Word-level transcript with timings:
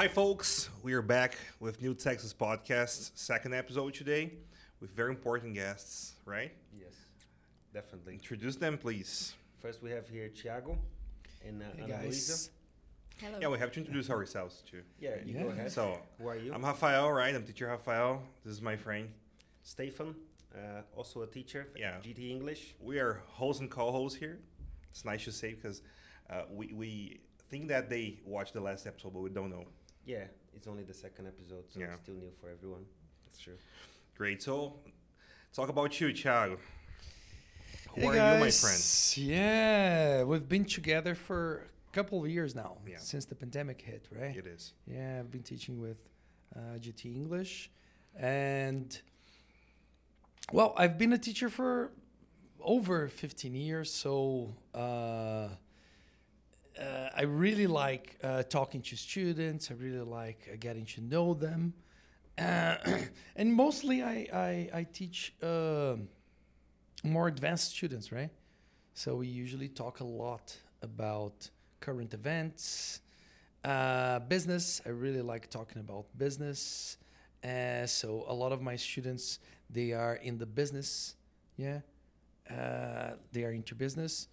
Hi, 0.00 0.08
folks. 0.08 0.70
We 0.82 0.94
are 0.94 1.02
back 1.02 1.36
with 1.58 1.82
New 1.82 1.92
Texas 1.92 2.32
Podcast, 2.32 3.10
second 3.16 3.52
episode 3.52 3.92
today, 3.92 4.32
with 4.80 4.92
very 4.96 5.10
important 5.10 5.52
guests, 5.52 6.14
right? 6.24 6.52
Yes, 6.74 6.94
definitely. 7.74 8.14
Introduce 8.14 8.56
them, 8.56 8.78
please. 8.78 9.34
First, 9.58 9.82
we 9.82 9.90
have 9.90 10.08
here 10.08 10.30
Thiago 10.34 10.78
and 11.46 11.60
uh, 11.60 11.66
Hey 11.76 11.82
Ana 11.92 12.02
Luisa. 12.02 12.32
guys. 12.32 12.50
Hello. 13.20 13.38
Yeah, 13.42 13.48
we 13.48 13.58
have 13.58 13.72
to 13.72 13.80
introduce 13.80 14.08
ourselves 14.08 14.62
too. 14.62 14.80
Yeah, 14.98 15.16
you 15.22 15.34
Yeah. 15.34 15.42
go 15.42 15.48
ahead. 15.50 15.70
So, 15.70 15.98
Who 16.16 16.28
are 16.28 16.36
you? 16.36 16.54
I'm 16.54 16.64
Rafael, 16.64 17.12
right? 17.12 17.34
I'm 17.34 17.44
teacher 17.44 17.66
Rafael. 17.66 18.22
This 18.42 18.54
is 18.54 18.62
my 18.62 18.76
friend. 18.78 19.10
Stefan, 19.64 20.14
uh, 20.54 20.80
also 20.96 21.20
a 21.20 21.26
teacher. 21.26 21.68
Yeah. 21.76 21.98
GT 22.02 22.30
English. 22.30 22.74
We 22.80 23.00
are 23.00 23.20
hosts 23.26 23.60
and 23.60 23.70
co-hosts 23.70 24.18
here. 24.18 24.38
It's 24.92 25.04
nice 25.04 25.24
to 25.24 25.32
say 25.32 25.52
because 25.52 25.82
uh, 26.30 26.44
we, 26.50 26.72
we 26.72 27.20
think 27.50 27.68
that 27.68 27.90
they 27.90 28.20
watched 28.24 28.54
the 28.54 28.62
last 28.62 28.86
episode, 28.86 29.12
but 29.12 29.20
we 29.20 29.28
don't 29.28 29.50
know. 29.50 29.66
Yeah, 30.04 30.24
it's 30.56 30.66
only 30.66 30.82
the 30.84 30.94
second 30.94 31.26
episode, 31.26 31.64
so 31.70 31.80
Yeah. 31.80 31.92
it's 31.92 32.02
still 32.02 32.14
new 32.14 32.30
for 32.40 32.48
everyone. 32.50 32.84
That's 33.24 33.38
true. 33.38 33.56
Great. 34.16 34.42
So, 34.42 34.80
talk 35.52 35.68
about 35.68 36.00
you, 36.00 36.08
Thiago. 36.08 36.58
Who 37.94 38.00
Hey 38.02 38.06
are 38.06 38.14
guys. 38.14 38.34
you, 38.38 38.44
my 38.44 38.50
friend? 38.50 38.82
Yeah, 39.30 40.22
we've 40.24 40.48
been 40.48 40.64
together 40.64 41.14
for 41.14 41.66
a 41.88 41.92
couple 41.92 42.24
of 42.24 42.30
years 42.30 42.54
now 42.54 42.78
Yeah. 42.86 42.98
since 42.98 43.24
the 43.24 43.34
pandemic 43.34 43.80
hit, 43.82 44.06
right? 44.12 44.36
It 44.36 44.46
is. 44.46 44.74
Yeah, 44.86 45.18
I've 45.20 45.30
been 45.30 45.42
teaching 45.42 45.80
with 45.80 45.98
uh, 46.56 46.78
GT 46.78 47.14
English, 47.14 47.70
and 48.16 49.00
well, 50.52 50.74
I've 50.76 50.98
been 50.98 51.12
a 51.12 51.18
teacher 51.18 51.48
for 51.48 51.92
over 52.60 53.08
15 53.08 53.54
years, 53.54 53.92
so 53.92 54.54
uh, 54.74 55.48
uh, 56.80 57.10
I 57.14 57.22
really 57.22 57.66
like 57.66 58.16
uh, 58.22 58.42
talking 58.44 58.80
to 58.82 58.96
students. 58.96 59.70
I 59.70 59.74
really 59.74 60.00
like 60.00 60.48
uh, 60.52 60.56
getting 60.58 60.86
to 60.86 61.00
know 61.02 61.34
them, 61.34 61.74
and 62.38 63.54
mostly 63.54 64.02
I 64.02 64.26
I, 64.32 64.70
I 64.80 64.86
teach 64.92 65.34
um 65.42 66.08
more 67.04 67.28
advanced 67.28 67.76
students, 67.76 68.12
right? 68.12 68.30
So 68.94 69.16
we 69.16 69.26
usually 69.26 69.68
talk 69.68 70.00
a 70.00 70.04
lot 70.04 70.56
about 70.82 71.50
current 71.80 72.14
events, 72.14 73.00
uh, 73.64 74.18
business. 74.20 74.80
I 74.84 74.90
really 74.90 75.22
like 75.22 75.48
talking 75.50 75.80
about 75.80 76.06
business. 76.16 76.98
Uh, 77.42 77.86
so 77.86 78.24
a 78.28 78.34
lot 78.34 78.52
of 78.52 78.60
my 78.60 78.76
students 78.76 79.38
they 79.72 79.92
are 79.92 80.16
in 80.16 80.38
the 80.38 80.46
business, 80.46 81.14
yeah. 81.56 81.80
Uh, 82.50 83.12
they 83.32 83.44
are 83.44 83.52
into 83.52 83.74
business, 83.76 84.26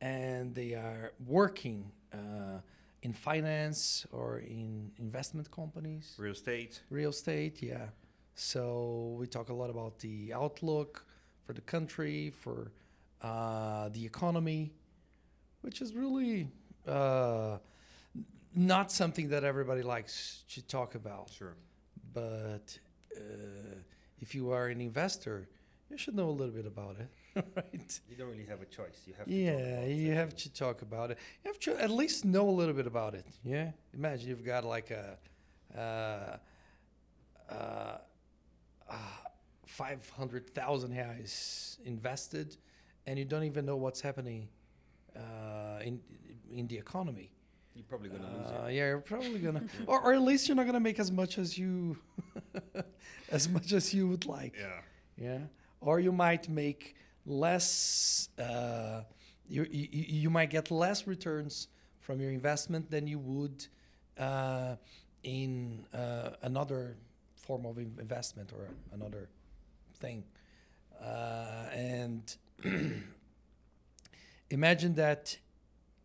and 0.00 0.54
they 0.54 0.74
are 0.74 1.12
working 1.26 1.90
uh, 2.14 2.58
in 3.02 3.12
finance 3.12 4.06
or 4.12 4.38
in 4.38 4.90
investment 4.98 5.50
companies 5.50 6.14
Real 6.18 6.32
estate. 6.32 6.74
real 6.90 7.10
estate 7.10 7.56
yeah 7.62 7.86
so 8.34 9.16
we 9.20 9.26
talk 9.26 9.48
a 9.50 9.54
lot 9.62 9.70
about 9.70 9.98
the 9.98 10.32
outlook 10.42 11.04
for 11.44 11.52
the 11.52 11.60
country 11.74 12.30
for 12.42 12.72
uh, 13.22 13.88
the 13.90 14.04
economy 14.04 14.72
which 15.62 15.80
is 15.82 15.94
really 15.94 16.48
uh, 16.88 17.58
not 18.54 18.90
something 18.92 19.28
that 19.28 19.44
everybody 19.44 19.82
likes 19.82 20.44
to 20.54 20.60
talk 20.62 20.94
about 20.94 21.28
Sure. 21.30 21.54
but 22.12 22.78
uh, 23.16 23.20
if 24.20 24.34
you 24.34 24.50
are 24.50 24.66
an 24.68 24.80
investor 24.80 25.48
you 25.90 25.98
should 25.98 26.14
know 26.14 26.28
a 26.28 26.36
little 26.40 26.54
bit 26.54 26.66
about 26.66 26.96
it 27.00 27.08
right 27.56 28.00
You 28.08 28.16
don't 28.16 28.28
really 28.28 28.46
have 28.46 28.62
a 28.62 28.66
choice. 28.66 29.02
You 29.06 29.14
have 29.18 29.26
to. 29.26 29.32
talk 29.32 29.60
yeah, 29.60 29.84
you 29.86 30.12
have 30.12 30.34
to 30.36 30.52
talk 30.52 30.82
about 30.82 31.10
it. 31.10 31.18
You 31.44 31.50
have 31.50 31.58
to 31.60 31.82
at 31.82 31.90
least 31.90 32.24
know 32.24 32.48
a 32.48 32.56
little 32.60 32.74
bit 32.74 32.86
about 32.86 33.14
it. 33.14 33.26
Yeah, 33.44 33.72
imagine 33.92 34.28
you've 34.28 34.44
got 34.44 34.64
like 34.64 34.90
a 34.90 35.18
uh, 35.76 36.36
uh, 37.52 37.98
uh, 38.88 38.94
five 39.66 40.08
hundred 40.10 40.54
thousand 40.54 40.92
reais 40.92 41.78
invested, 41.84 42.56
and 43.06 43.18
you 43.18 43.24
don't 43.24 43.44
even 43.44 43.64
know 43.66 43.76
what's 43.76 44.00
happening 44.00 44.48
uh, 45.16 45.80
in 45.82 46.00
in 46.52 46.66
the 46.68 46.76
economy. 46.78 47.30
You're 47.74 47.84
probably 47.88 48.08
gonna 48.10 48.30
lose 48.38 48.46
Uh, 48.46 48.66
it. 48.68 48.74
yeah, 48.74 48.86
you're 48.90 49.00
probably 49.00 49.40
gonna, 49.40 49.64
or, 49.88 50.00
or 50.00 50.12
at 50.14 50.22
least 50.22 50.46
you're 50.46 50.54
not 50.56 50.66
gonna 50.66 50.78
make 50.78 51.00
as 51.00 51.10
much 51.10 51.38
as 51.38 51.58
you, 51.58 51.96
as 53.30 53.48
much 53.48 53.72
as 53.72 53.92
you 53.92 54.06
would 54.08 54.26
like 54.26 54.54
Yeah. 54.56 54.80
yeah 55.26 55.38
or 55.80 55.98
you 56.00 56.12
might 56.12 56.48
make 56.48 56.94
less 57.26 58.28
uh, 58.38 59.02
you, 59.48 59.66
you 59.70 59.88
you 60.22 60.30
might 60.30 60.50
get 60.50 60.70
less 60.70 61.06
returns 61.06 61.68
from 62.00 62.20
your 62.20 62.30
investment 62.30 62.90
than 62.90 63.06
you 63.06 63.18
would 63.18 63.66
uh, 64.18 64.76
in 65.22 65.84
uh, 65.94 66.30
another 66.42 66.96
form 67.34 67.66
of 67.66 67.78
investment 67.78 68.52
or 68.52 68.68
another 68.92 69.28
thing. 69.94 70.24
Uh, 71.02 71.66
and 71.72 72.36
imagine 74.50 74.94
that 74.94 75.36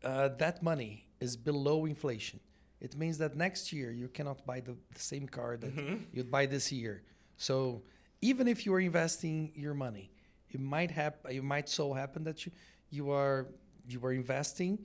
uh, 0.03 0.29
that 0.37 0.63
money 0.63 1.05
is 1.19 1.35
below 1.35 1.85
inflation. 1.85 2.39
It 2.81 2.95
means 2.95 3.17
that 3.17 3.35
next 3.35 3.73
year 3.73 3.91
you 3.91 4.07
cannot 4.07 4.45
buy 4.45 4.61
the, 4.61 4.75
the 4.93 4.99
same 4.99 5.27
car 5.27 5.57
that 5.57 5.73
you'd 6.13 6.31
buy 6.31 6.45
this 6.45 6.71
year. 6.71 7.03
So 7.35 7.81
even 8.21 8.47
if 8.47 8.65
you 8.65 8.73
are 8.73 8.79
investing 8.79 9.51
your 9.53 9.73
money, 9.73 10.11
it 10.51 10.59
might 10.59 10.91
happen. 10.91 11.31
It 11.31 11.43
might 11.43 11.69
so 11.69 11.93
happen 11.93 12.23
that 12.23 12.45
you 12.45 12.51
you 12.89 13.11
are 13.11 13.47
you 13.87 13.99
are 14.05 14.13
investing, 14.13 14.79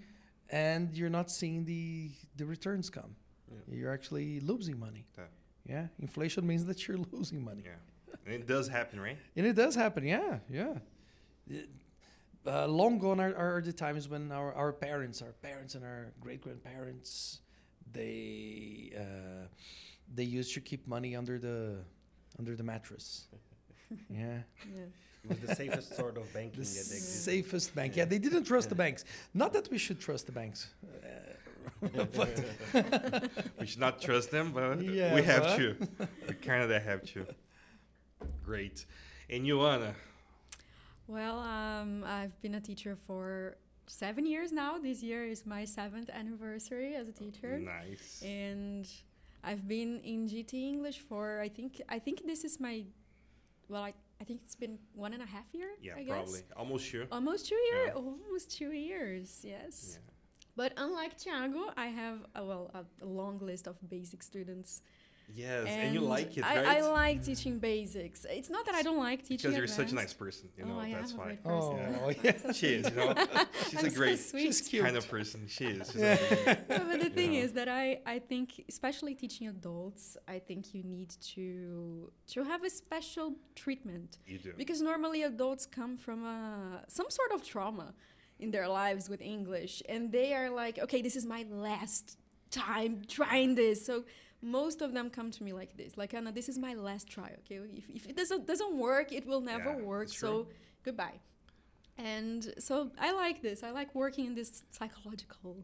and 0.50 0.94
you're 0.94 1.10
not 1.10 1.30
seeing 1.30 1.64
the 1.64 2.10
the 2.36 2.44
returns 2.47 2.91
come. 2.91 3.14
Yeah. 3.50 3.74
You're 3.76 3.92
actually 3.92 4.41
losing 4.41 4.78
money. 4.78 5.04
Yeah. 5.19 5.24
Yeah, 5.66 5.86
inflation 5.98 6.47
means 6.47 6.66
that 6.66 6.86
you're 6.86 6.98
losing 7.12 7.42
money, 7.42 7.62
Yeah. 7.64 7.78
And 8.26 8.34
it 8.34 8.47
does 8.47 8.69
happen, 8.69 9.00
right? 9.00 9.16
and 9.36 9.47
it 9.47 9.54
does 9.56 9.74
happen. 9.74 10.04
Yeah, 10.06 10.38
yeah. 10.50 10.74
It- 11.48 11.70
uh, 12.47 12.66
long 12.66 12.98
gone 12.98 13.20
are, 13.20 13.34
are 13.34 13.62
the 13.62 13.72
times 13.72 14.06
when 14.06 14.30
our, 14.30 14.53
our 14.53 14.70
parents, 14.70 15.22
our 15.22 15.32
parents, 15.41 15.74
and 15.76 15.82
our 15.82 16.12
great 16.20 16.42
grandparents, 16.42 17.41
they 17.91 18.92
uh, 18.98 19.47
they 20.14 20.24
used 20.24 20.53
to 20.53 20.60
keep 20.60 20.86
money 20.86 21.16
under 21.16 21.38
the 21.38 21.78
under 22.38 22.54
the 22.54 22.62
mattress. 22.62 23.24
yeah. 24.10 24.41
Yeah. 24.74 24.84
It 25.24 25.30
was 25.30 25.38
the 25.40 25.54
safest 25.54 25.96
sort 25.96 26.16
of 26.18 26.32
banking 26.34 26.50
the 26.52 26.56
that 26.58 26.62
existed. 26.64 27.22
safest 27.32 27.74
bank. 27.74 27.96
Yeah, 27.96 28.04
they 28.04 28.18
didn't 28.18 28.44
trust 28.44 28.68
the 28.68 28.74
banks. 28.74 29.04
Not 29.32 29.52
that 29.54 29.70
we 29.70 29.78
should 29.78 30.00
trust 30.00 30.26
the 30.26 30.32
banks. 30.32 30.68
Uh, 31.82 32.24
we 33.60 33.66
should 33.66 33.80
not 33.80 34.00
trust 34.00 34.30
them, 34.30 34.52
but 34.52 34.80
Yeah, 34.82 35.14
we 35.14 35.22
have 35.22 35.42
but- 35.42 35.56
to. 35.56 35.76
we 36.28 36.34
kind 36.34 36.62
of 36.62 36.82
have 36.82 37.02
to. 37.12 37.26
Great. 38.44 38.86
And 39.28 39.46
you, 39.46 39.60
Anna? 39.66 39.94
Well, 41.06 41.38
um, 41.41 42.04
I've 42.04 42.41
been 42.41 42.54
a 42.54 42.60
teacher 42.60 42.96
for 43.06 43.56
seven 43.86 44.24
years 44.26 44.52
now. 44.52 44.78
This 44.78 45.02
year 45.02 45.24
is 45.26 45.44
my 45.44 45.64
seventh 45.64 46.08
anniversary 46.10 46.94
as 46.94 47.08
a 47.08 47.12
teacher, 47.12 47.58
Nice. 47.58 48.22
and 48.24 48.86
I've 49.42 49.66
been 49.68 50.00
in 50.00 50.26
GT 50.28 50.54
English 50.54 51.00
for 51.00 51.41
I 51.41 51.48
think 51.48 51.82
I 51.88 51.98
think 51.98 52.26
this 52.26 52.44
is 52.44 52.58
my 52.60 52.84
well 53.68 53.82
I, 53.84 53.92
I 54.20 54.25
think 54.25 54.41
it's 54.44 54.54
been 54.54 54.78
one 54.94 55.12
and 55.12 55.22
a 55.22 55.26
half 55.26 55.44
year. 55.52 55.70
Yeah, 55.80 55.94
I 55.97 56.02
guess. 56.02 56.14
probably. 56.14 56.41
Almost 56.56 56.86
sure. 56.86 57.06
Almost 57.10 57.48
two 57.48 57.56
years. 57.56 57.88
Yeah. 57.88 57.94
Almost 57.94 58.50
two 58.56 58.72
years. 58.72 59.41
Yes. 59.44 59.98
Yeah. 59.98 59.98
But 60.56 60.72
unlike 60.76 61.19
Thiago, 61.19 61.72
I 61.76 61.86
have 61.86 62.19
a, 62.34 62.44
well 62.44 62.70
a, 62.74 63.04
a 63.04 63.06
long 63.06 63.38
list 63.38 63.66
of 63.66 63.76
basic 63.88 64.22
students. 64.22 64.82
Yes, 65.32 65.66
and, 65.66 65.94
you 65.94 66.00
like 66.00 66.36
it, 66.36 66.42
right? 66.42 66.58
I 66.66 66.80
like 66.82 67.24
teaching 67.24 67.58
basics. 67.58 68.24
It's 68.28 68.50
not 68.50 68.66
that 68.66 68.74
I 68.74 68.82
don't 68.82 68.98
like 68.98 69.22
teaching 69.22 69.50
because 69.50 69.56
you're 69.56 69.66
such 69.66 69.90
a 69.92 69.94
nice 69.94 70.12
person, 70.12 70.48
you 70.56 70.64
Oh, 70.64 70.68
know. 70.68 70.78
I 70.78 70.92
that's 70.92 71.12
am 71.12 71.18
a 71.18 71.20
why. 71.20 71.24
great 71.26 71.38
oh, 71.44 71.76
Yeah. 71.76 72.32
yeah. 72.44 72.52
She 72.52 72.66
is, 72.74 72.88
you 72.90 72.96
know. 72.96 73.14
She's 73.70 73.78
I'm 73.78 73.86
a 73.86 73.90
so 73.90 73.96
great 73.96 74.18
sweet. 74.20 74.42
She's 74.42 74.60
cute. 74.60 74.84
kind 74.84 74.96
of 74.96 75.08
person. 75.08 75.46
She 75.48 75.64
is. 75.66 75.90
She's 75.90 76.00
Yeah. 76.00 76.16
amazing. 76.18 76.56
No, 76.68 76.78
but 76.90 77.00
the 77.00 77.10
thing 77.10 77.32
know. 77.32 77.38
is 77.38 77.52
that 77.54 77.68
I, 77.68 78.00
I 78.06 78.18
think 78.20 78.64
especially 78.68 79.14
teaching 79.14 79.48
adults 79.48 80.16
i 80.28 80.38
think 80.38 80.74
you 80.74 80.82
need 80.82 81.10
to 81.34 82.10
to 82.28 82.44
have 82.44 82.62
a 82.65 82.70
special 82.70 83.34
treatment 83.54 84.18
You 84.27 84.38
do. 84.38 84.53
because 84.56 84.80
normally 84.80 85.22
adults 85.22 85.66
come 85.66 85.97
from 85.97 86.24
a, 86.24 86.82
some 86.88 87.09
sort 87.10 87.32
of 87.32 87.42
trauma 87.42 87.94
in 88.38 88.50
their 88.50 88.68
lives 88.68 89.09
with 89.09 89.20
english 89.20 89.82
and 89.88 90.12
they 90.12 90.34
are 90.34 90.50
like 90.50 90.78
okay 90.78 91.00
this 91.03 91.16
is 91.16 91.24
my 91.27 91.44
last 91.50 92.18
time 92.50 93.03
trying 93.09 93.54
this 93.54 93.84
so 93.84 94.04
most 94.44 94.82
of 94.82 94.92
them 94.92 95.08
come 95.10 95.30
to 95.30 95.42
me 95.42 95.52
like 95.52 95.76
this 95.76 95.96
like 95.96 96.12
anna 96.14 96.30
this 96.30 96.48
is 96.48 96.58
my 96.58 96.74
last 96.74 97.08
try 97.08 97.30
okay? 97.41 97.58
If, 97.76 97.88
if 97.98 98.06
it 98.10 98.16
doesn't 98.16 98.46
doesn't 98.46 98.76
work 98.76 99.10
it 99.12 99.26
will 99.26 99.41
never 99.41 99.70
Yeah, 99.74 99.82
work 99.92 100.08
so 100.10 100.48
goodbye. 100.84 101.18
And 101.96 102.54
so 102.58 102.91
i 102.98 103.12
like 103.12 103.41
this. 103.42 103.62
I 103.62 103.70
like 103.70 103.94
working 103.94 104.26
in 104.26 104.34
this 104.34 104.64
psychological 104.70 105.56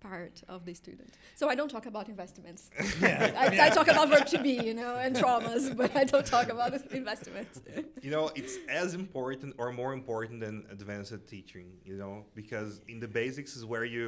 part 0.00 0.42
of 0.48 0.64
the 0.66 0.74
student. 0.74 1.14
So 1.34 1.48
i 1.48 1.54
don't 1.54 1.70
talk 1.76 1.86
about 1.86 2.08
investments. 2.08 2.62
Yeah. 3.00 3.32
I, 3.42 3.66
I 3.66 3.68
talk 3.70 3.88
about 3.88 4.08
verb 4.10 4.26
to 4.34 4.38
be 4.48 4.54
you 4.68 4.74
know 4.74 4.92
and 5.04 5.16
traumas 5.16 5.64
but 5.80 5.90
i 5.96 6.04
don't 6.04 6.26
talk 6.26 6.48
about 6.56 6.70
investments. 7.02 7.62
You 8.02 8.10
know, 8.10 8.30
it's 8.34 8.54
as 8.68 8.94
important 8.94 9.54
or 9.60 9.72
more 9.72 9.92
important 10.00 10.40
than 10.44 10.54
advanced 10.76 11.14
teaching, 11.26 11.68
you 11.84 11.96
know, 12.02 12.14
because 12.34 12.70
in 12.92 12.98
the 13.00 13.08
basics 13.08 13.56
is 13.56 13.64
where 13.64 13.84
you 13.96 14.04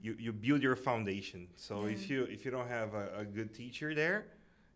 you, 0.00 0.16
you 0.18 0.32
build 0.32 0.62
your 0.62 0.76
foundation. 0.76 1.48
So 1.56 1.86
if 1.86 2.10
you 2.10 2.24
if 2.24 2.44
you 2.44 2.50
don't 2.50 2.68
have 2.68 2.94
a, 2.94 3.10
a 3.18 3.24
good 3.24 3.54
teacher 3.54 3.94
there, 3.94 4.26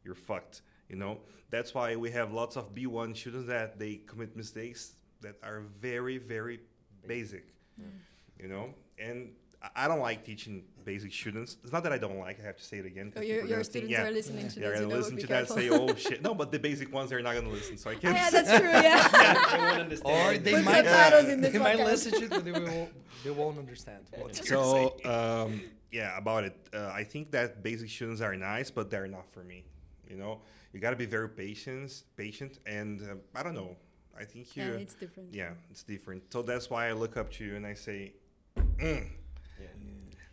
you're 0.05 0.15
fucked. 0.15 0.63
You 0.89 0.97
know 0.97 1.19
that's 1.51 1.75
why 1.75 1.97
we 1.97 2.11
have 2.13 2.33
lots 2.33 2.57
of 2.57 2.75
B1 2.75 3.17
students 3.17 3.49
that 3.49 3.79
they 3.79 3.97
commit 4.07 4.37
mistakes 4.37 4.93
that 5.21 5.37
are 5.43 5.63
very 5.81 6.19
very 6.19 6.61
basic. 7.07 7.45
You 8.39 8.49
know, 8.49 8.75
and 8.99 9.31
I- 9.63 9.85
I 9.85 9.89
don't 9.89 10.01
like 10.01 10.25
teaching 10.25 10.65
basic 10.85 11.13
students. 11.13 11.59
It's 11.63 11.73
not 11.73 11.83
that 11.83 11.93
I 11.93 11.99
don't 11.99 12.19
like. 12.19 12.41
I 12.41 12.47
have 12.47 12.57
to 12.57 12.65
say 12.65 12.79
it 12.79 12.87
again. 12.87 13.11
'cause 13.13 13.23
Oh, 13.23 13.27
your, 13.27 13.37
your 13.39 13.43
gonna 13.47 13.55
think, 13.57 13.65
students 13.67 13.93
yeah, 13.93 14.07
are 14.07 14.11
listening 14.11 14.49
to 14.49 14.55
that. 14.55 14.61
they're 14.61 14.71
this. 14.71 14.81
You 14.81 14.87
gonna 14.87 14.97
listen 14.99 15.17
be 15.17 15.23
to 15.23 15.29
that 15.29 15.39
and 15.39 15.49
say, 15.61 15.69
"Oh 15.71 15.95
shit!" 15.97 16.23
No, 16.23 16.35
but 16.35 16.51
the 16.51 16.59
basic 16.59 16.93
ones 16.93 17.11
they're 17.11 17.21
not 17.21 17.35
gonna 17.35 17.51
listen. 17.51 17.77
So 17.77 17.91
I 17.91 17.95
Oh, 17.97 17.99
can't. 17.99 18.17
yeah, 18.17 18.31
that's 18.31 18.59
true. 18.59 18.71
Yeah. 18.89 19.09
they 19.53 19.59
won't 19.59 19.81
understand. 19.81 20.37
Or 20.37 20.39
they 20.43 20.53
Put 20.55 20.65
might 20.65 20.85
subtitles 20.87 21.25
uh, 21.25 21.33
in 21.33 21.41
this 21.43 21.53
they 21.53 21.59
might 21.59 21.79
listen 21.79 22.13
to 22.13 22.25
it, 22.25 22.31
but 22.31 22.45
they 22.45 22.53
will 22.53 22.89
they 23.25 23.31
won't 23.31 23.59
understand 23.59 24.05
what 24.17 24.35
So 24.35 24.97
um, 25.05 25.61
yeah, 25.93 26.17
about 26.17 26.45
it. 26.45 26.57
Uh, 26.73 26.89
I 26.95 27.05
think 27.05 27.31
that 27.33 27.63
basic 27.63 27.91
students 27.91 28.23
are 28.23 28.35
nice, 28.37 28.71
but 28.71 28.91
they're 28.91 29.09
not 29.09 29.31
for 29.33 29.45
me. 29.45 29.65
You 30.09 30.17
know, 30.17 30.41
you 30.73 30.81
got 30.81 30.91
to 30.91 30.97
be 30.97 31.07
very 31.07 31.29
patient, 31.29 32.05
patient, 32.17 32.59
and 32.67 33.03
uh, 33.03 33.15
I 33.39 33.43
don't 33.43 33.55
know. 33.55 33.77
I 34.19 34.25
think 34.25 34.57
you. 34.57 34.63
yeah, 34.65 34.71
it's 34.71 34.95
different. 34.95 35.35
yeah, 35.35 35.51
it's 35.71 35.83
different. 35.83 36.33
So 36.33 36.43
that's 36.43 36.69
why 36.71 36.89
I 36.89 36.93
look 36.93 37.17
up 37.17 37.31
to 37.33 37.45
you 37.45 37.57
and 37.57 37.67
I 37.67 37.75
say, 37.75 38.15
mm, 38.57 38.81
Yeah. 38.83 39.01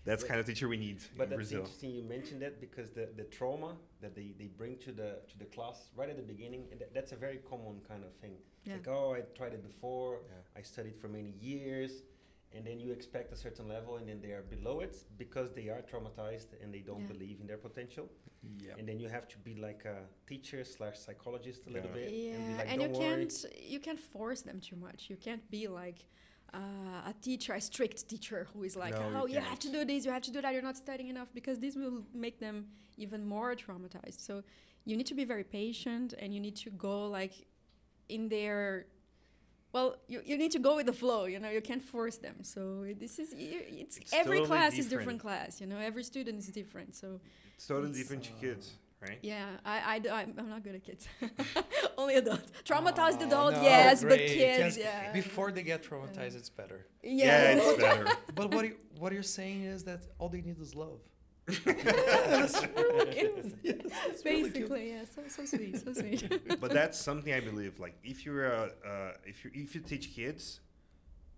That's 0.07 0.23
But- 0.23 0.29
kind 0.29 0.39
of 0.39 0.45
teacher 0.51 0.67
we 0.75 0.77
need 0.87 0.99
But 1.17 1.25
in 1.25 1.29
that's 1.31 1.37
Brazil. 1.41 1.59
interesting 1.59 1.91
you 1.99 2.03
mentioned 2.15 2.41
that 2.45 2.55
because 2.65 2.87
the, 2.99 3.05
the 3.21 3.25
trauma 3.37 3.71
that 4.03 4.13
they, 4.17 4.27
they 4.39 4.47
bring 4.61 4.73
to 4.85 4.91
the 5.01 5.09
to 5.29 5.35
the 5.43 5.45
class 5.55 5.77
right 5.99 6.09
at 6.13 6.17
the 6.21 6.27
beginning, 6.33 6.63
and 6.71 6.77
that, 6.81 6.89
that's 6.95 7.11
a 7.17 7.19
very 7.25 7.39
common 7.51 7.75
kind 7.91 8.03
of 8.07 8.11
thing. 8.23 8.35
Yeah. 8.65 8.73
Like, 8.75 8.87
oh, 8.97 9.09
I 9.17 9.21
tried 9.39 9.53
it 9.57 9.63
before, 9.71 10.13
yeah. 10.31 10.59
I 10.59 10.61
studied 10.73 10.95
for 11.01 11.07
many 11.19 11.33
years, 11.51 11.91
and 12.55 12.61
then 12.67 12.77
you 12.83 12.89
expect 12.99 13.27
a 13.37 13.39
certain 13.45 13.67
level, 13.75 13.91
and 13.99 14.05
then 14.09 14.19
they 14.25 14.33
are 14.37 14.45
below 14.55 14.77
it 14.87 14.95
because 15.23 15.47
they 15.59 15.67
are 15.73 15.81
traumatized 15.91 16.49
and 16.61 16.67
they 16.75 16.83
don't 16.89 17.01
Yeah. 17.05 17.13
believe 17.13 17.37
in 17.41 17.47
their 17.51 17.61
potential. 17.69 18.05
Yeah. 18.65 18.77
And 18.79 18.85
then 18.89 18.97
you 19.03 19.09
have 19.17 19.27
to 19.33 19.37
be 19.49 19.53
like 19.67 19.81
a 19.95 19.97
teacher 20.31 20.61
slash 20.75 20.97
psychologist 21.05 21.61
a 21.69 21.71
little 21.75 21.89
Yeah. 21.91 22.01
bit, 22.01 22.09
Yeah, 22.11 22.33
and 22.35 22.47
be 22.47 22.53
like, 22.59 22.69
and 22.71 22.81
you 22.81 22.87
don't 22.87 22.97
worry. 22.97 23.25
can't 23.25 23.35
you 23.75 23.79
can't 23.87 23.99
force 24.15 24.41
them 24.49 24.59
too 24.69 24.77
much. 24.87 24.99
You 25.11 25.17
can't 25.27 25.45
be 25.57 25.63
like 25.81 25.99
uh, 26.53 27.09
a 27.11 27.13
teacher, 27.21 27.53
a 27.53 27.61
strict 27.61 28.07
teacher 28.09 28.47
who 28.53 28.63
is 28.63 28.75
like, 28.75 28.93
No, 28.93 29.21
oh, 29.21 29.25
you 29.27 29.39
have 29.39 29.59
to 29.59 29.69
do 29.69 29.85
this, 29.85 30.05
you 30.05 30.11
have 30.11 30.21
to 30.23 30.31
do 30.31 30.41
that. 30.41 30.53
You're 30.53 30.61
not 30.61 30.77
studying 30.77 31.09
enough 31.09 31.27
because 31.33 31.59
this 31.59 31.75
will 31.75 32.03
make 32.13 32.39
them 32.39 32.65
even 32.97 33.25
more 33.25 33.55
traumatized. 33.55 34.19
So 34.25 34.43
you 34.85 34.95
need 34.95 35.07
to 35.07 35.13
be 35.15 35.25
very 35.25 35.43
patient, 35.43 36.13
and 36.17 36.33
you 36.33 36.39
need 36.39 36.55
to 36.57 36.69
go 36.69 37.07
like 37.07 37.33
in 38.09 38.29
their. 38.29 38.85
Well, 39.73 39.97
you, 40.07 40.21
you 40.25 40.37
need 40.37 40.51
to 40.53 40.59
go 40.59 40.77
with 40.77 40.85
the 40.85 40.93
flow. 40.93 41.25
You 41.25 41.39
know, 41.39 41.49
you 41.49 41.61
can't 41.61 41.83
force 41.83 42.17
them. 42.17 42.37
So 42.41 42.85
this 42.97 43.19
is 43.19 43.33
it's, 43.37 43.97
It's 43.97 44.13
every 44.13 44.37
totally 44.39 44.47
class 44.47 44.71
is 44.77 44.85
different. 44.85 45.19
different 45.19 45.21
class. 45.21 45.61
You 45.61 45.67
know, 45.67 45.77
every 45.77 46.03
student 46.03 46.39
is 46.39 46.47
different. 46.47 46.95
So 46.95 47.19
It's 47.55 47.67
totally 47.67 47.89
it's, 47.89 47.99
different 47.99 48.23
to 48.23 48.31
kids, 48.39 48.75
right? 49.01 49.19
yeah, 49.21 49.45
I, 49.65 50.01
I, 50.09 50.21
am 50.21 50.33
I'm 50.37 50.49
not 50.49 50.63
good 50.63 50.75
at 50.75 50.83
kids. 50.83 51.07
Only 51.97 52.15
adults. 52.15 52.51
Traumatized 52.65 53.17
Oh, 53.21 53.27
adult, 53.27 53.53
no, 53.55 53.61
yes, 53.61 54.03
but 54.03 54.17
kids, 54.19 54.35
Yes, 54.37 54.77
yeah. 54.77 55.11
Before 55.13 55.51
they 55.51 55.63
get 55.63 55.83
traumatized, 55.83 56.35
it's 56.35 56.49
better. 56.49 56.85
Yeah, 57.03 57.25
Yeah. 57.55 57.59
it's 57.61 57.81
better. 57.81 58.05
But 58.35 58.53
what 58.53 58.65
you, 58.65 58.75
what 58.99 59.13
you're 59.13 59.23
saying 59.23 59.63
is 59.63 59.83
that 59.85 60.01
all 60.19 60.29
they 60.29 60.41
need 60.41 60.59
is 60.59 60.75
love. 60.75 60.99
That's 61.47 62.61
true. 62.61 62.69
Yes, 63.13 63.31
it's 63.63 64.25
really. 64.25 64.43
Basically, 64.43 64.89
yeah. 64.91 65.03
So 65.15 65.21
so 65.29 65.45
sweet, 65.45 65.81
so 65.81 65.93
sweet. 65.93 66.59
but 66.59 66.71
that's 66.71 66.99
something 66.99 67.31
I 67.33 67.39
believe. 67.39 67.79
Like 67.79 67.95
if 68.03 68.25
you're 68.25 68.51
uh, 68.53 68.69
uh, 68.85 69.11
if 69.25 69.45
you 69.45 69.51
if 69.53 69.73
you 69.73 69.79
teach 69.79 70.13
kids, 70.13 70.59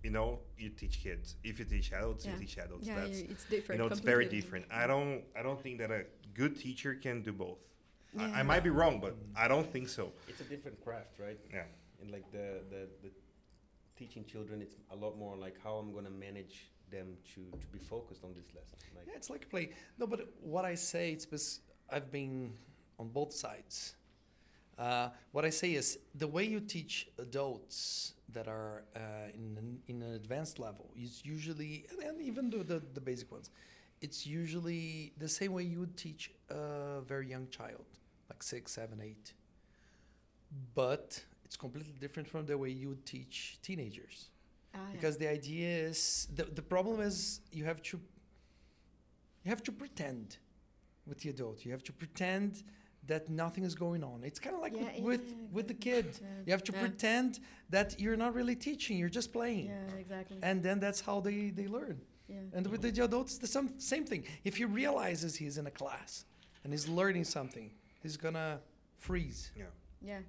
you 0.04 0.10
know, 0.10 0.40
you 0.58 0.70
teach 0.70 1.04
kids. 1.04 1.36
If 1.44 1.60
you 1.60 1.66
teach 1.66 1.92
adults, 1.94 2.26
Yeah. 2.26 2.34
you 2.34 2.40
teach 2.40 2.58
adults. 2.58 2.88
yeah, 2.88 2.96
that's 2.96 3.20
you- 3.20 3.28
it's 3.30 3.46
different. 3.46 3.78
you 3.78 3.86
know, 3.86 3.92
it's 3.92 4.00
very 4.00 4.26
different. 4.26 4.66
I 4.72 4.88
don't 4.88 5.22
I 5.38 5.44
don't 5.44 5.62
think 5.62 5.78
that 5.78 5.92
a 5.92 6.06
good 6.34 6.60
teacher 6.60 6.96
can 6.96 7.22
do 7.22 7.32
both. 7.32 7.60
I, 8.18 8.40
I 8.40 8.44
might 8.44 8.64
be 8.64 8.70
wrong, 8.70 9.00
but 9.00 9.16
I 9.36 9.48
don't 9.48 9.72
think 9.72 9.88
so. 9.88 10.12
It's 10.28 10.42
a 10.42 10.44
different 10.44 10.84
craft, 10.84 11.20
right? 11.20 11.40
Yeah. 11.54 11.64
And 12.02 12.12
like 12.12 12.32
the, 12.32 12.62
the, 12.70 12.88
the 13.04 13.12
teaching 13.98 14.26
children, 14.26 14.62
it's 14.62 14.76
a 14.92 14.96
lot 14.96 15.18
more 15.18 15.36
like 15.36 15.56
how 15.64 15.76
I'm 15.76 15.94
gonna 15.94 16.10
manage 16.10 16.72
them 16.92 17.18
to, 17.36 17.42
to 17.60 17.68
be 17.68 17.78
focused 17.78 18.24
on 18.24 18.34
this 18.34 18.48
lesson. 18.56 18.78
Like, 18.96 19.06
Yeah, 19.08 19.14
it's 19.16 19.30
like 19.30 19.44
a 19.44 19.48
play. 19.48 19.72
No, 20.00 20.08
but 20.08 20.22
what 20.42 20.66
I 20.66 20.76
say, 20.76 21.12
it's 21.12 21.26
because 21.26 21.60
I've 21.92 22.12
been 22.12 22.54
on 22.98 23.10
both 23.10 23.32
sides. 23.34 23.96
Uh, 24.78 25.10
what 25.32 25.44
I 25.46 25.50
say 25.50 25.74
is 25.74 26.00
the 26.16 26.28
way 26.28 26.46
you 26.46 26.62
teach 26.62 27.10
adults 27.20 28.14
that 28.32 28.48
are 28.48 28.84
uh, 28.96 29.00
in 29.34 29.58
an, 29.58 29.80
in 29.88 30.02
an 30.02 30.14
advanced 30.14 30.58
level 30.58 30.90
is 30.96 31.22
usually, 31.26 31.86
and, 31.92 32.02
and 32.02 32.22
even 32.22 32.50
the, 32.50 32.64
the 32.64 32.82
the 32.94 33.02
basic 33.02 33.30
ones, 33.32 33.50
it's 34.02 34.26
usually 34.26 35.14
the 35.18 35.28
same 35.28 35.54
way 35.54 35.64
you 35.64 35.80
would 35.80 35.98
teach 35.98 36.32
a 36.50 37.02
very 37.02 37.28
young 37.28 37.48
child, 37.50 37.86
like 38.30 38.42
six, 38.44 38.72
seven, 38.74 39.02
eight. 39.02 39.34
But 40.76 41.24
it's 41.46 41.56
completely 41.58 41.94
different 42.00 42.28
from 42.28 42.46
the 42.46 42.58
way 42.58 42.70
you 42.70 42.90
would 42.90 43.06
teach 43.06 43.60
teenagers. 43.62 44.30
Ah, 44.74 44.78
yeah. 44.78 44.92
because 44.94 45.18
the 45.18 45.28
idea 45.28 45.68
is 45.90 46.28
the, 46.36 46.44
the 46.44 46.62
problem 46.62 47.02
is 47.02 47.42
you 47.52 47.66
have 47.66 47.82
to 47.82 48.00
you 49.44 49.50
have 49.50 49.64
to 49.64 49.72
pretend 49.72 50.38
with 51.08 51.20
the 51.22 51.30
adult. 51.30 51.66
You 51.66 51.72
have 51.72 51.84
to 51.86 51.94
pretend 51.94 52.64
that 53.08 53.30
nothing 53.30 53.64
is 53.64 53.74
going 53.74 54.04
on. 54.04 54.24
It's 54.24 54.40
kind 54.40 54.56
of 54.56 54.62
like 54.62 54.74
Yeah, 54.76 54.84
with 54.84 54.96
yeah, 54.98 55.04
with, 55.04 55.34
with 55.52 55.68
the 55.68 55.74
kid. 55.74 56.20
You 56.46 56.52
have 56.52 56.64
to 56.66 56.74
pretend 56.74 57.40
that 57.70 58.00
you're 58.00 58.18
not 58.18 58.34
really 58.36 58.56
teaching 58.56 58.98
you're 58.98 59.10
just 59.22 59.32
playing. 59.34 59.68
Yeah, 59.68 59.96
exactly. 60.00 60.38
and 60.44 60.62
then 60.64 60.80
that's 60.80 61.02
how 61.02 61.20
they 61.20 61.50
they 61.50 61.68
learn 61.68 62.00
yeah. 62.30 62.38
and 62.54 62.68
with 62.68 62.82
the 62.82 63.04
adults 63.04 63.38
the 63.38 63.48
some, 63.48 63.68
same 63.80 64.06
thing 64.06 64.24
if 64.44 64.58
he 64.58 64.66
realizes 64.66 65.36
he's 65.36 65.58
in 65.58 65.66
a 65.68 65.72
class 65.72 66.26
and 66.64 66.72
he's 66.74 66.88
learning 66.88 67.24
something 67.26 67.72
he's 68.04 68.18
gonna 68.18 68.60
freeze 68.98 69.52
Yeah. 69.56 69.66
yeah. 70.02 70.20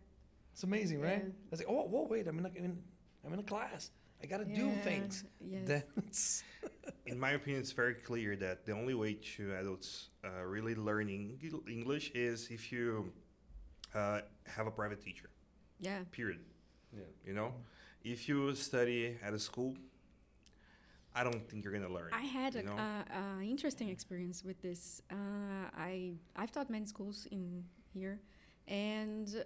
it's 0.52 0.62
amazing 0.64 1.00
right 1.00 1.22
Yeah. 1.24 1.52
I 1.52 1.56
say, 1.56 1.64
oh 1.68 1.82
whoa 1.92 2.06
wait 2.08 2.26
i'm 2.28 2.38
in 2.38 2.46
a, 2.46 2.52
in, 2.64 2.78
i'm 3.24 3.32
in 3.32 3.40
a 3.40 3.48
class 3.54 3.90
i 4.22 4.26
gotta 4.26 4.44
do 4.44 4.66
things 4.82 5.24
Yes. 5.40 6.42
In 7.06 7.18
my 7.18 7.30
opinion, 7.32 7.60
it's 7.60 7.72
very 7.72 7.94
clear 7.94 8.36
that 8.36 8.64
the 8.66 8.72
only 8.72 8.94
way 8.94 9.14
to 9.36 9.42
adults 9.60 10.10
uh, 10.24 10.44
really 10.44 10.74
learning 10.76 11.38
English 11.68 12.12
is 12.14 12.48
if 12.50 12.70
you 12.70 13.10
uh, 13.94 14.20
have 14.46 14.66
a 14.68 14.70
private 14.70 15.00
teacher. 15.02 15.28
yeah. 15.80 16.00
Period. 16.12 16.40
yeah. 16.92 17.02
You 17.26 17.34
know, 17.38 17.52
if 18.04 18.28
you 18.28 18.54
study 18.54 19.16
at 19.26 19.32
a 19.34 19.38
school, 19.38 19.74
I 21.14 21.24
don't 21.24 21.48
think 21.48 21.64
you're 21.64 21.72
gonna 21.72 21.92
learn. 21.92 22.10
I 22.12 22.22
had 22.22 22.54
you 22.54 22.60
an 22.60 22.66
know? 22.66 22.76
uh, 22.76 23.02
uh, 23.38 23.40
interesting 23.42 23.88
experience 23.88 24.44
with 24.44 24.60
this. 24.62 25.02
Uh, 25.10 25.14
I 25.76 26.12
I've 26.36 26.52
taught 26.52 26.70
many 26.70 26.86
schools 26.86 27.26
in 27.30 27.64
here, 27.92 28.20
and 28.68 29.44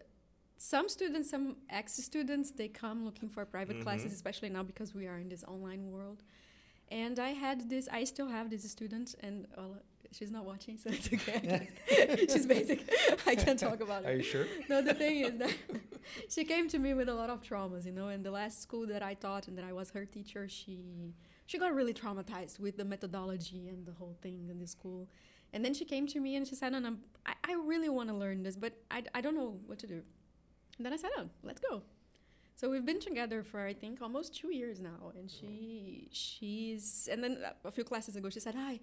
some 0.58 0.88
students, 0.88 1.30
some 1.30 1.56
ex-students, 1.70 2.50
they 2.52 2.68
come 2.68 3.04
looking 3.04 3.28
for 3.28 3.44
private 3.44 3.80
classes, 3.82 4.12
Mhm. 4.12 4.14
especially 4.14 4.48
now 4.50 4.62
because 4.62 4.94
we 4.94 5.06
are 5.06 5.18
in 5.18 5.28
this 5.28 5.44
online 5.44 5.90
world. 5.90 6.22
And 6.90 7.18
I 7.18 7.30
had 7.30 7.68
this. 7.70 7.88
I 7.90 8.04
still 8.04 8.28
have 8.28 8.50
this 8.50 8.70
student, 8.70 9.14
and 9.20 9.46
well, 9.56 9.76
she's 10.12 10.30
not 10.30 10.44
watching, 10.44 10.76
so 10.78 10.90
it's 10.90 11.08
okay. 11.12 11.68
she's 12.30 12.46
basic. 12.46 12.78
I 13.26 13.34
can't 13.34 13.58
talk 13.58 13.80
about 13.80 14.04
it. 14.04 14.08
Are 14.10 14.16
you 14.16 14.22
sure? 14.22 14.46
no, 14.68 14.82
the 14.82 14.94
thing 14.94 15.16
is 15.24 15.38
that 15.38 15.54
she 16.28 16.44
came 16.44 16.68
to 16.68 16.78
me 16.78 16.92
with 16.92 17.08
a 17.08 17.14
lot 17.14 17.30
of 17.30 17.42
traumas, 17.42 17.84
you 17.86 17.92
know. 17.92 18.08
And 18.08 18.22
the 18.22 18.30
last 18.30 18.60
school 18.60 18.86
that 18.88 19.02
I 19.02 19.14
taught 19.14 19.48
and 19.48 19.56
that 19.58 19.64
I 19.64 19.72
was 19.72 19.90
her 19.90 20.04
teacher, 20.04 20.46
she 20.46 21.14
she 21.46 21.58
got 21.58 21.74
really 21.74 21.94
traumatized 21.94 22.58
with 22.58 22.76
the 22.76 22.84
methodology 22.84 23.68
and 23.68 23.86
the 23.86 23.92
whole 23.92 24.16
thing 24.22 24.48
in 24.50 24.58
the 24.58 24.66
school. 24.66 25.08
And 25.52 25.64
then 25.64 25.74
she 25.74 25.84
came 25.84 26.06
to 26.08 26.20
me 26.20 26.36
and 26.36 26.46
she 26.46 26.54
said, 26.54 26.72
"No, 26.72 26.78
no, 26.78 26.96
I, 27.26 27.34
I 27.44 27.54
really 27.54 27.88
want 27.88 28.08
to 28.08 28.14
learn 28.14 28.42
this, 28.42 28.56
but 28.56 28.72
I, 28.90 29.04
I 29.14 29.20
don't 29.20 29.36
know 29.36 29.58
what 29.66 29.78
to 29.80 29.86
do." 29.86 30.02
And 30.76 30.84
then 30.84 30.92
I 30.92 30.96
said, 30.96 31.10
"Oh, 31.16 31.28
let's 31.42 31.60
go." 31.60 31.82
So 32.56 32.70
we've 32.70 32.86
been 32.86 33.00
together 33.00 33.42
for 33.42 33.60
I 33.60 33.72
think 33.72 34.00
almost 34.00 34.34
two 34.34 34.52
years 34.54 34.80
now, 34.80 35.12
and 35.16 35.30
she 35.30 36.08
she's 36.12 37.08
and 37.10 37.22
then 37.22 37.38
a 37.64 37.70
few 37.70 37.84
classes 37.84 38.16
ago 38.16 38.30
she 38.30 38.40
said, 38.40 38.54
"I 38.56 38.80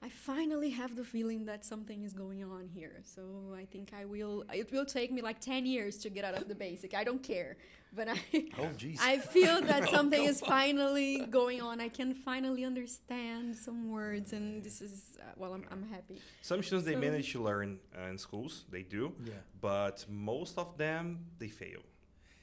I 0.00 0.08
finally 0.08 0.70
have 0.70 0.94
the 0.94 1.02
feeling 1.02 1.46
that 1.46 1.64
something 1.64 2.04
is 2.04 2.12
going 2.12 2.44
on 2.44 2.68
here. 2.72 3.00
So 3.02 3.52
I 3.56 3.64
think 3.64 3.92
I 3.92 4.04
will. 4.04 4.44
It 4.52 4.70
will 4.70 4.84
take 4.86 5.10
me 5.10 5.22
like 5.22 5.40
ten 5.40 5.66
years 5.66 5.96
to 5.98 6.08
get 6.10 6.24
out 6.24 6.34
of 6.34 6.46
the 6.46 6.54
basic. 6.54 6.94
I 6.94 7.02
don't 7.02 7.22
care, 7.22 7.56
but 7.92 8.08
I 8.08 8.18
Oh, 8.58 8.68
jeez. 8.78 8.98
I 9.00 9.18
feel 9.18 9.60
that 9.62 9.82
Oh, 9.88 9.92
something 9.92 10.20
come 10.20 10.28
is 10.30 10.40
finally 10.40 11.26
going 11.30 11.60
on. 11.60 11.80
I 11.80 11.88
can 11.88 12.14
finally 12.14 12.64
understand 12.64 13.56
some 13.56 13.90
words, 13.90 14.32
and 14.32 14.62
this 14.62 14.80
is 14.80 15.18
uh, 15.20 15.24
well. 15.36 15.52
I'm 15.52 15.64
I'm 15.72 15.82
happy. 15.88 16.20
Some 16.42 16.62
students 16.62 16.86
they 16.86 16.94
So- 16.94 17.00
manage 17.00 17.32
to 17.32 17.42
learn 17.42 17.80
uh, 17.98 18.08
in 18.10 18.18
schools, 18.18 18.66
they 18.70 18.82
do, 18.84 19.12
yeah. 19.24 19.32
but 19.60 20.06
most 20.08 20.58
of 20.58 20.78
them 20.78 21.26
they 21.40 21.48
fail. 21.48 21.82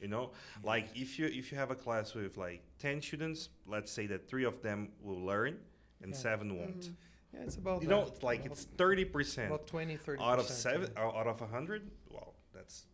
You 0.02 0.10
know, 0.10 0.32
like 0.62 0.90
if 0.94 1.18
you 1.18 1.26
if 1.28 1.54
you 1.54 1.58
have 1.58 1.72
a 1.72 1.76
class 1.76 2.14
with 2.14 2.36
like 2.36 2.62
ten 2.80 3.02
students, 3.02 3.48
let's 3.66 3.94
say 3.94 4.08
that 4.08 4.28
three 4.28 4.44
of 4.44 4.62
them 4.62 4.90
will 5.02 5.22
learn 5.26 5.58
and 6.02 6.12
Yeah. 6.12 6.18
seven 6.18 6.58
won't. 6.58 6.82
Mhm. 6.90 6.96
Yeah, 7.36 7.44
it's 7.44 7.58
about 7.58 7.82
You 7.82 7.88
that. 7.88 7.96
know, 7.96 8.04
it's 8.04 8.24
like 8.24 8.46
it's 8.46 8.63
thirty 8.77 9.06
percent 9.06 9.48
about 9.48 9.68
20, 9.68 9.98
30 9.98 10.24
out 10.24 10.39
of 10.39 10.48
seven 10.48 10.89
uh, 10.98 11.01
out 11.01 11.27
of 11.27 11.42
a 11.42 11.48
hundred. 11.48 11.92
Well, 12.10 12.34
that's 12.54 12.86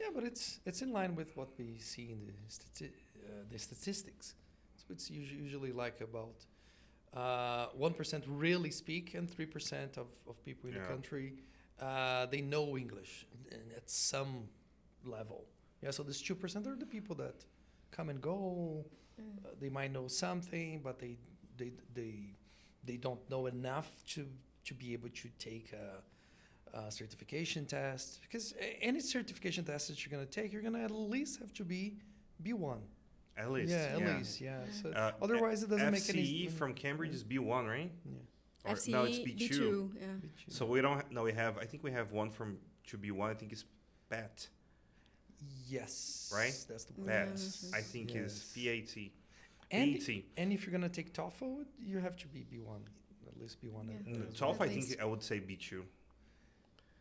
Yeah, 0.00 0.08
but 0.14 0.24
it's 0.24 0.60
it's 0.66 0.82
in 0.82 0.92
line 0.92 1.14
with 1.14 1.36
what 1.36 1.50
we 1.58 1.78
see 1.78 2.10
in 2.10 2.26
the 2.26 2.32
stati- 2.48 2.92
uh, 3.26 3.44
the 3.50 3.58
statistics. 3.58 4.34
So 4.76 4.86
it's 4.90 5.10
usually 5.10 5.72
like 5.72 6.00
about 6.00 6.44
uh, 7.14 7.66
one 7.76 7.94
really 8.26 8.70
speak, 8.70 9.14
and 9.14 9.30
three 9.30 9.46
percent 9.46 9.96
of, 9.96 10.08
of 10.26 10.42
people 10.44 10.68
in 10.68 10.74
the 10.74 10.80
country 10.80 11.34
uh, 11.80 12.26
they 12.26 12.40
know 12.40 12.76
English 12.76 13.26
at 13.76 13.88
some 13.90 14.48
level. 15.04 15.44
Yeah, 15.82 15.90
so 15.90 16.02
this 16.02 16.20
two 16.22 16.34
percent 16.34 16.66
are 16.66 16.76
the 16.76 16.86
people 16.86 17.14
that 17.16 17.44
come 17.90 18.08
and 18.08 18.20
go. 18.20 18.84
Mm. 19.20 19.44
Uh, 19.44 19.48
they 19.60 19.68
might 19.68 19.92
know 19.92 20.08
something, 20.08 20.80
but 20.82 20.98
they 20.98 21.16
they 21.56 21.72
they 21.94 22.36
they 22.86 22.96
don't 22.96 23.20
know 23.30 23.46
enough 23.46 23.90
to 24.14 24.26
to 24.64 24.74
be 24.74 24.92
able 24.94 25.10
to 25.10 25.28
take 25.38 25.72
a, 25.72 26.78
a 26.78 26.90
certification 26.90 27.66
test. 27.66 28.20
Because 28.22 28.54
any 28.80 29.00
certification 29.00 29.64
test 29.64 29.88
that 29.88 30.04
you're 30.04 30.10
gonna 30.10 30.24
take, 30.30 30.52
you're 30.52 30.62
gonna 30.62 30.82
at 30.84 30.90
least 30.90 31.38
have 31.40 31.52
to 31.54 31.64
be 31.64 31.96
B 32.42 32.52
one. 32.52 32.80
At 33.36 33.50
least. 33.50 33.72
yeah, 33.72 33.96
at 33.96 34.16
least, 34.16 34.40
yeah. 34.40 34.60
So 34.82 34.90
Uh, 34.90 35.10
otherwise, 35.20 35.62
it 35.64 35.68
doesn't 35.70 35.90
make 35.90 36.08
any. 36.08 36.22
FCE 36.22 36.52
from 36.52 36.72
Cambridge 36.72 37.12
is 37.12 37.24
B1, 37.24 37.66
right? 37.68 37.90
Yeah. 38.04 38.70
Or, 38.70 38.76
FCE 38.76 38.92
no, 38.92 39.02
it's 39.04 39.18
B2. 39.18 39.50
B2, 39.50 39.90
yeah. 40.00 40.06
So 40.48 40.64
we 40.66 40.80
don't. 40.80 40.94
Ha- 40.98 41.08
no, 41.10 41.24
we 41.24 41.32
have. 41.32 41.58
I 41.58 41.64
think 41.64 41.82
we 41.82 41.90
have 41.90 42.12
one 42.12 42.30
from 42.30 42.58
to 42.86 42.96
B1. 42.96 43.30
I 43.30 43.34
think 43.34 43.52
it's 43.52 43.64
BAT. 44.08 44.48
Yes. 45.68 46.32
Right? 46.34 46.56
That's 46.68 46.84
the 46.84 46.94
Yeah, 46.98 47.06
BAT. 47.06 47.28
that's 47.30 47.72
I 47.72 47.76
right. 47.78 47.84
think 47.84 48.14
is 48.14 48.52
Yes. 48.56 48.92
PAT. 48.94 49.10
And 49.70 49.94
BAT. 49.98 50.24
and 50.36 50.52
if 50.52 50.64
you're 50.66 50.72
gonna 50.72 50.88
take 50.88 51.12
TOEFL, 51.12 51.64
you 51.80 51.98
have 51.98 52.16
to 52.16 52.28
be 52.28 52.40
B1, 52.52 52.80
at 53.26 53.40
least 53.40 53.60
B1. 53.62 53.88
Yeah. 53.88 53.94
at- 53.94 54.04
Mm, 54.06 54.28
as 54.28 54.34
TOEFL, 54.34 54.58
well. 54.58 54.62
I 54.62 54.68
think 54.68 55.00
I 55.00 55.04
would 55.04 55.22
say 55.22 55.40
B2. 55.40 55.84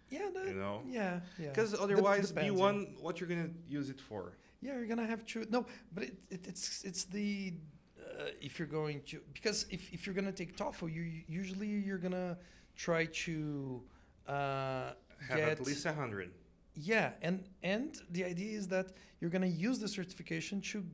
Yeah, 0.09 0.29
that, 0.33 0.47
You 0.47 0.53
know. 0.55 0.81
yeah, 0.85 1.21
yeah. 1.39 1.49
Because 1.49 1.71
Dep- 1.71 1.81
otherwise, 1.81 2.29
depends, 2.29 2.59
B1, 2.59 3.01
what 3.01 3.19
you're 3.19 3.29
gonna 3.29 3.49
use 3.67 3.89
it 3.89 3.99
for? 3.99 4.33
Yeah, 4.61 4.73
you're 4.77 4.85
gonna 4.87 5.07
have 5.07 5.25
to. 5.27 5.45
No, 5.49 5.65
but 5.93 6.03
it, 6.05 6.15
it, 6.29 6.47
it's 6.47 6.83
it's 6.83 7.03
the 7.05 7.53
uh, 7.99 8.29
if 8.41 8.59
you're 8.59 8.67
going 8.67 9.01
to 9.07 9.19
because 9.33 9.65
if, 9.69 9.91
if 9.91 10.05
you're 10.05 10.13
gonna 10.15 10.31
take 10.31 10.55
TOEFL, 10.55 10.93
you 10.93 11.23
usually 11.27 11.67
you're 11.67 11.97
gonna 11.97 12.37
try 12.75 13.05
to 13.25 13.81
uh, 14.27 14.93
Have 15.27 15.37
get 15.37 15.49
at 15.49 15.61
least 15.65 15.85
a 15.85 15.93
hundred. 15.93 16.31
yeah, 16.75 17.11
and 17.21 17.43
and 17.63 17.99
the 18.11 18.23
idea 18.23 18.57
is 18.57 18.67
that 18.69 18.93
you're 19.19 19.31
gonna 19.31 19.47
use 19.47 19.79
the 19.79 19.87
certification 19.87 20.61
to 20.61 20.85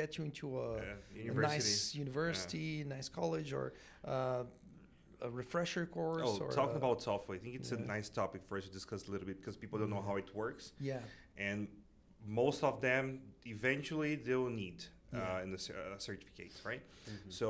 get 0.00 0.08
you 0.16 0.22
into 0.30 0.46
a, 0.66 0.68
Uh, 0.76 1.30
a 1.30 1.32
nice 1.52 1.74
university, 2.04 2.68
nice 2.96 3.08
college, 3.20 3.50
or 3.60 3.66
uh, 4.14 5.28
a 5.28 5.30
refresher 5.42 5.84
course. 5.96 6.28
Oh, 6.28 6.38
or 6.44 6.50
talking 6.60 6.78
a- 6.78 6.82
about 6.84 6.96
TOEFL, 7.06 7.30
I 7.36 7.38
think 7.42 7.54
it's 7.60 7.72
a 7.80 7.80
nice 7.96 8.08
topic 8.20 8.40
for 8.48 8.54
us 8.58 8.64
to 8.68 8.72
discuss 8.80 9.00
a 9.08 9.10
little 9.12 9.28
bit 9.30 9.36
because 9.40 9.56
people 9.62 9.76
don't 9.80 9.92
know 9.96 10.04
how 10.10 10.16
it 10.24 10.30
works, 10.42 10.64
yeah, 10.90 11.00
and 11.48 11.58
most 12.42 12.60
of 12.70 12.74
them 12.88 13.04
eventually 13.56 14.12
they 14.26 14.36
will 14.42 14.56
need 14.64 14.78
Yeah. 15.12 15.20
uh, 15.20 15.44
in 15.44 15.50
the 15.56 15.60
uh, 15.72 15.98
certificate, 16.08 16.54
right? 16.70 16.82
Mhm. 17.10 17.30
So, 17.40 17.48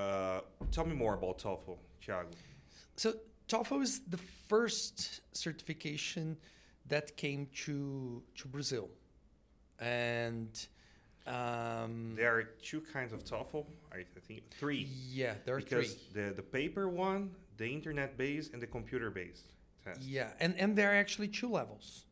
uh, 0.00 0.40
tell 0.76 0.86
me 0.90 0.94
more 1.04 1.14
about 1.20 1.34
TOEFL, 1.44 1.76
Thiago. 2.02 2.32
So 3.02 3.08
TOEFL 3.52 3.80
is 3.88 3.94
the 4.14 4.22
first 4.50 4.94
certification 5.44 6.26
that 6.92 7.06
came 7.24 7.42
to 7.64 7.76
to 8.40 8.44
Brazil, 8.56 8.86
and 9.78 10.68
um, 11.26 12.14
There 12.16 12.34
are 12.36 12.42
two 12.62 12.80
kinds 12.92 13.12
of 13.12 13.24
TOEFL. 13.24 13.64
I, 13.92 13.98
I 13.98 14.20
think 14.26 14.42
three. 14.58 14.88
yeah, 15.10 15.34
there 15.44 15.54
are 15.56 15.60
because 15.60 15.94
three. 15.94 16.22
the 16.22 16.34
the 16.34 16.42
paper 16.42 16.88
one, 16.88 17.30
the 17.56 17.66
internet 17.66 18.16
based, 18.16 18.52
and 18.52 18.60
the 18.62 18.66
computer 18.66 19.10
based 19.10 19.52
test. 19.84 20.00
Yeah, 20.02 20.30
and 20.40 20.54
and 20.58 20.76
there 20.76 20.90
are 20.92 20.96
actually 20.96 21.28
two 21.28 21.48
levels. 21.50 22.04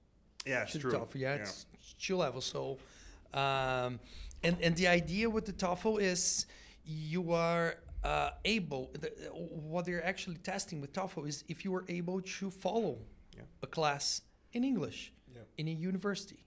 Yeah, 0.46 0.62
it's 0.62 0.76
true. 0.78 0.92
TOEFL. 0.92 1.14
Yeah, 1.14 1.34
it's 1.34 1.66
two 1.98 2.16
levels. 2.16 2.44
So, 2.46 2.78
um, 3.34 3.98
and 4.42 4.56
and 4.62 4.76
the 4.76 4.88
idea 4.88 5.28
with 5.28 5.44
the 5.46 5.52
TOEFL 5.52 6.00
is 6.00 6.46
you 6.84 7.32
are 7.32 7.76
uh, 8.04 8.30
able. 8.44 8.90
The, 8.92 9.08
what 9.32 9.84
they're 9.86 10.04
actually 10.04 10.36
testing 10.36 10.80
with 10.80 10.92
TOEFL 10.92 11.26
is 11.28 11.44
if 11.48 11.64
you 11.64 11.74
are 11.74 11.84
able 11.88 12.20
to 12.38 12.50
follow 12.50 12.98
Yeah. 13.36 13.42
a 13.62 13.66
class 13.66 14.22
in 14.52 14.64
English 14.64 15.12
Yeah. 15.34 15.42
in 15.58 15.68
a 15.68 15.72
university. 15.72 16.38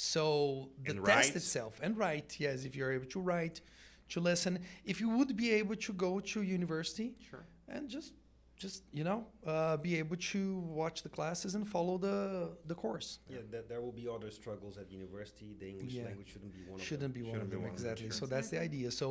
So 0.00 0.68
the 0.84 0.90
And 0.92 1.04
test 1.04 1.28
write. 1.30 1.36
itself 1.36 1.80
and 1.82 1.96
write, 1.96 2.38
yes, 2.38 2.64
if 2.66 2.76
you're 2.76 2.92
able 2.92 3.06
to 3.06 3.20
write, 3.20 3.62
to 4.10 4.20
listen, 4.20 4.58
if 4.84 5.00
you 5.00 5.08
would 5.08 5.34
be 5.36 5.50
able 5.52 5.74
to 5.74 5.92
go 5.94 6.20
to 6.20 6.42
university 6.42 7.14
Sure. 7.30 7.46
and 7.66 7.88
just 7.88 8.12
just 8.58 8.84
you 8.92 9.04
know 9.04 9.26
uh, 9.46 9.76
be 9.78 9.92
able 9.98 10.16
to 10.16 10.58
watch 10.80 11.02
the 11.02 11.08
classes 11.08 11.54
and 11.54 11.66
follow 11.66 11.96
the 11.98 12.50
the 12.66 12.74
course. 12.74 13.08
Yeah, 13.28 13.38
that, 13.52 13.68
there 13.70 13.80
will 13.80 13.92
be 14.02 14.06
other 14.16 14.30
struggles 14.30 14.76
at 14.76 14.90
university. 14.92 15.56
The 15.58 15.68
English 15.74 15.94
Yeah. 15.94 16.04
language 16.08 16.28
shouldn't 16.32 16.52
be 16.58 16.62
one 16.70 16.78
shouldn't 16.78 17.14
be 17.14 17.22
one 17.22 17.30
Shouldn't 17.32 17.44
of 17.44 17.50
be 17.50 17.56
them 17.56 17.62
one 17.64 17.72
of 17.74 17.80
them, 17.80 17.90
exactly. 17.92 18.10
So 18.20 18.26
that's 18.26 18.50
the 18.50 18.60
idea. 18.60 18.90
So 18.90 19.08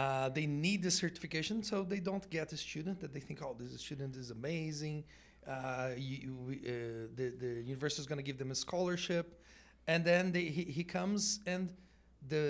uh, 0.00 0.28
they 0.28 0.46
need 0.46 0.82
the 0.82 0.90
certification, 0.90 1.62
so 1.62 1.82
they 1.82 2.00
don't 2.10 2.26
get 2.30 2.52
a 2.52 2.56
student 2.58 3.00
that 3.00 3.12
they 3.14 3.20
think, 3.20 3.42
oh, 3.42 3.54
this 3.58 3.70
student 3.80 4.16
is 4.16 4.30
amazing. 4.30 5.04
Uh, 5.46 5.90
you, 5.96 6.16
you, 6.26 6.32
uh, 6.52 7.16
the 7.18 7.26
the 7.44 7.52
university 7.74 8.00
is 8.02 8.06
going 8.06 8.22
to 8.24 8.28
give 8.30 8.38
them 8.42 8.50
a 8.50 8.54
scholarship, 8.66 9.26
and 9.92 10.00
then 10.10 10.24
they, 10.34 10.44
he 10.56 10.62
he 10.78 10.84
comes 10.96 11.20
and 11.52 11.62
the 12.32 12.46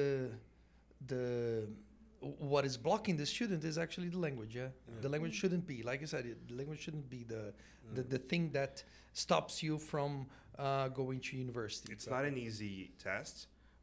the 1.13 1.25
what 2.51 2.65
is 2.71 2.77
blocking 2.87 3.17
the 3.23 3.27
student 3.37 3.63
is 3.71 3.77
actually 3.85 4.09
the 4.17 4.19
language. 4.27 4.53
Yeah, 4.55 4.63
Yeah. 4.69 5.01
the 5.05 5.09
language 5.15 5.35
shouldn't 5.41 5.67
be 5.73 5.79
like 5.91 6.01
I 6.07 6.09
said. 6.15 6.23
It, 6.33 6.37
the 6.51 6.55
language 6.61 6.81
shouldn't 6.85 7.09
be 7.17 7.23
the 7.35 7.43
Mm. 7.83 7.95
the, 7.97 8.03
the 8.15 8.19
thing 8.31 8.45
that 8.59 8.75
stops 9.25 9.55
you 9.67 9.75
from 9.93 10.11
uh, 10.59 10.89
going 11.01 11.19
to 11.29 11.31
university. 11.47 11.89
It's 11.97 12.09
not 12.17 12.23
an 12.31 12.37
easy 12.47 12.75
test, 13.07 13.37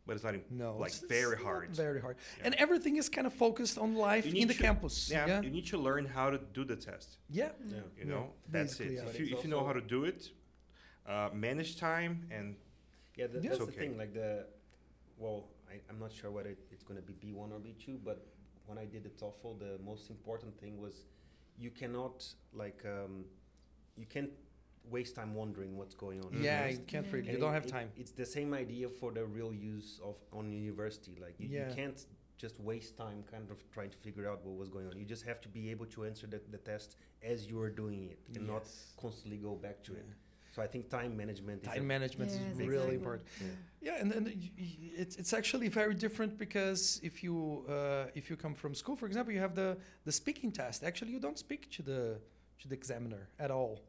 but 0.06 0.12
it's 0.16 0.26
not 0.28 0.36
im- 0.36 0.46
No, 0.64 0.70
like 0.84 0.94
it's- 0.94 1.10
very 1.20 1.34
it's 1.36 1.44
not 1.44 1.52
hard. 1.52 1.68
Very 1.86 2.00
hard. 2.06 2.16
Yeah. 2.38 2.46
And 2.46 2.52
everything 2.66 2.96
is 3.02 3.08
kind 3.10 3.26
of 3.30 3.34
focused 3.34 3.78
on 3.86 3.90
life 4.12 4.26
in 4.42 4.48
the 4.48 4.54
to- 4.54 4.64
campus. 4.68 4.96
Yeah, 5.10 5.28
Yeah. 5.32 5.42
you 5.46 5.52
need 5.58 5.68
to 5.74 5.78
learn 5.88 6.06
how 6.18 6.28
to 6.34 6.40
do 6.58 6.64
the 6.74 6.76
test. 6.90 7.10
Yeah. 7.18 7.40
Yeah. 7.40 7.76
You 7.78 7.84
Yeah, 7.98 8.12
know, 8.14 8.24
that's 8.56 8.74
it. 8.74 8.78
basically, 8.78 8.96
yeah. 8.98 9.10
If 9.12 9.16
you 9.20 9.26
if 9.36 9.40
you 9.44 9.50
know 9.54 9.64
how 9.68 9.74
to 9.82 9.86
do 9.96 10.00
it, 10.12 10.20
uh, 11.14 11.30
manage 11.48 11.72
time 11.90 12.14
and 12.38 12.48
Yeah, 13.18 13.28
that, 13.28 13.44
that's 13.44 13.58
It's 13.58 13.66
the 13.66 13.72
thing. 13.72 13.98
Like 13.98 14.14
the, 14.14 14.46
well, 15.18 15.48
I, 15.70 15.82
I'm 15.90 16.00
not 16.00 16.12
sure 16.14 16.32
whether 16.32 16.56
it's 16.72 16.84
going 16.84 17.00
to 17.00 17.06
be 17.06 17.14
B1 17.14 17.52
or 17.52 17.60
B2, 17.60 17.98
but 18.06 18.26
when 18.68 18.78
I 18.78 18.86
did 18.86 19.04
the 19.04 19.10
TOEFL, 19.10 19.60
the 19.60 19.80
most 19.84 20.10
important 20.10 20.58
thing 20.60 20.80
was 20.80 21.06
you 21.58 21.72
cannot 21.72 22.24
like 22.54 22.84
um, 22.86 23.26
you 23.98 24.06
can't 24.06 24.30
waste 24.90 25.16
time 25.16 25.34
wondering 25.34 25.76
what's 25.78 25.96
going 25.96 26.22
on. 26.24 26.30
Yeah, 26.42 26.68
you 26.68 26.78
can't 26.80 27.06
Yeah. 27.08 27.12
really. 27.14 27.32
You 27.32 27.40
don't 27.40 27.52
it- 27.52 27.54
have 27.56 27.66
it- 27.66 27.70
time. 27.70 27.90
It's 27.98 28.12
the 28.12 28.26
same 28.26 28.54
idea 28.54 28.88
for 28.88 29.12
the 29.12 29.26
real 29.26 29.54
use 29.54 30.00
of 30.04 30.16
on 30.32 30.52
university. 30.54 31.18
Like 31.20 31.36
you, 31.40 31.50
Yeah. 31.50 31.70
you 31.70 31.76
can't 31.76 32.06
just 32.38 32.60
waste 32.60 32.96
time 32.96 33.24
kind 33.32 33.50
of 33.50 33.58
trying 33.72 33.90
to 33.90 33.98
figure 33.98 34.30
out 34.30 34.46
what 34.46 34.56
was 34.56 34.70
going 34.70 34.88
on. 34.88 34.96
You 34.96 35.06
just 35.06 35.26
have 35.26 35.42
to 35.42 35.50
be 35.50 35.72
able 35.72 35.88
to 35.88 36.06
answer 36.06 36.28
the, 36.28 36.40
the 36.52 36.60
test 36.60 36.96
as 37.24 37.48
you 37.50 37.60
are 37.60 37.70
doing 37.72 38.04
it 38.12 38.20
and 38.36 38.46
not 38.46 38.66
constantly 39.02 39.38
go 39.38 39.56
back 39.56 39.84
to 39.86 39.94
it. 39.96 40.06
Yeah. 40.58 40.64
So 40.64 40.64
I 40.64 40.68
think 40.68 40.90
time 40.90 41.16
management 41.16 41.62
is 41.64 41.68
Time 41.68 41.84
a 41.84 41.86
management 41.86 42.32
Yes, 42.32 42.40
is 42.52 42.58
big 42.58 42.70
really 42.70 42.96
important. 42.96 43.28
Yeah. 43.42 43.48
Yeah, 43.82 44.02
and 44.02 44.12
then 44.12 44.24
y- 44.26 44.52
y- 44.58 44.92
it's 45.02 45.16
it's 45.18 45.34
actually 45.34 45.70
very 45.70 45.94
different 45.94 46.38
because 46.38 47.00
if 47.04 47.24
you 47.24 47.64
uh, 47.70 48.06
if 48.20 48.30
you 48.30 48.36
come 48.36 48.56
from 48.56 48.74
school, 48.74 48.96
for 48.96 49.06
example, 49.08 49.34
you 49.34 49.40
have 49.40 49.56
the 49.56 49.78
the 50.06 50.12
speaking 50.12 50.52
test. 50.52 50.84
Actually, 50.84 51.12
you 51.12 51.20
don't 51.20 51.38
speak 51.38 51.70
to 51.78 51.82
the 51.84 52.20
to 52.62 52.68
the 52.68 52.76
examiner 52.76 53.28
at 53.40 53.52
all. 53.52 53.80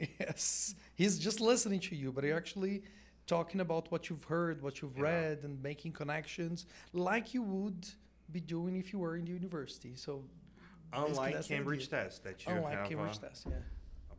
Yes, 0.20 0.74
he's 0.96 1.18
just 1.18 1.40
listening 1.40 1.80
to 1.88 1.94
you, 1.94 2.10
but 2.12 2.24
you're 2.24 2.36
actually 2.36 2.82
talking 3.26 3.60
about 3.60 3.90
what 3.92 4.02
you've 4.08 4.24
heard, 4.24 4.60
what 4.62 4.74
you've 4.80 4.96
Yeah. 4.98 5.10
read, 5.10 5.44
and 5.44 5.62
making 5.62 5.92
connections 5.92 6.66
like 6.92 7.26
you 7.34 7.42
would 7.42 7.86
be 8.32 8.40
doing 8.40 8.76
if 8.76 8.92
you 8.92 8.98
were 9.04 9.16
in 9.16 9.24
the 9.24 9.32
university. 9.32 9.94
So, 9.94 10.12
unlike 10.92 11.36
Cambridge 11.46 11.86
idea. 11.86 12.04
test 12.04 12.24
that 12.24 12.44
you 12.44 12.52
unlike 12.52 12.78
have 12.78 12.88
Cambridge 12.88 13.18
uh, 13.22 13.28
test, 13.28 13.46
yeah. 13.48 13.56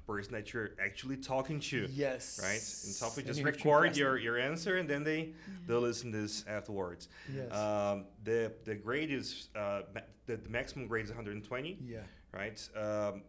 A 0.08 0.12
person 0.12 0.34
that 0.34 0.54
you're 0.54 0.72
actually 0.84 1.18
talking 1.18 1.60
to, 1.60 1.88
Yes. 1.92 2.40
right? 2.42 2.54
And 2.54 2.62
so 2.62 3.10
we 3.16 3.24
just 3.24 3.40
you 3.40 3.46
record 3.46 3.98
your, 3.98 4.18
your 4.18 4.38
answer 4.38 4.78
and 4.78 4.90
then 4.90 5.04
they 5.04 5.34
they'll 5.68 5.82
listen 5.82 6.12
this 6.12 6.46
afterwards. 6.48 7.08
Yes. 7.34 7.52
Um, 7.54 8.06
the 8.24 8.52
the 8.66 8.76
grade 8.76 9.12
is 9.12 9.50
uh, 9.56 9.82
ma- 9.94 10.02
the, 10.26 10.38
the 10.38 10.50
maximum 10.50 10.88
grade 10.88 11.06
is 11.06 11.12
120, 11.12 11.78
yeah. 11.86 12.00
right? 12.32 12.60
Um, 12.76 13.24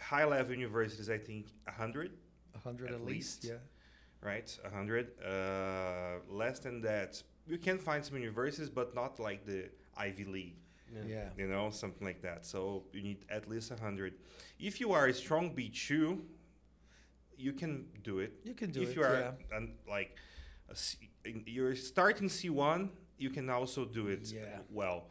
high 0.00 0.24
level 0.24 0.54
universities, 0.54 1.08
I 1.10 1.18
think 1.18 1.46
100, 1.64 2.10
hundred 2.62 2.88
At 2.88 2.94
at, 2.96 3.04
least. 3.04 3.44
least. 3.44 3.52
Yeah. 3.52 4.28
right? 4.28 4.58
100. 4.62 5.10
Uh, 5.24 6.18
less 6.28 6.58
than 6.60 6.80
that, 6.82 7.22
you 7.46 7.58
can 7.58 7.78
find 7.78 8.04
some 8.04 8.16
universities, 8.16 8.68
but 8.70 8.94
not 8.94 9.18
like 9.20 9.46
the 9.46 9.68
Ivy 9.96 10.24
League, 10.24 10.56
Yeah. 11.06 11.28
you 11.36 11.46
know, 11.48 11.70
something 11.70 12.06
like 12.06 12.22
that. 12.22 12.44
So 12.44 12.84
you 12.92 13.02
need 13.02 13.24
at 13.30 13.48
least 13.48 13.70
100. 13.70 14.14
If 14.58 14.80
you 14.80 14.92
are 14.92 15.06
a 15.06 15.14
strong 15.14 15.54
B2, 15.54 16.20
you 17.36 17.52
can 17.52 17.86
do 18.02 18.18
it. 18.20 18.32
You 18.44 18.54
can 18.54 18.70
do 18.70 18.82
if 18.82 18.88
it. 18.88 18.90
If 18.90 18.96
you 18.96 19.02
are 19.04 19.18
yeah. 19.18 19.56
an, 19.56 19.74
like 19.88 20.16
a 20.68 20.76
C, 20.76 21.10
you're 21.46 21.74
starting 21.74 22.28
C1, 22.28 22.88
you 23.18 23.30
can 23.30 23.48
also 23.50 23.84
do 23.84 24.08
it 24.08 24.32
Yeah. 24.32 24.58
well. 24.70 25.08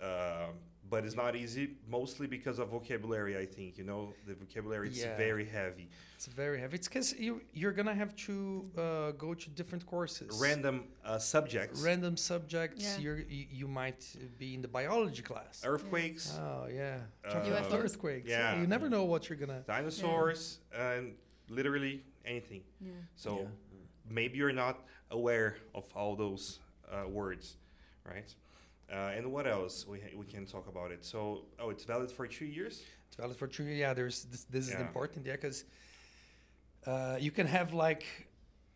Uh, 0.00 0.48
but 0.90 1.04
it's 1.04 1.14
not 1.16 1.36
easy. 1.36 1.70
Mostly 1.88 2.26
because 2.26 2.58
of 2.58 2.68
vocabulary. 2.68 3.38
I 3.38 3.46
think 3.46 3.78
you 3.78 3.84
know 3.84 4.12
the 4.26 4.34
vocabulary 4.34 4.88
is 4.88 4.98
Yeah. 4.98 5.16
very 5.16 5.44
heavy. 5.46 5.88
It's 6.16 6.26
very 6.26 6.58
heavy. 6.60 6.74
It's 6.78 6.88
because 6.88 7.14
you 7.18 7.40
you're 7.52 7.72
gonna 7.72 7.94
have 7.94 8.14
to 8.26 8.34
uh, 8.76 9.10
go 9.12 9.32
to 9.34 9.46
different 9.50 9.86
courses. 9.86 10.28
Random 10.40 10.84
uh, 11.04 11.18
subjects, 11.18 11.80
Random 11.82 12.16
subjects. 12.16 12.82
Yeah. 12.84 12.98
You're, 12.98 13.20
you 13.36 13.46
you 13.60 13.68
might 13.68 14.02
be 14.38 14.54
in 14.56 14.62
the 14.62 14.68
biology 14.68 15.22
class. 15.22 15.62
earthquakes, 15.64 16.36
Oh 16.38 16.66
yeah, 16.66 16.98
Uh, 17.24 17.32
Talking 17.32 17.52
about 17.52 17.70
UFOs. 17.70 17.84
earthquakes. 17.84 18.28
Yeah. 18.28 18.60
you 18.60 18.66
never 18.66 18.88
know 18.90 19.04
what 19.04 19.28
you're 19.28 19.38
gonna. 19.44 19.62
dinosaurs, 19.76 20.58
and 20.76 21.14
literally 21.48 22.02
anything. 22.24 22.62
Yeah. 22.80 22.92
So 23.16 23.30
Yeah. 23.38 23.46
maybe 24.18 24.34
you're 24.38 24.58
not 24.66 24.76
aware 25.10 25.56
of 25.74 25.84
all 25.96 26.16
those 26.16 26.58
uh, 26.92 27.06
words, 27.08 27.56
right? 28.04 28.34
Uh, 28.92 29.12
and 29.16 29.30
what 29.32 29.46
else 29.46 29.86
we 29.86 30.00
we 30.16 30.26
can 30.26 30.46
talk 30.46 30.66
about 30.68 30.90
it? 30.90 31.04
So 31.04 31.44
oh, 31.60 31.70
it's 31.70 31.84
valid 31.84 32.10
for 32.10 32.26
two 32.26 32.46
years. 32.46 32.82
It's 33.06 33.16
valid 33.16 33.36
for 33.36 33.46
true. 33.46 33.66
Yeah, 33.66 33.94
there's 33.94 34.24
this, 34.24 34.44
this 34.44 34.68
is 34.68 34.74
important. 34.74 35.26
Yeah, 35.26 35.32
because 35.32 35.64
uh, 36.86 37.16
you 37.20 37.30
can 37.30 37.46
have 37.46 37.72
like 37.72 38.04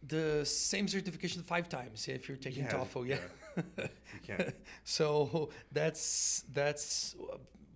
the 0.06 0.44
same 0.44 0.86
certification 0.88 1.42
five 1.42 1.68
times 1.68 2.06
yeah, 2.06 2.14
if 2.14 2.28
you're 2.28 2.36
taking 2.36 2.64
TOEFL. 2.66 3.06
Yeah. 3.06 3.16
you 3.56 4.20
can. 4.26 4.52
so 4.84 5.50
that's 5.72 6.44
that's 6.52 7.16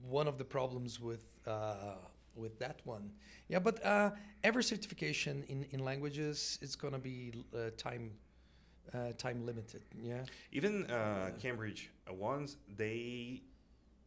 one 0.08 0.28
of 0.28 0.38
the 0.38 0.44
problems 0.44 1.00
with 1.00 1.40
uh, 1.46 1.96
with 2.36 2.58
that 2.58 2.80
one. 2.84 3.10
Yeah, 3.48 3.58
but 3.58 3.84
uh, 3.84 4.10
every 4.44 4.62
certification 4.62 5.44
in, 5.48 5.66
in 5.70 5.80
languages 5.84 6.58
is 6.62 6.76
gonna 6.76 6.98
be 6.98 7.32
uh, 7.54 7.70
time 7.76 8.12
uh, 8.94 9.12
time 9.18 9.44
limited. 9.46 9.82
Yeah. 10.02 10.24
Even 10.52 10.86
uh, 10.90 11.30
Cambridge 11.40 11.90
uh, 12.10 12.14
ones, 12.14 12.56
they 12.76 13.42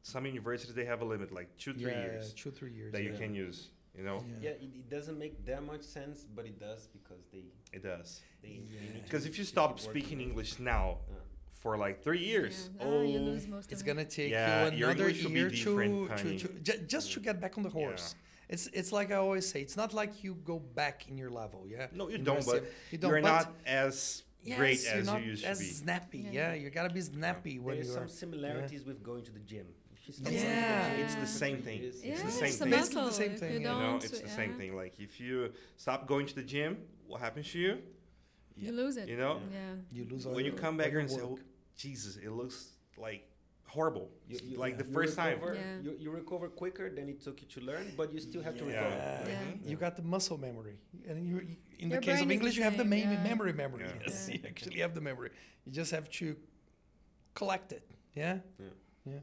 some 0.03 0.25
universities 0.25 0.73
they 0.73 0.85
have 0.85 1.01
a 1.01 1.05
limit 1.05 1.31
like 1.31 1.49
two 1.57 1.73
three 1.73 1.91
yeah, 1.91 2.01
years 2.05 2.33
Two 2.33 2.49
three 2.51 2.71
years. 2.73 2.91
that 2.91 3.03
you 3.03 3.13
can 3.13 3.33
use. 3.35 3.69
You 3.97 4.03
know, 4.03 4.23
Yeah, 4.41 4.51
it, 4.51 4.61
it 4.81 4.89
doesn't 4.89 5.19
make 5.19 5.45
that 5.45 5.63
much 5.63 5.81
sense, 5.83 6.25
but 6.35 6.45
it 6.45 6.57
does 6.59 6.87
because 6.87 7.23
they 7.31 7.43
it 7.73 7.83
does. 7.83 8.21
they. 8.41 8.47
they 8.49 8.55
Yeah. 8.95 9.01
Because 9.03 9.25
if 9.25 9.37
you 9.37 9.43
stop 9.43 9.79
speaking 9.79 10.17
on 10.19 10.21
it. 10.21 10.27
English 10.29 10.59
now 10.59 10.97
Yeah. 11.09 11.15
for 11.51 11.77
like 11.77 12.01
three 12.01 12.23
years, 12.31 12.69
Yeah. 12.79 12.85
oh, 12.85 13.01
you 13.03 13.19
lose 13.19 13.47
most 13.47 13.71
It's 13.71 13.81
of 13.81 13.87
gonna 13.87 14.05
take 14.05 14.31
Yeah, 14.31 14.69
you 14.71 14.77
your 14.77 14.89
another 14.91 15.09
English 15.09 15.25
be 15.25 15.31
year 15.39 15.49
to, 15.49 16.07
to, 16.17 16.37
to 16.39 16.47
ju- 16.67 16.83
just 16.87 17.11
to 17.13 17.19
get 17.19 17.39
back 17.41 17.57
on 17.57 17.63
the 17.63 17.69
horse. 17.69 18.15
It's 18.49 18.67
it's 18.79 18.91
like 18.91 19.11
I 19.11 19.15
always 19.15 19.45
say. 19.47 19.61
It's 19.61 19.77
not 19.77 19.93
like 19.93 20.23
you 20.23 20.33
go 20.51 20.57
back 20.59 21.07
in 21.09 21.17
your 21.17 21.29
level. 21.29 21.65
Yeah. 21.67 21.87
No, 21.93 22.09
you 22.09 22.15
In 22.15 22.23
don't, 22.23 22.35
rest 22.37 22.47
but 22.47 22.57
of- 22.63 22.67
you 22.91 22.97
you're 23.01 23.21
but 23.21 23.31
not 23.33 23.53
as 23.65 24.23
yes, 24.43 24.57
great 24.57 24.83
you're 24.83 24.93
as 25.01 25.05
not 25.05 25.21
you 25.21 25.27
used 25.31 25.43
as 25.45 25.57
to 25.59 25.63
be. 25.63 25.69
snappy. 25.69 26.17
Yeah. 26.19 26.31
Yeah. 26.31 26.53
you 26.55 26.69
gotta 26.69 26.93
be 26.93 27.01
snappy 27.01 27.59
when 27.59 27.75
There's 27.75 27.87
you're. 27.87 27.95
some 27.97 28.07
similarities 28.09 28.85
with 28.85 29.03
going 29.03 29.23
to 29.25 29.31
the 29.31 29.39
gym. 29.39 29.67
If 29.93 30.07
you 30.07 30.13
stop 30.13 30.31
Yeah. 30.33 30.41
going 30.41 30.47
to 30.47 30.89
the 30.91 30.95
gym 30.97 31.05
It's 31.05 31.15
the 31.15 31.27
same 31.27 31.61
thing. 31.61 31.81
years, 31.81 31.95
It's 31.95 32.05
yeah, 32.05 32.25
the 32.25 32.31
same 32.31 32.45
it's 32.45 32.57
thing. 32.57 32.69
Basically 32.69 32.95
the 32.95 33.05
muscle. 33.05 33.11
same 33.11 33.35
thing, 33.37 33.53
You 33.53 33.59
yeah. 33.59 33.73
You 33.75 33.81
know, 33.81 33.87
don't, 33.91 34.03
it's 34.03 34.19
the 34.19 34.27
yeah, 34.27 34.35
same 34.35 34.53
thing. 34.55 34.75
Like 34.75 34.99
if 34.99 35.19
you 35.19 35.51
stop 35.77 36.07
going 36.07 36.25
to 36.27 36.35
the 36.35 36.43
gym, 36.43 36.77
what 37.07 37.21
happens 37.21 37.51
to 37.51 37.59
you? 37.59 37.77
You 38.57 38.71
lose 38.73 38.97
it. 38.97 39.07
You 39.09 39.17
know, 39.17 39.41
Yeah. 39.51 39.75
you 39.91 40.05
lose 40.09 40.25
all 40.25 40.33
when 40.33 40.45
you 40.45 40.51
come 40.53 40.75
back 40.77 40.87
here 40.87 40.95
your 40.99 41.01
and 41.01 41.09
say, 41.09 41.21
oh, 41.21 41.39
"Jesus, 41.75 42.17
it 42.17 42.29
looks 42.31 42.69
like 42.97 43.27
horrible," 43.75 44.07
You, 44.31 44.37
you, 44.49 44.57
like 44.65 44.75
the 44.77 44.85
you 44.89 44.93
first 44.97 45.15
time. 45.15 45.35
recover, 45.39 45.55
Yeah. 45.55 45.79
You, 45.85 45.91
you 46.03 46.09
recover 46.21 46.47
quicker 46.61 46.87
than 46.97 47.05
it 47.13 47.17
took 47.25 47.37
you 47.41 47.47
to 47.55 47.59
learn, 47.69 47.85
but 47.99 48.07
you 48.13 48.19
still 48.19 48.43
have 48.47 48.57
to 48.61 48.65
yeah. 48.65 48.71
recover. 48.71 49.29
Yeah. 49.31 49.43
Mhm. 49.43 49.69
You 49.69 49.75
got 49.85 49.93
the 49.95 50.05
muscle 50.15 50.37
memory, 50.47 50.77
and 51.07 51.15
you, 51.29 51.35
you- 51.49 51.57
in 51.79 51.89
Your 51.89 51.99
the 51.99 52.05
case 52.07 52.21
of 52.21 52.29
English, 52.37 52.55
you 52.57 52.63
have 52.69 52.77
the 52.83 52.83
same, 52.83 52.89
mem- 53.09 53.13
yeah. 53.13 53.23
memory 53.31 53.53
memory. 53.63 53.83
Yeah. 53.85 54.05
Yes, 54.07 54.27
Yeah. 54.27 54.35
you 54.35 54.41
actually 54.51 54.79
have 54.85 54.93
the 54.99 55.01
memory. 55.09 55.29
You 55.65 55.71
just 55.81 55.91
have 55.97 56.07
to 56.19 56.35
collect 57.39 57.71
it. 57.77 57.83
Yeah. 58.13 58.39
Yeah. 59.05 59.19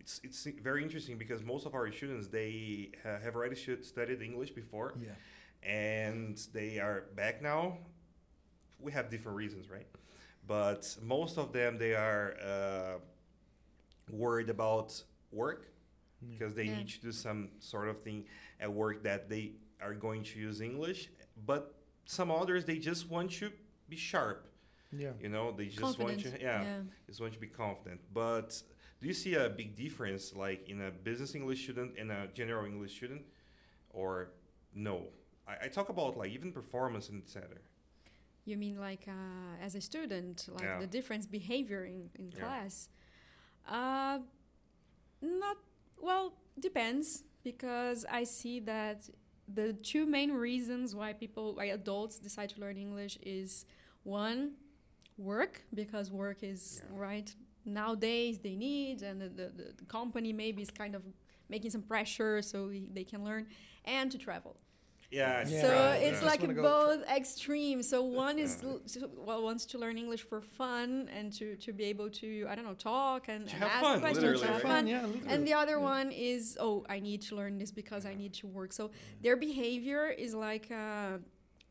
It's 0.00 0.20
it's 0.22 0.44
very 0.68 0.82
interesting 0.86 1.16
because 1.24 1.40
most 1.42 1.64
of 1.66 1.72
our 1.74 1.90
students 1.98 2.26
they 2.28 2.90
ha- 3.02 3.18
have 3.24 3.34
already 3.38 3.56
stu- 3.56 3.82
studied 3.82 4.20
English 4.30 4.50
before, 4.62 4.88
Yeah. 5.00 5.16
and 5.62 6.36
they 6.52 6.70
are 6.86 6.98
back 7.16 7.40
now. 7.52 7.62
We 8.78 8.92
have 8.92 9.08
different 9.14 9.36
reasons, 9.44 9.70
right? 9.76 9.86
But 10.46 10.82
most 11.00 11.38
of 11.38 11.46
them 11.58 11.78
they 11.78 11.94
are 11.94 12.26
uh, 12.52 12.96
worried 14.10 14.50
about 14.50 15.02
work 15.32 15.68
because 16.30 16.54
they 16.54 16.64
Yeah. 16.64 16.78
need 16.78 16.88
to 16.88 17.00
do 17.00 17.12
some 17.12 17.50
sort 17.58 17.88
of 17.88 18.02
thing 18.02 18.24
at 18.60 18.72
work 18.72 19.02
that 19.02 19.28
they 19.28 19.52
are 19.80 19.94
going 19.94 20.22
to 20.24 20.38
use 20.38 20.60
English. 20.60 21.10
But 21.46 21.74
some 22.06 22.30
others 22.30 22.64
they 22.64 22.78
just 22.78 23.08
want 23.10 23.30
to 23.32 23.50
be 23.88 23.96
sharp. 23.96 24.48
Yeah. 24.92 25.12
You 25.20 25.28
know, 25.28 25.50
they 25.52 25.66
just 25.66 25.80
Confident. 25.80 26.24
want 26.24 26.36
to 26.36 26.40
yeah, 26.42 26.62
yeah. 26.62 26.80
just 27.06 27.20
want 27.20 27.32
to 27.34 27.40
be 27.40 27.48
confident. 27.48 28.00
But 28.12 28.62
do 29.00 29.08
you 29.08 29.14
see 29.14 29.34
a 29.34 29.48
big 29.50 29.74
difference 29.76 30.34
like 30.34 30.68
in 30.68 30.80
a 30.82 30.90
business 30.90 31.34
English 31.34 31.62
student 31.64 31.98
and 31.98 32.10
a 32.12 32.28
general 32.32 32.64
English 32.64 32.94
student, 32.94 33.22
or 33.90 34.30
no? 34.74 35.08
I, 35.48 35.64
I 35.64 35.68
talk 35.68 35.88
about 35.88 36.16
like 36.16 36.30
even 36.30 36.52
performance 36.52 37.08
and 37.08 37.20
etc. 37.22 37.48
You 38.46 38.56
mean 38.56 38.78
like 38.78 39.06
uh, 39.08 39.56
as 39.60 39.74
a 39.74 39.80
student, 39.80 40.48
like 40.52 40.62
Yeah. 40.62 40.78
the 40.78 40.86
difference 40.86 41.26
behavior 41.26 41.84
in, 41.84 42.10
in 42.18 42.30
Yeah. 42.30 42.38
class? 42.38 42.88
Uh, 43.68 44.18
not 45.20 45.56
well. 46.00 46.34
Depends 46.58 47.24
because 47.42 48.04
I 48.10 48.24
see 48.24 48.60
that 48.60 49.08
the 49.52 49.72
two 49.72 50.06
main 50.06 50.32
reasons 50.32 50.94
why 50.94 51.12
people, 51.12 51.54
why 51.56 51.66
adults 51.66 52.18
decide 52.18 52.50
to 52.50 52.60
learn 52.60 52.76
English 52.78 53.18
is 53.22 53.66
one, 54.04 54.52
work 55.16 55.62
because 55.74 56.10
work 56.10 56.38
is 56.42 56.82
Yeah. 56.84 56.98
right 56.98 57.36
nowadays 57.66 58.38
they 58.40 58.54
need 58.56 59.02
and 59.02 59.20
the, 59.20 59.28
the, 59.28 59.48
the, 59.48 59.72
the 59.78 59.84
company 59.86 60.32
maybe 60.32 60.60
is 60.60 60.70
kind 60.70 60.94
of 60.94 61.02
making 61.48 61.70
some 61.70 61.82
pressure 61.82 62.42
so 62.42 62.70
they 62.92 63.04
can 63.04 63.24
learn 63.24 63.46
and 63.84 64.10
to 64.10 64.18
travel 64.18 64.56
Yeah. 65.20 65.40
it's 65.42 65.50
Yeah. 65.52 65.60
so 65.66 65.70
it's 66.08 66.20
yeah. 66.22 66.30
like 66.30 66.40
Just 66.40 66.54
go 66.54 66.62
both 66.62 67.00
extremes. 67.18 67.84
So 67.92 67.98
one 68.24 68.36
is 68.44 68.52
Yeah. 68.62 69.06
well 69.28 69.40
wants 69.48 69.64
to 69.72 69.76
learn 69.82 69.96
English 70.04 70.22
for 70.30 70.40
fun 70.60 70.88
and 71.16 71.26
to, 71.38 71.46
to 71.64 71.70
be 71.78 71.84
able 71.94 72.08
to 72.22 72.28
I 72.50 72.52
don't 72.56 72.66
know 72.70 72.78
talk 72.94 73.22
and, 73.32 73.40
To 73.48 73.54
and 73.54 73.62
have 73.64 73.72
ask 73.78 73.84
fun, 73.88 74.00
questions, 74.06 74.24
literally, 74.24 74.46
have 74.52 74.62
right? 74.64 74.72
fun. 74.74 74.82
Yeah. 74.86 75.06
literally. 75.06 75.28
And 75.32 75.40
the 75.48 75.54
other 75.62 75.78
Yeah. 75.78 75.96
one 75.96 76.08
is 76.32 76.42
oh 76.66 76.76
I 76.96 76.98
need 77.08 77.20
to 77.28 77.32
learn 77.40 77.54
this 77.62 77.70
because 77.82 78.02
I 78.12 78.14
need 78.22 78.32
to 78.40 78.46
work. 78.58 78.70
So 78.80 78.84
their 79.24 79.36
behavior 79.48 80.04
is 80.24 80.30
like 80.34 80.66
uh, 80.70 81.18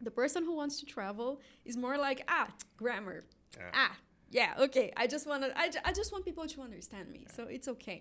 the 0.08 0.12
person 0.21 0.39
who 0.47 0.53
wants 0.62 0.75
to 0.82 0.86
travel 0.95 1.29
is 1.69 1.75
more 1.86 1.97
like 2.08 2.19
ah 2.38 2.47
grammar 2.82 3.19
Yeah. 3.58 3.82
ah 3.86 3.93
yeah 4.39 4.65
okay 4.65 4.88
i 5.03 5.06
just 5.15 5.25
want 5.32 5.41
to 5.43 5.49
I, 5.63 5.65
I 5.89 5.91
just 5.99 6.10
want 6.13 6.21
people 6.29 6.45
to 6.56 6.60
understand 6.67 7.06
me 7.15 7.21
so 7.36 7.41
it's 7.56 7.67
okay 7.75 7.99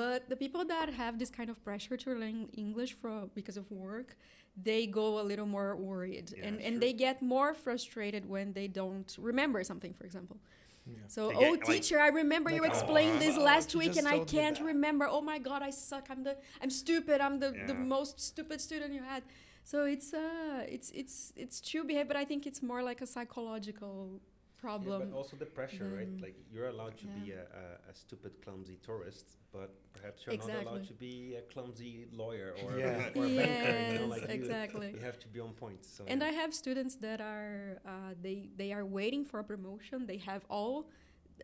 but 0.00 0.18
the 0.32 0.36
people 0.44 0.62
that 0.74 0.88
have 1.02 1.18
this 1.22 1.30
kind 1.38 1.48
of 1.50 1.56
pressure 1.68 1.96
to 2.04 2.08
learn 2.22 2.38
english 2.64 2.92
for 3.00 3.12
because 3.38 3.56
of 3.62 3.66
work 3.70 4.10
they 4.56 4.86
go 4.86 5.20
a 5.20 5.24
little 5.24 5.46
more 5.46 5.74
worried. 5.76 6.32
Yeah, 6.36 6.46
and, 6.46 6.60
and 6.60 6.80
they 6.80 6.92
get 6.92 7.22
more 7.22 7.54
frustrated 7.54 8.28
when 8.28 8.52
they 8.52 8.68
don't 8.68 9.14
remember 9.18 9.64
something 9.64 9.94
for 9.94 10.04
example. 10.04 10.38
Yeah. 10.84 10.96
so 11.06 11.30
oh 11.32 11.38
get, 11.40 11.50
like- 11.50 11.64
teacher 11.64 12.00
i 12.00 12.08
remember 12.08 12.50
you 12.50 12.62
Like, 12.62 12.72
explained 12.72 13.20
this 13.20 13.36
"Oh, 13.38 13.42
last 13.44 13.72
week 13.76 13.96
and 13.96 14.08
i 14.08 14.18
can't 14.18 14.58
remember. 14.60 15.06
Oh 15.08 15.20
my 15.20 15.38
god 15.38 15.62
i 15.62 15.70
suck. 15.70 16.08
I'm 16.10 16.24
the 16.24 16.36
i'm 16.60 16.70
stupid. 16.70 17.20
I'm 17.20 17.38
the, 17.38 17.50
the 17.66 17.74
most 17.74 18.20
stupid 18.20 18.60
student 18.60 18.92
you 18.92 19.02
had. 19.02 19.22
So 19.64 19.84
it's 19.84 20.12
uh 20.12 20.64
it's 20.66 20.90
it's 20.90 21.32
it's 21.36 21.60
true 21.60 21.84
behavior 21.84 22.08
but 22.12 22.16
i 22.16 22.24
think 22.24 22.46
it's 22.48 22.62
more 22.62 22.82
like 22.82 23.00
a 23.00 23.06
psychological 23.06 24.20
Yeah, 24.64 24.78
but 24.86 25.12
also 25.12 25.36
the 25.36 25.46
pressure, 25.46 25.90
right? 25.96 26.08
Like 26.20 26.36
you're 26.52 26.68
allowed 26.68 26.96
to 26.98 27.06
be 27.06 27.32
a, 27.32 27.40
a, 27.40 27.90
a 27.90 27.94
stupid, 27.94 28.32
clumsy 28.44 28.78
tourist, 28.82 29.36
but 29.52 29.74
perhaps 29.92 30.24
you're 30.24 30.36
not 30.36 30.66
allowed 30.66 30.86
to 30.86 30.94
be 30.94 31.34
a 31.36 31.42
clumsy 31.52 32.06
lawyer 32.12 32.54
or, 32.64 32.78
Yeah. 32.78 33.08
or 33.16 33.24
a 33.24 33.36
banker. 33.36 33.92
You 33.92 33.98
know, 33.98 34.06
like 34.06 34.22
you, 34.22 34.34
exactly. 34.34 34.92
you 34.92 35.00
have 35.00 35.18
to 35.18 35.28
be 35.28 35.40
on 35.40 35.52
point. 35.52 35.84
So 35.84 36.04
and 36.06 36.20
yeah. 36.20 36.28
I 36.28 36.30
have 36.32 36.54
students 36.54 36.94
that 36.96 37.20
are 37.20 37.80
uh, 37.86 38.14
they 38.22 38.50
they 38.56 38.72
are 38.72 38.84
waiting 38.84 39.24
for 39.24 39.40
a 39.40 39.44
promotion. 39.44 40.06
They 40.06 40.18
have 40.18 40.44
all 40.48 40.86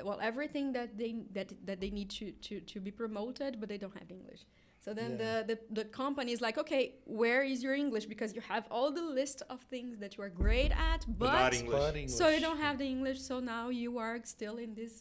well 0.04 0.20
everything 0.22 0.72
that 0.72 0.96
they 0.96 1.16
that 1.32 1.52
that 1.66 1.80
they 1.80 1.90
need 1.90 2.10
to 2.10 2.30
to 2.32 2.60
to 2.60 2.80
be 2.80 2.92
promoted, 2.92 3.58
but 3.60 3.68
they 3.68 3.78
don't 3.78 3.96
have 3.98 4.10
English. 4.10 4.42
So 4.88 4.94
then 4.94 5.10
Yeah. 5.18 5.24
the, 5.24 5.32
the 5.50 5.58
the 5.80 5.84
company 6.02 6.30
is 6.36 6.40
like, 6.46 6.56
okay, 6.64 6.82
where 7.22 7.42
is 7.52 7.58
your 7.66 7.74
English? 7.84 8.06
Because 8.14 8.30
you 8.36 8.42
have 8.52 8.64
all 8.74 8.90
the 9.00 9.06
list 9.20 9.38
of 9.52 9.58
things 9.74 9.92
that 10.02 10.10
you 10.16 10.20
are 10.26 10.32
great 10.44 10.72
at, 10.92 11.00
But 11.06 11.18
but, 11.18 11.32
not 11.44 11.52
English. 11.60 11.78
But 11.82 11.94
English. 12.02 12.16
so 12.20 12.24
you 12.34 12.40
don't 12.46 12.60
have 12.66 12.76
the 12.82 12.88
English. 12.96 13.18
So 13.30 13.34
now 13.54 13.64
you 13.82 13.90
are 14.04 14.16
still 14.36 14.56
in 14.64 14.70
this 14.80 14.92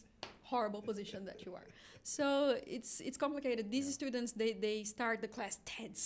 horrible 0.52 0.82
position 0.90 1.20
that 1.30 1.38
you 1.46 1.52
are. 1.60 1.68
So 2.16 2.26
it's 2.76 2.92
it's 3.08 3.18
complicated. 3.26 3.62
These 3.76 3.88
students 4.00 4.30
they 4.40 4.50
they 4.66 4.76
start 4.96 5.16
the 5.26 5.30
class 5.36 5.54
tense, 5.76 6.02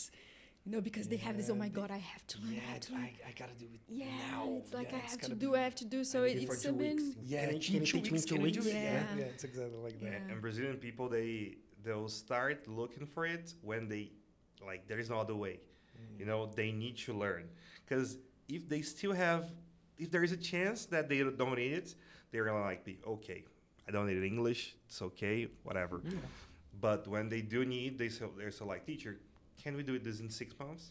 you 0.64 0.71
know, 0.73 0.81
because 0.88 1.07
they 1.12 1.21
have 1.27 1.35
this. 1.40 1.49
Oh 1.55 1.59
my 1.66 1.71
God, 1.81 1.90
I 1.99 2.03
have 2.14 2.25
to 2.33 2.37
learn. 2.42 2.53
I 2.53 2.59
Yeah, 2.59 2.71
have 2.75 2.83
to 2.87 2.90
learn. 2.97 3.09
I, 3.27 3.31
I 3.31 3.33
gotta 3.42 3.57
do 3.64 3.68
it 3.77 3.81
Yeah, 4.03 4.07
now. 4.31 4.42
it's 4.61 4.73
like 4.79 4.88
Yeah, 4.90 4.99
I 4.99 5.01
it's 5.07 5.14
have 5.14 5.25
to 5.33 5.37
do, 5.45 5.49
be- 5.53 5.59
I 5.61 5.62
have 5.68 5.79
to 5.85 5.88
do. 5.95 5.99
So 6.12 6.16
I 6.23 6.29
it, 6.29 6.35
need 6.37 6.45
it 6.45 6.51
for 6.51 6.55
it's 6.59 6.62
two 6.68 6.75
a 6.79 6.83
bit. 6.85 6.97
weeks. 6.97 7.05
Yeah, 7.33 7.47
Can 7.47 7.55
you- 7.55 7.62
two 7.66 7.73
can 7.73 7.81
you 7.83 7.92
teach 7.95 8.11
me 8.11 8.16
weeks, 8.16 8.25
two 8.31 8.35
can 8.37 8.45
you 8.47 8.53
do 8.59 8.62
weeks? 8.68 8.75
Yeah. 8.75 8.92
Yeah, 8.97 9.21
yeah, 9.21 9.35
it's 9.35 9.45
exactly 9.51 9.81
like 9.87 9.99
that. 10.05 10.12
Yeah. 10.23 10.31
And 10.31 10.37
Brazilian 10.47 10.77
people, 10.87 11.05
they 11.18 11.33
they'll 11.85 12.09
start 12.09 12.66
looking 12.68 13.07
for 13.07 13.27
it 13.27 13.55
when 13.62 13.88
they 13.88 14.11
like 14.64 14.87
there 14.87 14.99
is 14.99 15.11
no 15.11 15.18
other 15.18 15.35
way. 15.35 15.61
Mm. 15.97 16.21
You 16.21 16.27
know, 16.27 16.47
they 16.47 16.73
need 16.73 16.97
to 16.99 17.12
learn 17.12 17.49
because 17.85 18.18
if 18.49 18.68
they 18.68 18.83
still 18.83 19.12
have, 19.12 19.51
if 19.99 20.11
there 20.11 20.25
is 20.25 20.33
a 20.33 20.37
chance 20.37 20.87
that 20.87 21.09
they 21.09 21.18
don't 21.23 21.57
need 21.57 21.73
it, 21.73 21.95
they're 22.31 22.45
gonna 22.45 22.61
like 22.61 22.85
be 22.85 22.99
okay. 23.07 23.45
I 23.87 23.90
don't 23.90 24.07
need 24.07 24.23
English. 24.23 24.75
It's 24.87 25.03
okay, 25.03 25.49
whatever. 25.64 26.01
Yeah. 26.05 26.18
But 26.81 27.07
when 27.07 27.29
they 27.29 27.42
do 27.42 27.64
need, 27.64 27.99
they 27.99 28.09
so 28.09 28.31
they're 28.37 28.51
so 28.51 28.66
like, 28.66 28.87
teacher, 28.87 29.18
can 29.62 29.77
we 29.77 29.83
do 29.83 29.99
this 29.99 30.21
in 30.21 30.31
six 30.31 30.59
months? 30.59 30.90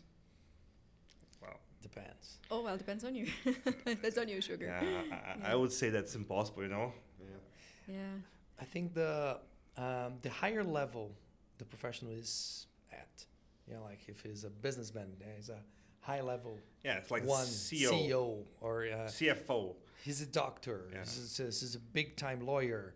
Well, 1.42 1.60
Depends. 1.82 2.38
Oh 2.50 2.62
well, 2.64 2.78
depends 2.78 3.04
on 3.04 3.16
you. 3.16 3.28
depends 3.86 4.18
on 4.18 4.28
you, 4.28 4.42
sugar. 4.42 4.66
yeah, 4.66 5.18
I, 5.44 5.50
I, 5.50 5.52
I 5.54 5.56
would 5.56 5.72
say 5.72 5.90
that's 5.90 6.16
impossible. 6.16 6.64
You 6.64 6.70
know. 6.70 6.94
Yeah. 7.20 7.96
Yeah. 7.96 8.14
I 8.60 8.66
think 8.66 8.94
the 8.94 9.40
um, 9.78 10.14
the 10.22 10.30
higher 10.30 10.64
level 10.64 11.12
the 11.58 11.66
professional 11.66 12.12
is 12.12 12.68
at, 12.92 13.26
you 13.68 13.74
know, 13.76 13.84
like 13.84 14.00
if 14.08 14.22
he's 14.22 14.44
a 14.44 14.50
businessman, 14.50 15.08
he's 15.36 15.50
a 15.50 15.60
high 16.00 16.22
level 16.22 16.58
Yeah, 16.84 16.98
it's 16.98 17.12
like 17.12 17.26
one 17.26 17.46
CEO, 17.46 17.92
CEO 17.92 18.44
or 18.60 18.86
uh, 18.86 19.08
CFO. 19.08 19.76
he's 20.04 20.22
a 20.22 20.26
doctor. 20.26 20.88
Yeah. 20.92 21.00
He's, 21.00 21.40
a, 21.40 21.44
he's 21.44 21.76
a 21.76 21.80
big 21.80 22.16
time 22.18 22.42
lawyer. 22.46 22.96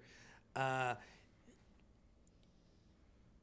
Uh, 0.56 0.96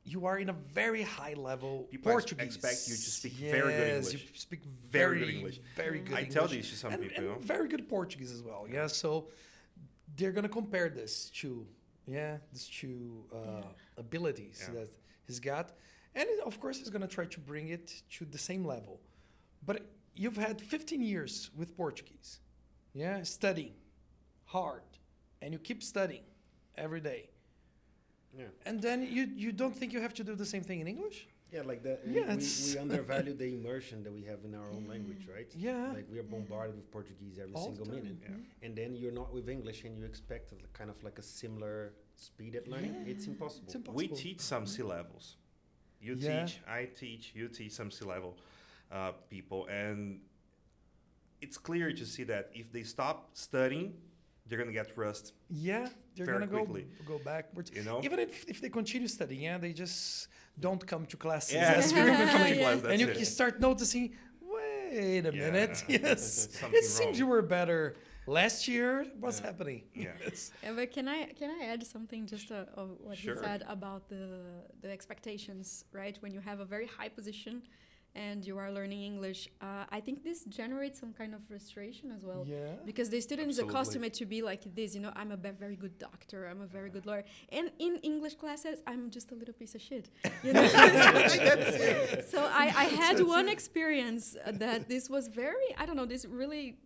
you 0.04 0.26
are 0.26 0.38
in 0.38 0.48
a 0.48 0.52
very 0.52 1.02
high 1.02 1.34
level 1.34 1.86
People 1.90 2.10
Portuguese. 2.10 2.46
expect 2.46 2.88
you 2.88 2.94
to 2.94 3.10
speak 3.10 3.32
very 3.34 3.72
good 3.72 3.86
Yes, 3.86 4.06
English. 4.08 4.22
You 4.32 4.38
speak 4.38 4.60
Very 4.64 5.18
very, 5.18 5.18
good 5.20 5.34
English. 5.36 5.60
Very 5.76 5.98
good 6.00 6.14
I 6.16 6.18
English. 6.20 6.34
tell 6.34 6.48
these 6.48 6.70
to 6.70 6.76
some 6.76 6.92
and, 6.94 7.02
people. 7.02 7.32
and 7.34 7.44
very 7.44 7.68
good 7.68 7.88
Portuguese 7.88 8.32
as 8.32 8.42
well. 8.42 8.66
Yeah, 8.70 8.88
so 8.88 9.28
they're 10.16 10.32
gonna 10.32 10.48
compare 10.48 10.88
this 10.88 11.30
to 11.40 11.64
yeah, 12.06 12.38
these 12.52 12.66
two 12.68 13.24
uh, 13.32 13.36
Yeah. 13.38 13.62
abilities 13.96 14.60
Yeah. 14.62 14.74
that 14.80 14.90
he's 15.26 15.40
got, 15.40 15.72
and 16.14 16.28
of 16.44 16.58
course 16.60 16.78
he's 16.78 16.90
gonna 16.90 17.08
try 17.08 17.26
to 17.26 17.40
bring 17.40 17.68
it 17.68 18.02
to 18.18 18.24
the 18.24 18.38
same 18.38 18.64
level. 18.64 19.00
But 19.64 19.82
you've 20.14 20.36
had 20.36 20.60
15 20.60 21.00
years 21.02 21.50
with 21.56 21.76
Portuguese, 21.76 22.40
yeah, 22.94 23.22
studying 23.22 23.74
hard, 24.44 24.82
and 25.40 25.52
you 25.52 25.58
keep 25.58 25.82
studying 25.82 26.24
every 26.76 27.00
day, 27.00 27.30
Yeah. 28.36 28.48
and 28.66 28.80
then 28.82 29.02
you 29.02 29.24
you 29.36 29.52
don't 29.52 29.74
think 29.76 29.92
you 29.92 30.00
have 30.00 30.14
to 30.14 30.24
do 30.24 30.34
the 30.34 30.46
same 30.46 30.62
thing 30.64 30.80
in 30.80 30.86
English? 30.88 31.28
Yeah, 31.52 31.62
like 31.66 31.82
that. 31.82 32.00
we, 32.06 32.14
Yeah, 32.14 32.28
we, 32.28 32.32
it's- 32.34 32.72
we 32.74 32.80
undervalue 32.80 33.34
the 33.34 33.52
immersion 33.58 34.02
that 34.04 34.12
we 34.12 34.22
have 34.24 34.38
in 34.44 34.54
our 34.54 34.70
own 34.70 34.86
language, 34.88 35.26
right? 35.32 35.50
Yeah. 35.54 35.92
Like 35.92 36.06
we 36.10 36.18
are 36.18 36.22
bombarded 36.22 36.76
with 36.76 36.90
Portuguese 36.90 37.38
every 37.38 37.52
All 37.54 37.66
single 37.66 37.86
minute, 37.88 38.16
Yeah. 38.22 38.36
and 38.66 38.74
then 38.74 38.96
you're 38.96 39.12
not 39.12 39.32
with 39.34 39.48
English, 39.48 39.84
and 39.84 39.98
you 39.98 40.04
expect 40.04 40.52
a, 40.52 40.56
kind 40.78 40.88
of 40.88 41.02
like 41.04 41.18
a 41.18 41.22
similar 41.22 41.92
speed 42.16 42.56
at 42.56 42.66
learning. 42.68 42.94
Yeah. 43.04 43.12
It's 43.12 43.26
impossible. 43.26 43.64
It's 43.66 43.74
impossible. 43.74 43.98
We 43.98 44.08
teach 44.08 44.40
some 44.40 44.66
C 44.66 44.82
levels. 44.82 45.36
You 46.00 46.14
Yeah. 46.18 46.46
teach, 46.46 46.60
I 46.66 46.86
teach, 46.86 47.32
you 47.34 47.48
teach 47.48 47.72
some 47.72 47.90
C 47.90 48.04
level 48.06 48.38
uh, 48.90 49.12
people, 49.28 49.66
and 49.66 50.20
it's 51.42 51.58
clear 51.58 51.92
to 51.92 52.06
see 52.06 52.24
that 52.24 52.50
if 52.54 52.72
they 52.72 52.82
stop 52.82 53.30
studying, 53.34 53.94
they're 54.46 54.58
gonna 54.58 54.72
get 54.72 54.96
rust. 54.96 55.34
Yeah, 55.50 55.88
they're 56.16 56.26
gonna 56.26 56.46
go 56.46 56.64
go 57.06 57.18
backwards. 57.24 57.70
You 57.74 57.82
know. 57.84 58.00
Even 58.02 58.18
if, 58.18 58.48
if 58.48 58.60
they 58.60 58.68
continue 58.70 59.08
studying, 59.08 59.42
yeah, 59.42 59.58
they 59.58 59.72
just 59.72 60.28
don't 60.58 60.84
come 60.86 61.06
to 61.06 61.16
classes 61.16 61.54
Yeah, 61.54 61.72
as 61.72 61.84
it's 61.84 61.92
very 61.92 62.14
frequently. 62.14 62.58
Yeah. 62.60 62.74
That's 62.74 62.84
and 62.92 63.00
you, 63.00 63.08
it. 63.08 63.24
start 63.26 63.60
noticing, 63.60 64.14
wait 64.40 65.26
a 65.26 65.32
Yeah, 65.34 65.50
minute, 65.50 65.84
yes, 65.88 66.48
it 66.72 66.84
seems 66.84 67.06
wrong. 67.06 67.14
you 67.14 67.26
were 67.26 67.42
better 67.42 67.96
last 68.26 68.68
year. 68.68 69.06
What's 69.20 69.40
Yeah. 69.40 69.46
happening? 69.46 69.82
Yeah. 69.94 70.12
Yes. 70.24 70.52
Yeah, 70.62 70.72
but 70.76 70.92
can 70.92 71.08
I 71.08 71.20
can 71.38 71.50
I 71.60 71.64
add 71.72 71.84
something 71.86 72.26
just 72.26 72.50
uh, 72.52 72.66
of 72.80 72.86
what 73.00 73.16
Sure. 73.18 73.34
you 73.34 73.40
said 73.42 73.64
about 73.68 74.08
the 74.08 74.24
the 74.82 74.90
expectations, 74.90 75.84
right? 75.92 76.16
When 76.22 76.32
you 76.32 76.40
have 76.40 76.60
a 76.60 76.64
very 76.74 76.86
high 76.98 77.08
position 77.08 77.62
and 78.14 78.44
you 78.46 78.58
are 78.58 78.70
learning 78.70 79.02
English, 79.02 79.48
uh, 79.62 79.84
I 79.90 80.00
think 80.00 80.22
this 80.22 80.44
generates 80.44 81.00
some 81.00 81.12
kind 81.12 81.34
of 81.34 81.42
frustration 81.44 82.12
as 82.12 82.24
well. 82.24 82.44
yeah. 82.46 82.74
Because 82.84 83.08
the 83.08 83.20
student 83.20 83.48
is 83.48 83.58
Absolutely. 83.58 83.74
accustomed 83.74 84.12
to 84.14 84.26
be 84.26 84.42
like 84.42 84.74
this, 84.74 84.94
you 84.94 85.00
know, 85.00 85.12
I'm 85.16 85.32
a 85.32 85.36
very 85.36 85.76
good 85.76 85.98
doctor, 85.98 86.46
I'm 86.46 86.60
a 86.60 86.66
very 86.66 86.90
good 86.90 87.06
lawyer. 87.06 87.24
And 87.50 87.70
in 87.78 87.96
English 88.02 88.34
classes, 88.34 88.82
I'm 88.86 89.10
just 89.10 89.32
a 89.32 89.34
little 89.34 89.54
piece 89.54 89.74
of 89.74 89.80
shit. 89.80 90.10
You 90.42 90.52
know? 90.52 90.66
so 92.28 92.44
I, 92.52 92.72
I 92.76 92.84
had 92.84 93.20
one 93.24 93.48
experience 93.48 94.36
uh, 94.44 94.52
that 94.52 94.88
this 94.88 95.08
was 95.08 95.28
very, 95.28 95.74
I 95.78 95.86
don't 95.86 95.96
know, 95.96 96.06
this 96.06 96.26
really, 96.26 96.76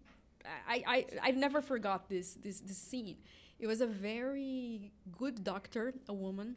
I, 0.68 0.84
I, 0.86 1.06
I 1.22 1.30
never 1.32 1.60
forgot 1.60 2.08
this, 2.08 2.34
this, 2.34 2.60
this 2.60 2.78
scene. 2.78 3.16
It 3.58 3.66
was 3.66 3.80
a 3.80 3.86
very 3.86 4.92
good 5.18 5.42
doctor, 5.42 5.94
a 6.08 6.14
woman, 6.14 6.56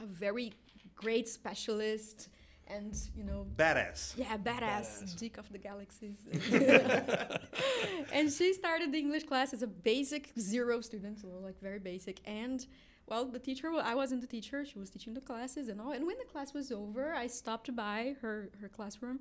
a 0.00 0.06
very 0.06 0.54
great 0.96 1.28
specialist, 1.28 2.28
and, 2.74 2.96
you 3.16 3.24
know, 3.24 3.46
Badass. 3.56 4.14
yeah, 4.16 4.36
badass, 4.36 5.02
Badass. 5.02 5.16
dick 5.18 5.38
of 5.38 5.50
the 5.52 5.58
galaxies. 5.58 6.18
and 8.12 8.32
she 8.32 8.52
started 8.54 8.92
the 8.92 8.98
English 8.98 9.24
class 9.24 9.52
as 9.52 9.62
a 9.62 9.66
basic 9.66 10.30
zero 10.38 10.80
student, 10.80 11.18
so 11.20 11.28
like 11.42 11.60
very 11.60 11.78
basic. 11.78 12.20
And 12.24 12.64
well, 13.06 13.24
the 13.24 13.38
teacher, 13.38 13.70
well, 13.72 13.84
I 13.84 13.94
wasn't 13.94 14.20
the 14.20 14.26
teacher; 14.26 14.64
she 14.64 14.78
was 14.78 14.90
teaching 14.90 15.14
the 15.14 15.20
classes 15.20 15.68
and 15.68 15.80
all. 15.80 15.92
And 15.92 16.06
when 16.06 16.18
the 16.18 16.24
class 16.24 16.54
was 16.54 16.70
over, 16.70 17.12
I 17.14 17.26
stopped 17.26 17.74
by 17.74 18.14
her 18.22 18.50
her 18.60 18.68
classroom, 18.68 19.20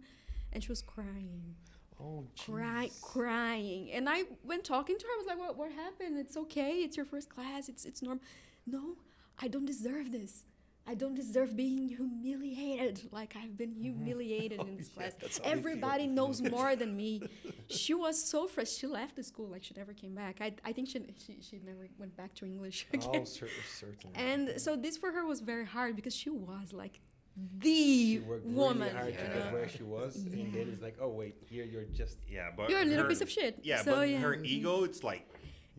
and 0.54 0.64
she 0.64 0.70
was 0.70 0.82
crying, 0.82 1.56
Oh, 2.00 2.26
crying, 2.38 2.90
jeez. 2.90 3.02
crying. 3.02 3.92
And 3.92 4.08
I 4.08 4.24
went 4.44 4.64
talking 4.64 4.98
to 4.98 5.06
her. 5.06 5.12
I 5.14 5.18
was 5.18 5.28
like, 5.28 5.40
"What? 5.40 5.58
What 5.58 5.72
happened? 5.72 6.18
It's 6.18 6.38
okay. 6.38 6.74
It's 6.86 6.96
your 6.98 7.06
first 7.06 7.30
class. 7.30 7.68
It's 7.68 7.84
it's 7.86 8.02
normal." 8.02 8.24
No, 8.68 8.96
I 9.42 9.48
don't 9.48 9.66
deserve 9.66 10.12
this. 10.12 10.44
I 10.88 10.96
don't 10.96 11.14
deserve 11.16 11.56
being 11.56 11.88
humiliated 11.88 13.02
like 13.12 13.36
I've 13.36 13.56
been 13.58 13.72
mm-hmm. 13.72 13.84
humiliated 13.84 14.60
in 14.62 14.78
this 14.78 14.90
Yeah, 14.96 15.04
class. 15.04 15.14
that's 15.22 15.38
how 15.38 15.44
they 15.44 15.50
feel. 15.52 15.60
Everybody 15.60 16.08
knows 16.08 16.42
more 16.58 16.76
than 16.76 16.96
me. 16.98 17.22
She 17.68 17.94
was 17.94 18.22
so 18.22 18.48
frustrated. 18.48 18.80
She 18.80 18.88
left 18.88 19.16
the 19.16 19.24
school 19.24 19.48
like 19.48 19.64
she 19.64 19.74
never 19.78 19.94
came 19.94 20.16
back. 20.16 20.38
I, 20.42 20.54
I 20.66 20.74
think 20.74 20.90
she, 20.90 21.00
she 21.26 21.38
she 21.42 21.60
never 21.64 21.88
went 22.00 22.16
back 22.18 22.34
to 22.36 22.46
English 22.46 22.88
Oh, 22.94 22.98
again. 22.98 23.26
cer- 23.38 23.48
certainly. 23.72 24.16
and 24.16 24.60
so 24.60 24.76
this 24.76 24.98
for 24.98 25.12
her 25.12 25.26
was 25.26 25.42
very 25.42 25.66
hard 25.66 25.96
because 25.96 26.16
she 26.16 26.30
was 26.30 26.74
like 26.74 27.02
mm-hmm. 27.40 27.60
She 27.62 28.18
the 28.18 28.26
worked 28.28 28.46
woman. 28.48 28.80
really 28.82 28.94
hard 28.94 29.14
you 29.14 29.20
to 29.20 29.34
get 29.40 29.54
where 29.54 29.70
she 29.70 29.84
was, 29.84 30.16
and 30.16 30.32
then 30.54 30.66
Yeah. 30.68 30.74
it's 30.74 30.82
like, 30.82 30.98
oh 31.00 31.10
wait, 31.10 31.36
here 31.50 31.66
you're 31.66 31.86
just 31.86 32.18
Yeah, 32.28 32.50
but 32.58 32.70
You're 32.70 32.82
a 32.82 32.86
little 32.86 33.04
her- 33.04 33.10
piece 33.10 33.22
of 33.22 33.30
shit. 33.30 33.60
Yeah, 33.64 33.82
so, 33.84 33.96
but 33.98 34.10
yeah. 34.10 34.18
her 34.20 34.36
ego, 34.44 34.84
it's 34.84 35.04
like 35.04 35.26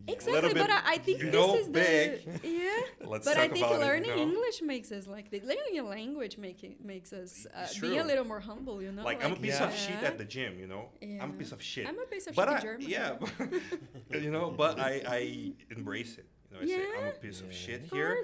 Exactly, 0.07 0.53
bit, 0.53 0.57
but 0.57 0.69
I, 0.71 0.81
I 0.93 0.97
think 0.97 1.19
this 1.21 1.55
is 1.61 1.67
big. 1.69 2.41
the 2.41 2.47
yeah. 2.47 2.69
let's 3.07 3.25
but 3.25 3.35
talk 3.35 3.43
I 3.43 3.47
think 3.47 3.65
about 3.65 3.79
learning 3.79 4.09
it. 4.09 4.17
You 4.17 4.25
know? 4.25 4.31
English 4.31 4.61
makes 4.61 4.91
us 4.91 5.07
like 5.07 5.29
the, 5.29 5.39
learning 5.41 5.79
a 5.79 5.83
language 5.83 6.37
make 6.37 6.63
it, 6.63 6.83
makes 6.83 7.13
us 7.13 7.45
uh, 7.55 7.67
be 7.79 7.97
a 7.97 8.03
little 8.03 8.25
more 8.25 8.39
humble. 8.39 8.81
You 8.81 8.91
know, 8.91 9.03
Like, 9.03 9.23
I'm 9.23 9.33
a 9.33 9.35
piece 9.35 9.59
of 9.59 9.73
shit 9.75 10.01
at 10.03 10.17
the 10.17 10.25
gym, 10.25 10.57
you 10.59 10.67
know. 10.67 10.89
I'm 11.01 11.31
a 11.31 11.33
piece 11.33 11.51
of 11.51 11.61
shit. 11.61 11.87
I'm 11.87 11.99
a 11.99 12.05
piece 12.05 12.27
of 12.27 12.35
but 12.35 12.47
shit 12.47 12.53
I, 12.53 12.55
in 12.57 12.61
German. 12.63 12.89
yeah, 12.89 13.15
but, 14.09 14.21
you 14.21 14.31
know, 14.31 14.49
but 14.51 14.79
I, 14.79 15.01
I 15.07 15.53
embrace 15.75 16.17
it. 16.17 16.25
You 16.51 16.57
know, 16.57 16.63
I 16.63 16.65
say 16.65 16.73
I'm 16.97 17.03
a 17.03 17.07
Yeah. 17.07 17.11
piece 17.21 17.41
of 17.41 17.53
shit 17.53 17.83
Of 17.83 17.91
here. 17.91 18.23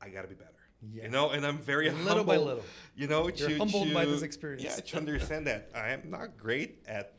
I 0.00 0.08
gotta 0.10 0.28
be 0.28 0.34
better. 0.34 0.52
yeah. 0.92 1.02
You 1.04 1.08
know, 1.10 1.30
and 1.30 1.44
I'm 1.44 1.58
very 1.58 1.90
little 1.90 2.06
humble. 2.06 2.24
by 2.24 2.36
little. 2.36 2.64
You 2.96 3.08
know, 3.08 3.24
You're 3.28 3.48
to, 3.48 3.58
humbled 3.58 3.88
to, 3.88 3.94
by 3.94 4.04
this 4.04 4.22
experience. 4.22 4.62
Yeah, 4.62 4.76
to 4.76 4.96
understand 4.96 5.46
that 5.48 5.70
I 5.74 5.90
am 5.90 6.08
not 6.08 6.36
great 6.38 6.84
at 6.86 7.14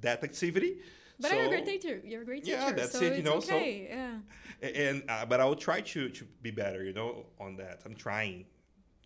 that 0.00 0.22
activity. 0.24 0.78
But 1.20 1.32
I'm 1.32 1.46
a 1.46 1.48
great 1.48 1.66
teacher. 1.66 2.00
You're 2.04 2.22
a 2.22 2.24
great 2.24 2.44
teacher. 2.44 2.56
Yeah, 2.56 2.72
that's 2.72 2.92
so 2.92 2.98
it, 2.98 3.04
you 3.04 3.12
it's 3.14 3.24
know, 3.24 3.40
so- 3.40 3.54
okay. 3.56 3.88
yeah. 3.88 4.68
And 4.68 5.02
uh, 5.08 5.26
but 5.26 5.40
I 5.40 5.44
will 5.44 5.56
try 5.56 5.80
to 5.80 6.08
to 6.08 6.24
be 6.42 6.50
better. 6.50 6.84
You 6.84 6.92
know, 6.92 7.26
on 7.40 7.56
that. 7.56 7.80
I'm 7.84 7.94
trying. 7.94 8.46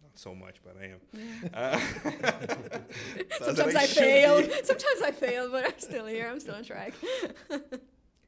Not 0.02 0.16
so 0.16 0.34
much, 0.34 0.56
but 0.64 0.76
I 0.80 0.84
am. 0.94 1.00
yeah. 1.12 1.48
Uh, 1.54 1.78
Sometimes 3.44 3.74
I, 3.74 3.86
should 3.86 3.98
fail. 4.04 4.36
Sometimes 4.64 5.02
I 5.04 5.10
fail, 5.12 5.50
but 5.50 5.64
I'm 5.66 5.78
still 5.78 6.06
here. 6.06 6.28
I'm 6.30 6.40
still 6.40 6.54
on 6.54 6.64
track. 6.64 6.94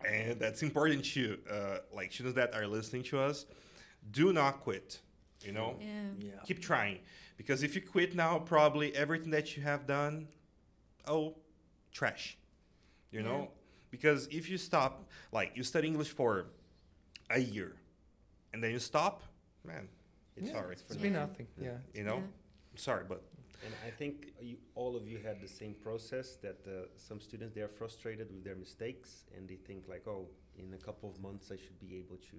and 0.04 0.38
that's 0.40 0.62
important 0.62 1.04
to 1.04 1.38
uh, 1.50 1.78
like 1.94 2.12
students 2.12 2.36
that 2.36 2.54
are 2.54 2.66
listening 2.66 3.02
to 3.04 3.18
us 3.20 3.44
do 4.10 4.32
not 4.32 4.60
quit 4.60 4.98
you 5.44 5.52
know 5.52 5.76
Yeah. 5.80 5.86
Yeah. 6.18 6.30
keep 6.44 6.60
trying 6.60 7.00
because 7.36 7.62
if 7.62 7.74
you 7.74 7.82
quit 7.82 8.14
now 8.14 8.38
probably 8.38 8.94
everything 8.96 9.30
that 9.32 9.56
you 9.56 9.62
have 9.62 9.86
done 9.86 10.28
oh 11.06 11.36
trash 11.92 12.38
you 13.10 13.20
Yeah. 13.20 13.26
know 13.26 13.50
because 13.90 14.26
if 14.30 14.48
you 14.50 14.58
stop 14.58 14.92
like 15.32 15.50
you 15.56 15.62
study 15.62 15.86
english 15.88 16.10
for 16.10 16.46
a 17.30 17.38
year 17.38 17.72
and 18.52 18.62
then 18.62 18.70
you 18.70 18.78
stop 18.78 19.22
man 19.64 19.88
it's 20.36 20.46
Yeah, 20.46 20.52
sorry 20.54 20.72
It's 20.72 20.82
for 20.94 21.00
been 21.00 21.12
nothing. 21.12 21.46
Yeah. 21.60 21.78
you 21.94 22.04
know 22.04 22.16
Yeah. 22.16 22.76
Sorry 22.76 23.04
but 23.12 23.20
And 23.66 23.74
I 23.88 23.90
think 24.00 24.14
you, 24.40 24.56
all 24.74 24.96
of 24.96 25.04
you 25.12 25.18
had 25.28 25.36
the 25.46 25.48
same 25.60 25.74
process 25.74 26.36
that 26.46 26.60
uh, 26.66 26.72
some 26.96 27.20
students 27.20 27.54
they 27.54 27.60
are 27.68 27.74
frustrated 27.82 28.26
with 28.34 28.42
their 28.48 28.56
mistakes 28.56 29.08
and 29.36 29.42
they 29.50 29.58
think 29.68 29.80
like, 29.94 30.04
oh, 30.14 30.22
in 30.62 30.72
a 30.72 30.78
couple 30.88 31.08
of 31.12 31.16
months 31.20 31.46
I 31.52 31.56
should 31.62 31.78
be 31.86 31.90
able 32.02 32.16
to 32.32 32.36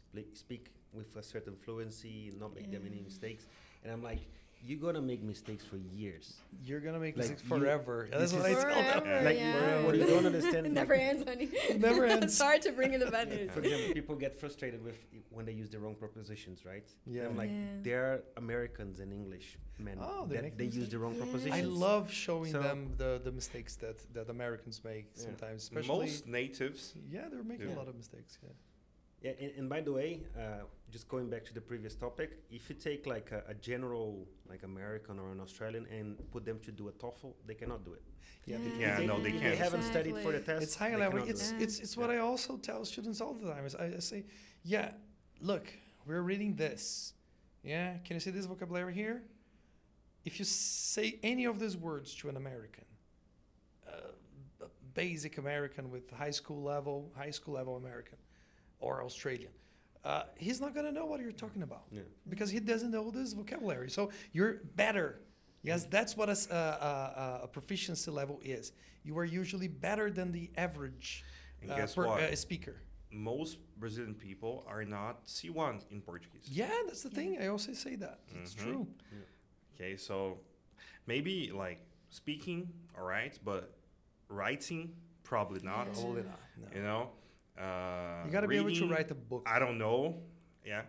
speak 0.00 0.28
speak 0.46 0.64
with 0.92 1.10
a 1.16 1.22
certain 1.22 1.56
fluency 1.64 2.28
and 2.30 2.36
not 2.44 2.52
make 2.58 2.68
them 2.74 2.82
any 2.90 2.96
Yeah. 3.00 3.10
mistakes. 3.10 3.42
And 3.82 3.88
I'm 3.94 4.02
like, 4.10 4.22
you're 4.62 4.78
gonna 4.78 5.00
make 5.00 5.22
mistakes 5.22 5.64
for 5.64 5.76
years. 5.76 6.34
You're 6.64 6.80
gonna 6.80 6.98
make 7.00 7.16
Like, 7.16 7.30
mistakes 7.30 7.42
you- 7.42 7.48
forever. 7.48 8.08
That's 8.10 8.32
this 8.32 8.40
what 8.40 8.46
I 8.46 8.54
is- 8.54 8.62
tell 8.64 8.74
them. 8.74 9.02
Forever, 9.02 9.24
Like, 9.24 9.38
yeah. 9.38 9.84
what 9.84 9.96
you 9.96 10.06
don't 10.06 10.26
understand, 10.26 10.56
It 10.66 10.68
like- 10.70 10.72
never 10.72 10.94
ends, 10.94 11.24
honey. 11.28 11.48
It 11.68 11.80
never 11.80 12.04
ends. 12.14 12.36
Sorry 12.36 12.58
to 12.60 12.72
bring 12.72 12.92
in 12.94 13.00
the 13.00 13.10
bad 13.10 13.28
news. 13.30 13.50
For 13.52 13.60
example, 13.60 13.94
people 13.94 14.16
get 14.16 14.34
frustrated 14.38 14.84
with 14.84 14.96
when 15.30 15.46
they 15.46 15.52
use 15.52 15.70
the 15.70 15.78
wrong 15.78 15.94
prepositions, 15.94 16.64
right? 16.66 16.86
Yeah. 17.06 17.26
I'm 17.26 17.36
like, 17.36 17.50
Yeah. 17.50 17.64
there 17.82 18.04
are 18.12 18.22
Americans 18.36 19.00
and 19.00 19.12
English 19.12 19.58
men 19.78 19.96
Oh, 20.00 20.26
they 20.26 20.34
that 20.36 20.44
make 20.44 20.56
they 20.58 20.64
use 20.66 20.88
the 20.90 20.98
wrong 20.98 21.14
Yeah. 21.14 21.22
prepositions. 21.22 21.54
I 21.54 21.62
love 21.62 22.10
showing 22.12 22.52
So- 22.52 22.62
them 22.62 22.92
the, 22.98 23.20
the 23.24 23.32
mistakes 23.32 23.76
that, 23.76 23.96
that 24.12 24.28
Americans 24.28 24.82
make 24.84 25.06
Yeah. 25.16 25.22
sometimes, 25.24 25.62
especially. 25.62 25.88
most 25.88 26.26
natives 26.26 26.94
yeah, 27.10 27.28
they're 27.30 27.42
making 27.42 27.68
Yeah. 27.68 27.76
a 27.76 27.78
lot 27.80 27.88
of 27.88 27.94
mistakes. 27.96 28.38
Yeah. 28.42 28.50
Yeah, 29.22 29.32
and, 29.40 29.52
and 29.58 29.68
by 29.68 29.80
the 29.82 29.92
way, 29.92 30.20
uh, 30.38 30.64
just 30.90 31.06
going 31.08 31.28
back 31.28 31.44
to 31.44 31.52
the 31.54 31.60
previous 31.60 31.94
topic, 31.94 32.38
if 32.50 32.68
you 32.70 32.74
take 32.76 33.06
like 33.06 33.30
a, 33.32 33.42
a 33.50 33.54
general, 33.54 34.26
like 34.48 34.62
American 34.62 35.18
or 35.18 35.30
an 35.32 35.40
Australian, 35.40 35.86
and 35.90 36.16
put 36.30 36.44
them 36.44 36.58
to 36.64 36.72
do 36.72 36.88
a 36.88 36.92
TOEFL, 36.92 37.34
they 37.46 37.54
cannot 37.54 37.84
do 37.84 37.92
it. 37.92 38.02
Yeah, 38.46 38.56
Yeah. 38.56 38.64
they- 38.70 38.80
Yeah, 38.80 38.96
they, 38.98 39.06
no, 39.06 39.20
they 39.20 39.28
if 39.28 39.40
can't. 39.40 39.50
They 39.52 39.56
haven't 39.56 39.82
studied 39.82 40.16
for 40.18 40.32
the 40.32 40.40
test. 40.40 40.62
it's 40.62 40.74
high 40.74 40.96
level. 40.96 41.18
cannot 41.20 41.28
It's 41.28 41.50
it. 41.52 41.56
it. 41.56 41.62
it's 41.62 41.78
it's 41.80 41.96
what 41.96 42.10
I 42.10 42.18
also 42.18 42.56
tell 42.56 42.84
students 42.84 43.20
all 43.20 43.34
the 43.34 43.52
time. 43.52 43.66
Is 43.66 43.74
I, 43.74 43.86
I 43.96 43.98
say, 43.98 44.24
yeah, 44.62 44.92
look, 45.42 45.66
we're 46.06 46.22
reading 46.22 46.54
this. 46.56 47.12
Yeah, 47.62 47.98
can 48.04 48.14
you 48.16 48.20
see 48.20 48.30
this 48.30 48.46
vocabulary 48.46 48.94
here? 48.94 49.22
If 50.24 50.38
you 50.38 50.46
say 50.46 51.18
any 51.22 51.44
of 51.44 51.58
these 51.58 51.76
words 51.76 52.14
to 52.16 52.28
an 52.30 52.36
American, 52.38 52.84
uh, 53.86 54.66
basic 54.94 55.36
American 55.38 55.90
with 55.90 56.10
high 56.10 56.30
school 56.30 56.62
level, 56.62 57.12
high 57.16 57.30
school 57.30 57.54
level 57.54 57.76
American, 57.76 58.18
or 58.80 59.02
Australian, 59.04 59.52
uh, 60.04 60.22
he's 60.36 60.60
not 60.60 60.74
gonna 60.74 60.92
know 60.92 61.06
what 61.06 61.20
you're 61.20 61.32
talking 61.32 61.62
about 61.62 61.84
Yeah. 61.90 62.02
because 62.28 62.50
he 62.50 62.60
doesn't 62.60 62.90
know 62.90 63.10
this 63.10 63.32
vocabulary. 63.34 63.90
So 63.90 64.10
you're 64.32 64.54
better. 64.74 65.20
Yes, 65.62 65.84
that's 65.84 66.16
what 66.16 66.28
a 66.30 67.48
proficiency 67.52 68.10
level 68.10 68.40
is. 68.42 68.72
You 69.04 69.18
are 69.18 69.24
usually 69.24 69.68
better 69.68 70.10
than 70.10 70.32
the 70.32 70.50
average 70.56 71.24
And 71.62 71.70
uh, 71.70 71.76
guess 71.76 71.94
per- 71.94 72.06
what? 72.06 72.22
uh, 72.22 72.34
speaker. 72.36 72.76
Most 73.12 73.58
Brazilian 73.78 74.14
people 74.14 74.64
are 74.68 74.84
not 74.84 75.26
C1 75.26 75.84
in 75.90 76.00
Portuguese. 76.00 76.48
Yeah, 76.48 76.70
that's 76.86 77.02
the 77.02 77.08
Yeah. 77.10 77.14
thing. 77.14 77.38
I 77.42 77.48
also 77.48 77.72
say 77.74 77.96
that. 77.96 78.20
It's 78.40 78.54
Mhm. 78.54 78.58
true. 78.62 78.86
Okay, 79.74 79.96
so 79.96 80.40
maybe 81.06 81.50
like 81.50 81.80
speaking, 82.10 82.72
all 82.96 83.04
right, 83.04 83.38
but 83.44 83.76
writing, 84.28 84.94
probably 85.24 85.60
not. 85.60 85.88
Yeah. 85.88 85.92
Totally 85.94 86.22
not. 86.22 86.40
No. 86.56 86.68
You 86.76 86.82
know, 86.82 87.12
uh, 87.60 88.24
You 88.24 88.30
got 88.30 88.40
to 88.40 88.48
be 88.48 88.56
able 88.56 88.74
to 88.74 88.88
write 88.88 89.10
a 89.10 89.14
book. 89.14 89.42
I 89.46 89.58
don't 89.58 89.78
know. 89.78 90.16
Yeah, 90.64 90.82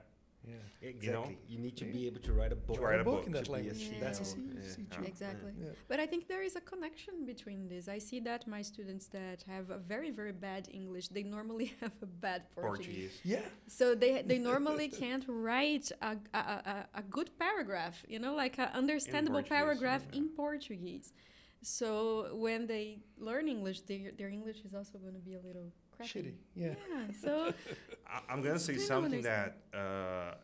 yeah. 0.47 0.55
Exactly. 0.81 1.37
You, 1.47 1.59
need 1.59 1.77
to 1.77 1.85
Yeah. 1.85 1.91
be 1.91 2.07
able 2.07 2.21
to 2.21 2.33
write 2.33 2.51
a 2.51 2.55
book. 2.55 2.79
write 2.81 2.99
a 2.99 3.03
book 3.03 3.27
in 3.27 3.33
to 3.33 3.39
that 3.39 3.49
language. 3.49 3.81
Yeah. 3.83 3.99
That's 3.99 4.19
a 4.19 4.23
CEO. 4.23 4.61
C, 4.63 4.87
Yeah. 4.89 4.97
C 4.97 5.07
Exactly. 5.07 5.53
Yeah. 5.59 5.69
But 5.87 5.99
I 5.99 6.07
think 6.07 6.27
there 6.27 6.41
is 6.41 6.55
a 6.55 6.61
connection 6.61 7.25
between 7.25 7.67
this. 7.67 7.87
I 7.87 7.99
see 7.99 8.19
that 8.21 8.47
my 8.47 8.61
students 8.63 9.07
that 9.09 9.43
have 9.43 9.69
a 9.69 9.77
very, 9.77 10.09
very 10.09 10.31
bad 10.31 10.67
English, 10.73 11.09
they 11.09 11.23
normally 11.23 11.67
have 11.81 11.93
a 12.01 12.05
bad 12.25 12.41
Portuguese. 12.55 12.87
Portuguese. 12.87 13.19
Yeah. 13.23 13.45
So 13.67 13.95
they 13.95 14.23
they 14.23 14.39
normally 14.39 14.89
can't 15.03 15.25
write 15.27 15.91
a, 16.01 16.17
a, 16.33 16.39
a, 16.73 16.75
a 16.95 17.03
good 17.03 17.29
paragraph, 17.37 17.97
you 18.07 18.19
know, 18.19 18.33
like 18.43 18.55
an 18.57 18.69
understandable 18.73 19.41
Portuguese, 19.43 19.59
paragraph 19.59 20.03
yeah. 20.11 20.17
in 20.19 20.25
Portuguese. 20.29 21.13
So 21.63 22.29
when 22.35 22.65
they 22.67 22.99
learn 23.17 23.47
English, 23.47 23.81
their, 23.81 24.11
their 24.17 24.29
English 24.29 24.61
is 24.65 24.73
also 24.73 24.97
going 24.97 25.13
to 25.13 25.19
be 25.19 25.35
a 25.35 25.39
little 25.41 25.71
crappy. 25.95 26.09
Shitty. 26.21 26.33
Yeah. 26.55 26.73
So 27.21 27.53
I, 28.07 28.19
I'm 28.29 28.41
gonna 28.41 28.59
say 28.59 28.77
something 28.77 29.21
that 29.21 29.57
uh, 29.73 30.35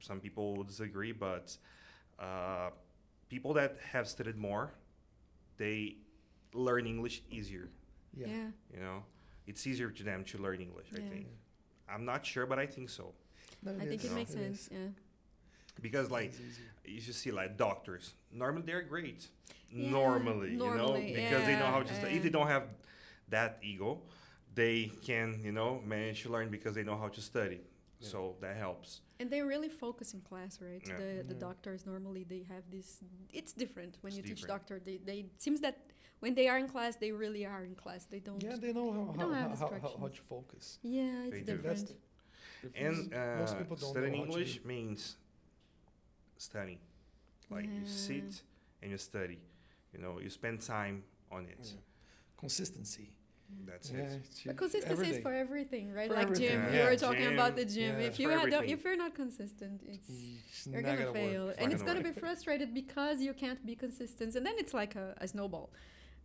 some 0.00 0.20
people 0.20 0.54
will 0.54 0.64
disagree, 0.64 1.12
but 1.12 1.56
uh, 2.18 2.70
people 3.28 3.54
that 3.54 3.76
have 3.92 4.06
studied 4.06 4.36
more, 4.36 4.72
they 5.56 5.96
learn 6.52 6.86
English 6.86 7.22
easier. 7.30 7.70
Yeah. 8.14 8.26
yeah, 8.28 8.46
You 8.74 8.80
know, 8.80 9.02
it's 9.46 9.66
easier 9.66 9.90
to 9.90 10.02
them 10.02 10.24
to 10.24 10.38
learn 10.38 10.60
English. 10.60 10.88
I 10.94 10.98
Yeah. 11.00 11.08
think. 11.08 11.26
I'm 11.88 12.04
not 12.04 12.26
sure, 12.26 12.46
but 12.46 12.58
I 12.58 12.66
think 12.66 12.90
so. 12.90 13.14
No, 13.62 13.72
I 13.80 13.86
think 13.86 14.04
is. 14.04 14.10
it 14.10 14.14
makes 14.14 14.30
is. 14.30 14.36
sense. 14.36 14.68
Yeah. 14.72 14.88
Because 15.80 16.10
like 16.10 16.32
you 16.84 17.00
should 17.00 17.14
see 17.14 17.30
like 17.30 17.56
doctors. 17.56 18.14
Normally 18.32 18.62
they're 18.66 18.82
great. 18.82 19.28
Yeah, 19.70 19.90
normally, 19.90 20.52
you 20.52 20.58
know, 20.58 20.74
normally, 20.74 21.12
because 21.14 21.44
they 21.44 21.58
know 21.58 21.66
how 21.66 21.82
to. 21.82 21.92
yeah, 21.92 22.16
if 22.16 22.22
they 22.22 22.30
don't 22.30 22.46
have 22.46 22.64
that 23.28 23.58
ego, 23.62 24.00
they 24.54 24.90
can 25.04 25.40
you 25.42 25.52
know 25.52 25.80
manage 25.84 26.22
to 26.22 26.28
learn 26.30 26.48
because 26.50 26.74
they 26.74 26.84
know 26.84 26.96
how 26.96 27.08
to 27.08 27.20
study. 27.20 27.60
Yeah. 28.00 28.08
So 28.08 28.36
that 28.40 28.56
helps. 28.56 29.00
And 29.18 29.30
they 29.30 29.40
really 29.42 29.68
focus 29.68 30.12
in 30.14 30.20
class, 30.20 30.60
right? 30.60 30.82
Yeah. 30.86 30.96
The 30.96 31.24
the 31.26 31.34
Yeah. 31.34 31.40
doctors 31.48 31.86
normally 31.86 32.24
they 32.24 32.42
have 32.48 32.64
this. 32.70 33.00
It's 33.32 33.52
different 33.52 33.98
when 34.02 34.12
It's 34.12 34.28
you 34.28 34.34
teach 34.34 34.46
doctor. 34.46 34.80
They 34.88 34.98
they 34.98 35.26
seems 35.38 35.60
that 35.60 35.76
when 36.20 36.34
they 36.34 36.48
are 36.48 36.58
in 36.58 36.68
class, 36.68 36.96
they 36.96 37.12
really 37.12 37.44
are 37.44 37.64
in 37.64 37.74
class. 37.74 38.06
They 38.06 38.20
don't. 38.20 38.42
Yeah, 38.42 38.56
they 38.56 38.72
know 38.72 38.92
how, 38.92 39.12
They 39.12 39.18
how, 39.18 39.24
don't 39.24 39.34
how, 39.34 39.48
have 39.48 39.58
how, 39.58 39.70
how, 39.82 39.96
how 40.00 40.08
to 40.08 40.22
focus. 40.22 40.78
Yeah, 40.82 41.24
it's 41.24 41.32
They 41.32 41.40
do. 41.40 41.56
Different. 41.56 41.92
the 42.62 42.84
And 42.84 43.10
difference. 43.10 43.40
Most 43.40 43.54
uh, 43.54 43.58
people 43.58 43.76
don't 43.76 43.90
studying 43.90 44.12
know 44.12 44.24
English 44.24 44.64
means 44.64 45.16
studying. 46.38 46.78
Like 47.50 47.64
you 47.66 47.86
sit 47.86 48.42
and 48.82 48.90
you 48.90 48.98
study. 48.98 49.38
You 49.96 50.02
know, 50.02 50.18
you 50.20 50.28
spend 50.30 50.60
time 50.60 51.04
on 51.32 51.42
it. 51.46 51.58
Yeah. 51.62 51.80
Consistency. 52.38 53.08
That's 53.66 53.90
Yeah, 53.90 54.00
it. 54.00 54.42
But 54.46 54.56
consistency 54.56 54.92
every 54.92 55.08
is 55.08 55.16
day. 55.16 55.22
for 55.22 55.32
everything, 55.32 55.92
right? 55.92 56.08
For 56.08 56.14
like 56.14 56.24
everything, 56.24 56.48
gym, 56.48 56.62
yeah. 56.64 56.70
we 56.72 56.76
Yeah, 56.78 56.90
were 56.90 56.96
talking 56.96 57.32
about 57.32 57.56
the 57.56 57.64
gym, 57.64 57.92
gym. 57.92 58.00
yeah. 58.00 58.06
If 58.08 58.18
you 58.20 58.28
had 58.28 58.50
don't, 58.50 58.68
if 58.68 58.84
you're 58.84 58.96
not 58.96 59.14
consistent, 59.14 59.82
it's 59.86 60.08
It's 60.08 60.66
you're 60.66 60.82
gonna 60.82 60.98
gonna 60.98 61.12
fail, 61.12 61.46
work. 61.46 61.54
and 61.58 61.66
not 61.68 61.72
it's 61.74 61.82
gonna 61.82 62.00
gonna 62.02 62.12
be 62.14 62.20
frustrated 62.20 62.74
because 62.74 63.16
you 63.22 63.32
can't 63.32 63.64
be 63.64 63.74
consistent, 63.76 64.34
and 64.36 64.44
then 64.46 64.54
it's 64.58 64.74
like 64.74 64.94
a, 64.96 65.14
a 65.24 65.26
snowball. 65.28 65.70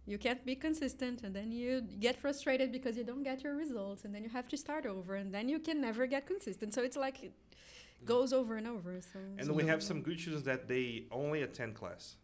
You 0.06 0.18
can't 0.18 0.44
be 0.52 0.56
consistent, 0.56 1.18
and 1.24 1.34
then 1.36 1.52
you 1.52 1.82
get 2.08 2.16
frustrated 2.18 2.72
because 2.72 2.98
you 2.98 3.04
don't 3.04 3.24
get 3.32 3.44
your 3.46 3.56
results, 3.56 4.04
and 4.04 4.14
then 4.16 4.24
you 4.24 4.30
have 4.40 4.48
to 4.54 4.58
start 4.58 4.86
over, 4.86 5.16
and 5.16 5.32
then 5.36 5.48
you 5.48 5.60
can 5.60 5.80
never 5.80 6.08
get 6.08 6.26
consistent. 6.26 6.74
So 6.74 6.82
it's 6.82 6.98
like 6.98 7.18
it 7.24 7.34
goes 8.14 8.34
over 8.34 8.58
and 8.58 8.68
over. 8.68 9.00
So 9.14 9.20
And 9.38 9.48
we 9.60 9.64
have 9.66 9.82
some 9.84 10.02
good 10.02 10.20
students 10.20 10.44
that 10.52 10.68
they 10.68 11.06
only 11.12 11.44
attend 11.44 11.76
class. 11.76 12.16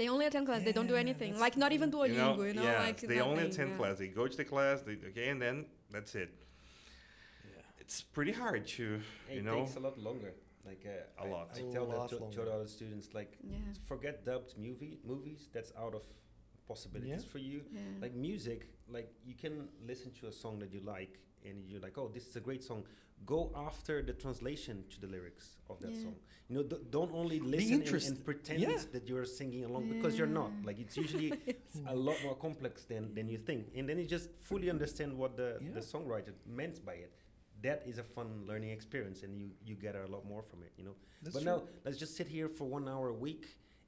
They 0.00 0.08
only 0.08 0.24
attend 0.24 0.46
class. 0.46 0.62
they 0.62 0.72
don't 0.78 0.86
do 0.94 0.98
anything, 1.06 1.38
like 1.38 1.56
not 1.64 1.72
even 1.76 1.88
thing. 1.90 2.00
Duolingo. 2.00 2.46
You 2.48 2.54
know, 2.54 2.62
yes, 2.62 2.86
like 2.86 3.00
they 3.12 3.20
only 3.20 3.34
nothing, 3.44 3.50
attend 3.52 3.70
yeah. 3.72 3.76
class. 3.76 3.98
They 3.98 4.08
go 4.20 4.26
to 4.26 4.36
the 4.42 4.48
class, 4.52 4.76
they, 4.86 4.96
okay, 5.10 5.28
and 5.32 5.38
then 5.44 5.56
that's 5.94 6.14
it. 6.14 6.30
Yeah. 7.44 7.60
It's 7.82 8.00
pretty 8.16 8.32
hard 8.32 8.66
to, 8.76 8.84
It 9.30 9.34
you 9.36 9.42
know. 9.42 9.58
It 9.58 9.64
takes 9.66 9.76
a 9.76 9.80
lot 9.88 9.98
longer. 9.98 10.32
Like 10.64 10.82
uh, 10.86 11.22
A 11.22 11.26
I- 11.26 11.30
lot. 11.30 11.46
I 11.54 11.60
tell 11.76 11.86
that 11.86 11.98
lot 11.98 12.08
to, 12.10 12.16
to 12.16 12.22
longer. 12.22 12.52
other 12.56 12.66
students. 12.66 13.06
Like, 13.20 13.32
Yeah. 13.42 13.56
forget 13.92 14.24
dubbed 14.24 14.52
movie 14.66 14.94
movies. 15.12 15.40
That's 15.54 15.72
out 15.84 15.94
of 15.94 16.02
possibilities 16.66 17.22
Yeah. 17.24 17.32
for 17.32 17.38
you. 17.38 17.58
Yeah. 17.70 17.80
Like 18.04 18.14
music, 18.14 18.60
like 18.96 19.08
you 19.28 19.34
can 19.34 19.54
listen 19.90 20.10
to 20.20 20.28
a 20.28 20.32
song 20.32 20.54
that 20.60 20.70
you 20.72 20.80
like, 20.96 21.14
and 21.44 21.68
you're 21.68 21.80
like, 21.80 21.96
oh, 21.98 22.08
this 22.12 22.26
is 22.26 22.36
a 22.36 22.40
great 22.40 22.62
song. 22.62 22.84
Go 23.26 23.50
after 23.54 24.02
the 24.02 24.12
translation 24.14 24.84
to 24.90 25.00
the 25.00 25.06
lyrics 25.06 25.56
of 25.68 25.78
that 25.80 25.92
Yeah. 25.92 26.02
song. 26.02 26.16
You 26.48 26.56
know, 26.56 26.62
d- 26.62 26.78
don't 26.90 27.12
only 27.14 27.38
listen 27.38 27.82
and, 27.82 28.02
and 28.08 28.24
pretend 28.24 28.60
Yeah. 28.60 28.76
that 28.92 29.06
you're 29.08 29.26
singing 29.26 29.64
along 29.64 29.88
because 29.88 30.16
you're 30.18 30.26
not. 30.42 30.50
Like 30.64 30.78
it's 30.80 30.96
usually 30.96 31.32
a 31.86 31.94
lot 31.94 32.16
more 32.24 32.34
complex 32.34 32.84
than, 32.84 33.14
than 33.14 33.28
you 33.28 33.38
think. 33.38 33.68
And 33.76 33.88
then 33.88 33.98
you 33.98 34.06
just 34.06 34.30
fully 34.40 34.70
understand 34.70 35.16
what 35.16 35.36
the, 35.36 35.58
Yeah. 35.60 35.72
the 35.74 35.80
songwriter 35.80 36.32
meant 36.46 36.84
by 36.84 36.94
it. 36.94 37.12
That 37.62 37.82
is 37.86 37.98
a 37.98 38.02
fun 38.02 38.44
learning 38.46 38.70
experience, 38.70 39.22
and 39.22 39.36
you, 39.38 39.50
you 39.66 39.74
get 39.74 39.94
a 39.94 40.06
lot 40.06 40.24
more 40.24 40.42
from 40.42 40.62
it, 40.62 40.72
you 40.78 40.84
know. 40.84 40.94
That's 41.22 41.34
but 41.36 41.42
true. 41.42 41.52
now, 41.52 41.62
let's 41.84 41.98
just 41.98 42.16
sit 42.16 42.26
here 42.26 42.48
for 42.48 42.64
one 42.64 42.88
hour 42.88 43.08
a 43.08 43.12
week, 43.12 43.44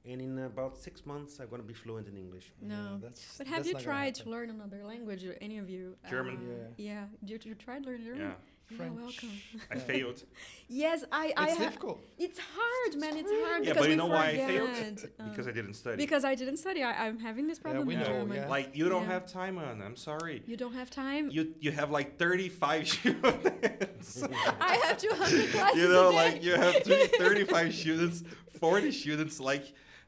and 0.09 0.21
in 0.21 0.37
about 0.39 0.77
six 0.77 1.05
months, 1.05 1.39
I'm 1.39 1.47
going 1.47 1.61
to 1.61 1.67
be 1.67 1.73
fluent 1.73 2.07
in 2.07 2.17
English. 2.17 2.51
No. 2.61 2.75
Yeah, 2.75 2.97
that's, 3.03 3.37
But 3.37 3.47
have 3.47 3.57
that's 3.57 3.67
you 3.69 3.73
not 3.75 3.83
tried 3.83 4.15
to 4.15 4.29
learn 4.29 4.49
another 4.49 4.83
language? 4.85 5.23
uh, 5.25 5.31
Any 5.41 5.57
of 5.59 5.69
you? 5.69 5.95
German. 6.09 6.35
Uh, 6.37 6.67
yeah. 6.77 7.05
You, 7.25 7.39
you 7.43 7.55
tried 7.55 7.85
learning 7.85 8.03
German? 8.05 8.21
Yeah, 8.21 8.33
Yeah, 8.71 8.77
French. 8.77 8.95
welcome. 8.99 9.29
I 9.71 9.75
failed. 9.77 10.23
Yes, 10.67 11.03
I. 11.11 11.31
I 11.37 11.45
It's 11.49 11.57
ha- 11.57 11.63
difficult. 11.65 11.99
It's 12.17 12.39
hard, 12.39 12.99
man. 12.99 13.15
It's 13.15 13.31
hard 13.31 13.63
Yeah, 13.63 13.73
because 13.73 13.75
but 13.83 13.83
you 13.83 13.89
we 13.91 13.95
know 13.95 14.07
why 14.07 14.27
I 14.29 14.37
failed? 14.37 15.05
uh, 15.19 15.29
Because 15.29 15.47
I 15.47 15.51
didn't 15.51 15.75
study. 15.75 15.97
because 15.97 16.23
I 16.25 16.33
didn't 16.35 16.57
study. 16.57 16.81
I, 16.83 17.05
I'm 17.07 17.19
having 17.19 17.45
this 17.47 17.59
problem 17.59 17.83
Yeah, 17.83 17.87
we 17.91 17.95
know, 17.95 18.05
German. 18.19 18.37
yeah. 18.37 18.47
like 18.57 18.75
you 18.75 18.89
don't 18.89 19.03
Yeah. 19.03 19.13
have 19.13 19.25
time 19.27 19.57
on. 19.59 19.81
I'm 19.81 19.95
sorry. 19.95 20.41
You 20.47 20.57
don't 20.57 20.73
have 20.81 20.89
time. 20.89 21.29
You 21.29 21.53
you 21.65 21.71
have 21.79 21.91
like 21.91 22.17
35 22.17 22.87
students. 22.89 24.23
I 24.71 24.75
have 24.85 24.97
200 24.97 25.51
classes 25.55 25.77
you 25.81 25.87
know, 25.89 26.09
a 26.09 26.11
day. 26.11 26.17
like 26.23 26.43
you 26.43 26.53
have 26.55 26.75
35 26.83 27.73
students, 27.73 28.23
40 28.59 28.91
students. 28.91 29.39
Like 29.39 29.65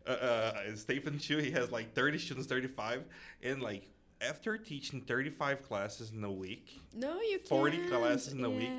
uh, 0.07 0.11
uh, 0.11 0.75
Stephen 0.75 1.19
Chu, 1.19 1.37
he 1.37 1.51
has 1.51 1.71
like 1.71 1.93
30 1.93 2.17
students, 2.19 2.47
35, 2.47 3.03
and 3.43 3.61
like 3.61 3.89
after 4.21 4.57
teaching 4.57 5.01
35 5.01 5.63
classes 5.63 6.11
in 6.11 6.23
a 6.23 6.31
week, 6.31 6.79
no, 6.93 7.19
you 7.21 7.39
40 7.39 7.77
can't. 7.77 7.89
classes 7.89 8.33
in 8.33 8.43
a 8.43 8.49
week. 8.49 8.69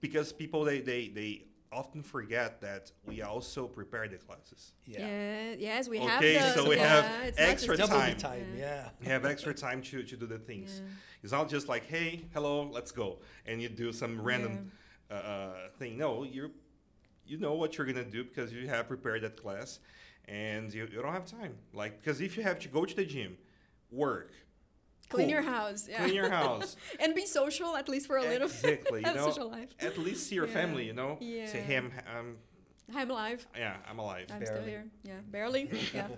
Because 0.00 0.32
people 0.32 0.64
they 0.64 0.80
they 0.80 1.08
they 1.08 1.44
often 1.72 2.02
forget 2.02 2.60
that 2.62 2.90
we 3.06 3.22
also 3.22 3.66
prepare 3.68 4.08
the 4.08 4.16
classes. 4.16 4.72
Yeah. 4.86 5.54
Yes, 5.58 5.88
we 5.88 6.00
Okay, 6.00 6.34
have 6.34 6.54
the. 6.56 6.62
so 6.62 6.68
we 6.68 6.76
yeah, 6.76 7.02
have 7.02 7.34
extra 7.36 7.76
time. 7.76 8.16
time. 8.16 8.46
Yeah. 8.58 8.88
We 9.00 9.06
have 9.06 9.24
extra 9.24 9.54
time 9.54 9.82
to, 9.82 10.02
to 10.02 10.16
do 10.16 10.26
the 10.26 10.38
things. 10.38 10.80
Yeah. 10.82 10.90
It's 11.22 11.32
not 11.32 11.48
just 11.48 11.68
like, 11.68 11.86
hey, 11.86 12.24
hello, 12.32 12.68
let's 12.72 12.90
go, 12.90 13.18
and 13.46 13.60
you 13.62 13.68
do 13.68 13.92
some 13.92 14.20
random 14.22 14.72
uh, 15.10 15.14
uh, 15.14 15.52
thing. 15.78 15.98
No, 15.98 16.24
you 16.24 16.50
you 17.26 17.36
know 17.38 17.54
what 17.54 17.76
you're 17.76 17.86
gonna 17.86 18.02
do 18.04 18.24
because 18.24 18.52
you 18.52 18.66
have 18.68 18.88
prepared 18.88 19.22
that 19.22 19.36
class, 19.40 19.78
and 20.30 20.72
you, 20.72 20.88
you 20.92 21.02
don't 21.02 21.12
have 21.12 21.26
time. 21.26 21.54
Like 21.74 21.92
because 22.00 22.20
if 22.20 22.36
you 22.36 22.42
have 22.44 22.58
to 22.60 22.68
go 22.68 22.84
to 22.84 22.94
the 22.94 23.04
gym, 23.04 23.36
work, 23.90 24.30
Clean 25.08 25.26
cool, 25.26 25.34
your 25.34 25.42
house. 25.42 25.88
Yeah. 25.90 25.98
clean 26.04 26.14
your 26.14 26.30
house, 26.30 26.76
and 27.00 27.14
be 27.16 27.26
social 27.26 27.76
at 27.76 27.88
least 27.88 28.06
for 28.06 28.16
a 28.16 28.22
little 28.22 28.48
bit. 28.48 28.64
exactly. 28.80 29.00
You 29.06 29.14
know, 29.16 29.30
social 29.30 29.50
life. 29.50 29.70
at 29.80 29.98
least 29.98 30.28
see 30.28 30.36
your 30.36 30.46
Yeah. 30.46 30.52
family. 30.60 30.84
You 30.86 30.92
know, 31.00 31.16
say, 31.20 31.26
Yeah. 31.26 31.46
hey, 31.68 31.76
I'm, 31.76 31.92
I'm 32.16 32.36
I'm 33.00 33.10
alive. 33.10 33.46
Yeah, 33.56 33.76
I'm 33.88 33.98
alive. 34.00 34.26
I'm 34.34 34.44
still 34.44 34.62
here. 34.64 34.84
Yeah, 35.04 35.20
barely. 35.30 35.64
Yeah. 35.94 36.08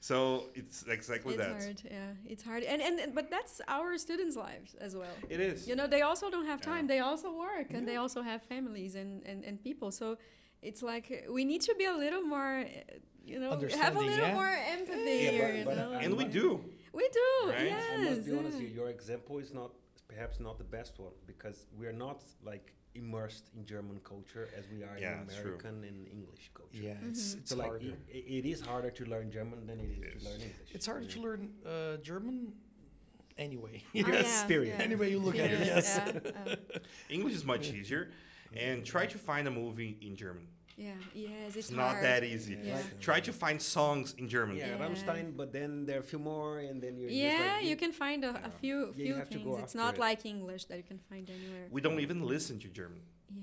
So 0.00 0.44
it's 0.54 0.84
exactly 0.86 1.34
it's 1.34 1.42
that. 1.42 1.56
It's 1.56 1.64
hard. 1.64 1.82
Yeah, 1.90 2.32
it's 2.32 2.42
hard. 2.42 2.62
And, 2.64 2.80
and 2.82 2.98
and- 3.00 3.14
but 3.14 3.30
that's 3.30 3.60
our 3.68 3.96
students' 3.98 4.36
lives 4.36 4.74
as 4.80 4.92
well. 4.96 5.16
It 5.28 5.40
is. 5.40 5.66
You 5.68 5.76
know, 5.76 5.86
they 5.86 6.02
also 6.02 6.30
don't 6.30 6.46
have 6.46 6.60
Yeah. 6.60 6.72
time. 6.72 6.86
They 6.86 7.00
also 7.00 7.28
work 7.48 7.68
and 7.70 7.86
they 7.86 7.96
also 7.96 8.20
have 8.22 8.40
families 8.42 8.94
and, 8.94 9.22
and, 9.26 9.44
and 9.44 9.62
people. 9.62 9.90
So 9.90 10.16
it's 10.62 10.82
like 10.82 11.26
we 11.30 11.44
need 11.44 11.60
to 11.62 11.74
be 11.76 11.84
a 11.86 11.92
little 12.04 12.22
more, 12.22 12.60
uh, 12.60 12.94
you 13.24 13.38
know, 13.40 13.50
have 13.78 13.96
a 13.96 13.98
little 13.98 14.26
yeah. 14.28 14.34
more 14.34 14.54
empathy 14.76 15.18
Yeah, 15.24 15.30
here. 15.30 15.62
but- 15.64 15.76
you 15.76 15.80
know? 15.82 15.92
And 16.04 16.16
we 16.16 16.24
do. 16.24 16.64
we 16.92 17.08
do. 17.20 17.30
Right? 17.50 17.66
Yes. 17.66 17.84
I 17.92 17.96
must 17.98 18.24
be 18.26 18.32
honest 18.32 18.56
yeah. 18.56 18.62
with 18.62 18.70
you, 18.70 18.74
your 18.80 18.88
example 18.88 19.38
is 19.38 19.52
not 19.52 19.70
perhaps 20.08 20.40
not 20.40 20.58
the 20.58 20.64
best 20.64 20.98
one 20.98 21.12
because 21.26 21.66
we're 21.78 21.92
not 22.06 22.22
like 22.44 22.74
immersed 22.94 23.48
in 23.56 23.64
German 23.64 23.98
culture 24.04 24.48
as 24.58 24.64
we 24.74 24.82
are 24.84 24.96
Yeah, 24.98 25.14
in 25.16 25.22
it's 25.22 25.34
true. 25.36 25.44
American 25.44 25.82
and 25.84 26.06
English 26.08 26.50
culture. 26.54 26.78
Yeah, 26.88 27.08
it's, 27.08 27.34
Mhm. 27.34 27.38
it's 27.38 27.50
So 27.50 27.56
like 27.56 27.68
harder. 27.68 27.94
it, 28.18 28.24
it 28.38 28.44
is 28.52 28.60
harder 28.60 28.90
to 28.90 29.04
learn 29.06 29.30
German 29.30 29.66
than 29.66 29.80
it 29.80 29.90
is 29.90 29.98
Yes. 29.98 30.22
to 30.22 30.28
learn 30.28 30.40
English. 30.50 30.70
It's 30.76 30.86
harder 30.86 31.04
you 31.06 31.10
to 31.16 31.20
learn 31.26 31.42
uh, 31.64 31.96
German 32.10 32.52
anyway. 33.38 33.82
Ah, 33.94 33.98
yeah, 34.12 34.46
period. 34.46 34.74
yeah. 34.78 34.84
Any 34.84 35.10
you 35.10 35.18
look 35.18 35.38
at 35.38 35.50
it, 35.50 35.60
yes. 35.66 35.86
yeah, 35.98 36.52
uh, 36.52 36.54
English 37.08 37.34
is 37.34 37.44
much 37.44 37.72
easier. 37.72 38.10
And 38.56 38.84
try 38.84 39.06
to 39.06 39.18
find 39.18 39.48
a 39.48 39.50
movie 39.50 39.98
in 40.00 40.14
German. 40.16 40.46
yeah, 40.76 40.92
yes, 41.14 41.30
It's, 41.48 41.56
it's, 41.56 41.70
not 41.70 41.92
hard. 41.92 42.04
that 42.04 42.24
easy. 42.24 42.58
Yeah. 42.62 42.80
Try 43.00 43.20
to 43.20 43.32
find 43.32 43.60
songs 43.60 44.14
in 44.18 44.28
German. 44.28 44.56
Yeah, 44.56 44.68
Yeah. 44.76 44.78
Rammstein, 44.78 45.36
but 45.36 45.52
then 45.52 45.86
there 45.86 45.96
are 45.98 46.00
a 46.00 46.10
few 46.12 46.18
more, 46.18 46.58
and 46.58 46.82
then 46.82 46.96
you're 46.98 47.08
just 47.10 47.20
Yeah, 47.20 47.56
like, 47.56 47.66
you 47.66 47.76
can 47.76 47.92
find 47.92 48.24
a, 48.24 48.30
a 48.44 48.50
few 48.60 48.76
Yeah, 48.96 49.04
few 49.04 49.14
have 49.14 49.28
things. 49.28 49.58
It's 49.62 49.74
not 49.74 49.94
it. 49.94 50.00
like 50.00 50.24
English 50.26 50.64
that 50.66 50.76
you 50.78 50.82
can 50.92 50.98
find 51.10 51.28
anywhere. 51.30 51.66
We 51.70 51.80
don't 51.80 52.00
even 52.00 52.18
listen 52.34 52.58
to 52.60 52.68
German. 52.68 53.00
Yeah. 53.34 53.42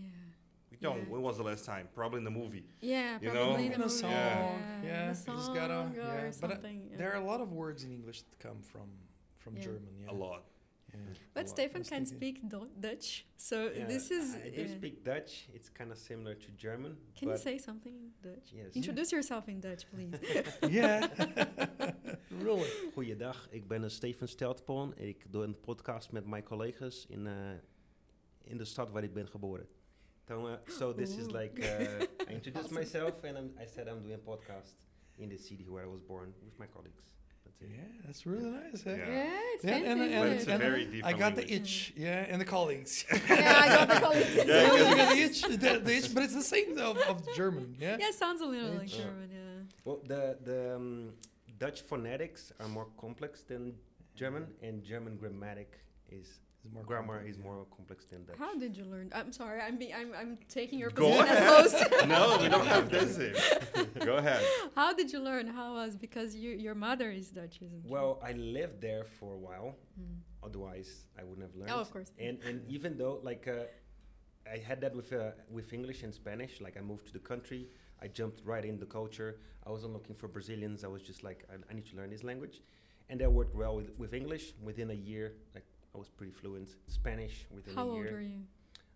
We 0.71 0.77
don't. 0.77 0.97
Yeah. 0.97 1.03
When 1.13 1.21
was 1.21 1.37
the 1.37 1.43
last 1.43 1.65
time? 1.65 1.87
Probably 1.95 2.17
in 2.19 2.23
the 2.25 2.31
movie. 2.41 2.65
Yeah, 2.81 3.17
You 3.21 3.29
probably 3.31 3.51
know? 3.51 3.57
the 3.57 3.63
Even 3.63 3.81
a 3.81 3.85
movie. 3.85 3.89
song, 4.03 4.11
Yeah. 4.11 4.83
yeah, 4.83 5.13
the 5.13 5.31
you 5.31 5.37
just 5.37 5.53
gotta- 5.53 5.73
song 5.73 5.93
yeah, 5.95 6.11
or 6.11 6.31
but, 6.41 6.51
uh, 6.51 6.67
yeah. 6.67 6.97
There 6.97 7.11
are 7.13 7.21
a 7.23 7.25
lot 7.31 7.41
of 7.41 7.51
words 7.51 7.83
in 7.83 7.91
English 7.91 8.21
that 8.23 8.37
come 8.39 8.61
from 8.61 8.89
from 9.37 9.55
Yeah. 9.55 9.63
German. 9.63 9.87
Yeah, 10.03 10.11
A 10.11 10.15
lot. 10.27 10.43
Yeah. 10.93 10.99
But 11.33 11.43
lot. 11.45 11.49
Stefan 11.49 11.83
can 11.83 12.05
speak 12.05 12.49
Do- 12.49 12.69
Dutch, 12.79 13.25
so 13.37 13.55
Yeah, 13.55 13.87
this 13.87 14.09
is. 14.11 14.35
I 14.35 14.49
do 14.49 14.61
yeah. 14.61 14.67
speak 14.77 15.03
Dutch. 15.03 15.47
It's 15.53 15.69
kind 15.71 15.91
of 15.91 15.97
similar 15.97 16.35
to 16.35 16.51
German. 16.57 16.97
Can 17.15 17.29
you 17.29 17.37
say 17.37 17.57
something 17.59 17.93
in 17.93 18.11
Dutch? 18.21 18.51
Yes. 18.53 18.73
Introduce 18.75 19.11
yourself 19.11 19.47
in 19.47 19.59
Dutch, 19.59 19.85
please. 19.89 20.17
yeah. 20.69 21.07
really. 22.43 22.69
Goeiedag, 22.93 23.47
ik 23.51 23.67
ben 23.67 23.83
eh, 23.83 23.89
Steven 23.89 24.27
Steltpoorn. 24.27 24.93
Ik 24.97 25.25
doe 25.31 25.43
een 25.43 25.59
podcast 25.59 26.11
met 26.11 26.25
mijn 26.25 26.43
collega's 26.43 27.05
in, 27.09 27.27
eh, 27.27 27.51
in 28.43 28.57
de 28.57 28.65
stad 28.65 28.91
waar 28.91 29.03
ik 29.03 29.13
ben 29.13 29.27
geboren. 29.27 29.67
So, 30.27 30.47
uh, 30.47 30.53
so 30.67 30.93
this 30.93 31.17
is 31.17 31.25
like, 31.31 31.61
uh, 31.61 32.01
I 32.29 32.33
introduced 32.33 32.55
Awesome. 32.55 32.79
myself 32.79 33.23
and 33.23 33.37
I'm, 33.37 33.51
I 33.63 33.65
said 33.67 33.87
I'm 33.87 34.01
doing 34.01 34.13
a 34.13 34.31
podcast 34.31 34.75
in 35.15 35.29
the 35.29 35.37
city 35.37 35.65
where 35.69 35.85
I 35.85 35.89
was 35.89 36.01
born 36.05 36.33
with 36.43 36.57
my 36.57 36.67
colleagues. 36.67 37.18
That's 37.49 37.61
it. 37.61 37.69
Yeah, 37.75 37.83
that's 38.05 38.25
really 38.25 38.49
nice. 38.51 38.85
eh? 38.85 38.95
Yeah. 38.97 38.97
yeah, 38.97 39.29
it's 39.53 39.63
Yeah, 39.63 39.71
fancy. 39.71 39.87
and, 39.89 40.01
and, 40.01 40.11
But 40.11 40.27
isn't 40.27 40.33
it's 40.37 40.43
it? 40.43 40.49
a 40.49 40.53
and 40.53 40.61
very 40.61 40.81
I 40.81 40.85
different 40.85 41.19
got 41.19 41.35
the 41.35 41.53
itch, 41.53 41.93
yeah, 41.97 42.25
and 42.29 42.39
the 42.41 42.45
colleagues. 42.45 43.05
yeah, 43.29 43.59
I 43.63 43.67
got 43.67 43.87
the 43.89 43.99
colleagues. 44.05 44.35
Yeah, 44.35 44.45
Yeah, 44.45 44.95
got 44.95 45.09
the 45.15 45.21
itch, 45.27 45.41
the, 45.41 45.57
the 45.83 45.95
itch, 45.97 46.13
but 46.13 46.23
it's 46.23 46.33
the 46.35 46.41
same 46.43 46.77
of, 46.77 46.97
of 46.97 47.35
German, 47.35 47.75
yeah. 47.79 47.97
Yeah, 47.99 48.09
it 48.09 48.15
sounds 48.15 48.41
a 48.41 48.45
little 48.45 48.71
like 48.71 48.95
Yeah. 48.95 49.03
German. 49.03 49.29
Yeah. 49.31 49.39
Well, 49.85 49.99
the, 50.07 50.37
the 50.43 50.75
um, 50.75 51.13
Dutch 51.57 51.81
phonetics 51.81 52.51
are 52.59 52.67
more 52.67 52.87
complex 52.99 53.41
than 53.41 53.75
German, 54.15 54.47
and 54.61 54.83
German 54.83 55.17
grammatic 55.17 55.79
is 56.11 56.39
It's 56.63 56.73
more 56.73 56.83
grammar 56.83 57.15
complex, 57.15 57.31
is 57.31 57.37
yeah. 57.37 57.43
more 57.49 57.65
complex 57.75 58.05
than 58.05 58.25
Dutch. 58.25 58.35
How 58.37 58.53
did 58.55 58.75
you 58.75 58.83
learn? 58.83 59.09
I'm 59.15 59.31
sorry. 59.31 59.61
I'm 59.61 59.77
be, 59.77 59.93
I'm 59.93 60.13
I'm 60.13 60.37
taking 60.49 60.77
your 60.77 60.89
Go 60.89 61.07
position 61.07 61.25
ahead. 61.25 61.43
as 61.43 61.71
host. 61.71 61.85
no, 62.07 62.37
we 62.41 62.49
don't 62.49 62.67
have 62.67 62.89
this 62.95 63.15
here. 63.15 63.33
Go 64.05 64.17
ahead. 64.17 64.43
How 64.75 64.93
did 64.93 65.11
you 65.13 65.19
learn? 65.19 65.47
How 65.47 65.73
was 65.73 65.95
because 65.95 66.35
you 66.35 66.51
your 66.51 66.75
mother 66.75 67.11
is 67.11 67.29
Dutch, 67.29 67.57
isn't 67.61 67.83
she? 67.83 67.89
Well, 67.89 68.19
I 68.23 68.33
lived 68.33 68.81
there 68.81 69.05
for 69.05 69.33
a 69.33 69.37
while. 69.37 69.75
Hmm. 69.97 70.19
Otherwise, 70.43 71.05
I 71.17 71.23
wouldn't 71.23 71.45
have 71.47 71.55
learned. 71.55 71.71
Oh, 71.71 71.79
of 71.79 71.91
course. 71.91 72.11
And 72.19 72.39
and 72.43 72.61
even 72.67 72.97
though 72.97 73.19
like 73.23 73.47
uh, 73.47 74.51
I 74.51 74.57
had 74.57 74.81
that 74.81 74.93
with 74.93 75.13
uh, 75.13 75.31
with 75.49 75.71
English 75.71 76.03
and 76.03 76.13
Spanish, 76.13 76.59
like 76.59 76.75
I 76.77 76.81
moved 76.81 77.05
to 77.07 77.13
the 77.13 77.19
country, 77.19 77.67
I 78.01 78.07
jumped 78.07 78.41
right 78.45 78.65
in 78.65 78.79
the 78.79 78.85
culture. 78.85 79.37
I 79.65 79.71
wasn't 79.71 79.93
looking 79.93 80.15
for 80.15 80.27
Brazilians. 80.27 80.83
I 80.83 80.87
was 80.87 81.03
just 81.03 81.23
like 81.23 81.45
I, 81.49 81.55
I 81.69 81.73
need 81.73 81.85
to 81.87 81.95
learn 81.95 82.09
this 82.09 82.23
language, 82.23 82.61
and 83.09 83.19
that 83.21 83.31
worked 83.31 83.55
well 83.55 83.75
with 83.77 83.91
with 83.97 84.13
English. 84.13 84.53
Within 84.61 84.89
a 84.91 84.99
year, 85.11 85.33
like 85.55 85.65
I 85.99 86.03
was 86.07 86.09
pretty 86.09 86.31
fluent. 86.31 86.69
Spanish 86.87 87.45
within 87.53 87.75
How 87.75 87.83
a 87.83 87.91
old 87.91 88.03
year. 88.05 88.13
were 88.13 88.21
you? 88.21 88.39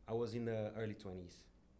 I 0.07 0.13
was 0.13 0.35
in 0.35 0.45
the 0.45 0.71
early 0.77 0.93
twenties. 0.93 1.35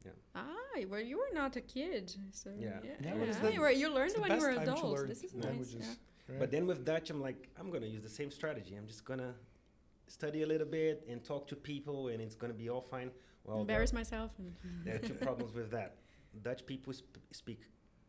Yeah. 0.05 0.11
Ah, 0.35 0.43
well, 0.89 0.99
you 0.99 1.17
were 1.17 1.33
not 1.33 1.55
a 1.55 1.61
kid, 1.61 2.13
so 2.33 2.49
Yeah. 2.59 2.79
Yeah, 2.83 3.13
but 3.19 3.29
it's 3.29 3.37
yeah, 3.37 3.43
the- 3.43 3.53
you, 3.53 3.61
were, 3.61 3.71
you 3.71 3.87
learned 3.97 4.15
when 4.19 4.31
you 4.31 4.41
were 4.45 4.53
time 4.55 4.65
to 4.65 4.71
adults. 4.73 5.03
This 5.13 5.23
is 5.23 5.33
nice. 5.33 5.45
languages. 5.45 5.75
Yeah. 5.87 5.87
right? 6.27 6.39
But 6.41 6.51
then 6.51 6.63
with 6.67 6.83
Dutch, 6.91 7.07
I'm 7.09 7.21
like 7.21 7.39
I'm 7.59 7.69
gonna 7.73 7.91
use 7.97 8.03
the 8.09 8.15
same 8.19 8.31
strategy. 8.39 8.73
I'm 8.75 8.87
just 8.93 9.05
gonna 9.05 9.33
study 10.19 10.39
a 10.41 10.47
little 10.53 10.67
bit 10.79 10.95
and 11.09 11.23
talk 11.23 11.47
to 11.51 11.55
people, 11.55 11.99
and 12.11 12.17
it's 12.25 12.35
gonna 12.41 12.59
be 12.65 12.67
all 12.73 12.81
fine. 12.95 13.09
Well, 13.45 13.55
there- 13.55 13.61
Embarrass 13.61 13.93
myself. 13.93 14.31
And 14.39 14.53
There 14.85 14.95
are 14.95 15.05
two 15.09 15.13
problems 15.27 15.53
with 15.59 15.69
that. 15.77 15.89
Dutch 16.47 16.61
people 16.65 16.91
sp- 16.99 17.23
speak 17.43 17.61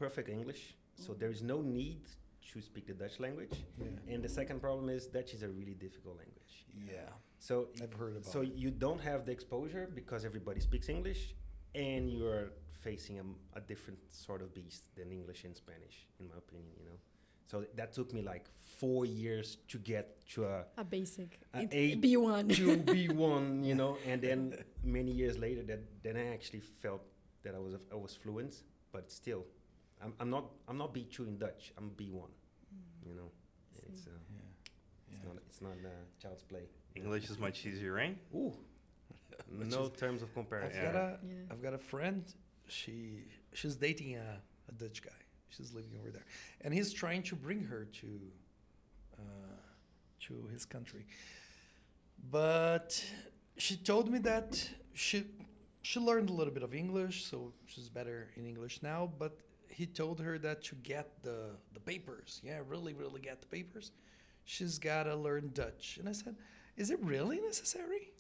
perfect 0.05 0.29
English, 0.39 0.63
so 1.05 1.09
there 1.21 1.31
is 1.37 1.43
no 1.43 1.59
need 1.63 2.03
to 2.53 2.61
speak 2.61 2.87
the 2.89 2.97
Dutch 3.05 3.17
language. 3.27 3.55
yeah. 3.79 4.13
And 4.13 4.21
the 4.27 4.29
second 4.41 4.59
problem 4.67 4.87
is 4.97 5.07
Dutch 5.07 5.31
is 5.37 5.43
a 5.43 5.49
really 5.61 5.75
difficult 5.87 6.17
language. 6.23 6.44
Yeah, 6.87 7.11
So 7.39 7.69
y- 7.77 7.83
I've 7.85 7.93
heard 7.95 8.13
about 8.17 8.27
so 8.33 8.41
it. 8.43 8.53
you 8.55 8.71
don't 8.71 9.01
have 9.01 9.25
the 9.27 9.33
exposure 9.33 9.89
because 9.95 10.25
everybody 10.25 10.61
speaks 10.61 10.89
English, 10.89 11.35
and 11.75 12.11
you're 12.11 12.51
facing 12.83 13.19
a 13.55 13.61
different 13.61 13.99
sort 14.13 14.43
of 14.43 14.53
beast 14.55 14.85
than 14.97 15.11
English 15.13 15.45
and 15.45 15.55
Spanish, 15.57 16.07
in 16.21 16.29
my 16.29 16.37
opinion. 16.37 16.73
You 16.79 16.85
know, 16.87 16.99
so 17.47 17.65
that 17.77 17.93
took 17.93 18.13
me 18.13 18.23
like 18.23 18.47
four 18.79 19.07
years 19.07 19.59
to 19.69 19.79
get 19.79 20.05
to 20.35 20.45
a 20.45 20.65
a 20.79 20.85
basic. 20.85 21.39
A 21.55 21.63
It- 21.63 21.73
A 21.73 21.97
B1. 21.97 22.49
to 22.57 22.77
B1, 22.95 23.65
you 23.65 23.75
know, 23.75 23.97
and 24.07 24.21
then 24.23 24.55
many 24.85 25.11
years 25.13 25.39
later, 25.39 25.63
that 25.65 25.81
then 26.03 26.17
I 26.17 26.27
actually 26.35 26.61
felt 26.83 27.03
that 27.43 27.55
I 27.55 27.59
was 27.59 27.75
I 27.93 27.97
was 27.97 28.15
fluent, 28.17 28.63
but 28.93 29.11
still, 29.11 29.45
I'm, 30.03 30.13
I'm 30.21 30.31
not 30.31 30.45
I'm 30.69 30.79
not 30.79 30.93
B 30.95 31.05
two 31.05 31.25
in 31.25 31.39
Dutch. 31.39 31.73
I'm 31.79 31.91
B 31.97 32.11
one, 32.11 32.31
you 33.07 33.15
know. 33.15 33.31
It's 33.89 34.07
uh, 34.07 34.11
yeah. 34.33 34.34
Not 35.25 35.37
it's 35.49 35.61
not 35.61 35.73
uh, 35.85 35.89
child's 36.23 36.43
play. 36.43 36.65
English 36.95 37.29
is 37.31 37.39
much 37.39 37.65
easier, 37.67 37.93
right? 37.93 38.17
Ooh, 38.35 38.53
no 39.51 39.85
is- 39.85 39.91
terms 39.99 40.23
of 40.23 40.29
I've 40.29 40.35
comparison. 40.35 40.81
Yeah. 40.83 40.93
got 40.93 40.97
a 41.01 41.19
Yeah. 41.27 41.35
I've 41.51 41.63
got 41.63 41.75
a 41.75 41.79
friend. 41.79 42.23
She 42.69 43.25
she's 43.53 43.77
dating 43.77 44.17
a, 44.17 44.41
a 44.69 44.73
Dutch 44.73 45.03
guy. 45.03 45.11
She's 45.49 45.73
living 45.73 45.93
over 46.01 46.11
there, 46.11 46.25
and 46.63 46.75
he's 46.75 46.93
trying 46.93 47.23
to 47.25 47.37
bring 47.37 47.63
her 47.65 47.85
to 48.01 48.09
uh, 49.19 49.23
to 50.27 50.49
his 50.53 50.65
country. 50.65 51.07
But 52.31 53.05
she 53.57 53.77
told 53.77 54.11
me 54.11 54.19
that 54.21 54.69
she 54.95 55.25
she 55.83 56.01
learned 56.01 56.31
a 56.31 56.33
little 56.33 56.53
bit 56.53 56.63
of 56.63 56.75
English, 56.75 57.25
so 57.27 57.53
she's 57.67 57.89
better 57.89 58.29
in 58.37 58.47
English 58.47 58.83
now. 58.83 59.11
But 59.19 59.39
he 59.69 59.87
told 59.87 60.21
her 60.21 60.39
that 60.39 60.63
to 60.65 60.75
get 60.77 61.23
the 61.23 61.51
the 61.73 61.81
papers, 61.81 62.41
yeah, 62.43 62.61
really, 62.67 62.95
really 62.95 63.21
get 63.21 63.41
the 63.43 63.49
papers, 63.49 63.93
she's 64.45 64.79
gotta 64.79 65.15
learn 65.17 65.51
Dutch. 65.55 65.97
And 65.99 66.09
I 66.09 66.13
said, 66.13 66.37
is 66.77 66.91
it 66.91 66.99
really 67.03 67.41
necessary 67.41 68.13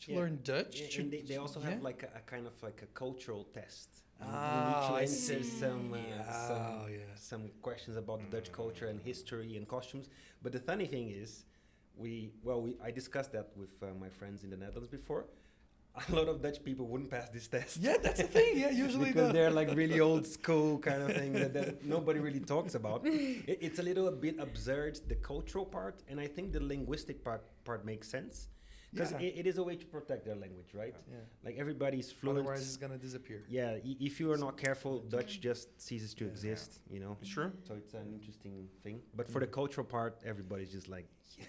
to 0.00 0.12
Yeah. 0.12 0.18
learn 0.18 0.38
Dutch? 0.44 0.80
Yeah, 0.80 1.00
and 1.00 1.10
they, 1.12 1.22
they 1.22 1.36
also 1.36 1.60
yeah? 1.60 1.70
have 1.70 1.82
like 1.82 2.02
a, 2.02 2.18
a 2.18 2.20
kind 2.20 2.46
of 2.46 2.54
like 2.62 2.82
a 2.82 2.86
cultural 2.86 3.44
test. 3.54 3.88
You- 4.20 4.26
you 4.26 4.32
Ah, 4.32 4.68
need 4.68 4.88
to 4.88 4.94
I 5.02 5.04
see. 5.06 5.42
some 5.42 5.94
uh, 5.94 5.98
Oh, 5.98 6.86
some 6.86 7.16
some 7.30 7.44
questions 7.60 7.96
about 7.96 8.18
the 8.22 8.28
Dutch 8.36 8.52
culture 8.52 8.86
and 8.86 9.00
history 9.00 9.56
and 9.56 9.66
costumes. 9.66 10.08
But 10.42 10.52
the 10.52 10.60
funny 10.60 10.86
thing 10.86 11.08
is, 11.10 11.44
we 11.96 12.32
well, 12.42 12.60
we 12.62 12.76
I 12.88 12.90
discussed 12.92 13.32
that 13.32 13.48
with 13.56 13.74
uh, 13.82 13.86
my 14.04 14.08
friends 14.08 14.44
in 14.44 14.50
the 14.50 14.56
Netherlands 14.56 14.88
before. 14.88 15.24
A 16.08 16.14
lot 16.14 16.28
of 16.28 16.40
Dutch 16.40 16.62
people 16.64 16.86
wouldn't 16.86 17.10
pass 17.10 17.28
this 17.28 17.48
test. 17.48 17.76
Yeah, 17.78 17.96
that's 18.02 18.18
the 18.20 18.26
thing. 18.26 18.52
Yeah, 18.58 18.70
usually 18.70 19.06
because 19.12 19.28
the, 19.28 19.32
they're 19.34 19.50
like 19.50 19.74
really 19.74 20.00
old 20.00 20.26
school 20.26 20.78
kind 20.78 21.02
of 21.02 21.14
thing 21.14 21.32
that, 21.34 21.52
that 21.52 21.84
nobody 21.84 22.18
really 22.18 22.40
talks 22.40 22.74
about. 22.74 23.04
It, 23.06 23.58
it's 23.60 23.78
a 23.78 23.82
little 23.82 24.10
bit 24.10 24.36
absurd 24.38 24.98
the 25.08 25.16
cultural 25.16 25.66
part, 25.66 25.96
and 26.08 26.18
I 26.18 26.26
think 26.28 26.52
the 26.52 26.60
linguistic 26.60 27.22
part 27.22 27.42
part 27.64 27.84
makes 27.84 28.08
sense 28.08 28.48
because 28.92 29.12
Yeah. 29.12 29.20
it, 29.26 29.34
it 29.40 29.46
is 29.46 29.58
a 29.58 29.62
way 29.62 29.76
to 29.76 29.86
protect 29.86 30.24
their 30.24 30.34
language, 30.44 30.70
right? 30.74 30.94
yeah. 31.10 31.16
Like 31.44 31.56
everybody's 31.58 32.10
fluent. 32.10 32.38
Otherwise, 32.40 32.62
it's 32.62 32.76
gonna 32.78 32.98
disappear. 32.98 33.40
yeah, 33.48 33.76
if 33.84 34.18
you 34.20 34.32
are 34.32 34.38
not 34.46 34.56
careful, 34.56 35.00
Dutch 35.16 35.40
just 35.40 35.66
ceases 35.86 36.14
to 36.14 36.24
Yeah. 36.24 36.30
exist, 36.30 36.70
you 36.90 37.00
know. 37.00 37.16
It's 37.20 37.30
true. 37.30 37.52
So 37.68 37.74
it's 37.74 37.92
an 37.94 38.08
interesting 38.18 38.68
thing. 38.82 39.02
But 39.14 39.26
for 39.30 39.40
the 39.40 39.46
cultural 39.60 39.86
part, 39.86 40.12
everybody's 40.24 40.72
just 40.72 40.88
like, 40.88 41.06
yeah, 41.38 41.44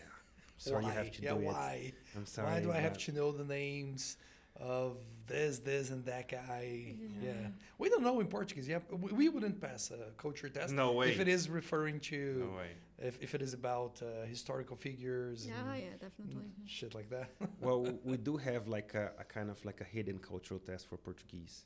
sorry, 0.58 0.84
you 0.86 0.92
have 0.92 1.12
to 1.12 1.22
yeah, 1.22 1.34
do 1.34 1.46
why? 1.46 1.74
it. 1.88 1.94
I'm 2.18 2.26
sorry. 2.26 2.48
Why 2.50 2.60
do 2.66 2.72
I 2.72 2.80
have 2.88 2.98
to 3.06 3.12
know 3.14 3.32
the 3.32 3.46
names 3.46 4.18
of 4.60 4.98
this, 5.28 5.60
this, 5.60 5.90
and 5.90 6.06
that 6.06 6.30
guy? 6.30 6.96
Yeah, 7.22 7.30
Yeah. 7.32 7.48
we 7.78 7.90
don't 7.90 8.04
know 8.04 8.20
in 8.20 8.28
Portuguese. 8.28 8.68
Yeah, 8.68 8.80
we, 8.92 9.12
we 9.12 9.30
wouldn't 9.30 9.60
pass 9.60 9.92
a 9.92 10.12
culture 10.18 10.50
test 10.50 10.74
No 10.74 10.92
way. 10.94 11.12
if 11.12 11.20
it 11.20 11.28
is 11.28 11.50
referring 11.50 12.00
to 12.12 12.46
No 12.50 12.58
way. 12.58 12.72
if, 13.00 13.18
if 13.22 13.34
it 13.36 13.42
is 13.42 13.54
about 13.54 14.02
uh, 14.02 14.26
historical 14.26 14.76
figures. 14.76 15.48
Yeah, 15.48 15.54
and 15.74 15.82
yeah, 15.84 15.90
definitely. 16.00 16.46
Shit 16.66 16.94
like 16.94 17.10
that. 17.10 17.30
well, 17.62 17.88
we 18.04 18.18
do 18.18 18.38
have 18.38 18.68
like 18.68 18.94
a, 18.94 19.12
a 19.20 19.24
kind 19.24 19.50
of 19.50 19.64
like 19.66 19.82
a 19.82 19.86
hidden 19.86 20.20
cultural 20.20 20.60
test 20.60 20.88
for 20.90 20.98
Portuguese. 20.98 21.66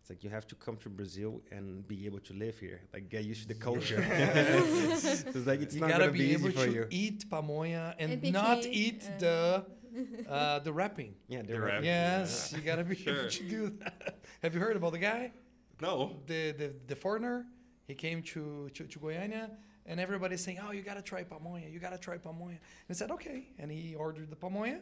It's 0.00 0.10
like 0.10 0.22
you 0.22 0.28
have 0.28 0.46
to 0.48 0.54
come 0.54 0.76
to 0.78 0.90
Brazil 0.90 1.40
and 1.50 1.86
be 1.88 2.04
able 2.04 2.18
to 2.20 2.34
live 2.34 2.58
here, 2.58 2.82
like 2.92 3.08
get 3.08 3.24
used 3.24 3.42
to 3.42 3.48
the 3.48 3.54
culture. 3.54 4.04
it's 4.08 5.46
like 5.46 5.62
it's 5.62 5.74
you 5.74 5.80
not 5.80 5.90
gonna 5.90 6.10
be, 6.10 6.18
be, 6.18 6.32
able 6.34 6.48
easy 6.48 6.58
for 6.58 6.66
to 6.66 6.72
you. 6.72 6.86
eat 6.90 7.24
pamonha 7.30 7.94
and, 7.98 8.12
And 8.12 8.32
not 8.32 8.66
eat 8.66 9.02
uh, 9.02 9.18
the 9.18 9.64
uh, 10.28 10.58
the 10.60 10.72
wrapping. 10.72 11.14
Yeah, 11.28 11.42
The 11.42 11.48
they're 11.48 11.60
right. 11.60 11.74
wrap. 11.74 11.84
Yes, 11.84 12.52
you 12.56 12.60
gotta 12.62 12.84
be 12.84 12.96
Sure. 13.04 13.20
able 13.20 13.30
to 13.30 13.42
do 13.44 13.70
that. 13.80 14.18
Have 14.42 14.54
you 14.54 14.60
heard 14.60 14.76
about 14.76 14.92
the 14.92 14.98
guy? 14.98 15.32
No. 15.80 16.16
The 16.26 16.52
the, 16.52 16.74
the 16.86 16.96
foreigner. 16.96 17.46
He 17.86 17.94
came 17.94 18.22
to, 18.22 18.70
to 18.74 18.84
to 18.86 18.98
Goiânia, 18.98 19.50
and 19.84 20.00
everybody's 20.00 20.42
saying, 20.42 20.58
"Oh, 20.66 20.72
you 20.72 20.80
gotta 20.82 21.02
try 21.02 21.22
pamonha. 21.24 21.70
You 21.70 21.78
gotta 21.78 21.98
try 21.98 22.16
pamonha." 22.16 22.48
And 22.56 22.88
he 22.88 22.94
said, 22.94 23.10
"Okay," 23.10 23.48
and 23.58 23.70
he 23.70 23.94
ordered 23.94 24.30
the 24.30 24.36
pamonha, 24.36 24.80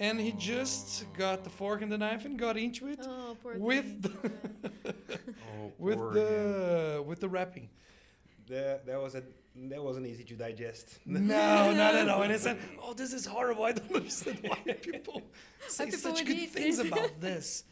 and 0.00 0.18
he 0.20 0.32
just 0.32 1.04
got 1.16 1.44
the 1.44 1.50
fork 1.50 1.82
and 1.82 1.92
the 1.92 1.98
knife 1.98 2.24
and 2.24 2.36
got 2.36 2.56
into 2.56 2.88
it 2.88 2.98
Oh, 3.02 3.36
poor 3.40 3.56
with 3.56 4.02
thing. 4.02 4.32
the 4.82 4.94
Oh, 5.54 5.72
with 5.78 5.98
poor 5.98 6.12
the 6.12 7.04
with 7.06 7.20
the 7.20 7.28
wrapping. 7.28 7.68
That, 8.48 8.84
that 8.86 9.00
was 9.00 9.14
a 9.14 9.22
that 9.56 9.82
wasn't 9.82 10.06
easy 10.06 10.24
to 10.24 10.34
digest. 10.34 10.98
No, 11.06 11.72
not 11.72 11.94
at 11.94 12.08
all. 12.08 12.22
And 12.22 12.32
I 12.32 12.36
said, 12.36 12.58
"Oh, 12.82 12.92
this 12.94 13.12
is 13.12 13.24
horrible. 13.26 13.64
I 13.64 13.72
don't 13.72 13.94
understand 13.94 14.38
why 14.46 14.72
people 14.90 15.22
say 15.68 15.84
people 15.86 15.98
such 15.98 16.24
good 16.24 16.48
things 16.50 16.76
this." 16.78 16.86
about 16.86 17.20
this." 17.20 17.64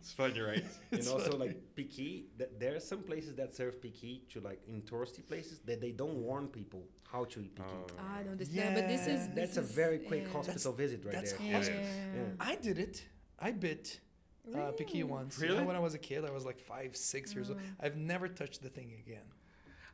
It's 0.00 0.12
funny, 0.12 0.40
right? 0.40 0.64
and 0.90 0.98
It's 1.00 1.08
also 1.08 1.32
funny. 1.32 1.46
like 1.46 1.74
piqui, 1.74 2.26
th- 2.38 2.50
there 2.58 2.76
are 2.76 2.80
some 2.80 3.02
places 3.02 3.34
that 3.36 3.54
serve 3.54 3.80
piqui 3.82 4.22
to 4.30 4.40
like 4.40 4.60
in 4.68 4.82
touristy 4.82 5.26
places 5.26 5.60
that 5.64 5.80
they 5.80 5.90
don't 5.92 6.16
warn 6.22 6.46
people 6.48 6.82
how 7.10 7.24
to 7.24 7.40
eat 7.40 7.54
piqui. 7.56 7.68
Oh. 7.72 8.02
I 8.18 8.22
don't 8.22 8.32
understand, 8.32 8.74
yeah. 8.76 8.80
but 8.80 8.88
this 8.88 9.00
is 9.06 9.20
Yeah. 9.28 9.34
That's 9.34 9.54
this 9.56 9.64
a 9.64 9.74
very 9.82 9.98
quick 9.98 10.24
yeah. 10.26 10.32
hospital 10.32 10.72
visit 10.72 11.04
right 11.04 11.14
that's 11.14 11.32
there. 11.32 11.46
Yeah. 11.46 11.56
hospital. 11.56 11.80
Yeah. 11.82 12.24
I 12.50 12.54
did 12.56 12.78
it. 12.78 13.04
I 13.38 13.50
bit 13.52 14.00
uh, 14.54 14.70
piqui 14.72 14.98
Really? 14.98 15.02
once. 15.18 15.38
You 15.38 15.44
Really? 15.48 15.58
know, 15.58 15.64
when 15.66 15.76
I 15.76 15.80
was 15.80 15.94
a 15.94 15.98
kid, 15.98 16.24
I 16.24 16.30
was 16.30 16.44
like 16.44 16.60
five, 16.60 16.94
six 16.96 17.34
years 17.34 17.48
old. 17.50 17.58
Oh. 17.60 17.84
I've 17.84 17.96
never 17.96 18.28
touched 18.28 18.62
the 18.62 18.68
thing 18.68 18.92
again. 19.04 19.26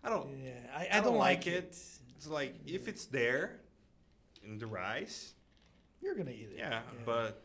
I 0.05 0.09
don't. 0.11 0.29
Yeah, 0.43 0.53
I, 0.75 0.99
I, 0.99 1.01
don't, 1.01 1.17
like 1.17 1.47
it. 1.47 1.77
It's 2.17 2.27
like 2.29 2.55
if 2.67 2.89
it's 2.89 3.07
there 3.07 3.61
in 4.45 4.59
the 4.59 4.67
rice, 4.67 5.35
You're 6.01 6.15
gonna 6.15 6.31
eat 6.31 6.49
it. 6.53 6.59
yeah, 6.59 6.81
but 7.05 7.43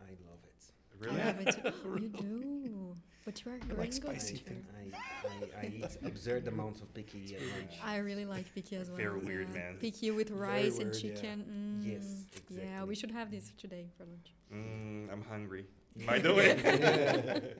I 0.00 0.10
love 0.28 0.38
it. 0.44 0.64
Really? 0.98 1.20
I 1.20 1.32
really, 1.32 1.44
love 1.44 1.56
it 1.66 1.82
too. 1.82 1.98
you 2.02 2.08
do. 2.08 2.96
But 3.24 3.44
you 3.44 3.52
are 3.52 3.58
I 3.70 3.74
like 3.80 3.92
spicy 3.92 4.34
don't 4.34 4.46
thing. 4.46 4.66
I, 4.92 5.60
I, 5.60 5.66
I 5.66 5.66
eat 5.76 5.84
absurd 6.04 6.48
amounts 6.48 6.80
of 6.80 6.92
piqui 6.92 7.36
at 7.36 7.40
lunch. 7.40 7.74
I 7.84 7.98
really 7.98 8.24
like 8.24 8.52
piqui 8.52 8.74
as 8.76 8.88
well. 8.88 8.96
Very 8.96 9.18
weird, 9.20 9.54
man. 9.54 9.76
Piqui 9.80 10.10
with 10.10 10.30
Very 10.30 10.40
rice 10.40 10.78
and 10.78 10.90
weird, 10.90 10.96
yeah. 11.04 11.14
chicken. 11.14 11.82
Mm. 11.84 11.92
Yes, 11.92 12.24
Yeah, 12.50 12.82
we 12.82 12.96
should 12.96 13.12
have 13.12 13.30
this 13.30 13.52
today 13.56 13.86
for 13.96 14.04
lunch. 14.06 14.34
mm, 14.52 15.12
I'm 15.12 15.22
hungry. 15.22 15.66
By 16.06 16.18
the 16.18 16.34
way, 16.34 17.54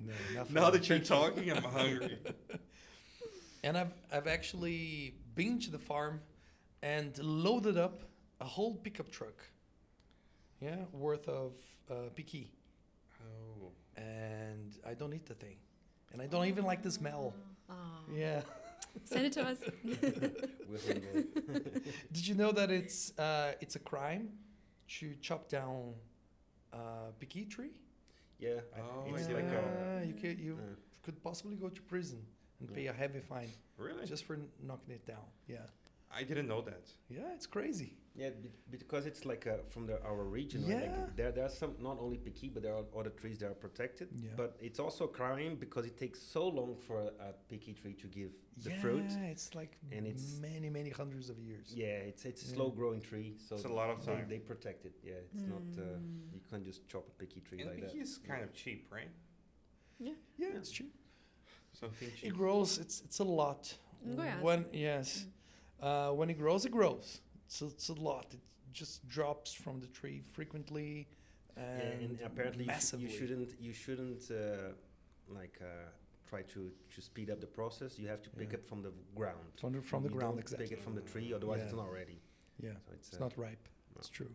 No, 0.00 0.44
now 0.50 0.70
that 0.70 0.88
you're 0.88 0.98
talking, 1.00 1.50
I'm 1.52 1.62
hungry. 1.64 2.18
And 3.64 3.76
I've 3.78 3.94
I've 4.12 4.26
actually 4.26 5.14
been 5.34 5.58
to 5.60 5.70
the 5.70 5.78
farm 5.78 6.20
and 6.82 7.18
loaded 7.18 7.76
up 7.78 8.04
a 8.40 8.44
whole 8.44 8.74
pickup 8.76 9.10
truck. 9.10 9.38
Yeah, 10.60 10.76
worth 10.92 11.28
of 11.28 11.52
uh, 11.90 11.94
piqui, 12.14 12.50
Oh, 13.20 13.72
and 13.96 14.72
I 14.86 14.94
don't 14.94 15.12
eat 15.14 15.26
the 15.26 15.34
thing, 15.34 15.56
and 16.12 16.20
I 16.22 16.26
don't 16.26 16.46
even 16.46 16.64
like 16.64 16.82
the 16.82 16.90
smell. 16.90 17.34
Ah. 17.70 17.74
Yeah. 18.14 18.42
Send 19.04 19.26
it 19.26 19.32
to 19.32 19.42
us. 19.42 19.58
We're 19.84 20.84
hungry. 20.86 21.24
Did 22.12 22.28
you 22.28 22.34
know 22.34 22.52
that 22.52 22.70
it's 22.70 23.18
uh, 23.18 23.52
it's 23.60 23.76
a 23.76 23.80
crime 23.80 24.28
to 24.98 25.14
chop 25.20 25.48
down 25.48 25.94
uh, 26.72 27.10
piqui 27.18 27.46
tree? 27.46 27.72
yeah, 28.38 28.60
Oh, 28.78 29.14
it's 29.14 29.28
yeah. 29.28 29.34
like 29.36 29.50
Yeah, 29.50 30.02
a. 30.02 30.04
you 30.06 30.14
could 30.14 30.38
you 30.38 30.52
uh, 30.60 30.76
could 31.02 31.22
possibly 31.22 31.56
go 31.56 31.68
to 31.70 31.82
prison 31.82 32.20
and 32.66 32.70
Yeah. 32.76 32.82
pay 32.82 32.86
a 32.88 32.92
heavy 32.92 33.20
fine 33.20 33.50
really? 33.78 34.06
just 34.06 34.24
for 34.24 34.36
knocking 34.62 34.94
it 34.94 35.06
down. 35.06 35.26
Yeah, 35.46 35.66
I 36.10 36.22
didn't 36.24 36.48
know 36.48 36.62
that. 36.62 36.84
yeah, 37.08 37.34
it's 37.34 37.46
crazy. 37.46 37.96
Yeah, 38.16 38.30
be- 38.30 38.52
because 38.70 39.06
it's 39.06 39.24
like 39.26 39.44
uh, 39.48 39.56
from 39.70 39.86
the, 39.86 40.00
our 40.04 40.22
region. 40.22 40.60
Right? 40.62 40.70
Yeah. 40.84 41.00
Like 41.00 41.16
there, 41.16 41.32
there 41.32 41.44
are 41.44 41.48
some 41.62 41.72
not 41.80 41.98
only 42.00 42.16
piqui, 42.16 42.48
but 42.48 42.62
there 42.62 42.74
are 42.76 42.84
other 42.96 43.10
trees 43.10 43.38
that 43.38 43.50
are 43.50 43.54
protected. 43.66 44.08
Yeah. 44.14 44.30
But 44.36 44.56
it's 44.60 44.78
also 44.78 45.04
a 45.06 45.08
crime 45.08 45.56
because 45.58 45.84
it 45.84 45.96
takes 45.98 46.20
so 46.22 46.46
long 46.46 46.76
for 46.76 47.00
a 47.28 47.32
piqui 47.48 47.72
tree 47.74 47.94
to 47.94 48.06
give 48.06 48.30
the 48.62 48.70
yeah, 48.70 48.80
fruit. 48.80 49.04
Yeah, 49.10 49.32
it's 49.34 49.54
like 49.56 49.72
And 49.90 50.06
it's- 50.06 50.38
many 50.40 50.70
many 50.70 50.90
hundreds 50.90 51.28
of 51.28 51.38
years. 51.40 51.66
Yeah, 51.74 52.10
it's 52.10 52.24
it's 52.24 52.42
a 52.44 52.48
Yeah. 52.48 52.54
slow 52.56 52.70
growing 52.70 53.00
tree, 53.10 53.34
so 53.46 53.56
It's 53.56 53.64
a 53.64 53.76
lot 53.80 53.90
of 53.90 53.98
they, 54.06 54.12
time. 54.14 54.28
they 54.28 54.38
protect 54.38 54.80
it. 54.86 54.94
Yeah, 55.02 55.18
it's 55.32 55.42
not 55.54 55.66
uh, 55.76 55.98
Mm. 55.98 56.32
you 56.34 56.40
can't 56.48 56.64
just 56.64 56.80
chop 56.90 57.04
a 57.08 57.14
piqui 57.20 57.40
tree 57.40 57.60
And 57.62 57.70
like 57.70 57.80
that. 57.80 57.90
piqui 57.90 58.00
is 58.06 58.18
kind 58.18 58.42
of 58.44 58.50
cheap, 58.52 58.80
right? 58.96 59.10
yeah, 59.98 60.14
Yeah. 60.42 60.56
it's 60.58 60.70
cheap. 60.70 60.92
Something 61.80 62.10
It 62.22 62.34
grows. 62.34 62.78
It's 62.78 63.02
it's 63.04 63.18
a 63.20 63.24
lot. 63.24 63.74
In 64.04 64.16
Goiás. 64.16 64.40
When 64.40 64.64
yes, 64.72 65.26
uh, 65.80 66.10
when 66.10 66.30
it 66.30 66.38
grows, 66.38 66.64
it 66.64 66.72
grows. 66.72 67.20
It's 67.46 67.62
a, 67.62 67.66
it's 67.66 67.88
a 67.88 67.94
lot. 67.94 68.26
It 68.32 68.40
just 68.72 69.06
drops 69.08 69.52
from 69.52 69.80
the 69.80 69.86
tree 69.88 70.20
frequently, 70.32 71.06
and, 71.56 71.64
Yeah, 71.80 72.06
and 72.06 72.18
apparently 72.24 72.64
you, 72.64 72.68
massively. 72.68 73.06
you 73.06 73.18
shouldn't 73.18 73.50
you 73.60 73.72
shouldn't 73.72 74.30
uh, 74.30 74.72
like 75.28 75.58
uh, 75.62 75.88
try 76.28 76.42
to 76.54 76.70
to 76.94 77.00
speed 77.00 77.30
up 77.30 77.40
the 77.40 77.46
process. 77.60 77.98
You 77.98 78.08
have 78.08 78.22
to 78.22 78.30
pick 78.30 78.50
Yeah. 78.52 78.58
it 78.58 78.64
from 78.66 78.82
the 78.82 78.92
ground. 79.14 79.46
from 79.60 79.72
the 79.72 79.80
from 79.82 80.02
the 80.02 80.10
ground 80.10 80.38
exactly. 80.38 80.66
Pick 80.68 80.78
it 80.78 80.82
from 80.84 80.94
the 80.94 81.02
tree, 81.12 81.32
otherwise 81.34 81.60
it's 81.62 81.72
not 81.74 81.90
ready. 81.90 82.20
Yeah, 82.62 82.70
So 82.86 82.92
it's, 82.94 83.08
it's 83.08 83.16
uh, 83.20 83.24
not 83.24 83.36
ripe. 83.36 83.68
no. 83.94 83.98
It's 83.98 84.08
true. 84.08 84.30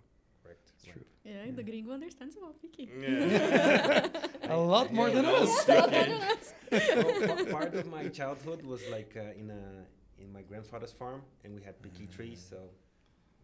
Correct. 0.49 0.71
It's 0.75 0.85
right. 0.87 0.93
true. 0.93 1.05
Yeah, 1.23 1.51
the 1.55 1.63
gringo 1.63 1.91
understands 1.93 2.35
about 2.37 2.61
piqui. 2.61 2.89
Yeah. 3.01 4.07
A 4.49 4.57
lot 4.57 4.93
more 4.93 5.09
than 5.09 5.25
Yeah, 5.25 5.31
us. 5.41 5.67
Yes, 5.67 5.85
a 5.85 5.89
than 5.91 6.11
us. 6.33 6.53
well, 6.71 7.45
part 7.57 7.73
of 7.75 7.85
my 7.87 8.07
childhood 8.09 8.63
was 8.65 8.81
like 8.89 9.15
uh, 9.15 9.39
in 9.41 9.49
a 9.51 9.85
in 10.21 10.33
my 10.33 10.41
grandfather's 10.41 10.91
farm, 10.91 11.21
and 11.43 11.55
we 11.55 11.61
had 11.61 11.81
piqui 11.81 12.07
trees, 12.07 12.45
so 12.49 12.57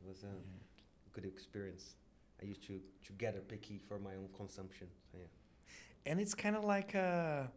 it 0.01 0.07
was 0.07 0.23
a 0.23 0.35
good 1.13 1.25
experience. 1.25 1.95
I 2.41 2.45
used 2.45 2.63
to 2.67 2.81
to 3.05 3.13
gather 3.13 3.41
piqui 3.41 3.77
for 3.87 3.99
my 3.99 4.15
own 4.15 4.29
consumption. 4.35 4.87
So 5.11 5.17
yeah. 5.19 6.11
and 6.11 6.19
it's 6.19 6.33
kind 6.33 6.55
of 6.55 6.63
like 6.63 6.93
a, 6.95 7.51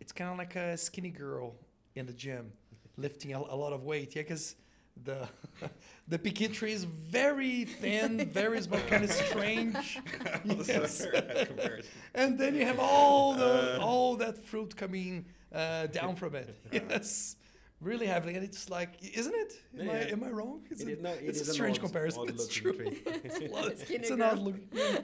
it's 0.00 0.12
kind 0.12 0.30
of 0.30 0.38
like 0.38 0.56
a 0.56 0.76
skinny 0.76 1.10
girl 1.10 1.56
in 1.94 2.06
the 2.06 2.12
gym, 2.12 2.52
lifting 2.96 3.34
a, 3.34 3.38
a 3.38 3.56
lot 3.64 3.72
of 3.72 3.82
weight. 3.84 4.14
Yeah, 4.14 4.22
because 4.22 4.56
the 5.04 5.28
the 6.08 6.18
piqui 6.18 6.48
tree 6.48 6.72
is 6.72 6.84
very 6.84 7.64
thin, 7.64 8.28
very 8.30 8.60
small, 8.62 8.80
kind 8.88 9.04
of 9.04 9.12
strange. 9.12 9.98
Yes. 10.44 11.00
very 11.04 11.20
bad 11.20 11.46
comparison. 11.48 11.90
and 12.14 12.38
then 12.38 12.54
you 12.54 12.64
have 12.66 12.78
all 12.78 13.34
the 13.34 13.76
Uh. 13.80 13.84
all 13.84 14.16
that 14.16 14.36
fruit 14.38 14.76
coming 14.76 15.24
uh, 15.52 15.86
down 15.88 16.14
from 16.16 16.34
it. 16.34 16.48
Yes, 16.72 17.36
really 17.80 18.06
heavily, 18.06 18.34
and 18.36 18.44
it's 18.44 18.68
like, 18.70 18.90
isn't 19.16 19.34
it? 19.34 19.52
Am, 19.78 19.86
Yeah, 19.86 19.92
I, 19.92 19.96
yeah. 20.00 20.12
am 20.12 20.24
I 20.24 20.30
wrong? 20.30 20.62
Is 20.70 20.80
It 20.80 20.88
it- 20.88 20.92
is 20.98 21.02
not- 21.02 21.16
it 21.16 21.24
it's 21.28 21.40
is 21.40 21.48
a 21.48 21.52
strange 21.54 21.78
odd- 21.78 21.84
comparison. 21.84 22.22
odd 22.22 22.28
It's 22.30 22.48
true. 22.48 22.76
It's, 22.80 23.90
it's 23.90 24.10
an 24.10 24.22
odd 24.22 24.38
look. 24.38 24.56
yeah. 24.72 24.98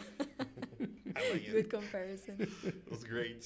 Like 1.33 1.47
it. 1.49 1.53
Good 1.53 1.71
comparison. 1.71 2.35
It 2.65 2.91
was 2.91 3.03
great. 3.05 3.43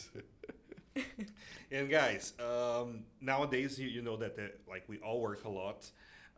and 1.70 1.88
guys, 1.88 2.34
um, 2.38 3.04
nowadays 3.20 3.78
you, 3.78 3.88
you 3.88 4.02
know 4.02 4.16
that 4.18 4.38
uh, 4.38 4.42
like 4.68 4.84
we 4.88 4.98
all 4.98 5.20
work 5.20 5.44
a 5.44 5.48
lot. 5.48 5.90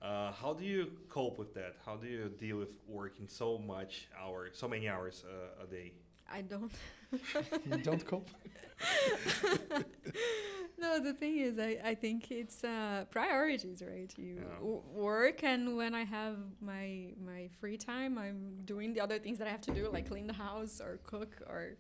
Uh, 0.05 0.33
how 0.33 0.53
do 0.53 0.65
you 0.65 0.91
cope 1.09 1.39
with 1.39 1.55
that? 1.55 1.77
How 1.87 1.97
do 1.97 2.07
you 2.07 2.29
deal 2.39 2.59
with 2.59 2.77
working 2.87 3.27
so 3.29 3.59
much 3.59 4.09
hours, 4.23 4.51
so 4.59 4.69
many 4.69 4.87
hours 4.89 5.25
uh, 5.27 5.65
a 5.65 5.67
day? 5.67 5.93
I 6.31 6.43
don't. 6.43 6.73
You 7.71 7.79
don't 7.79 8.05
cope. 8.05 8.29
no, 10.79 11.01
the 11.01 11.13
thing 11.15 11.39
is, 11.39 11.59
I, 11.59 11.79
I 11.85 11.95
think 11.95 12.31
it's 12.31 12.65
uh, 12.65 13.05
priorities, 13.11 13.83
right? 13.87 14.13
You 14.19 14.35
Yeah. 14.43 14.59
w- 14.59 14.83
work, 14.93 15.43
and 15.45 15.77
when 15.77 15.95
I 15.95 16.05
have 16.05 16.39
my 16.61 17.15
my 17.25 17.49
free 17.61 17.77
time, 17.77 18.19
I'm 18.19 18.59
doing 18.65 18.95
the 18.95 19.01
other 19.01 19.19
things 19.19 19.39
that 19.39 19.47
I 19.49 19.51
have 19.51 19.61
to 19.63 19.71
do, 19.73 19.89
like 19.93 20.09
clean 20.09 20.27
the 20.27 20.33
house 20.35 20.81
or 20.81 20.99
cook 21.05 21.33
or 21.47 21.77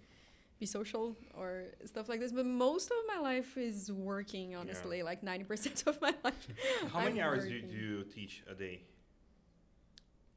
be 0.58 0.66
social 0.66 1.16
or 1.34 1.64
stuff 1.84 2.08
like 2.08 2.20
this. 2.20 2.32
But 2.32 2.46
most 2.46 2.90
of 2.90 2.96
my 3.12 3.20
life 3.20 3.56
is 3.56 3.90
working. 3.92 4.54
Honestly, 4.56 5.02
like 5.02 5.22
ninety 5.22 5.44
percent 5.44 5.82
of 5.86 6.00
my 6.00 6.14
life. 6.24 6.48
How 6.92 7.00
many 7.00 7.20
I'm 7.20 7.26
hours 7.28 7.44
do 7.44 7.60
do 7.62 7.76
you 7.76 8.04
teach 8.04 8.42
a 8.50 8.54
day? 8.54 8.82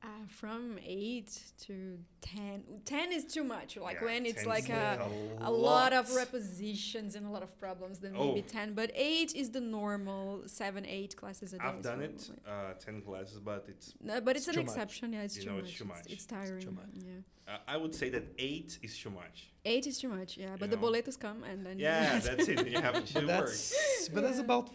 Uh, 0.03 0.07
from 0.30 0.78
eight 0.86 1.41
to 1.65 1.97
ten. 2.22 2.63
Ten 2.86 3.11
is 3.11 3.26
too 3.26 3.43
much. 3.43 3.78
Like 3.78 3.97
Yeah, 3.99 4.05
when 4.05 4.26
it's 4.28 4.45
like 4.45 4.70
a. 4.70 5.01
a 5.41 5.49
a 5.49 5.51
lot 5.51 5.91
of 5.91 6.09
lot. 6.11 6.20
repositions 6.28 7.15
and 7.15 7.26
a 7.26 7.30
lot 7.30 7.41
of 7.41 7.57
problems 7.59 7.99
then 7.99 8.13
Oh. 8.15 8.28
maybe 8.28 8.41
10 8.43 8.74
but 8.74 8.91
8 8.93 9.34
is 9.36 9.49
the 9.51 9.59
normal 9.61 10.43
7 10.47 10.86
8 10.86 11.15
classes 11.18 11.53
a 11.53 11.57
day 11.57 11.63
I've 11.65 11.82
done 11.82 12.01
it, 12.01 12.30
uh, 12.47 12.74
ten 12.80 13.01
classes, 13.01 13.39
but 13.39 13.65
it's. 13.68 13.93
no, 14.01 14.22
but 14.22 14.36
it's, 14.36 14.47
It's 14.47 14.55
an 14.57 14.61
too 14.63 14.68
much. 14.68 14.76
exception 14.76 15.13
yeah 15.13 15.22
it's 15.24 15.36
You 15.38 15.43
too, 15.43 15.49
know, 15.49 15.55
much. 15.57 15.65
it's 15.70 15.78
too 15.78 15.86
much. 15.86 16.03
it's 16.09 16.26
tiring 16.26 16.61
too 16.61 16.72
much. 16.72 16.93
yeah 16.95 17.22
I 17.68 17.78
would 17.78 17.93
say 17.95 18.10
that 18.10 18.24
eight 18.38 18.78
is 18.82 18.97
too 18.97 19.10
much. 19.10 19.38
8 19.66 19.86
is 19.88 19.97
too 19.99 20.08
much 20.20 20.38
yeah 20.38 20.55
but 20.60 20.70
You 20.70 20.76
the 20.76 20.82
know? 20.82 20.88
boletos 20.91 21.18
come 21.20 21.43
and 21.43 21.66
then 21.66 21.78
Yeah, 21.80 22.20
that's 22.28 22.47
it. 22.47 22.68
You 22.74 22.80
have 22.88 23.03
to 23.05 23.14
But 23.16 23.26
work. 23.28 23.28
that's 23.28 24.10
but 24.14 24.22
that's 24.26 24.39
about 24.39 24.66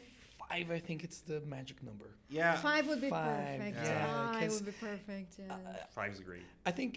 five. 0.42 0.70
I 0.70 0.80
think 0.88 0.98
it's 1.06 1.20
the 1.30 1.38
magic 1.56 1.78
number. 1.82 2.08
Yeah, 2.28 2.56
5 2.56 2.88
would 2.88 3.00
be 3.00 3.08
Five, 3.10 3.58
perfect 3.58 3.76
yeah, 3.76 3.92
yeah, 3.92 4.32
5 4.32 4.40
'cause, 4.40 4.54
would 4.56 4.66
be 4.66 4.76
perfect 4.90 5.30
yeah 5.38 5.54
Uh, 5.54 5.86
five's 5.98 6.20
great. 6.28 6.46
I 6.70 6.72
think 6.78 6.92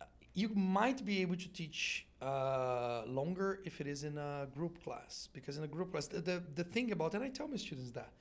uh, 0.00 0.04
you 0.40 0.48
might 0.78 1.00
be 1.10 1.16
able 1.24 1.36
to 1.46 1.48
teach 1.60 2.06
uh, 2.22 3.02
longer 3.06 3.60
if 3.68 3.74
it 3.82 3.86
is 3.94 4.00
in 4.10 4.16
a 4.18 4.48
group 4.56 4.74
class 4.84 5.28
because 5.36 5.54
in 5.58 5.64
a 5.64 5.72
group 5.76 5.88
class 5.92 6.06
the, 6.08 6.20
the, 6.30 6.36
the 6.60 6.64
thing 6.74 6.86
about 6.96 7.10
and 7.14 7.22
i 7.28 7.28
tell 7.38 7.48
my 7.48 7.60
students 7.66 7.90
that 8.00 8.12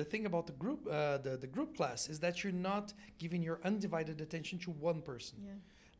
the 0.00 0.04
thing 0.12 0.24
about 0.30 0.44
the 0.46 0.56
group 0.64 0.80
uh, 0.86 1.18
the, 1.26 1.36
the 1.44 1.46
group 1.56 1.70
class 1.78 2.00
is 2.12 2.18
that 2.24 2.34
you're 2.42 2.60
not 2.72 2.86
giving 3.22 3.42
your 3.48 3.58
undivided 3.70 4.18
attention 4.26 4.56
to 4.64 4.70
one 4.90 5.00
person 5.12 5.36
Yeah. 5.46 5.52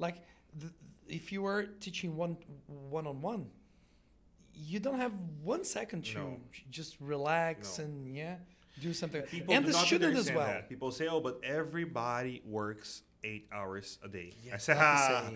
like 0.06 0.16
the, 0.58 0.70
if 1.08 1.32
you 1.32 1.46
are 1.46 1.64
teaching 1.80 2.16
one 2.16 2.36
one 2.66 3.06
on 3.06 3.20
one 3.22 3.46
you 4.54 4.80
don't 4.80 4.98
have 4.98 5.12
one 5.42 5.64
second 5.64 6.04
to 6.06 6.14
No. 6.18 6.40
just 6.70 6.96
relax 7.00 7.78
No. 7.78 7.84
and 7.84 8.14
yeah 8.14 8.36
do 8.80 8.92
something 8.92 9.22
People 9.22 9.54
and 9.54 9.64
do 9.66 9.72
the 9.72 9.78
student 9.78 10.16
as 10.16 10.30
well 10.30 10.46
that. 10.46 10.68
People 10.68 10.90
say, 10.90 11.06
"Oh, 11.08 11.20
but 11.20 11.40
everybody 11.42 12.42
works 12.44 13.02
eight 13.24 13.48
hours 13.50 13.98
a 14.02 14.08
day." 14.08 14.34
Yeah, 14.44 14.54
I 14.54 14.58
say, 14.58 14.74
not 14.74 14.82
"Ha, 14.82 15.22
ah, 15.24 15.30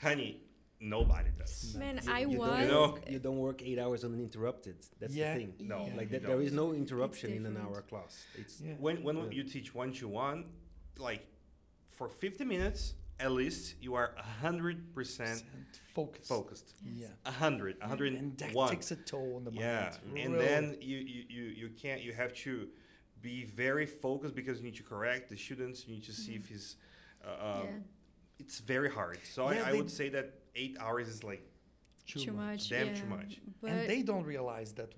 honey, 0.00 0.40
nobody 0.80 1.28
does." 1.36 1.74
Man, 1.76 2.00
You- 2.02 2.10
I 2.10 2.20
you 2.20 2.38
was. 2.38 2.48
Don't 2.48 2.60
You 2.60 2.66
know- 2.68 2.90
work, 2.92 3.10
you 3.10 3.18
don't 3.18 3.38
work 3.48 3.62
eight 3.62 3.78
hours 3.78 4.02
uninterrupted. 4.02 4.76
That's 4.98 5.14
Yeah. 5.14 5.34
the 5.34 5.40
thing. 5.40 5.54
No, 5.60 5.78
Yeah. 5.86 5.94
Like 5.94 6.10
you 6.10 6.18
that, 6.20 6.22
there 6.26 6.40
no 6.52 6.72
interruption 6.72 7.32
in 7.34 7.44
an 7.44 7.58
hour 7.58 7.82
class. 7.82 8.24
It's 8.34 8.62
Yeah. 8.62 8.74
When 8.84 9.02
when 9.02 9.16
Yeah. 9.16 9.30
you 9.30 9.44
teach 9.44 9.74
one 9.74 9.92
to 10.00 10.08
one, 10.08 10.38
like 10.98 11.22
for 11.90 12.08
fifty 12.08 12.44
minutes 12.44 12.94
at 13.18 13.32
least, 13.32 13.74
you 13.80 13.94
are 13.94 14.14
hundred 14.40 14.94
percent 14.94 15.42
focus 15.94 16.26
focused. 16.28 16.74
yeah 16.84 17.06
A 17.24 17.30
hundred, 17.30 17.76
a 17.80 17.88
hundred 17.88 18.12
and 18.12 18.38
and 18.42 18.54
that 18.54 18.68
takes 18.70 18.90
a 18.90 18.96
toll 18.96 19.36
on 19.36 19.44
the 19.44 19.52
Yeah, 19.52 19.92
mind 20.12 20.18
and 20.26 20.34
then 20.40 20.76
you, 20.80 20.98
you 20.98 21.24
you 21.28 21.42
you 21.44 21.68
can't. 21.70 22.02
You 22.02 22.12
have 22.12 22.34
to 22.44 22.68
be 23.22 23.44
very 23.44 23.86
focused 23.86 24.34
because 24.34 24.58
you 24.58 24.64
need 24.64 24.76
to 24.76 24.82
correct 24.82 25.30
the 25.30 25.36
students. 25.36 25.86
You 25.86 25.94
need 25.94 26.04
to 26.04 26.12
see 26.12 26.34
if 26.34 26.46
he's. 26.48 26.76
Uh, 27.24 27.30
um, 27.60 27.62
yeah. 27.64 27.70
It's 28.38 28.58
very 28.60 28.90
hard. 28.90 29.18
So 29.32 29.50
Yeah, 29.50 29.62
I, 29.64 29.70
I 29.70 29.72
would 29.72 29.90
say 29.90 30.10
that 30.10 30.34
eight 30.54 30.76
hours 30.78 31.08
is 31.08 31.24
like 31.24 31.42
Too, 32.06 32.32
much. 32.32 32.68
Damn 32.68 32.88
yeah. 32.88 32.94
too 32.94 33.06
much. 33.06 33.40
But 33.62 33.70
and 33.70 33.88
they 33.88 34.02
don't 34.02 34.24
realize 34.24 34.74
that 34.74 34.90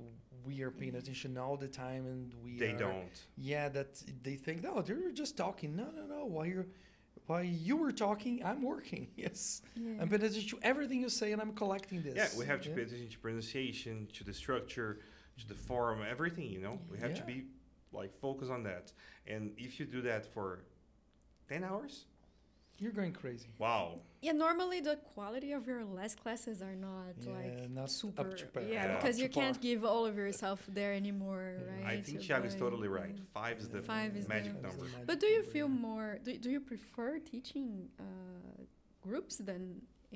we 0.45 0.63
are 0.63 0.71
paying 0.73 0.97
attention 0.97 1.39
all 1.39 1.57
the 1.57 1.69
time 1.69 2.07
and 2.07 2.33
we 2.45 2.59
they 2.59 2.73
are, 2.73 2.79
don't. 2.79 3.17
yeah 3.37 3.69
that 3.69 4.03
they 4.23 4.35
think 4.37 4.63
no 4.63 4.81
they're 4.81 5.11
just 5.13 5.37
talking 5.37 5.77
no 5.77 5.87
no 5.95 6.07
no 6.07 6.25
while 6.25 6.47
you're 6.47 6.67
while 7.29 7.45
you 7.45 7.77
were 7.77 7.93
talking 7.93 8.43
i'm 8.45 8.63
working 8.63 9.07
yes 9.17 9.63
yeah. 9.77 10.01
i'm 10.01 10.09
paying 10.09 10.23
attention 10.23 10.49
to 10.49 10.59
everything 10.67 11.01
you 11.01 11.09
say 11.09 11.31
and 11.33 11.41
i'm 11.41 11.53
collecting 11.53 12.03
this 12.03 12.15
Yeah, 12.17 12.29
we 12.39 12.45
have 12.47 12.61
to 12.63 12.69
Yeah. 12.71 12.75
pay 12.77 12.83
attention 12.83 13.09
to 13.11 13.19
pronunciation, 13.19 14.09
to 14.15 14.25
the 14.25 14.33
structure, 14.33 14.99
to 15.41 15.47
the 15.47 15.55
form, 15.55 15.99
everything. 16.15 16.47
You 16.51 16.61
know, 16.67 16.81
we 16.91 16.99
have 16.99 17.15
to 17.15 17.25
be 17.33 17.39
like 17.93 18.13
focus 18.19 18.49
on 18.57 18.63
that. 18.65 18.93
And 19.33 19.53
if 19.57 19.79
you 19.79 19.87
do 19.87 20.01
that 20.11 20.27
for 20.35 20.65
ten 21.49 21.63
hours, 21.63 22.07
you're 22.81 22.93
going 22.93 23.13
crazy 23.13 23.49
wow, 23.59 24.01
Yeah, 24.21 24.33
normally 24.33 24.81
the 24.81 24.97
quality 25.15 25.53
of 25.53 25.67
your 25.67 25.85
last 25.85 26.17
classes 26.23 26.61
are 26.63 26.75
not 26.77 27.15
Yeah, 27.21 27.33
like 27.33 27.71
not 27.71 27.85
up 27.85 27.91
super. 27.91 28.31
to 28.41 28.47
par. 28.47 28.63
Yeah, 28.63 28.73
Yeah. 28.73 28.97
because 28.97 29.17
you 29.23 29.29
can't 29.29 29.61
give 29.61 29.85
all 29.85 30.05
of 30.11 30.17
yourself 30.17 30.59
there 30.79 30.93
anymore, 31.03 31.45
Yeah. 31.59 31.71
right? 31.73 31.87
I 31.99 32.03
think 32.03 32.23
So, 32.23 32.35
is 32.51 32.55
totally 32.55 32.89
right. 32.89 33.17
Five 33.39 33.57
is 33.63 33.69
the 33.69 33.83
Five 33.83 34.17
is 34.17 34.29
magic 34.29 34.55
the- 34.55 34.63
number. 34.69 34.85
But 35.07 35.17
do 35.21 35.27
you 35.37 35.43
feel 35.55 35.69
more? 35.69 36.19
Do, 36.25 36.31
do 36.45 36.51
you 36.51 36.61
prefer 36.61 37.11
teaching 37.33 37.71
uh, 37.99 38.05
groups 39.07 39.35
than 39.49 39.61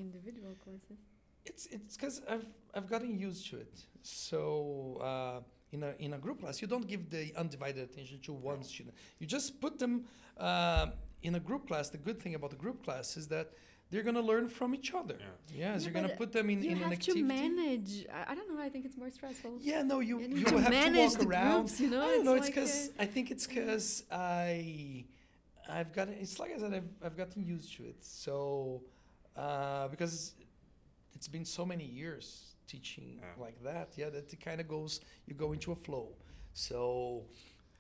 individual 0.04 0.54
courses? 0.64 0.98
It's 1.44 1.66
it's 1.76 1.96
because 1.96 2.16
I've 2.32 2.46
I've 2.74 2.88
gotten 2.94 3.12
used 3.28 3.42
to 3.50 3.56
it. 3.64 3.74
So 4.02 4.98
uh, 5.10 5.40
in 5.74 5.82
a 5.82 5.94
in 5.98 6.10
a 6.14 6.18
group 6.24 6.38
class, 6.40 6.60
you 6.62 6.68
don't 6.74 6.86
give 6.86 7.02
the 7.10 7.24
undivided 7.42 7.82
attention 7.90 8.18
to 8.26 8.32
one 8.32 8.62
student. 8.62 8.94
You 9.20 9.26
just 9.26 9.60
put 9.60 9.78
them 9.78 9.94
uh, 10.36 10.86
in 11.22 11.34
a 11.34 11.40
group 11.40 11.68
class. 11.68 11.88
The 11.90 11.98
good 11.98 12.20
thing 12.20 12.34
about 12.34 12.50
the 12.50 12.56
group 12.56 12.82
class 12.84 13.16
is 13.16 13.28
that 13.28 13.52
they're 13.90 14.02
gonna 14.02 14.20
learn 14.22 14.48
from 14.48 14.74
each 14.74 14.94
other. 14.94 15.16
Yeah. 15.18 15.26
Yes, 15.48 15.82
Yeah, 15.82 15.84
you're 15.84 15.94
gonna 16.02 16.16
put 16.16 16.32
them 16.32 16.48
in, 16.50 16.62
you 16.62 16.70
in 16.70 16.82
an 16.82 16.90
have 16.90 16.98
to 17.00 17.22
manage. 17.22 18.06
I, 18.12 18.32
I 18.32 18.34
don't 18.34 18.54
know. 18.54 18.60
I 18.60 18.68
think 18.68 18.84
it's 18.86 18.96
more 18.96 19.10
stressful. 19.10 19.58
Yeah, 19.60 19.82
no, 19.82 20.00
you 20.00 20.18
You 20.20 20.28
you 20.38 20.44
to 20.44 20.54
will 20.54 20.60
have 20.62 20.72
to 20.72 20.78
manage 20.78 21.10
walk 21.12 21.18
the 21.20 21.28
around. 21.28 21.56
groups, 21.60 21.80
you 21.80 21.90
know, 21.90 22.02
I 22.02 22.06
don't 22.08 22.24
know. 22.24 22.34
It's 22.34 22.46
because 22.46 22.88
uh, 22.98 23.02
I 23.02 23.06
think 23.06 23.30
it's 23.30 23.46
because 23.46 24.04
I 24.10 25.04
I've 25.68 25.92
got 25.92 26.08
it's 26.08 26.38
like 26.38 26.52
I 26.54 26.58
said 26.58 26.72
I've 26.74 26.90
I've 27.04 27.16
gotten 27.16 27.44
used 27.44 27.76
to 27.76 27.84
it. 27.84 28.02
So 28.02 28.82
uh, 29.36 29.88
because 29.88 30.34
it's 31.14 31.28
been 31.28 31.44
so 31.44 31.64
many 31.66 31.84
years 31.84 32.54
teaching 32.66 33.18
Yeah. 33.20 33.42
like 33.44 33.62
that, 33.62 33.90
yeah, 33.96 34.08
that 34.10 34.32
it 34.32 34.40
kind 34.40 34.60
of 34.60 34.66
goes 34.68 35.00
you 35.26 35.34
go 35.34 35.52
into 35.52 35.70
a 35.72 35.76
flow. 35.76 36.08
So. 36.54 37.24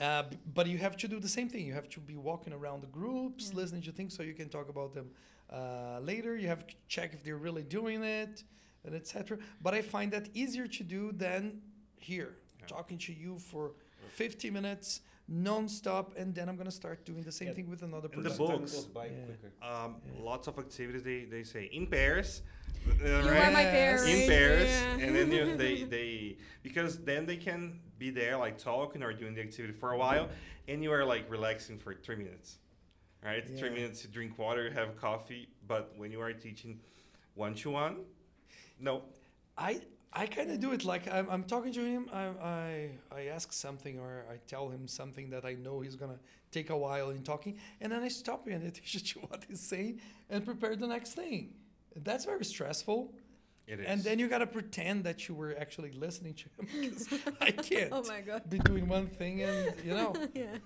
Uh, 0.00 0.24
but 0.54 0.66
you 0.66 0.78
have 0.78 0.96
to 0.96 1.08
do 1.08 1.20
the 1.20 1.28
same 1.28 1.48
thing. 1.48 1.64
You 1.66 1.74
have 1.74 1.88
to 1.90 2.00
be 2.00 2.16
walking 2.16 2.52
around 2.52 2.80
the 2.82 2.88
groups, 2.88 3.50
Yeah. 3.50 3.56
listening 3.60 3.82
to 3.82 3.92
things, 3.92 4.14
so 4.16 4.22
you 4.22 4.34
can 4.34 4.48
talk 4.48 4.68
about 4.68 4.94
them 4.94 5.10
uh, 5.50 6.00
later. 6.00 6.34
You 6.36 6.48
have 6.48 6.66
to 6.66 6.74
check 6.88 7.12
if 7.12 7.22
they're 7.22 7.36
really 7.36 7.62
doing 7.62 8.02
it, 8.02 8.42
and 8.84 8.94
etc. 8.94 9.38
But 9.60 9.74
I 9.74 9.82
find 9.82 10.10
that 10.12 10.28
easier 10.34 10.66
to 10.66 10.82
do 10.82 11.12
than 11.12 11.60
here, 11.96 12.36
Yeah. 12.60 12.66
talking 12.66 12.98
to 12.98 13.12
you 13.12 13.38
for 13.38 13.74
50 14.16 14.50
minutes 14.50 15.02
non-stop, 15.28 16.16
and 16.16 16.34
then 16.34 16.48
I'm 16.48 16.56
gonna 16.56 16.70
start 16.70 17.04
doing 17.04 17.22
the 17.22 17.30
same 17.32 17.48
Yeah. 17.48 17.54
thing 17.54 17.68
with 17.70 17.82
another 17.82 18.08
And 18.12 18.24
the 18.24 18.30
person. 18.30 18.46
books. 18.46 18.74
by 18.86 19.06
Yeah. 19.06 19.24
quicker. 19.26 19.52
Um, 19.62 20.00
Yeah. 20.04 20.22
Lots 20.30 20.48
of 20.48 20.58
activities. 20.58 21.02
They, 21.04 21.24
they 21.26 21.44
say 21.44 21.64
in 21.66 21.86
pairs. 21.86 22.42
uh, 22.88 23.04
You 23.06 23.12
are 23.14 23.22
right? 23.30 23.52
my 23.52 23.62
Yes. 23.62 23.72
parent. 24.02 24.08
in 24.22 24.28
pairs, 24.28 24.68
yeah. 24.70 25.04
and 25.06 25.14
then 25.16 25.30
you, 25.30 25.56
they 25.56 25.74
they 25.96 26.36
because 26.62 26.98
then 27.04 27.26
they 27.26 27.36
can 27.36 27.78
be 28.02 28.10
there 28.10 28.36
like 28.36 28.58
talking 28.58 29.00
or 29.06 29.12
doing 29.12 29.34
the 29.34 29.42
activity 29.48 29.74
for 29.82 29.92
a 29.92 29.98
while, 30.04 30.28
and 30.68 30.82
you 30.82 30.90
are 30.92 31.04
like 31.04 31.24
relaxing 31.30 31.78
for 31.78 31.94
three 31.94 32.16
minutes, 32.16 32.58
right? 33.28 33.44
Three 33.58 33.70
minutes 33.70 34.02
to 34.02 34.08
drink 34.08 34.38
water, 34.38 34.64
have 34.72 34.90
coffee. 34.96 35.48
But 35.72 35.84
when 35.96 36.10
you 36.10 36.20
are 36.20 36.32
teaching 36.32 36.80
one 37.34 37.54
to 37.62 37.70
one, 37.70 37.94
no, 38.80 39.02
I 39.56 39.80
I 40.12 40.26
kind 40.26 40.50
of 40.50 40.58
do 40.60 40.72
it 40.72 40.84
like 40.84 41.04
I'm, 41.16 41.28
I'm 41.30 41.44
talking 41.44 41.72
to 41.80 41.84
him. 41.94 42.02
I, 42.12 42.24
I 42.58 42.90
I 43.18 43.20
ask 43.36 43.52
something 43.52 44.00
or 44.00 44.12
I 44.34 44.36
tell 44.54 44.66
him 44.74 44.88
something 44.88 45.30
that 45.30 45.44
I 45.44 45.54
know 45.64 45.74
he's 45.84 45.98
gonna 46.02 46.20
take 46.50 46.68
a 46.70 46.76
while 46.76 47.10
in 47.10 47.22
talking, 47.22 47.54
and 47.80 47.92
then 47.92 48.02
I 48.02 48.08
stop 48.08 48.44
paying 48.46 48.62
attention 48.66 49.00
to 49.10 49.20
what 49.26 49.44
he's 49.48 49.64
saying 49.72 50.00
and 50.28 50.44
prepare 50.44 50.74
the 50.74 50.88
next 50.88 51.12
thing. 51.14 51.54
That's 51.94 52.24
very 52.24 52.44
stressful. 52.44 53.14
It 53.66 53.80
is. 53.80 53.86
And 53.86 54.02
then 54.02 54.18
you 54.18 54.28
gotta 54.28 54.46
pretend 54.46 55.04
that 55.04 55.28
you 55.28 55.34
were 55.34 55.54
actually 55.58 55.92
listening 55.92 56.34
to 56.34 56.44
him 56.56 56.68
because 56.80 57.08
I 57.40 57.50
can't 57.52 57.90
Oh 57.96 58.02
my 58.08 58.20
god. 58.20 58.48
be 58.50 58.58
doing 58.58 58.88
one 58.88 59.06
thing 59.06 59.42
and 59.42 59.74
you 59.84 59.94
know. 59.94 60.14
yeah. 60.34 60.56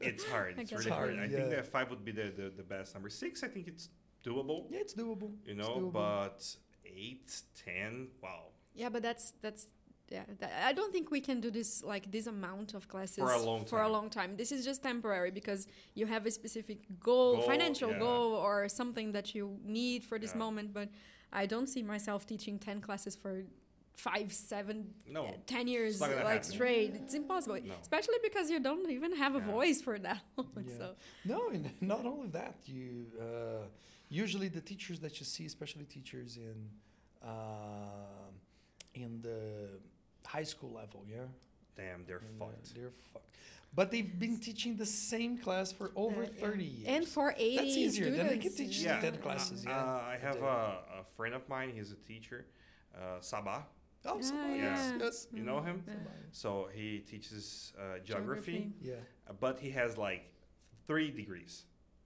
It's 0.00 0.24
hard. 0.24 0.54
I 0.58 0.62
It's 0.62 0.72
really 0.72 0.84
it's 0.86 0.94
hard. 0.94 1.16
hard, 1.16 1.24
I 1.24 1.28
think 1.28 1.50
that 1.50 1.66
five 1.66 1.90
would 1.90 2.04
be 2.04 2.12
the, 2.12 2.32
the, 2.36 2.50
the 2.56 2.62
best 2.62 2.94
number. 2.94 3.08
Six, 3.10 3.42
I 3.42 3.48
think 3.48 3.68
it's 3.68 3.88
doable. 4.24 4.66
Yeah, 4.70 4.78
it's 4.80 4.94
doable. 4.94 5.32
You 5.46 5.54
know, 5.54 5.68
doable. 5.76 5.92
but 5.92 6.56
eight, 6.86 7.42
ten, 7.64 8.08
wow. 8.22 8.46
Yeah, 8.74 8.88
but 8.88 9.02
that's 9.02 9.32
that's 9.42 9.66
yeah. 10.10 10.24
That, 10.40 10.52
I 10.66 10.72
don't 10.72 10.92
think 10.92 11.10
we 11.10 11.20
can 11.20 11.40
do 11.40 11.50
this 11.50 11.82
like 11.82 12.10
this 12.10 12.26
amount 12.26 12.74
of 12.74 12.86
classes 12.88 13.16
For 13.18 13.32
a 13.32 13.38
long 13.42 13.64
for 13.64 13.78
a 13.80 13.82
time. 13.84 13.92
long 13.92 14.10
time. 14.10 14.36
This 14.36 14.50
is 14.52 14.64
just 14.64 14.82
temporary 14.82 15.30
because 15.30 15.66
you 15.94 16.06
have 16.06 16.26
a 16.26 16.30
specific 16.30 16.78
goal, 17.00 17.36
Goal, 17.36 17.42
financial 17.42 17.90
yeah. 17.90 17.98
goal, 17.98 18.32
or 18.34 18.68
something 18.68 19.12
that 19.12 19.34
you 19.34 19.58
need 19.64 20.04
for 20.04 20.18
this 20.18 20.32
Yeah. 20.32 20.38
moment. 20.44 20.72
But 20.72 20.88
I 21.32 21.46
don't 21.46 21.66
see 21.68 21.82
myself 21.82 22.26
teaching 22.26 22.58
ten 22.58 22.80
classes 22.80 23.16
for 23.16 23.42
five, 23.94 24.32
seven, 24.32 24.94
No. 25.08 25.26
uh, 25.26 25.32
ten 25.46 25.66
years 25.68 26.00
like 26.00 26.16
happen. 26.16 26.42
straight. 26.42 26.94
It's 26.94 27.14
impossible, 27.14 27.58
No. 27.64 27.74
especially 27.80 28.18
because 28.22 28.50
you 28.50 28.60
don't 28.60 28.90
even 28.90 29.12
have 29.16 29.34
a 29.34 29.38
Yeah. 29.38 29.52
voice 29.52 29.80
for 29.82 29.98
that 29.98 30.22
long. 30.36 30.64
Yeah. 30.66 30.76
So 30.78 30.96
No, 31.24 31.48
and 31.50 31.70
not 31.80 32.04
only 32.04 32.28
that, 32.28 32.56
you 32.66 33.06
uh, 33.20 33.66
usually 34.08 34.48
the 34.48 34.60
teachers 34.60 34.98
that 35.00 35.18
you 35.20 35.26
see, 35.26 35.46
especially 35.46 35.84
teachers 35.84 36.36
in 36.36 36.58
uh, 37.22 38.30
in 38.94 39.20
the 39.22 39.68
high 40.26 40.44
school 40.44 40.72
level, 40.72 41.04
yeah, 41.08 41.26
Damn, 41.76 42.04
they're 42.06 42.18
And, 42.18 42.40
uh, 42.42 42.46
fucked. 42.46 42.74
they're 42.74 42.90
fucked. 43.12 43.36
But 43.74 43.90
they've 43.90 44.18
been 44.18 44.36
teaching 44.38 44.76
the 44.76 44.84
same 44.84 45.38
class 45.38 45.72
for 45.72 45.90
over 45.96 46.24
uh, 46.24 46.26
thirty 46.26 46.64
years. 46.64 46.88
and 46.88 47.08
for 47.08 47.32
eighty 47.38 47.56
That's 47.56 47.76
easier. 47.76 48.10
Then 48.10 48.26
they 48.28 48.36
can 48.38 48.52
teach 48.54 48.78
Yeah. 48.80 49.00
ten 49.00 49.16
classes. 49.18 49.64
Uh, 49.66 49.70
Yeah, 49.70 49.84
I 50.14 50.18
have 50.20 50.36
a, 50.42 51.00
a 51.00 51.04
friend 51.16 51.34
of 51.34 51.48
mine. 51.48 51.72
He's 51.74 51.90
a 51.90 51.96
teacher, 51.96 52.44
uh, 52.94 53.20
Sabah. 53.20 53.62
oh, 54.04 54.16
Yeah, 54.16 54.20
somebody 54.22 54.58
yeah. 54.58 54.70
else, 54.78 54.92
yes. 55.00 55.26
You 55.32 55.42
know 55.44 55.62
him? 55.62 55.82
Yeah. 55.86 55.94
So 56.32 56.68
he 56.74 56.98
teaches 56.98 57.72
uh, 57.78 57.98
geography, 58.04 58.72
Yeah. 58.82 58.96
uh, 59.26 59.32
but 59.40 59.58
he 59.58 59.70
has 59.70 59.96
like 59.96 60.24
three 60.86 61.10
degrees, 61.10 61.64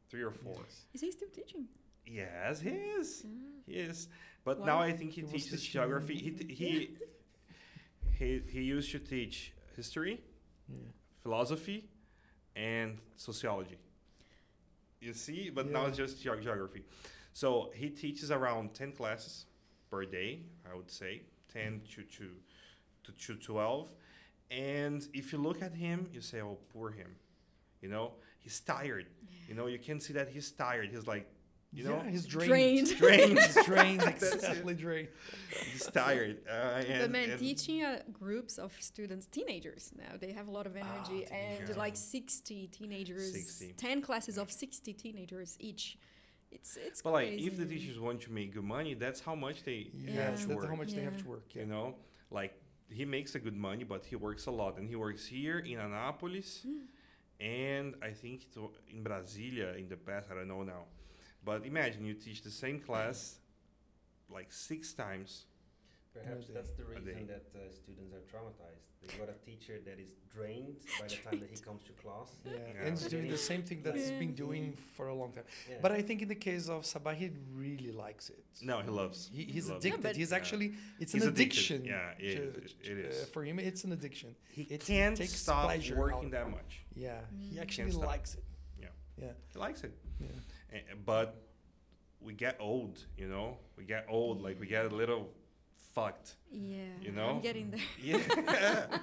three 0.08 0.22
or 0.22 0.30
four. 0.30 0.60
Is 0.94 1.00
he 1.00 1.10
still 1.10 1.28
teaching? 1.34 1.66
Yes, 2.06 2.60
he 2.60 2.70
is. 2.70 3.24
Ah. 3.26 3.30
He 3.66 3.72
is. 3.74 4.06
But 4.44 4.60
Wow. 4.60 4.66
now 4.66 4.78
I 4.80 4.92
think 4.92 5.10
he 5.10 5.22
He 5.22 5.26
teaches 5.26 5.60
geography. 5.64 6.14
He, 6.14 6.30
t- 6.30 6.54
he, 6.54 6.96
he, 8.12 8.42
he 8.48 8.62
used 8.62 8.92
to 8.92 9.00
teach 9.00 9.52
history, 9.76 10.20
yeah. 10.68 10.76
philosophy, 11.22 11.88
and 12.54 12.98
sociology. 13.16 13.78
You 15.00 15.12
see, 15.12 15.50
but 15.50 15.70
now 15.70 15.82
Yeah. 15.82 15.88
it's 15.88 15.96
just 15.96 16.22
geog- 16.22 16.42
geography. 16.42 16.84
So 17.32 17.70
he 17.74 17.90
teaches 17.90 18.30
around 18.30 18.74
10 18.74 18.92
classes 18.92 19.44
per 19.90 20.04
day, 20.06 20.40
I 20.70 20.74
would 20.74 20.90
say, 20.90 21.22
10 21.52 21.80
mm-hmm. 21.80 21.84
to, 21.84 22.02
to, 22.02 23.12
to, 23.12 23.12
to 23.12 23.34
12. 23.34 23.90
And 24.50 25.06
if 25.12 25.32
you 25.32 25.38
look 25.38 25.62
at 25.62 25.74
him, 25.74 26.08
you 26.12 26.20
say, 26.20 26.40
oh, 26.40 26.58
poor 26.72 26.90
him. 26.90 27.16
You 27.82 27.88
know, 27.88 28.12
he's 28.38 28.58
tired. 28.60 29.06
You 29.48 29.54
know, 29.54 29.66
you 29.66 29.78
can 29.78 30.00
see 30.00 30.12
that 30.14 30.28
he's 30.28 30.50
tired. 30.50 30.90
He's 30.90 31.06
like, 31.06 31.28
You 31.76 31.84
know, 31.84 32.00
yeah, 32.02 32.10
he's 32.10 32.24
drained. 32.26 32.48
Drained. 32.48 32.96
Drained. 33.02 33.38
he's 33.38 33.64
drained, 33.66 34.00
That's 34.08 34.32
exactly 34.32 34.74
drained. 34.74 35.08
he's 35.72 35.86
tired. 35.86 36.38
Uh, 36.48 36.82
and, 36.92 37.00
but 37.02 37.10
man, 37.10 37.30
and- 37.30 37.38
teaching 37.38 37.82
uh, 37.84 38.00
groups 38.12 38.56
of 38.56 38.72
students, 38.80 39.26
teenagers 39.26 39.92
now, 39.96 40.12
they 40.18 40.32
have 40.32 40.48
a 40.48 40.50
lot 40.50 40.66
of 40.66 40.74
energy, 40.74 41.26
and 41.30 41.58
teenagers. 41.58 41.76
like 41.76 41.94
60 41.96 42.68
teenagers, 42.68 43.30
60. 43.32 43.74
10 43.76 44.00
classes 44.00 44.38
of 44.38 44.50
60 44.50 44.92
teenagers 44.94 45.56
each. 45.60 45.98
It's 46.50 46.78
it's 46.86 47.02
But 47.02 47.12
like, 47.12 47.28
if 47.32 47.58
the 47.58 47.66
teachers 47.66 47.98
want 48.00 48.22
to 48.22 48.30
make 48.32 48.54
good 48.54 48.64
money, 48.64 48.94
that's 48.94 49.20
how 49.20 49.34
much 49.34 49.62
they 49.64 49.90
Yes, 49.92 50.14
have 50.16 50.26
that's 50.30 50.44
to 50.46 50.54
work. 50.56 50.68
how 50.68 50.76
much 50.76 50.92
they 50.94 51.02
have 51.02 51.18
to 51.22 51.28
work. 51.28 51.44
Yeah. 51.52 51.62
You 51.62 51.68
know, 51.68 51.94
like 52.30 52.54
he 52.88 53.04
makes 53.04 53.34
a 53.34 53.40
good 53.46 53.56
money, 53.56 53.84
but 53.84 54.06
he 54.06 54.16
works 54.16 54.46
a 54.46 54.50
lot, 54.62 54.78
and 54.78 54.88
he 54.88 54.96
works 54.96 55.26
here 55.26 55.58
in 55.58 55.76
Anápolis, 55.78 56.64
and 57.40 57.94
I 58.02 58.10
think 58.12 58.44
it 58.44 58.56
in 58.88 59.04
Brasilia 59.04 59.76
in 59.78 59.88
the 59.88 59.96
past. 59.96 60.28
I 60.30 60.34
don't 60.36 60.48
know 60.48 60.62
now, 60.62 60.84
but 61.46 61.64
imagine 61.64 62.04
you 62.04 62.12
teach 62.14 62.42
the 62.42 62.50
same 62.50 62.78
class 62.80 63.36
like 64.28 64.52
six 64.52 64.92
times. 64.92 65.46
Perhaps 66.12 66.46
that's 66.52 66.70
the 66.72 66.84
reason 66.84 67.26
that 67.28 67.44
uh, 67.54 67.58
students 67.80 68.12
are 68.16 68.24
traumatized. 68.32 68.84
They 69.02 69.16
got 69.18 69.28
a 69.28 69.38
teacher 69.48 69.74
that 69.84 69.98
is 70.00 70.12
drained 70.34 70.78
by 70.98 71.06
the 71.06 71.14
time 71.16 71.38
that 71.42 71.50
he 71.50 71.58
comes 71.68 71.82
to 71.84 71.92
class. 72.02 72.30
Yeah, 72.44 72.52
Yeah. 72.54 72.84
and 72.86 72.98
he's 72.98 73.06
doing 73.06 73.28
the 73.28 73.36
same 73.50 73.62
thing 73.62 73.82
that 73.82 73.94
he's 73.94 74.10
been 74.10 74.34
doing 74.34 74.76
for 74.96 75.08
a 75.08 75.14
long 75.14 75.30
time. 75.32 75.44
Yeah. 75.70 75.76
But 75.82 75.92
I 75.92 76.00
think 76.02 76.22
in 76.22 76.28
the 76.28 76.34
case 76.48 76.68
of 76.68 76.82
Sabah, 76.82 77.14
he 77.14 77.30
really 77.54 77.92
likes 77.92 78.30
it. 78.30 78.42
No, 78.62 78.80
he 78.80 78.88
loves. 78.88 79.30
He, 79.32 79.42
he's 79.44 79.68
loves 79.68 79.84
addicted. 79.84 80.02
but- 80.02 80.16
he's 80.16 80.30
Yeah. 80.32 80.36
actually 80.38 80.68
it's 80.98 81.12
He's 81.12 81.22
an 81.22 81.28
addicted. 81.28 81.52
addiction. 81.52 81.84
Yeah, 81.84 82.14
it- 82.18 82.36
to- 82.36 82.90
it- 82.92 82.98
it 82.98 83.12
uh, 83.22 83.26
for 83.34 83.44
him. 83.44 83.58
It's 83.60 83.84
an 83.84 83.92
addiction. 83.92 84.34
He 84.48 84.62
It 84.62 84.80
can't 84.86 85.16
takes 85.16 85.34
stop 85.36 85.64
pleasure 85.66 85.94
out 85.94 86.00
working 86.00 86.30
that 86.30 86.50
much. 86.50 86.80
Yeah, 86.96 87.20
he 87.38 87.56
Mm. 87.58 87.62
actually 87.62 87.92
likes 87.92 88.34
it. 88.34 88.44
Yeah. 88.80 88.88
Yeah, 89.22 89.32
He 89.52 89.58
likes 89.58 89.84
it. 89.84 89.92
yeah. 90.18 90.28
Eh, 90.72 90.78
but 91.04 91.36
we 92.20 92.32
get 92.34 92.56
old, 92.60 93.04
you 93.16 93.28
know. 93.28 93.58
We 93.76 93.84
get 93.84 94.06
old, 94.08 94.42
like 94.42 94.58
we 94.60 94.66
get 94.66 94.86
a 94.86 94.94
little 94.94 95.28
fucked. 95.94 96.36
yeah, 96.50 96.84
you 97.00 97.12
know? 97.12 97.28
I'm 97.30 97.40
getting 97.40 97.70
there. 97.70 97.80
Yeah. 98.02 98.98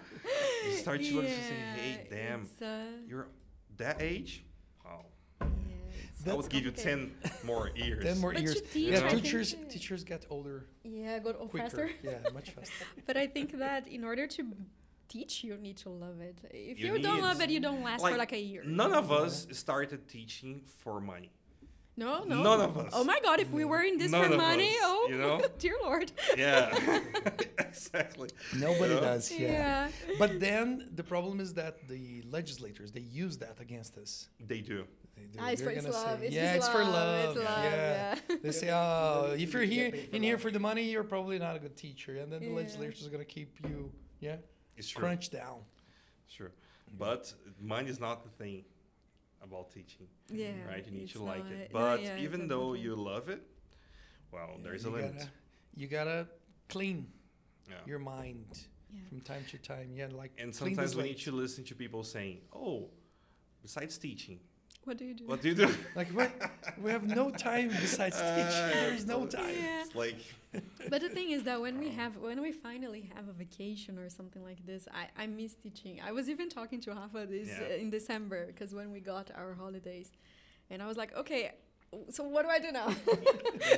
you 0.66 0.74
start 0.78 1.02
to 1.02 1.16
look 1.16 1.26
and 1.26 1.44
say, 1.44 1.56
"Hey, 1.76 2.08
damn, 2.10 2.48
uh, 2.62 2.84
you're 3.08 3.28
that 3.78 4.02
age? 4.02 4.44
Wow. 4.86 5.06
yeah, 5.42 5.48
it's 6.10 6.28
I 6.28 6.34
would 6.34 6.50
give 6.50 6.66
you 6.66 6.72
ten 6.72 7.12
more 7.44 7.70
years." 7.76 8.04
Ten 8.04 8.20
more 8.20 8.34
But 8.34 8.42
years. 8.44 8.62
teach, 8.62 8.92
yeah, 8.92 9.08
teachers 9.10 9.56
teachers 9.70 10.04
get 10.04 10.26
older 10.30 10.66
Yeah, 10.84 11.20
go 11.20 11.30
oh, 11.40 11.48
quicker. 11.48 11.70
faster. 11.70 11.90
Yeah, 12.04 12.20
much 12.34 12.50
faster. 12.58 12.86
But 13.08 13.18
I 13.18 13.28
think 13.28 13.58
that 13.60 13.88
in 13.88 14.04
order 14.04 14.28
to 14.28 14.44
teach, 15.10 15.44
you 15.44 15.58
need 15.58 15.78
to 15.78 15.90
love 15.90 16.20
it. 16.22 16.38
If 16.52 16.80
You 16.80 16.96
you, 16.96 17.00
don't 17.02 17.22
love 17.22 17.42
it, 17.42 17.50
you 17.50 17.60
don't 17.60 17.84
last 17.84 18.02
like, 18.02 18.14
for 18.14 18.18
like 18.18 18.34
a 18.34 18.40
year. 18.40 18.64
None 18.66 18.94
of 18.94 19.12
us 19.12 19.48
started 19.52 20.08
teaching 20.08 20.62
for 20.82 21.00
money. 21.02 21.32
No, 21.96 22.24
no. 22.24 22.42
None 22.42 22.62
of 22.62 22.78
us. 22.78 22.90
Oh 22.94 23.04
my 23.04 23.20
God! 23.24 23.40
If 23.40 23.52
we 23.52 23.66
were 23.66 23.84
in 23.84 23.98
this 24.00 24.12
None 24.12 24.32
for 24.32 24.38
money, 24.38 24.70
us, 24.70 24.76
oh, 24.82 25.08
you 25.10 25.18
know? 25.18 25.42
dear 25.60 25.76
Lord. 25.84 26.12
Yeah, 26.36 26.76
exactly. 27.60 28.30
Nobody 28.58 28.96
Yeah. 28.96 29.00
does. 29.00 29.32
Yeah. 29.32 29.48
Yeah. 30.08 30.16
But 30.18 30.40
then 30.40 30.90
the 30.96 31.04
problem 31.04 31.40
is 31.40 31.54
that 31.54 31.88
the 31.88 32.24
legislators 32.30 32.92
they 32.92 33.02
use 33.02 33.38
that 33.38 33.60
against 33.60 33.98
us. 33.98 34.30
They 34.40 34.62
do. 34.62 34.86
They, 35.16 35.40
Ah, 35.40 35.50
it's 35.52 35.62
they're 35.62 35.70
for 35.70 35.76
it's 35.78 35.86
gonna 35.86 35.96
love. 35.98 36.20
say, 36.20 36.26
It's 36.26 36.36
yeah, 36.36 36.56
just 36.56 36.68
it's 36.68 36.70
for 36.76 36.84
love. 36.84 36.94
love. 36.94 37.38
It's 37.38 37.46
love. 37.46 37.64
yeah. 37.64 38.16
Yeah. 38.30 38.36
They 38.42 38.52
say, 38.52 38.70
oh, 38.72 39.36
if 39.38 39.54
you're 39.54 39.62
here 39.62 39.92
paid 39.92 40.10
for 40.10 40.16
in 40.16 40.24
here 40.24 40.38
for 40.40 40.50
the 40.52 40.60
money, 40.60 40.84
you're 40.90 41.04
probably 41.04 41.38
not 41.38 41.56
a 41.56 41.60
good 41.60 41.76
teacher, 41.78 42.18
and 42.18 42.32
then 42.32 42.40
the 42.42 42.48
Yeah. 42.48 42.56
legislature 42.56 42.98
is 43.06 43.08
gonna 43.10 43.24
keep 43.38 43.52
you, 43.64 43.92
yeah, 44.20 44.38
It's 44.76 44.90
true. 44.90 45.02
crunched 45.04 45.32
down. 45.32 45.60
Sure. 46.28 46.52
But 46.98 47.32
money 47.62 47.90
is 47.90 48.00
not 48.00 48.24
the 48.24 48.30
thing 48.44 48.66
about 49.44 49.72
teaching, 49.72 50.08
Yeah. 50.30 50.52
right? 50.68 50.86
You 50.86 50.92
need 50.92 51.04
it's 51.04 51.14
to 51.14 51.24
like 51.24 51.46
it. 51.50 51.70
But 51.72 52.02
yeah, 52.02 52.18
even 52.20 52.48
though 52.48 52.74
you 52.74 52.96
love 52.96 53.30
it, 53.30 53.42
well, 54.32 54.52
Yeah, 54.58 54.64
there's 54.64 54.86
a 54.86 54.90
you 54.90 54.96
limit. 54.96 55.14
Gotta, 55.18 55.30
you 55.76 55.88
gotta 55.88 56.28
clean 56.70 57.08
Yeah. 57.70 57.76
your 57.86 58.00
mind 58.00 58.46
Yeah. 58.92 59.00
from 59.10 59.22
time 59.22 59.46
to 59.52 59.58
time. 59.58 59.92
Yeah, 59.96 60.08
like 60.08 60.32
And 60.38 60.54
sometimes 60.56 60.96
we 60.96 61.04
need 61.04 61.18
to 61.20 61.32
listen 61.32 61.64
to 61.66 61.76
people 61.76 62.04
saying, 62.04 62.42
"Oh, 62.54 62.90
besides 63.62 63.98
teaching, 63.98 64.40
What 64.86 64.98
do 64.98 65.06
you 65.06 65.14
do? 65.14 65.26
what 65.28 65.42
do 65.42 65.48
you 65.50 65.56
do?" 65.56 65.70
Like 65.96 66.10
we, 66.16 66.26
we 66.84 66.92
have 66.92 67.04
no 67.06 67.30
time 67.32 67.70
besides 67.70 68.18
Uh, 68.22 68.36
teaching. 68.36 68.80
There's 68.90 69.06
no 69.06 69.26
time. 69.26 69.56
Yeah. 69.62 69.82
It's 69.86 69.96
like, 69.96 70.16
But 70.90 71.02
the 71.02 71.10
thing 71.10 71.32
is 71.32 71.44
that 71.44 71.60
when 71.62 71.80
we 71.80 71.90
have 71.92 72.18
when 72.18 72.42
we 72.42 72.52
finally 72.52 73.10
have 73.16 73.28
a 73.28 73.34
vacation 73.34 73.98
or 73.98 74.10
something 74.10 74.44
like 74.44 74.66
this, 74.66 74.88
I, 75.02 75.24
I 75.24 75.26
miss 75.28 75.54
teaching. 75.56 76.00
I 76.06 76.12
was 76.12 76.30
even 76.30 76.50
talking 76.50 76.80
to 76.82 76.92
Rafa 76.92 77.26
this 77.26 77.50
Yeah. 77.50 77.68
uh, 77.76 77.82
in 77.84 77.90
December 77.90 78.46
because 78.48 78.74
when 78.76 78.92
we 78.92 79.00
got 79.00 79.32
our 79.36 79.54
holidays, 79.54 80.12
and 80.70 80.82
I 80.84 80.88
was 80.88 80.98
like, 80.98 81.16
okay, 81.22 81.52
so 82.10 82.24
what 82.24 82.44
do 82.46 82.50
I 82.50 82.60
do 82.60 82.72
now? 82.72 82.90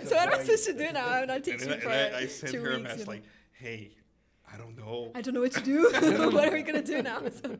so 0.09 0.15
what 0.15 0.27
am 0.33 0.39
I 0.39 0.43
supposed 0.43 0.65
to 0.65 0.73
do 0.73 0.91
now? 0.91 1.07
I'm 1.07 1.27
not 1.27 1.35
and 1.37 1.43
teaching 1.45 1.69
then, 1.69 1.79
for 1.81 1.89
and 1.89 2.15
I, 2.15 2.19
I 2.19 2.25
sent 2.27 2.53
two 2.53 2.61
her 2.61 2.71
a 2.71 2.77
weeks. 2.77 2.83
message 2.89 3.07
like, 3.07 3.23
"Hey, 3.53 3.91
I 4.53 4.57
don't 4.57 4.77
know. 4.77 5.11
I 5.15 5.21
don't 5.21 5.33
know 5.33 5.41
what 5.41 5.51
to 5.53 5.61
do. 5.61 5.89
what 6.33 6.47
are 6.47 6.51
we 6.51 6.61
gonna 6.61 6.81
do 6.83 7.01
now? 7.01 7.21
So, 7.41 7.57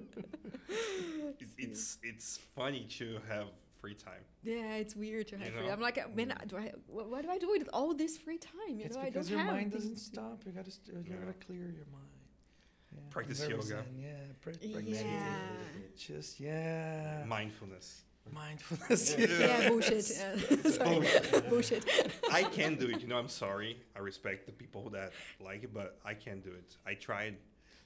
It, 1.40 1.48
it's 1.58 1.98
it's 2.04 2.38
funny 2.56 2.86
to 2.98 3.20
have 3.30 3.48
free 3.80 3.94
time. 3.94 4.24
yeah, 4.44 4.76
it's 4.76 4.96
weird 4.96 5.28
to 5.30 5.38
have 5.38 5.48
You 5.48 5.54
free. 5.54 5.68
know? 5.68 5.74
I'm 5.74 5.80
like, 5.82 5.98
man, 6.16 6.34
do 6.48 6.58
I? 6.58 6.72
What, 6.88 7.10
what 7.10 7.22
do 7.24 7.30
I 7.30 7.38
do 7.38 7.50
with 7.50 7.70
all 7.72 7.94
this 7.94 8.18
free 8.18 8.38
time? 8.40 8.80
You 8.80 8.86
It's 8.86 8.96
know, 8.96 9.02
I 9.04 9.06
because 9.06 9.30
don't 9.30 9.38
your 9.40 9.48
mind 9.48 9.72
doesn't 9.72 9.98
stop. 9.98 10.42
You 10.46 10.52
gotta, 10.52 10.72
st- 10.72 10.98
you 11.08 11.14
gotta 11.14 11.34
clear 11.46 11.60
your 11.80 11.88
mind. 11.92 12.12
Yeah, 12.94 13.00
Practice 13.10 13.48
yoga. 13.48 13.62
zen, 13.64 13.84
Yeah, 14.00 14.10
pra- 14.42 14.54
practice 14.54 15.02
Yeah. 15.02 15.02
yoga. 15.02 15.98
Just 15.98 16.40
yeah, 16.40 17.24
Mindfulness. 17.28 18.02
Mindfulness. 18.34 19.16
Yeah. 19.18 19.28
Yeah, 19.40 19.70
bullshit. 19.70 20.12
Yeah. 20.18 20.72
Sorry. 20.72 21.08
bullshit. 21.50 21.86
I 22.32 22.44
can 22.44 22.76
do 22.76 22.88
it. 22.88 23.02
You 23.02 23.08
know, 23.08 23.18
I'm 23.18 23.30
sorry. 23.30 23.78
I 23.96 24.00
respect 24.00 24.46
the 24.46 24.52
people 24.52 24.90
that 24.92 25.12
like 25.40 25.64
it, 25.64 25.74
but 25.74 26.00
I 26.06 26.14
can't 26.14 26.44
do 26.44 26.52
it. 26.52 26.78
I 26.86 26.94
tried. 26.96 27.38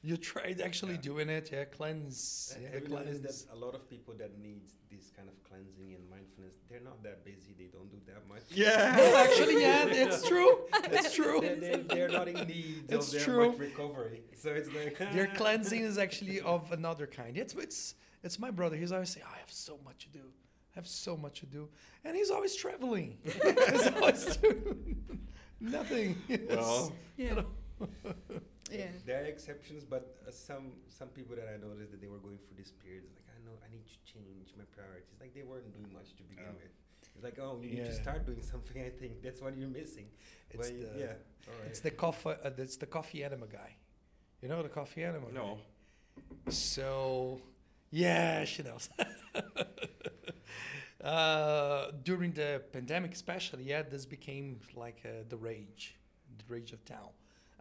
You 0.01 0.15
tried 0.15 0.61
actually 0.61 0.93
Yeah. 0.93 1.01
doing 1.01 1.29
it, 1.29 1.49
yeah. 1.51 1.65
Cleanse, 1.65 2.55
yeah, 2.61 2.69
Have 2.69 2.85
cleanse. 2.85 3.19
that 3.19 3.53
a 3.53 3.57
lot 3.57 3.75
of 3.75 3.89
people 3.89 4.13
that 4.17 4.39
need 4.39 4.61
this 4.89 5.11
kind 5.15 5.27
of 5.27 5.35
cleansing 5.43 5.93
and 5.93 6.09
mindfulness, 6.09 6.53
they're 6.69 6.79
not 6.79 7.03
that 7.03 7.25
busy. 7.25 7.53
They 7.57 7.65
don't 7.65 7.91
do 7.91 7.97
that 8.07 8.25
much. 8.29 8.43
Yeah. 8.49 8.95
No, 8.95 9.17
actually, 9.17 9.59
yeah, 9.61 9.85
it's 9.87 10.25
true. 10.25 10.59
It's 10.85 11.13
true. 11.13 11.41
They're, 11.41 11.57
they're, 11.57 11.77
they're 11.83 12.07
not 12.09 12.29
in 12.29 12.47
need 12.47 12.85
It's 12.87 13.07
of 13.07 13.11
their 13.11 13.21
true. 13.25 13.49
much 13.49 13.59
recovery. 13.59 14.21
So 14.37 14.51
it's 14.51 14.69
like 14.73 14.97
Their 15.11 15.27
cleansing 15.27 15.81
is 15.81 15.97
actually 15.97 16.39
of 16.41 16.71
another 16.71 17.05
kind. 17.05 17.35
It's 17.37 17.53
it's 17.55 17.95
it's 18.23 18.37
my 18.39 18.51
brother. 18.51 18.75
He's 18.75 18.91
always 18.91 19.09
saying, 19.09 19.25
"I 19.33 19.37
have 19.39 19.51
so 19.51 19.79
much 19.85 20.05
to 20.05 20.09
do. 20.09 20.25
I 20.73 20.79
have 20.79 20.87
so 20.87 21.15
much 21.17 21.39
to 21.41 21.45
do," 21.45 21.69
and 22.05 22.15
he's 22.15 22.29
always 22.31 22.55
traveling. 22.55 23.17
he's 23.23 23.87
always 23.87 24.37
doing 24.37 24.97
nothing. 25.59 26.15
Well, 26.49 26.93
Yeah. 27.17 27.41
Yeah. 28.71 28.85
There 29.05 29.21
are 29.21 29.25
exceptions, 29.25 29.83
but 29.83 30.17
uh, 30.27 30.31
some 30.31 30.73
some 30.87 31.07
people 31.09 31.35
that 31.37 31.47
I 31.53 31.57
noticed 31.57 31.91
that 31.91 32.01
they 32.01 32.07
were 32.07 32.19
going 32.19 32.37
through 32.37 32.57
this 32.57 32.71
period, 32.83 33.03
like 33.15 33.25
I 33.35 33.37
know 33.45 33.55
I 33.65 33.71
need 33.71 33.85
to 33.85 33.97
change 34.13 34.53
my 34.57 34.65
priorities. 34.75 35.17
Like 35.19 35.33
they 35.33 35.43
weren't 35.43 35.71
doing 35.73 35.91
much 35.93 36.09
to 36.17 36.23
begin 36.23 36.45
Oh. 36.49 36.53
with. 36.53 36.73
It's 37.15 37.23
like 37.23 37.39
oh, 37.41 37.59
you 37.61 37.69
need 37.77 37.85
to 37.85 37.93
start 37.93 38.25
doing 38.25 38.43
something. 38.43 38.81
I 38.81 38.89
think 38.89 39.21
that's 39.23 39.41
what 39.41 39.57
you're 39.57 39.67
missing. 39.81 40.05
It's 40.51 40.57
But 40.69 40.79
the 40.79 40.99
yeah, 40.99 41.05
all 41.47 41.53
right. 41.59 41.67
it's 41.69 41.79
the 41.79 41.91
coffee 41.91 42.29
uh, 42.29 42.51
it's 42.57 42.77
the 42.77 42.85
coffee 42.85 43.23
enema 43.23 43.47
guy. 43.47 43.75
You 44.41 44.49
know 44.49 44.61
the 44.61 44.69
coffee 44.69 45.03
enema. 45.03 45.25
guy? 45.27 45.33
no. 45.41 45.57
So, 46.49 47.41
yeah, 47.91 48.45
she 48.45 48.63
knows. 48.63 48.89
uh, 51.03 51.91
during 52.03 52.31
the 52.33 52.61
pandemic, 52.71 53.13
especially, 53.13 53.63
yeah, 53.63 53.81
this 53.83 54.05
became 54.05 54.59
like 54.75 55.01
uh, 55.05 55.23
the 55.27 55.37
rage, 55.37 55.95
the 56.37 56.53
rage 56.53 56.71
of 56.73 56.83
town, 56.85 57.09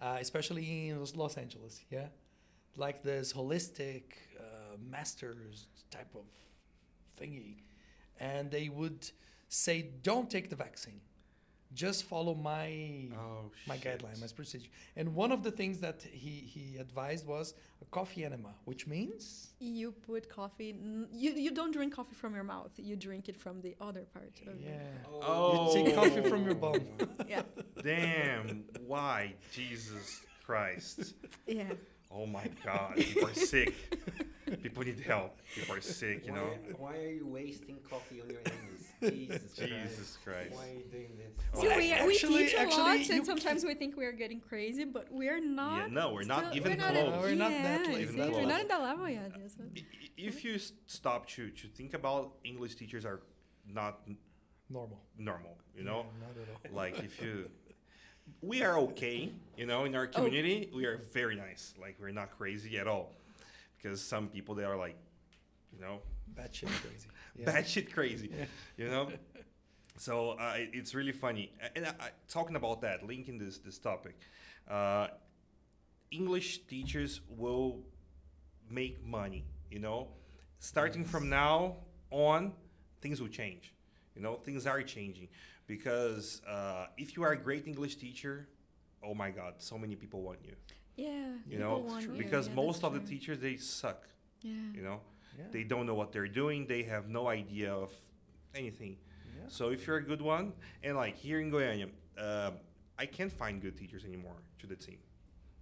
uh, 0.00 0.18
especially 0.20 0.88
in 0.88 1.04
Los- 1.14 1.36
Angeles, 1.36 1.82
yeah, 1.90 2.08
like 2.76 3.02
this 3.02 3.32
holistic 3.32 4.04
uh, 4.38 4.76
masters 4.90 5.66
type 5.90 6.14
of 6.14 6.24
thingy, 7.20 7.56
and 8.20 8.50
they 8.50 8.68
would 8.68 9.10
say, 9.48 9.90
"Don't 10.02 10.30
take 10.30 10.50
the 10.50 10.56
vaccine." 10.56 11.00
Just 11.74 12.04
follow 12.04 12.34
my 12.34 13.08
Oh, 13.14 13.50
my 13.66 13.76
shit. 13.78 14.00
guideline, 14.00 14.20
my 14.20 14.26
procedure. 14.34 14.70
And 14.96 15.14
one 15.14 15.30
of 15.32 15.42
the 15.42 15.50
things 15.50 15.78
that 15.80 16.02
he, 16.02 16.30
he 16.54 16.76
advised 16.78 17.26
was 17.26 17.54
a 17.82 17.84
coffee 17.86 18.24
enema, 18.24 18.54
which 18.64 18.86
means 18.86 19.48
You 19.60 19.92
put 19.92 20.28
coffee. 20.30 20.70
n- 20.70 21.08
You 21.12 21.30
you 21.44 21.50
don't 21.50 21.70
drink 21.72 21.94
coffee 21.94 22.14
from 22.14 22.34
your 22.34 22.44
mouth. 22.54 22.72
You 22.78 22.96
drink 22.96 23.28
it 23.28 23.36
from 23.36 23.60
the 23.60 23.74
other 23.80 24.04
part. 24.14 24.34
Of 24.46 24.60
yeah, 24.60 24.78
Oh. 25.22 25.76
you 25.76 25.84
take 25.84 25.94
coffee 25.94 26.22
from 26.32 26.44
your 26.46 26.54
bum. 26.54 26.80
Yeah. 27.28 27.42
Damn. 27.82 28.64
Why? 28.86 29.34
Jesus 29.52 30.22
Christ. 30.46 31.14
Yeah. 31.46 31.72
Oh 32.10 32.24
my 32.26 32.46
God. 32.64 32.94
People 32.96 33.28
are 33.28 33.34
sick. 33.34 33.74
People 34.62 34.82
need 34.84 35.00
help. 35.00 35.32
People 35.54 35.74
are 35.76 35.80
sick, 35.82 36.24
you 36.26 36.32
why, 36.32 36.38
know? 36.38 36.50
why 36.78 36.94
are 36.96 37.12
you 37.20 37.26
wasting 37.26 37.76
coffee 37.90 38.22
on 38.22 38.28
your 38.30 38.40
enemies? 38.46 38.77
Jesus, 39.00 39.52
Jesus 39.56 40.18
Christ. 40.24 40.54
Why 40.54 40.68
are 40.68 40.72
you 40.74 40.84
doing 40.90 41.10
this? 41.16 41.32
Oh, 41.54 41.60
See, 41.60 41.68
Well, 41.68 41.76
we, 41.78 41.92
actually- 41.92 42.34
we 42.34 42.38
teach 42.44 42.54
a 42.54 42.60
actually, 42.60 42.82
lot, 42.82 43.10
and 43.10 43.26
sometimes 43.26 43.64
we 43.64 43.74
think 43.74 43.96
we 43.96 44.04
are 44.04 44.12
getting 44.12 44.40
crazy, 44.40 44.84
but 44.84 45.06
we're 45.10 45.40
not. 45.40 45.88
Yeah, 45.88 45.94
no, 45.94 46.12
we're 46.12 46.22
not 46.24 46.46
still- 46.46 46.56
even 46.56 46.72
we're 46.72 46.76
not 46.78 46.92
close. 46.94 47.10
No, 47.14 47.20
we're 47.20 47.34
not 47.34 47.50
that 47.50 47.86
yeah. 47.88 47.96
Even 47.98 48.08
see, 48.08 48.16
close. 48.16 48.30
We're 48.34 48.46
not 48.46 48.60
in 48.62 48.68
that 48.68 48.82
level 48.82 49.08
yet. 49.08 49.32
yes. 49.40 49.56
I- 49.60 49.78
i- 49.80 49.84
If 50.16 50.44
you 50.44 50.58
stop 50.86 51.26
to, 51.30 51.50
to 51.50 51.66
think 51.68 51.94
about 51.94 52.34
English 52.44 52.74
teachers 52.76 53.04
are 53.04 53.20
not 53.66 54.00
Normal. 54.70 55.00
normal. 55.16 55.56
You 55.76 55.84
know, 55.84 55.98
Yeah, 56.20 56.26
not 56.26 56.64
at 56.64 56.70
all. 56.70 56.76
like 56.76 56.98
if 56.98 57.22
you, 57.22 57.48
we 58.42 58.62
are 58.62 58.78
okay. 58.78 59.32
You 59.56 59.66
know, 59.66 59.84
in 59.84 59.94
our 59.94 60.04
Oh. 60.14 60.24
community, 60.24 60.70
we 60.74 60.84
are 60.86 60.98
very 61.12 61.36
nice. 61.36 61.72
Like 61.80 61.96
we're 62.00 62.10
not 62.10 62.36
crazy 62.36 62.78
at 62.78 62.86
all, 62.88 63.14
because 63.76 64.02
some 64.02 64.28
people 64.28 64.54
they 64.54 64.64
are 64.64 64.76
like, 64.76 64.96
you 65.72 65.80
know, 65.80 66.00
Batshit 66.34 66.66
crazy. 66.82 67.08
Yeah. 67.38 67.52
batshit 67.52 67.92
crazy. 67.92 68.30
Yeah. 68.38 68.44
You 68.76 68.90
know. 68.90 69.08
So 69.96 70.30
uh, 70.30 70.54
it's 70.56 70.94
really 70.94 71.12
funny. 71.12 71.52
And 71.74 71.86
I, 71.86 71.90
I, 71.90 72.08
talking 72.28 72.56
about 72.56 72.80
that, 72.82 73.02
linking 73.02 73.38
this 73.38 73.58
this 73.58 73.78
topic, 73.78 74.16
uh, 74.68 75.08
English 76.10 76.66
teachers 76.66 77.20
will 77.28 77.80
make 78.70 79.04
money. 79.04 79.44
You 79.70 79.80
know, 79.80 80.08
starting 80.58 81.04
from 81.04 81.28
now 81.28 81.76
on, 82.10 82.52
things 83.00 83.20
will 83.20 83.28
change. 83.28 83.74
You 84.14 84.22
know, 84.22 84.36
things 84.36 84.66
are 84.66 84.82
changing 84.82 85.28
because 85.66 86.42
uh, 86.48 86.86
if 86.96 87.16
you 87.16 87.22
are 87.22 87.32
a 87.32 87.36
great 87.36 87.66
English 87.66 87.96
teacher, 87.96 88.48
oh 89.04 89.14
my 89.14 89.30
God, 89.30 89.54
so 89.58 89.78
many 89.78 89.94
people 89.94 90.22
want 90.22 90.38
you. 90.44 90.54
Yeah. 90.96 91.28
You 91.48 91.58
know, 91.58 91.78
want 91.78 92.02
you. 92.02 92.08
because 92.10 92.48
Yeah, 92.48 92.54
most 92.54 92.82
that's 92.82 92.94
of 92.94 93.00
the 93.00 93.08
teachers 93.08 93.38
they 93.38 93.56
suck. 93.56 94.08
Yeah. 94.42 94.52
You 94.74 94.82
know, 94.82 95.00
Yeah. 95.36 95.44
they 95.52 95.64
don't 95.64 95.86
know 95.86 95.94
what 95.94 96.12
they're 96.12 96.28
doing. 96.28 96.66
They 96.66 96.82
have 96.84 97.08
no 97.08 97.28
idea 97.28 97.72
of 97.72 97.90
anything. 98.54 98.96
yeah. 99.36 99.44
So 99.48 99.70
if 99.70 99.86
you're 99.86 99.96
a 99.98 100.04
good 100.04 100.22
one, 100.22 100.52
and 100.82 100.96
like 100.96 101.16
here 101.16 101.40
in 101.40 101.50
Goiânia, 101.50 101.88
uh, 102.18 102.52
I 102.98 103.06
can't 103.06 103.32
find 103.32 103.60
good 103.60 103.76
teachers 103.76 104.04
anymore 104.04 104.36
to 104.60 104.66
the 104.66 104.76
team. 104.76 104.98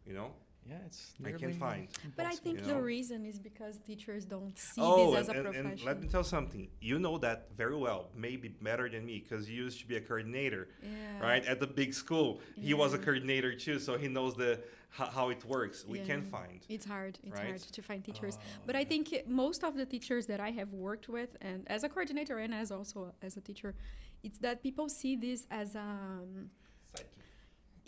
You 0.06 0.14
know, 0.14 0.30
Yeah, 0.68 0.76
it's. 0.86 1.12
I 1.24 1.30
can't 1.30 1.40
nearly 1.40 1.56
find. 1.58 1.88
But 2.16 2.26
I 2.26 2.34
think 2.34 2.60
You 2.60 2.66
the 2.66 2.80
reason 2.80 3.24
is 3.26 3.38
because 3.38 3.78
teachers 3.78 4.24
don't 4.24 4.56
see 4.58 4.80
oh, 4.80 5.10
this 5.10 5.20
as 5.20 5.28
and, 5.28 5.36
a 5.36 5.40
and, 5.40 5.52
profession. 5.54 5.72
and 5.78 5.84
let 5.84 6.00
me 6.00 6.08
tell 6.08 6.24
something. 6.24 6.68
You 6.80 6.98
know 6.98 7.18
that 7.18 7.48
very 7.56 7.76
well, 7.76 8.08
maybe 8.16 8.48
better 8.48 8.88
than 8.88 9.04
me, 9.04 9.20
because 9.20 9.48
you 9.50 9.64
used 9.64 9.80
to 9.80 9.86
be 9.86 9.96
a 9.96 10.00
coordinator, 10.00 10.68
yeah. 10.82 11.20
right, 11.20 11.44
at 11.44 11.60
the 11.60 11.66
big 11.66 11.92
school. 11.92 12.40
He 12.56 12.72
was 12.74 12.94
a 12.94 12.98
coordinator 12.98 13.54
too, 13.54 13.78
so 13.78 13.98
he 13.98 14.08
knows 14.08 14.34
the 14.34 14.60
how, 14.90 15.06
how 15.06 15.28
it 15.30 15.44
works. 15.44 15.84
We 15.86 15.98
can 16.00 16.22
find. 16.22 16.60
It's 16.68 16.86
hard. 16.86 17.18
It's 17.22 17.34
Right? 17.34 17.46
hard 17.48 17.60
to 17.60 17.82
find 17.82 18.04
teachers. 18.04 18.38
Oh, 18.38 18.44
But 18.66 18.76
I 18.76 18.84
think 18.84 19.14
most 19.26 19.62
of 19.64 19.76
the 19.76 19.86
teachers 19.86 20.26
that 20.26 20.40
I 20.40 20.50
have 20.52 20.72
worked 20.72 21.08
with, 21.08 21.36
and 21.40 21.66
as 21.68 21.84
a 21.84 21.88
coordinator 21.88 22.38
and 22.38 22.54
as 22.54 22.70
also 22.70 23.12
as 23.22 23.36
a 23.36 23.40
teacher, 23.40 23.74
it's 24.22 24.38
that 24.38 24.62
people 24.62 24.88
see 24.88 25.16
this 25.16 25.46
as 25.50 25.76
um 25.76 26.50
Sidekick. 26.64 26.65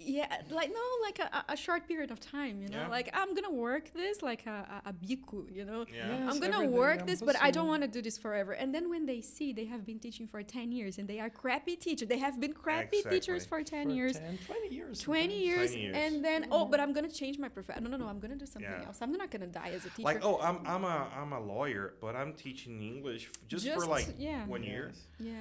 Yeah 0.00 0.42
like 0.50 0.70
no 0.72 0.80
like 1.02 1.18
a, 1.18 1.44
a 1.52 1.56
short 1.56 1.88
period 1.88 2.10
of 2.12 2.20
time 2.20 2.62
you 2.62 2.68
know 2.68 2.82
Yeah. 2.82 2.88
like 2.88 3.10
i'm 3.14 3.34
gonna 3.34 3.50
work 3.50 3.92
this 3.92 4.22
like 4.22 4.46
a, 4.46 4.82
a, 4.86 4.90
a 4.90 4.92
biku 4.92 5.52
you 5.52 5.64
know 5.64 5.84
Yeah. 5.92 6.08
Yes, 6.08 6.20
i'm 6.34 6.38
gonna 6.40 6.54
everything, 6.58 6.72
work 6.72 7.00
I'm 7.00 7.06
this 7.06 7.20
but 7.20 7.36
i 7.42 7.50
don't 7.50 7.66
want 7.66 7.82
to 7.82 7.88
do 7.88 8.00
this 8.00 8.16
forever 8.16 8.52
and 8.52 8.72
then 8.74 8.88
when 8.90 9.06
they 9.06 9.20
see 9.20 9.52
they 9.52 9.64
have 9.64 9.84
been 9.84 9.98
teaching 9.98 10.26
for 10.28 10.40
10 10.42 10.70
years 10.70 10.98
and 10.98 11.08
they 11.08 11.18
are 11.18 11.28
crappy 11.30 11.74
teachers 11.76 12.08
they 12.08 12.18
have 12.18 12.38
been 12.40 12.52
crappy 12.52 13.02
teachers 13.02 13.44
for 13.44 13.62
10 13.62 13.88
For 13.88 13.92
years 13.94 14.12
10, 14.18 14.38
20 14.46 14.74
years. 14.74 15.00
20 15.00 15.34
years, 15.36 15.70
20 15.72 15.82
years. 15.82 15.96
and 15.96 16.24
then 16.24 16.46
oh 16.52 16.64
but 16.66 16.78
i'm 16.78 16.92
gonna 16.92 17.10
change 17.10 17.36
my 17.38 17.48
profession 17.48 17.82
no 17.84 17.90
no 17.90 17.96
no 17.96 18.06
i'm 18.06 18.20
gonna 18.20 18.36
do 18.36 18.46
something 18.46 18.70
Yeah. 18.70 18.86
else 18.86 18.98
i'm 19.02 19.12
not 19.12 19.30
gonna 19.32 19.48
die 19.48 19.72
as 19.74 19.84
a 19.84 19.90
teacher 19.90 20.04
Like, 20.12 20.24
oh, 20.24 20.38
I'm 20.40 20.58
I'm 20.64 20.84
a 20.84 20.98
I'm 21.20 21.32
a 21.32 21.40
lawyer, 21.40 21.94
but 22.00 22.14
I'm 22.14 22.32
teaching 22.34 22.80
English 22.92 23.24
f- 23.32 23.48
just, 23.48 23.66
for 23.68 23.84
like 23.96 24.08
yeah. 24.16 24.46
one 24.46 24.62
year, 24.62 24.92
yeah 25.18 25.32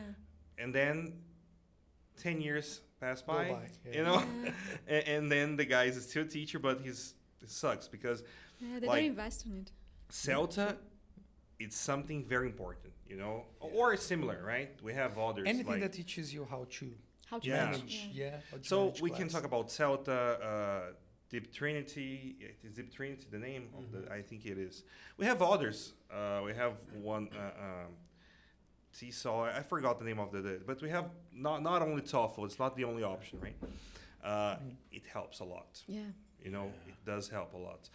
and 0.61 0.73
then 0.73 0.95
ten 2.25 2.41
years 2.41 2.81
pass 2.99 3.21
Go 3.21 3.33
by. 3.33 3.49
by, 3.51 3.67
yeah. 3.85 3.97
You 3.97 4.03
know, 4.03 4.23
Yeah. 4.43 4.51
and, 4.87 5.07
and 5.07 5.31
then 5.31 5.55
the 5.55 5.65
guy 5.65 5.85
is 5.85 6.01
still 6.07 6.23
a 6.23 6.27
teacher, 6.27 6.59
but 6.59 6.81
he's 6.81 7.13
it 7.41 7.49
sucks 7.49 7.87
because 7.87 8.23
yeah 8.59 8.79
they 8.79 8.87
Like- 8.87 9.01
don't 9.01 9.09
invest 9.11 9.45
in 9.45 9.51
it 9.61 9.71
Celta, 10.09 10.77
it's 11.59 11.75
something 11.75 12.23
very 12.23 12.47
important, 12.47 12.93
you 13.09 13.17
know, 13.17 13.43
or 13.59 13.97
similar, 13.97 14.41
right? 14.41 14.71
We 14.81 14.93
have 14.93 15.17
others. 15.17 15.45
Anything 15.47 15.67
like, 15.67 15.81
that 15.81 15.93
teaches 15.93 16.33
you 16.33 16.47
how 16.49 16.65
to 16.77 16.93
how 17.29 17.39
to 17.39 17.47
Yeah. 17.47 17.65
manage. 17.65 18.07
yeah. 18.13 18.39
Yeah. 18.51 18.57
to 18.57 18.63
so 18.63 18.85
manage 18.85 19.01
we 19.01 19.09
can 19.11 19.27
talk 19.27 19.43
about 19.43 19.67
Celta, 19.67 20.19
uh, 20.41 20.93
Deep 21.29 21.51
Trinity. 21.53 22.37
Is 22.63 22.71
Deep 22.73 22.89
Trinity 22.93 23.27
the 23.29 23.37
name 23.39 23.67
of 23.77 23.91
the? 23.91 24.09
I 24.09 24.21
think 24.21 24.45
it 24.45 24.57
is. 24.57 24.83
We 25.17 25.25
have 25.25 25.41
others. 25.41 25.93
Uh, 26.09 26.41
we 26.45 26.53
have 26.53 26.75
one. 27.13 27.27
Uh, 27.35 27.63
um, 27.65 27.91
Seesaw. 28.97 29.43
I 29.59 29.61
forgot 29.61 29.99
the 29.99 30.05
name 30.05 30.19
of 30.19 30.31
the, 30.31 30.41
the. 30.41 30.59
But 30.65 30.81
we 30.81 30.89
have 30.89 31.07
not 31.31 31.61
not 31.61 31.81
only 31.81 32.01
TOEFL. 32.01 32.45
It's 32.45 32.59
not 32.59 32.75
the 32.75 32.85
only 32.91 33.03
option, 33.03 33.39
right? 33.45 33.57
Uh, 34.23 34.55
it 34.91 35.05
helps 35.15 35.39
a 35.39 35.43
lot. 35.55 35.71
yeah 35.87 36.11
You 36.45 36.51
know, 36.55 36.67
it 36.91 36.95
does 37.05 37.29
help 37.29 37.53
a 37.53 37.57
lot. 37.69 37.89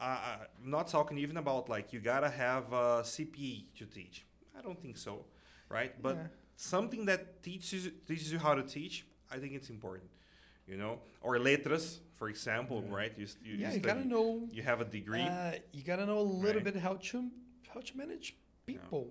Uh, 0.00 0.18
I'm 0.62 0.70
not 0.70 0.86
talking 0.88 1.16
even 1.18 1.36
about 1.36 1.68
like 1.68 1.92
you 1.94 2.00
gotta 2.00 2.30
have 2.46 2.64
a 2.72 3.02
CPE 3.12 3.54
to 3.78 3.84
teach. 3.86 4.16
I 4.58 4.60
don't 4.66 4.80
think 4.84 4.96
so, 4.96 5.12
right? 5.68 5.92
But 6.02 6.16
Yeah. 6.16 6.26
something 6.56 7.06
that 7.10 7.20
teaches 7.48 7.82
teaches 8.10 8.28
you 8.32 8.38
how 8.46 8.54
to 8.60 8.62
teach, 8.76 8.94
I 9.34 9.36
think 9.40 9.52
it's 9.58 9.70
important. 9.70 10.10
You 10.70 10.76
know, 10.76 10.92
or 11.20 11.38
letras, 11.38 12.00
for 12.18 12.28
example, 12.28 12.78
Yeah. 12.82 12.96
right? 13.00 13.12
You, 13.20 13.26
you, 13.46 13.54
yeah, 13.54 13.68
you 13.68 13.74
you 13.74 13.80
gotta 13.90 14.04
know. 14.14 14.30
You 14.56 14.62
have 14.70 14.80
a 14.86 14.88
degree. 14.98 15.28
Uh, 15.28 15.52
you 15.76 15.82
gotta 15.90 16.04
know 16.10 16.18
a 16.18 16.28
little 16.46 16.62
Right. 16.62 16.74
bit 16.74 16.82
how 16.86 16.94
to 17.10 17.18
how 17.74 17.80
to 17.88 17.92
manage 17.96 18.28
people 18.66 19.04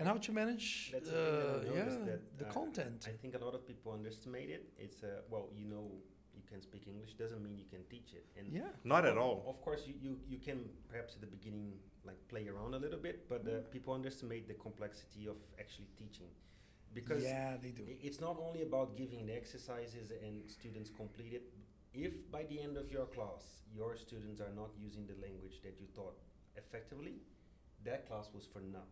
and 0.00 0.08
how 0.08 0.18
to 0.26 0.32
manage 0.32 0.90
That's 0.92 1.10
uh, 1.10 1.12
the 1.12 1.60
thing 1.64 1.74
that 1.74 1.74
I 1.74 1.78
yeah 1.78 2.04
that, 2.10 2.38
the 2.38 2.48
uh, 2.48 2.58
content. 2.60 3.00
I 3.12 3.14
think 3.20 3.34
a 3.40 3.42
lot 3.46 3.54
of 3.54 3.62
people 3.70 3.92
underestimate 3.92 4.50
it. 4.56 4.64
It's 4.78 5.02
uh, 5.02 5.08
well, 5.32 5.46
you 5.60 5.66
know, 5.66 5.86
you 6.34 6.42
can 6.50 6.60
speak 6.68 6.84
English 6.88 7.12
doesn't 7.22 7.42
mean 7.42 7.56
you 7.64 7.68
can 7.74 7.82
teach 7.94 8.10
it. 8.20 8.26
And 8.38 8.46
yeah. 8.52 8.72
Not 8.84 9.04
at 9.04 9.16
all. 9.18 9.44
Of 9.46 9.60
course, 9.66 9.82
you, 9.86 9.94
you, 10.04 10.12
you 10.32 10.38
can 10.38 10.58
perhaps 10.88 11.14
at 11.16 11.20
the 11.20 11.32
beginning 11.36 11.72
like 12.04 12.20
play 12.28 12.48
around 12.48 12.72
a 12.74 12.78
little 12.78 12.98
bit, 12.98 13.28
but 13.28 13.42
uh, 13.46 13.60
people 13.70 13.92
underestimate 13.92 14.48
the 14.48 14.54
complexity 14.54 15.26
of 15.26 15.36
actually 15.58 15.90
teaching, 15.98 16.30
because 16.94 17.22
yeah, 17.22 17.56
they 17.62 17.72
do. 17.80 17.82
it's 18.08 18.20
not 18.20 18.36
only 18.46 18.62
about 18.62 18.96
giving 18.96 19.26
the 19.26 19.34
exercises 19.34 20.10
and 20.24 20.50
students 20.50 20.90
complete 21.02 21.34
it. 21.34 21.44
If 21.92 22.12
by 22.30 22.44
the 22.44 22.58
end 22.66 22.76
of 22.78 22.90
your 22.90 23.06
class 23.06 23.42
your 23.74 23.96
students 23.96 24.40
are 24.40 24.54
not 24.54 24.70
using 24.86 25.04
the 25.06 25.18
language 25.26 25.60
that 25.64 25.74
you 25.80 25.86
taught 25.94 26.16
effectively, 26.56 27.16
that 27.84 28.08
class 28.08 28.30
was 28.34 28.46
for 28.46 28.60
none. 28.60 28.90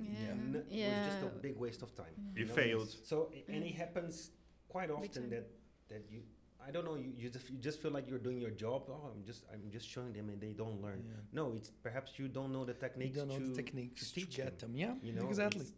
Like 0.00 0.08
Yeah. 0.08 0.30
n- 0.30 0.64
mm-hmm. 0.68 0.74
it 0.74 0.88
was 0.98 1.06
just 1.12 1.22
a 1.22 1.30
big 1.46 1.56
waste 1.56 1.82
of 1.82 1.94
time. 1.94 2.14
Mm-hmm. 2.20 2.38
You 2.38 2.44
know? 2.46 2.54
failed. 2.54 2.90
So 3.04 3.30
i- 3.34 3.44
and 3.52 3.64
it 3.64 3.74
mm. 3.74 3.76
happens 3.76 4.30
quite 4.68 4.90
often 4.90 5.30
that 5.30 5.46
that 5.88 6.02
you 6.10 6.20
I 6.66 6.70
don't 6.72 6.84
know 6.84 6.96
you, 6.96 7.12
you 7.16 7.28
just 7.30 7.48
you 7.48 7.58
just 7.58 7.80
feel 7.80 7.92
like 7.92 8.08
you're 8.08 8.18
doing 8.28 8.40
your 8.40 8.50
job. 8.50 8.80
Oh, 8.88 9.10
I'm 9.14 9.22
just 9.24 9.44
I'm 9.52 9.70
just 9.70 9.88
showing 9.88 10.12
them 10.12 10.28
and 10.30 10.40
they 10.40 10.52
don't 10.62 10.82
learn. 10.82 11.00
Yeah. 11.06 11.14
No, 11.32 11.52
it's 11.56 11.70
perhaps 11.70 12.18
you 12.18 12.26
don't 12.28 12.52
know 12.52 12.64
the 12.64 12.72
You 12.72 12.78
techniques. 12.80 13.16
don't 13.18 13.28
know 13.28 13.38
to, 13.38 13.48
the 13.48 13.54
techniques 13.62 14.00
to 14.00 14.08
to, 14.08 14.14
teach 14.20 14.36
get 14.36 14.58
them. 14.58 14.72
Yeah, 14.74 14.94
You 15.02 15.12
know, 15.12 15.26
exactly. 15.28 15.60
it's 15.62 15.72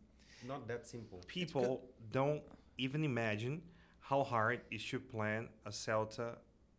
not 0.47 0.67
that 0.69 0.87
simple. 0.87 1.21
People 1.27 1.83
don't 2.11 2.43
even 2.79 3.05
imagine 3.05 3.61
how 4.01 4.23
hard 4.25 4.61
it 4.71 4.81
should 4.81 5.07
plan 5.11 5.49
a 5.67 5.71
Celta 5.71 6.37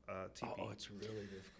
uh, 0.09 0.13
TP. 0.35 0.47
Oh, 0.47 0.55
oh, 0.61 0.69
it's 0.71 0.89
really 0.89 1.27
difficult. 1.37 1.58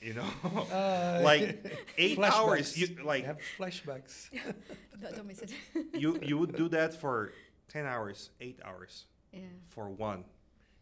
Yeah. 0.00 0.08
you 0.08 0.14
know, 0.14 0.62
Uh, 0.72 1.20
like 1.24 1.64
eight 1.98 2.18
hours. 2.18 2.72
flashbacks. 2.74 2.76
You 2.98 3.04
like 3.04 3.24
have 3.24 3.38
flashbacks. 3.58 4.30
don't, 5.00 5.16
don't 5.16 5.26
miss 5.26 5.40
it 5.42 5.52
you 5.94 6.18
you 6.22 6.36
would 6.38 6.54
do 6.56 6.68
that 6.68 6.94
for 6.94 7.32
ten 7.68 7.86
hours, 7.86 8.30
eight 8.40 8.60
hours 8.64 9.06
yeah 9.32 9.40
for 9.68 9.88
one. 9.88 10.24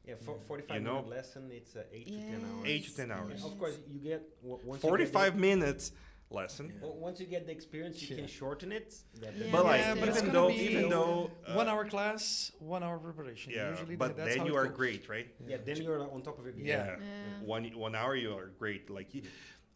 Yeah, 0.07 0.15
for 0.25 0.37
Yeah. 0.37 0.47
45 0.49 0.77
You 0.77 0.83
know? 0.83 0.95
minute 1.03 1.09
lesson, 1.11 1.51
it's 1.53 1.77
uh, 1.77 1.83
eight 1.93 2.07
to 2.07 2.13
10 2.15 2.35
hours. 2.51 2.65
Eight 2.65 2.85
to 2.87 2.97
10 2.97 3.09
Yeah, 3.09 3.15
hours. 3.19 3.45
Of 3.45 3.59
course, 3.59 3.77
you 3.93 3.99
get 4.01 4.23
w- 4.41 4.59
once 4.65 4.65
you 4.65 4.73
get 4.73 4.81
Forty-five 4.89 5.37
minutes 5.37 5.93
lesson. 6.31 6.67
Yeah. 6.73 6.81
The, 6.81 6.87
o- 6.87 6.97
once 6.99 7.21
you 7.21 7.27
get 7.27 7.47
the 7.47 7.53
experience, 7.53 8.03
you 8.03 8.17
can 8.17 8.27
shorten 8.27 8.73
it. 8.73 8.95
Yeah. 9.23 9.31
But 9.51 9.65
like 9.65 9.81
Yeah, 9.81 9.95
but 9.95 10.09
it's 10.09 10.19
even 10.19 10.33
gonna 10.33 10.39
though 10.49 10.49
be 10.49 10.55
even 10.71 10.89
though 10.91 11.31
uh, 11.47 11.55
one 11.55 11.69
hour 11.69 11.85
class, 11.89 12.53
one 12.59 12.83
hour 12.83 12.99
preparation. 12.99 13.53
yeah, 13.55 13.71
Usually 13.71 13.97
but 13.97 14.09
that- 14.09 14.17
that's 14.17 14.29
then 14.31 14.39
how 14.41 14.47
you 14.47 14.57
are 14.57 14.67
goes. 14.67 14.77
great, 14.77 15.09
right? 15.09 15.29
Yeah, 15.47 15.57
then 15.65 15.77
you're 15.79 16.01
on 16.13 16.23
top 16.23 16.39
of 16.39 16.47
it. 16.47 16.55
Yeah. 16.59 16.87
Yeah. 16.87 16.97
One 17.45 17.65
one 17.75 17.95
hour 17.95 18.15
you 18.15 18.33
are 18.37 18.51
great. 18.59 18.91
Like, 18.91 19.15
you, 19.15 19.23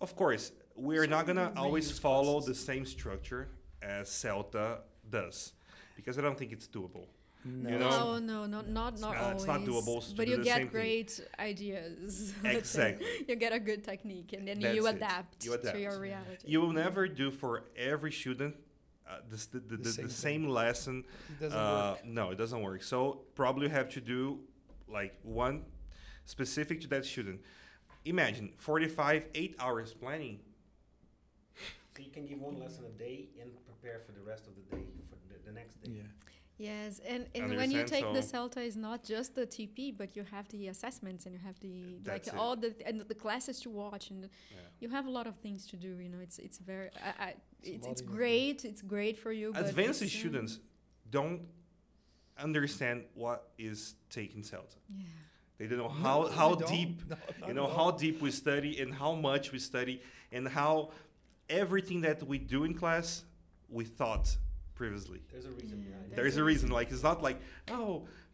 of 0.00 0.14
course, 0.16 0.52
we're 0.76 1.06
not 1.06 1.26
gonna 1.26 1.50
Some 1.54 1.64
always 1.64 1.98
follow 1.98 2.40
classes. 2.40 2.48
the 2.48 2.54
same 2.72 2.84
structure 2.86 3.48
as 3.82 4.08
Celta 4.08 4.78
does, 5.08 5.52
because 5.96 6.18
I 6.18 6.22
don't 6.22 6.38
think 6.38 6.52
it's 6.52 6.68
doable. 6.68 7.06
No. 7.44 7.70
You 7.70 7.78
know? 7.78 8.18
no, 8.18 8.18
no, 8.18 8.46
no, 8.46 8.60
not 8.60 8.72
not 8.72 9.00
not- 9.00 9.16
always. 9.16 9.36
it's 9.36 9.46
not 9.46 9.60
doable 9.62 10.08
to 10.08 10.14
but 10.14 10.26
do 10.26 10.32
you 10.32 10.44
get 10.44 10.56
same 10.56 10.68
thing. 10.68 10.80
great 10.80 11.20
ideas. 11.38 12.32
Exactly. 12.44 13.06
You 13.28 13.34
get 13.36 13.52
a 13.52 13.58
good 13.58 13.82
technique, 13.82 14.32
and 14.32 14.46
then 14.46 14.60
you 14.60 14.86
adapt, 14.86 15.44
You 15.44 15.54
adapt. 15.54 15.74
to 15.74 15.80
your 15.80 15.98
reality. 15.98 16.46
You 16.46 16.60
will 16.60 16.72
never 16.72 17.08
do 17.08 17.30
for 17.30 17.64
every 17.76 18.12
student 18.12 18.54
uh, 19.08 19.16
the, 19.28 19.58
the, 19.58 19.76
the, 19.76 19.76
the, 19.82 19.92
same 19.92 20.08
same 20.08 20.48
lesson 20.48 21.04
It 21.28 21.40
doesn't 21.42 21.58
uh, 21.58 21.96
work. 21.96 22.06
No, 22.06 22.30
it 22.30 22.38
doesn't 22.38 22.62
work. 22.62 22.82
So 22.82 23.22
probably 23.34 23.66
you 23.66 23.72
have 23.72 23.88
to 23.90 24.00
do 24.00 24.38
like 24.88 25.14
one 25.22 25.64
specific 26.24 26.80
to 26.82 26.88
that 26.88 27.04
student. 27.04 27.40
Imagine 28.04 28.52
45, 28.58 29.26
eight 29.34 29.56
hours 29.58 29.94
planning. 29.94 30.40
So 31.96 32.02
you 32.02 32.10
can 32.10 32.24
give 32.26 32.40
one 32.40 32.58
lesson 32.58 32.84
a 32.86 32.98
day 32.98 33.28
and 33.40 33.50
prepare 33.66 34.00
for 34.06 34.12
the 34.12 34.22
rest 34.22 34.46
of 34.46 34.54
the 34.54 34.76
day 34.76 34.84
for 35.10 35.16
the, 35.28 35.38
the 35.44 35.52
next 35.52 35.82
day. 35.82 35.92
Yeah. 35.96 36.02
Yes, 36.62 37.00
and, 37.12 37.26
and 37.34 37.56
when 37.56 37.70
you 37.72 37.80
Understand? 37.80 37.88
take 37.88 38.12
the 38.14 38.22
CELTA, 38.32 38.58
it's 38.68 38.76
not 38.76 39.02
just 39.02 39.34
the 39.34 39.46
TP, 39.46 39.78
but 40.00 40.14
you 40.16 40.22
have 40.34 40.48
the 40.50 40.68
assessments 40.68 41.26
and 41.26 41.34
you 41.34 41.40
have 41.48 41.58
the 41.58 41.98
like 42.06 42.28
it. 42.28 42.34
all 42.36 42.54
the 42.54 42.70
and 42.86 43.00
the 43.00 43.18
classes 43.24 43.58
to 43.64 43.68
watch, 43.70 44.10
and 44.10 44.20
Yeah. 44.22 44.58
you 44.82 44.88
have 44.96 45.06
a 45.06 45.10
lot 45.18 45.26
of 45.26 45.34
things 45.44 45.66
to 45.70 45.76
do. 45.76 45.92
You 46.04 46.10
know, 46.12 46.20
it's 46.26 46.38
it's 46.38 46.58
very 46.58 46.90
I, 47.08 47.24
I, 47.26 47.28
It's 47.62 47.68
it's 47.76 47.86
it's 47.92 48.00
in 48.02 48.08
it, 48.08 48.16
great. 48.16 48.58
It's 48.64 48.82
great 48.96 49.16
for 49.18 49.32
you. 49.32 49.48
Advanced 49.56 50.02
it's, 50.02 50.14
um, 50.14 50.20
students 50.20 50.52
don't 51.10 51.40
understand 52.38 52.98
what 53.14 53.38
is 53.58 53.96
taking 54.08 54.42
Celta. 54.42 54.78
Yeah. 54.88 55.04
They 55.58 55.66
don't 55.66 55.78
know 55.78 55.88
how 55.88 56.18
they 56.28 56.34
how 56.40 56.54
deep 56.54 56.94
No, 57.08 57.16
not 57.16 57.48
you 57.48 57.54
know 57.58 57.68
how 57.78 57.90
deep 58.04 58.16
we 58.22 58.30
study 58.30 58.72
and 58.80 58.94
how 59.02 59.12
much 59.14 59.44
we 59.54 59.58
study 59.58 60.00
and 60.30 60.46
how 60.48 60.90
everything 61.48 62.02
that 62.02 62.22
we 62.22 62.38
do 62.38 62.62
in 62.68 62.74
class 62.74 63.24
we 63.68 63.84
thought 63.84 64.26
previously. 64.82 65.20
There's 65.32 65.46
a 65.52 65.54
reason 65.62 65.78
behind 65.88 66.06
it. 66.12 66.16
There 66.18 66.26
is 66.32 66.36
a 66.42 66.44
reason. 66.52 66.68
Like 66.78 66.88
it's 66.94 67.06
not 67.10 67.18
like 67.28 67.38
oh 67.78 67.92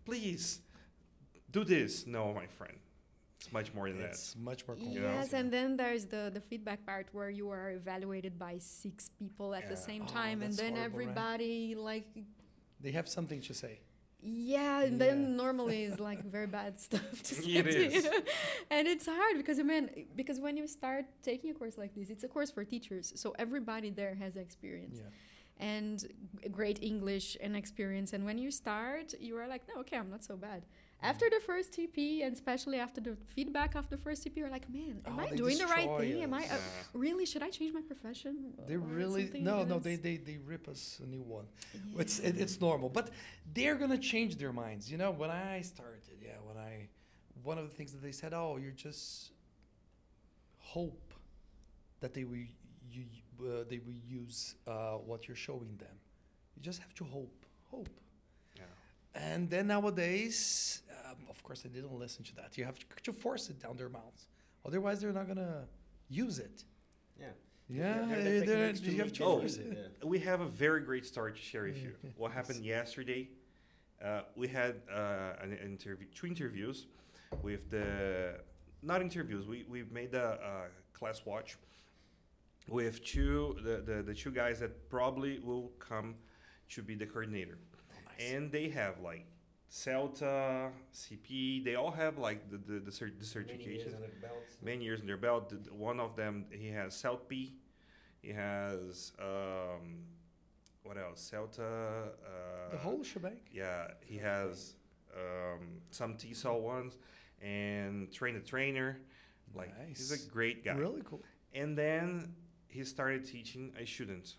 please 0.09 0.45
do 1.57 1.63
this. 1.75 1.93
No, 2.17 2.23
my 2.43 2.47
friend, 2.59 2.79
it's 3.39 3.51
much 3.59 3.69
more 3.77 3.87
than 3.91 3.99
that. 4.05 4.13
It's 4.17 4.35
much 4.51 4.61
more 4.67 4.77
know? 4.77 4.85
complex. 4.85 5.15
Yes, 5.17 5.29
and 5.39 5.47
then 5.57 5.69
there's 5.83 6.05
the 6.15 6.23
the 6.37 6.43
feedback 6.51 6.81
part 6.91 7.07
where 7.17 7.31
you 7.41 7.47
are 7.57 7.69
evaluated 7.83 8.35
by 8.47 8.55
six 8.83 8.95
people 9.21 9.49
at 9.59 9.65
the 9.73 9.77
same 9.89 10.05
Oh, 10.09 10.21
time, 10.21 10.39
and 10.47 10.53
then 10.63 10.73
horrible, 10.75 10.99
right? 10.99 11.09
everybody 11.09 11.55
like 11.91 12.09
They 12.85 12.93
have 12.99 13.09
something 13.19 13.41
to 13.49 13.55
say. 13.63 13.75
Yeah, 14.21 14.83
and 14.87 14.95
Yeah. 14.99 15.05
then 15.05 15.17
normally 15.45 15.79
it's 15.89 16.01
like 16.11 16.21
very 16.37 16.51
bad 16.61 16.73
stuff 16.87 17.11
to 17.29 17.33
say 17.43 17.53
It 17.61 17.65
to 17.77 17.83
is. 17.87 18.05
you. 18.05 18.11
and 18.75 18.83
it's 18.93 19.07
hard 19.19 19.35
because 19.41 19.59
I 19.65 19.65
mean 19.73 19.85
because 20.21 20.39
when 20.47 20.55
you 20.61 20.67
start 20.81 21.05
taking 21.31 21.49
a 21.55 21.57
course 21.61 21.77
like 21.83 21.93
this, 21.99 22.09
it's 22.15 22.25
a 22.29 22.31
course 22.37 22.51
for 22.57 22.63
teachers, 22.75 23.07
so 23.23 23.27
everybody 23.45 23.89
there 24.01 24.15
has 24.25 24.33
experience 24.47 24.99
Yeah. 25.03 25.11
And 25.61 26.07
great 26.51 26.83
English 26.83 27.37
and 27.41 27.57
experience. 27.57 28.13
And 28.13 28.25
when 28.25 28.39
you 28.39 28.51
start, 28.51 29.15
you 29.21 29.37
are 29.39 29.49
like, 29.49 29.63
no, 29.69 29.81
okay, 29.81 29.97
I'm 29.97 30.11
not 30.11 30.25
so 30.25 30.37
bad. 30.37 30.63
Mm. 30.63 31.09
After 31.11 31.27
the 31.31 31.41
first 31.45 31.73
TP, 31.73 32.25
and 32.25 32.33
especially 32.33 32.79
after 32.79 33.01
the 33.01 33.17
feedback 33.35 33.75
of 33.75 33.89
the 33.89 33.97
first 33.97 34.25
TP, 34.25 34.37
you're 34.37 34.51
like, 34.51 34.69
man, 34.71 35.01
am 35.07 35.19
Oh, 35.19 35.23
I 35.23 35.37
doing 35.37 35.59
the 35.59 35.67
right 35.67 35.89
destroy 35.89 36.01
thing? 36.13 36.23
Am 36.23 36.35
I 36.35 36.43
uh, 36.45 36.47
Yeah. 36.49 36.59
really? 36.93 37.27
Should 37.27 37.43
I 37.43 37.51
change 37.51 37.73
my 37.75 37.83
profession? 37.83 38.55
They 38.67 38.77
really 38.77 39.31
no 39.41 39.65
no 39.65 39.79
they, 39.79 39.97
they 39.97 40.17
they 40.17 40.39
rip 40.39 40.69
us 40.69 41.01
a 41.03 41.07
new 41.07 41.23
one. 41.23 41.47
Yeah. 41.75 42.01
It's 42.03 42.19
it, 42.19 42.37
it's 42.39 42.61
normal, 42.61 42.89
but 42.89 43.11
they're 43.55 43.77
gonna 43.77 43.99
change 43.99 44.37
their 44.37 44.53
minds. 44.53 44.91
You 44.91 44.99
know, 44.99 45.11
when 45.11 45.31
I 45.31 45.61
started, 45.63 46.03
yeah, 46.21 46.39
when 46.45 46.57
I 46.57 46.89
one 47.43 47.59
of 47.59 47.69
the 47.69 47.75
things 47.75 47.93
that 47.93 48.03
they 48.03 48.13
said, 48.13 48.33
oh, 48.35 48.59
you're 48.61 48.73
just 48.73 49.31
hope 50.59 51.15
that 52.01 52.13
they 52.15 52.25
will 52.25 52.37
you 52.91 53.05
uh, 53.41 53.65
they 53.69 53.79
will 53.79 54.01
use 54.07 54.55
uh, 54.67 54.93
what 54.95 55.27
you're 55.29 55.37
showing 55.37 55.77
them. 55.79 55.97
You 56.57 56.63
just 56.63 56.81
have 56.81 56.95
to 56.95 57.05
hope, 57.05 57.45
hope. 57.71 57.89
Yeah. 58.57 58.63
And 59.15 59.49
then 59.51 59.67
nowadays, 59.69 60.83
um, 61.07 61.17
of 61.31 61.43
course, 61.43 61.63
they 61.63 61.69
didn't 61.69 61.93
listen 61.99 62.25
to 62.25 62.35
that. 62.37 62.57
You 62.59 62.65
have 62.65 62.79
to, 62.79 62.87
to 63.05 63.13
force 63.13 63.49
it 63.49 63.61
down 63.61 63.77
their 63.77 63.89
mouths. 63.89 64.27
Otherwise, 64.65 65.01
they're 65.01 65.13
not 65.13 65.29
gonna 65.29 65.65
use 66.09 66.39
it. 66.39 66.65
Yeah. 67.19 67.27
Yeah, 67.71 68.07
they're 68.07 68.41
they- 68.41 68.47
they're- 68.47 68.73
you 68.93 68.99
have 68.99 69.13
to 69.15 69.25
Oh. 69.25 69.39
force 69.41 69.57
it. 69.57 69.67
Yeah. 70.01 70.07
We 70.09 70.19
have 70.21 70.41
a 70.41 70.49
very 70.49 70.81
great 70.81 71.05
story 71.07 71.33
to 71.33 71.39
share 71.41 71.65
with 71.65 71.77
you. 71.77 71.95
What 72.17 72.33
happened 72.33 72.65
yesterday? 72.65 73.29
Uh, 74.03 74.23
we 74.37 74.47
had 74.49 74.81
uh, 74.91 75.33
an 75.43 75.53
interview, 75.59 76.07
two 76.15 76.27
interviews 76.29 76.87
with 77.43 77.69
the 77.71 78.41
not 78.83 79.01
interviews. 79.03 79.47
We 79.47 79.65
we 79.69 79.83
made 79.91 80.15
a, 80.15 80.29
a 80.53 80.97
class 80.99 81.25
watch 81.27 81.57
with 82.69 83.05
two 83.05 83.57
the, 83.63 83.77
the 83.85 84.03
the 84.03 84.15
two 84.15 84.31
guys 84.31 84.61
that 84.61 84.89
probably 84.91 85.39
will 85.41 85.73
come 85.79 86.15
to 86.71 86.83
be 86.83 86.95
the 86.95 87.07
coordinator, 87.07 87.59
nice. 88.07 88.33
and 88.33 88.53
they 88.53 88.69
have 88.69 89.01
like 89.01 89.27
Celta, 89.71 90.71
CP. 90.95 91.65
They 91.65 91.75
all 91.75 91.91
have 91.91 92.19
like 92.19 92.51
the 92.51 92.59
the, 92.59 92.81
the, 92.81 92.91
cert- 92.91 93.19
the 93.19 93.41
Many 93.47 93.65
years 93.65 93.83
certifications. 93.93 94.63
many 94.63 94.85
years 94.85 95.01
in 95.01 95.07
their 95.07 95.17
belt. 95.17 95.51
The- 95.51 95.73
One 95.75 96.01
of 96.01 96.17
them, 96.17 96.47
he 96.51 96.69
has 96.69 96.95
Celt 96.95 97.29
P. 97.29 97.55
He 98.23 98.33
has 98.33 99.13
um, 99.21 100.05
what 100.83 100.97
else? 100.99 101.31
Celta. 101.33 102.09
Uh, 102.09 102.71
the 102.71 102.79
whole 102.79 103.03
shebang. 103.03 103.37
Yeah, 103.53 103.89
he 104.05 104.17
has 104.19 104.75
um, 105.15 105.81
some 105.91 106.15
TESOL 106.15 106.61
ones 106.61 106.97
and 107.43 108.11
train 108.13 108.35
the 108.35 108.41
trainer. 108.41 108.99
Like 109.55 109.73
he's 109.89 110.11
a 110.13 110.31
great 110.31 110.65
guy. 110.65 110.75
Really 110.75 111.03
cool. 111.05 111.23
And 111.55 111.77
then 111.77 112.35
he 112.69 112.85
started 112.85 113.25
teaching 113.25 113.73
a 113.79 113.85
student. 113.87 114.35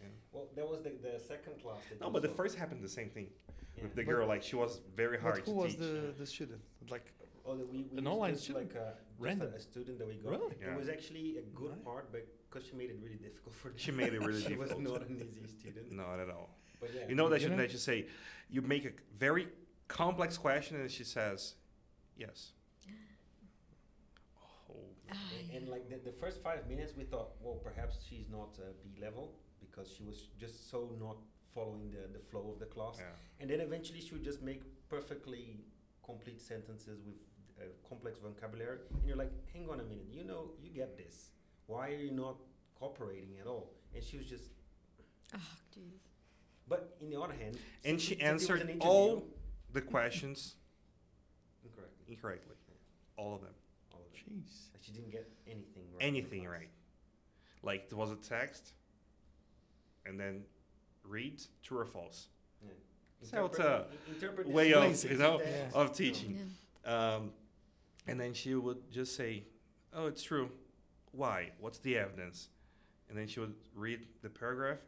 Yeah. 0.00 0.08
Well, 0.32 0.46
that 0.56 0.68
was 0.68 0.82
the, 0.82 0.90
the 0.90 1.18
second 1.20 1.60
class. 1.62 1.78
That 1.90 2.00
No, 2.00 2.06
you 2.06 2.12
but 2.12 2.22
the 2.22 2.28
first 2.28 2.56
happened 2.56 2.82
the 2.82 2.88
same 2.88 3.10
thing 3.10 3.28
Yeah. 3.76 3.84
with 3.84 3.94
the 3.94 4.02
But- 4.04 4.10
girl. 4.10 4.26
Like 4.28 4.42
she 4.42 4.56
was 4.56 4.80
very 4.96 5.18
hard 5.18 5.36
But 5.36 5.44
who 5.46 5.52
to 5.52 5.56
was 5.64 5.72
teach. 5.72 5.80
the, 5.80 6.14
the 6.18 6.26
student? 6.26 6.60
Like, 6.90 7.12
Oh, 7.46 7.54
the, 7.56 7.66
we, 7.66 7.82
we 7.92 7.98
An 7.98 8.06
online 8.06 8.36
student? 8.36 8.72
like 8.72 8.82
uh, 8.82 8.86
a, 8.86 8.94
Random? 9.18 9.52
A, 9.52 9.56
a 9.56 9.60
student 9.60 9.98
that 9.98 10.08
we 10.08 10.14
got. 10.14 10.30
Really? 10.30 10.54
Yeah. 10.60 10.72
It 10.72 10.78
was 10.78 10.88
actually 10.88 11.36
a 11.38 11.42
good 11.42 11.72
Nice. 11.72 11.84
part, 11.84 12.10
but 12.10 12.26
because 12.50 12.66
she 12.66 12.74
made 12.74 12.88
it 12.88 12.96
really 13.02 13.16
difficult 13.16 13.54
for 13.54 13.68
them. 13.68 13.76
She 13.76 13.90
made 13.90 14.14
it 14.14 14.20
really 14.20 14.40
she 14.48 14.48
difficult. 14.54 14.78
was 14.80 14.90
not 14.92 15.02
an 15.08 15.16
easy 15.20 15.46
student. 15.58 15.92
Not 16.04 16.20
at 16.20 16.30
all. 16.30 16.50
But 16.80 16.90
yeah. 16.94 17.02
You 17.08 17.14
know 17.16 17.28
that 17.28 17.40
You 17.40 17.48
you, 17.48 17.50
know- 17.50 17.62
that 17.62 17.72
you 17.72 17.78
say, 17.78 18.06
you 18.48 18.62
make 18.62 18.84
a 18.86 18.92
very 19.18 19.48
complex 19.88 20.38
question 20.38 20.80
and 20.80 20.90
she 20.90 21.04
says, 21.04 21.54
yes. 22.16 22.52
Oh, 25.10 25.14
Ah, 25.14 25.18
And, 25.38 25.48
yeah. 25.50 25.56
and 25.58 25.68
like 25.68 25.88
the, 25.88 25.96
the 26.10 26.16
first 26.16 26.42
five 26.42 26.66
minutes, 26.68 26.92
we 26.96 27.04
thought, 27.04 27.32
well, 27.40 27.54
perhaps 27.56 27.98
she's 28.08 28.28
not 28.30 28.58
uh, 28.58 28.72
B 28.82 28.98
level 29.00 29.34
because 29.60 29.88
she 29.96 30.02
was 30.02 30.28
just 30.38 30.70
so 30.70 30.90
not 31.00 31.16
following 31.54 31.90
the, 31.90 32.08
the 32.12 32.24
flow 32.30 32.50
of 32.52 32.58
the 32.58 32.66
class. 32.66 32.96
yeah. 32.98 33.04
And 33.40 33.48
then 33.50 33.60
eventually 33.60 34.00
she 34.00 34.12
would 34.14 34.24
just 34.24 34.42
make 34.42 34.62
perfectly 34.88 35.60
complete 36.04 36.40
sentences 36.40 37.00
with 37.04 37.14
uh, 37.60 37.64
complex 37.88 38.18
vocabulary. 38.18 38.78
And 38.98 39.06
you're 39.06 39.16
like, 39.16 39.32
hang 39.52 39.68
on 39.70 39.80
a 39.80 39.84
minute, 39.84 40.06
you 40.10 40.24
know, 40.24 40.50
you 40.62 40.70
get 40.70 40.96
this. 40.96 41.30
Why 41.66 41.88
are 41.90 41.96
you 42.06 42.10
not 42.10 42.36
cooperating 42.78 43.36
at 43.40 43.46
all? 43.46 43.70
And 43.94 44.02
she 44.02 44.16
was 44.16 44.26
just, 44.26 44.44
Ah, 45.34 45.38
jeez. 45.74 45.98
but 46.68 46.96
in 47.00 47.10
the 47.10 47.20
other 47.20 47.32
hand, 47.34 47.56
And 47.84 48.00
since 48.00 48.02
she 48.02 48.14
it- 48.14 48.20
since 48.20 48.42
it 48.48 48.52
was 48.52 48.60
answered 48.60 48.70
an 48.70 48.80
all 48.80 49.24
the 49.72 49.80
questions 49.80 50.56
incorrectly. 51.64 52.04
incorrectly. 52.08 52.54
All 53.16 53.34
of 53.36 53.42
them. 53.42 53.54
All 54.30 54.36
of 54.36 54.40
it. 54.40 54.46
jeez. 54.46 54.72
Like 54.72 54.82
she 54.82 54.92
didn't 54.92 55.10
get 55.10 55.28
anything 55.46 55.84
right. 55.92 56.02
Anything 56.06 56.46
right. 56.46 56.68
Like 57.62 57.88
there 57.88 57.98
was 57.98 58.10
a 58.10 58.16
text 58.16 58.72
and 60.06 60.18
then 60.18 60.42
read 61.04 61.40
true 61.62 61.78
or 61.78 61.84
false. 61.86 62.28
Yeah. 62.62 62.68
So 63.22 63.46
it's 63.46 63.56
Interpret- 63.58 63.90
in- 64.08 64.14
interpret 64.14 64.48
way 64.48 64.72
of, 64.74 65.04
you 65.04 65.16
know. 65.16 65.40
Yeah. 65.40 65.68
of 65.74 65.94
teaching. 65.96 66.38
Yeah. 66.84 67.14
Um, 67.16 67.30
and 68.06 68.20
then 68.20 68.34
she 68.34 68.54
would 68.54 68.90
just 68.90 69.16
say, 69.16 69.44
"Oh, 69.94 70.06
it's 70.06 70.22
true. 70.22 70.50
Why? 71.12 71.52
What's 71.58 71.78
the 71.78 71.96
evidence?" 71.96 72.48
And 73.08 73.16
then 73.16 73.26
she 73.26 73.40
would 73.40 73.54
read 73.74 74.06
the 74.20 74.28
paragraph. 74.28 74.78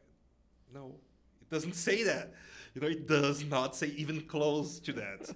No, 0.75 0.97
it 1.41 1.49
doesn't 1.49 1.75
say 1.75 2.03
that. 2.03 2.35
You 2.75 2.83
know, 2.83 2.89
it 2.89 3.07
does 3.09 3.43
not 3.45 3.75
say 3.75 3.87
even 3.97 4.21
close 4.23 4.79
to 4.81 4.93
that. 4.95 5.35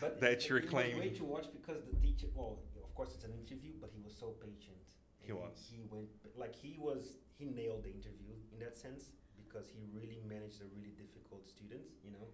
But 0.00 0.20
that 0.20 0.32
it- 0.34 0.48
you're 0.48 0.60
claiming. 0.60 0.98
great 0.98 1.16
to 1.16 1.24
watch 1.24 1.46
because 1.52 1.82
the 1.90 1.96
teacher, 1.96 2.28
well, 2.34 2.60
of 2.75 2.75
course 2.96 3.12
it's 3.14 3.24
an 3.24 3.34
interview, 3.36 3.72
but 3.80 3.90
he 3.94 4.00
was 4.02 4.16
so 4.16 4.34
patient. 4.40 4.80
He 5.20 5.30
And 5.30 5.38
was. 5.40 5.56
He 5.70 5.84
went 5.90 6.08
like 6.36 6.54
he 6.56 6.76
was. 6.78 7.18
He 7.38 7.44
nailed 7.44 7.84
the 7.84 7.92
interview 7.92 8.32
in 8.52 8.58
that 8.64 8.74
sense 8.76 9.12
because 9.36 9.68
he 9.68 9.84
really 9.92 10.20
managed 10.26 10.60
a 10.62 10.68
really 10.74 10.94
difficult 10.96 11.46
student. 11.46 11.84
You 12.02 12.12
know, 12.16 12.26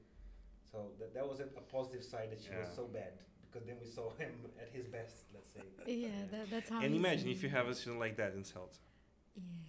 so 0.70 0.78
that 0.98 1.12
that 1.14 1.26
was 1.26 1.40
a, 1.40 1.48
a 1.58 1.64
positive 1.76 2.04
side 2.04 2.30
that 2.30 2.40
she 2.40 2.50
was 2.54 2.68
so 2.74 2.84
bad 2.86 3.12
because 3.42 3.66
then 3.66 3.76
we 3.82 3.86
saw 3.86 4.10
him 4.22 4.32
at 4.60 4.68
his 4.72 4.86
best. 4.86 5.26
Let's 5.34 5.52
say. 5.52 5.62
Yeah, 5.86 6.08
that, 6.30 6.50
that's 6.50 6.70
how. 6.70 6.80
and 6.80 6.94
imagine 6.94 7.28
if 7.28 7.42
you 7.42 7.48
have 7.48 7.68
a 7.68 7.74
student 7.74 8.00
like 8.00 8.16
that 8.16 8.32
in 8.34 8.42
Celta. 8.42 8.78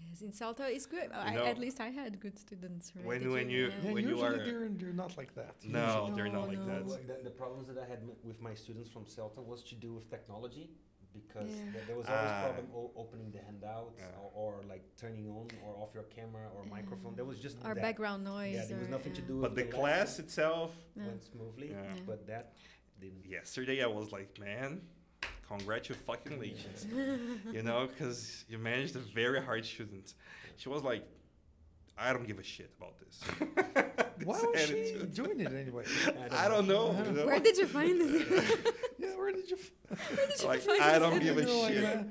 Yes, 0.10 0.22
in 0.22 0.32
Celta 0.32 0.70
it's 0.70 0.86
good. 0.86 1.10
I, 1.12 1.34
know- 1.34 1.46
at 1.46 1.58
least 1.58 1.80
I 1.80 1.90
had 1.90 2.20
good 2.20 2.38
students. 2.38 2.92
Right? 2.96 3.06
When- 3.06 3.22
Did 3.22 3.32
when 3.32 3.50
you- 3.50 3.72
Yeah, 3.84 3.92
when 3.94 4.08
you 4.08 4.22
are 4.22 4.38
they're, 4.38 4.70
they're 4.70 4.94
not 4.94 5.18
like 5.18 5.34
that. 5.36 5.56
No, 5.64 5.80
usually. 6.08 6.16
they're 6.22 6.34
not 6.34 6.48
like 6.48 6.66
that. 6.68 6.86
Well, 6.86 7.00
the, 7.08 7.24
the 7.24 7.30
problems 7.30 7.68
that 7.68 7.78
I 7.78 7.86
had 7.86 8.00
m- 8.00 8.12
with 8.24 8.42
my 8.42 8.54
students 8.54 8.90
from 8.90 9.06
Celta 9.06 9.44
was 9.44 9.64
to 9.64 9.76
do 9.76 9.94
with 9.94 10.10
technology 10.10 10.70
because 11.14 11.50
Yeah. 11.50 11.72
there, 11.74 11.84
there 11.88 11.96
was 11.96 12.08
always 12.08 12.30
Ah. 12.32 12.44
problem 12.46 12.68
o- 12.76 12.92
opening 12.96 13.32
the 13.32 13.40
handout 13.40 13.94
Yeah. 13.98 14.06
or, 14.22 14.32
or 14.58 14.64
like 14.68 14.84
turning 14.98 15.28
on 15.30 15.48
or 15.66 15.76
off 15.82 15.92
your 15.94 16.04
camera 16.18 16.48
or 16.56 16.66
microphone. 16.66 17.16
There 17.16 17.26
was 17.26 17.40
just 17.40 17.58
Our 17.64 17.74
that. 17.76 17.82
background 17.82 18.24
noise. 18.24 18.56
Yeah, 18.56 18.66
there 18.66 18.78
was 18.80 18.88
or- 18.88 18.92
nothing 18.92 19.14
to 19.14 19.22
yeah. 19.22 19.28
do 19.28 19.42
But 19.42 19.56
with 19.56 19.66
the 19.66 19.72
class 19.78 20.20
itself, 20.20 20.72
Yeah. 20.96 21.08
went 21.08 21.24
smoothly, 21.24 21.70
Yeah. 21.72 21.84
Yeah. 21.84 22.02
but 22.06 22.28
that 22.28 22.54
didn't. 23.00 23.26
yesterday 23.26 23.82
I 23.84 23.88
was 23.88 24.12
like, 24.12 24.38
man, 24.40 24.82
congratulations. 25.48 26.86
You 27.52 27.64
know, 27.64 27.88
because 27.88 28.46
you 28.50 28.58
managed 28.58 28.96
a 28.96 29.00
very 29.00 29.42
hard 29.42 29.66
student. 29.66 30.14
She 30.58 30.70
was 30.70 30.84
like, 30.84 31.04
I 31.98 32.12
don't 32.14 32.26
give 32.28 32.40
a 32.40 32.44
shit 32.44 32.72
about 32.78 32.96
this. 33.00 33.96
Why 34.24 34.36
This 34.36 34.44
was 34.46 34.62
she 34.68 34.74
attitude. 34.74 35.14
doing 35.14 35.40
it 35.40 35.52
anyway? 35.54 35.84
I 36.32 36.48
don't 36.48 36.68
know. 36.68 36.96
you 37.06 37.12
know? 37.12 37.26
Where 37.26 37.40
did 37.40 37.58
you 37.58 37.68
find 37.68 38.00
this? 38.00 38.24
yeah, 39.00 39.16
where 39.16 39.32
did 39.32 39.50
you? 39.50 39.58
F- 39.92 40.46
like 40.46 40.62
find 40.62 40.82
I 40.82 41.00
don't 41.00 41.20
give 41.22 41.38
a 41.38 41.42
You 41.42 41.48
know, 41.48 41.60
like 41.62 41.74
shit. 41.74 42.06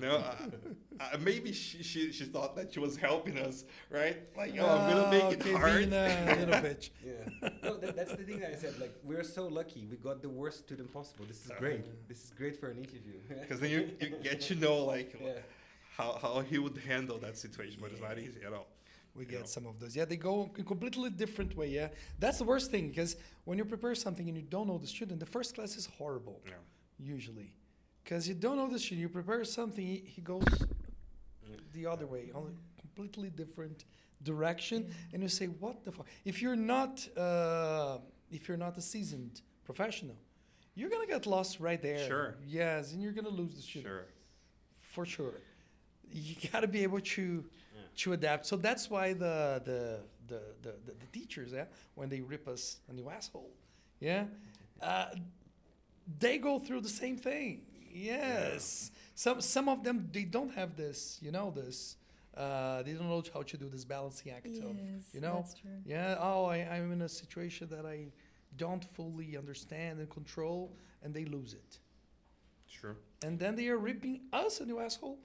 No, 0.00 0.16
uh, 0.16 0.34
uh, 1.00 1.18
maybe 1.20 1.52
she, 1.52 1.82
she 1.82 2.12
she 2.12 2.24
thought 2.24 2.56
that 2.56 2.72
she 2.72 2.80
was 2.80 2.96
helping 2.96 3.38
us, 3.38 3.64
right? 3.90 4.16
Like, 4.36 4.54
oh, 4.58 4.66
I'm 4.66 4.90
gonna 4.90 5.10
make 5.10 5.22
Ah, 5.24 5.28
it 5.30 5.40
okay, 5.40 5.52
hard. 5.52 5.90
being 5.90 5.92
a 5.92 6.36
little 6.38 6.54
bitch. 6.54 6.90
Yeah. 7.04 7.48
no, 7.62 7.76
that, 7.76 7.96
that's 7.96 8.10
the 8.12 8.24
thing 8.24 8.40
that 8.40 8.52
I 8.52 8.56
said. 8.56 8.78
Like, 8.80 8.94
we're 9.04 9.22
so 9.24 9.46
lucky. 9.48 9.86
We 9.90 9.96
got 9.96 10.22
the 10.22 10.28
worst 10.30 10.58
student 10.60 10.92
possible. 10.92 11.24
This 11.26 11.44
is 11.44 11.52
great. 11.58 11.84
This 12.08 12.24
is 12.24 12.30
great 12.30 12.58
for 12.58 12.68
an 12.70 12.78
interview. 12.78 13.14
Because 13.40 13.60
then 13.60 13.70
you, 13.70 13.90
you 14.00 14.14
get 14.22 14.40
to 14.42 14.54
know 14.54 14.76
like 14.84 15.14
yeah. 15.22 15.32
how, 15.96 16.18
how 16.22 16.40
he 16.40 16.58
would 16.58 16.78
handle 16.78 17.18
that 17.18 17.36
situation, 17.36 17.78
but 17.82 17.90
it's 17.92 18.00
not 18.00 18.18
easy 18.18 18.40
at 18.46 18.52
all. 18.54 18.66
We 19.14 19.24
get 19.24 19.40
know. 19.40 19.46
some 19.46 19.66
of 19.66 19.78
those. 19.78 19.94
Yeah, 19.94 20.04
they 20.04 20.16
go 20.16 20.50
a 20.58 20.62
completely 20.62 21.10
different 21.10 21.56
way. 21.56 21.68
Yeah, 21.68 21.88
that's 22.18 22.38
the 22.38 22.44
worst 22.44 22.70
thing 22.70 22.88
because 22.88 23.16
when 23.44 23.58
you 23.58 23.64
prepare 23.64 23.94
something 23.94 24.26
and 24.28 24.36
you 24.36 24.42
don't 24.42 24.66
know 24.66 24.78
the 24.78 24.86
student, 24.86 25.20
the 25.20 25.26
first 25.26 25.54
class 25.54 25.76
is 25.76 25.86
horrible 25.86 26.40
Yeah. 26.46 26.52
usually 26.98 27.52
because 28.02 28.26
you 28.28 28.34
don't 28.34 28.56
know 28.56 28.68
the 28.68 28.78
student. 28.78 29.00
You 29.02 29.08
prepare 29.08 29.44
something, 29.44 29.84
he, 29.86 30.02
he 30.06 30.20
goes 30.22 30.44
the 31.74 31.86
other 31.86 32.06
way, 32.06 32.30
on 32.34 32.54
a 32.78 32.80
completely 32.80 33.30
different 33.30 33.84
direction, 34.22 34.86
Yeah. 34.88 34.94
and 35.14 35.22
you 35.22 35.28
say, 35.28 35.46
"What 35.46 35.84
the 35.84 35.92
fuck?" 35.92 36.06
If 36.24 36.40
you're 36.42 36.56
not, 36.56 37.06
uh, 37.16 37.98
if 38.30 38.48
you're 38.48 38.56
not 38.56 38.76
a 38.78 38.80
seasoned 38.80 39.40
professional, 39.64 40.16
you're 40.74 40.90
gonna 40.90 41.06
get 41.06 41.26
lost 41.26 41.60
right 41.60 41.80
there. 41.82 42.06
Sure. 42.08 42.36
Yes, 42.46 42.92
and 42.92 43.02
you're 43.02 43.12
gonna 43.12 43.28
lose 43.28 43.54
the 43.54 43.62
student 43.62 43.86
Sure. 43.86 44.06
for 44.80 45.04
sure. 45.06 45.34
You 46.10 46.34
gotta 46.52 46.66
be 46.68 46.82
able 46.82 47.00
to 47.00 47.22
Yeah. 47.22 47.61
To 47.96 48.12
adapt. 48.12 48.46
So 48.46 48.56
that's 48.56 48.90
why 48.90 49.12
the 49.12 49.62
the 49.64 50.00
the 50.28 50.40
the, 50.62 50.74
the, 50.86 50.92
the 51.00 51.06
teachers, 51.12 51.52
yeah, 51.52 51.64
when 51.94 52.08
they 52.08 52.20
rip 52.20 52.48
us 52.48 52.78
a 52.88 52.92
new 52.92 53.08
asshole, 53.08 53.50
yeah, 54.00 54.24
uh, 54.80 55.06
they 56.18 56.38
go 56.38 56.58
through 56.58 56.80
the 56.80 56.88
same 56.88 57.16
thing. 57.16 57.62
Yes, 57.92 58.90
some 59.14 59.40
some 59.40 59.68
of 59.68 59.84
them 59.84 60.08
they 60.12 60.24
don't 60.24 60.54
have 60.54 60.76
this, 60.76 61.18
you 61.22 61.30
know, 61.30 61.50
this. 61.50 61.96
Uh, 62.34 62.82
they 62.82 62.92
don't 62.92 63.10
know 63.10 63.22
how 63.34 63.42
to 63.42 63.56
do 63.58 63.68
this 63.68 63.84
balancing 63.84 64.32
act 64.32 64.46
of, 64.46 64.54
Yes, 64.54 65.10
you 65.12 65.20
know, 65.20 65.44
yeah. 65.84 66.16
Oh, 66.18 66.46
I, 66.46 66.60
I'm 66.60 66.90
in 66.90 67.02
a 67.02 67.08
situation 67.08 67.68
that 67.70 67.84
I 67.84 68.06
don't 68.56 68.82
fully 68.82 69.36
understand 69.36 69.98
and 69.98 70.08
control, 70.08 70.74
and 71.02 71.12
they 71.12 71.26
lose 71.26 71.52
it. 71.52 71.78
Sure. 72.66 72.96
And 73.22 73.38
then 73.38 73.54
they 73.54 73.68
are 73.68 73.76
ripping 73.76 74.22
us 74.32 74.60
a 74.60 74.66
new 74.66 74.80
asshole 74.80 75.18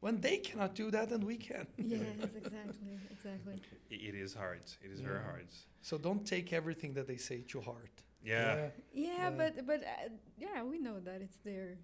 when 0.00 0.20
they 0.20 0.36
cannot 0.38 0.74
do 0.74 0.90
that 0.90 1.10
and 1.12 1.24
we 1.24 1.36
can. 1.36 1.66
Yes, 1.78 2.00
exactly, 2.36 2.98
exactly. 3.10 3.54
It 3.90 4.14
is 4.14 4.34
hard. 4.34 4.60
It 4.84 4.90
is 4.90 5.00
very 5.00 5.22
hard. 5.22 5.46
So 5.82 5.98
don't 5.98 6.24
take 6.26 6.52
everything 6.52 6.94
that 6.94 7.06
they 7.06 7.16
say 7.16 7.42
to 7.48 7.60
heart. 7.60 8.02
Yeah. 8.22 8.68
Yeah, 8.92 9.10
Yeah. 9.12 9.30
but 9.30 9.66
but 9.66 9.80
uh, 9.82 10.08
yeah, 10.38 10.62
we 10.62 10.78
know 10.78 10.98
that 11.00 11.20
it's 11.22 11.38
their 11.44 11.78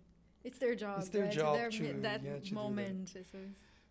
it's 0.44 0.58
their 0.58 0.74
job. 0.74 0.98
It's 1.00 1.08
their 1.08 1.24
right? 1.24 1.32
job 1.32 1.56
Their 1.56 1.70
mi- 1.70 1.92
to- 1.92 2.00
that 2.08 2.22
yeah, 2.22 2.32
to 2.34 2.40
do 2.40 2.44
that. 2.50 2.54
moment. 2.54 3.08
So 3.32 3.38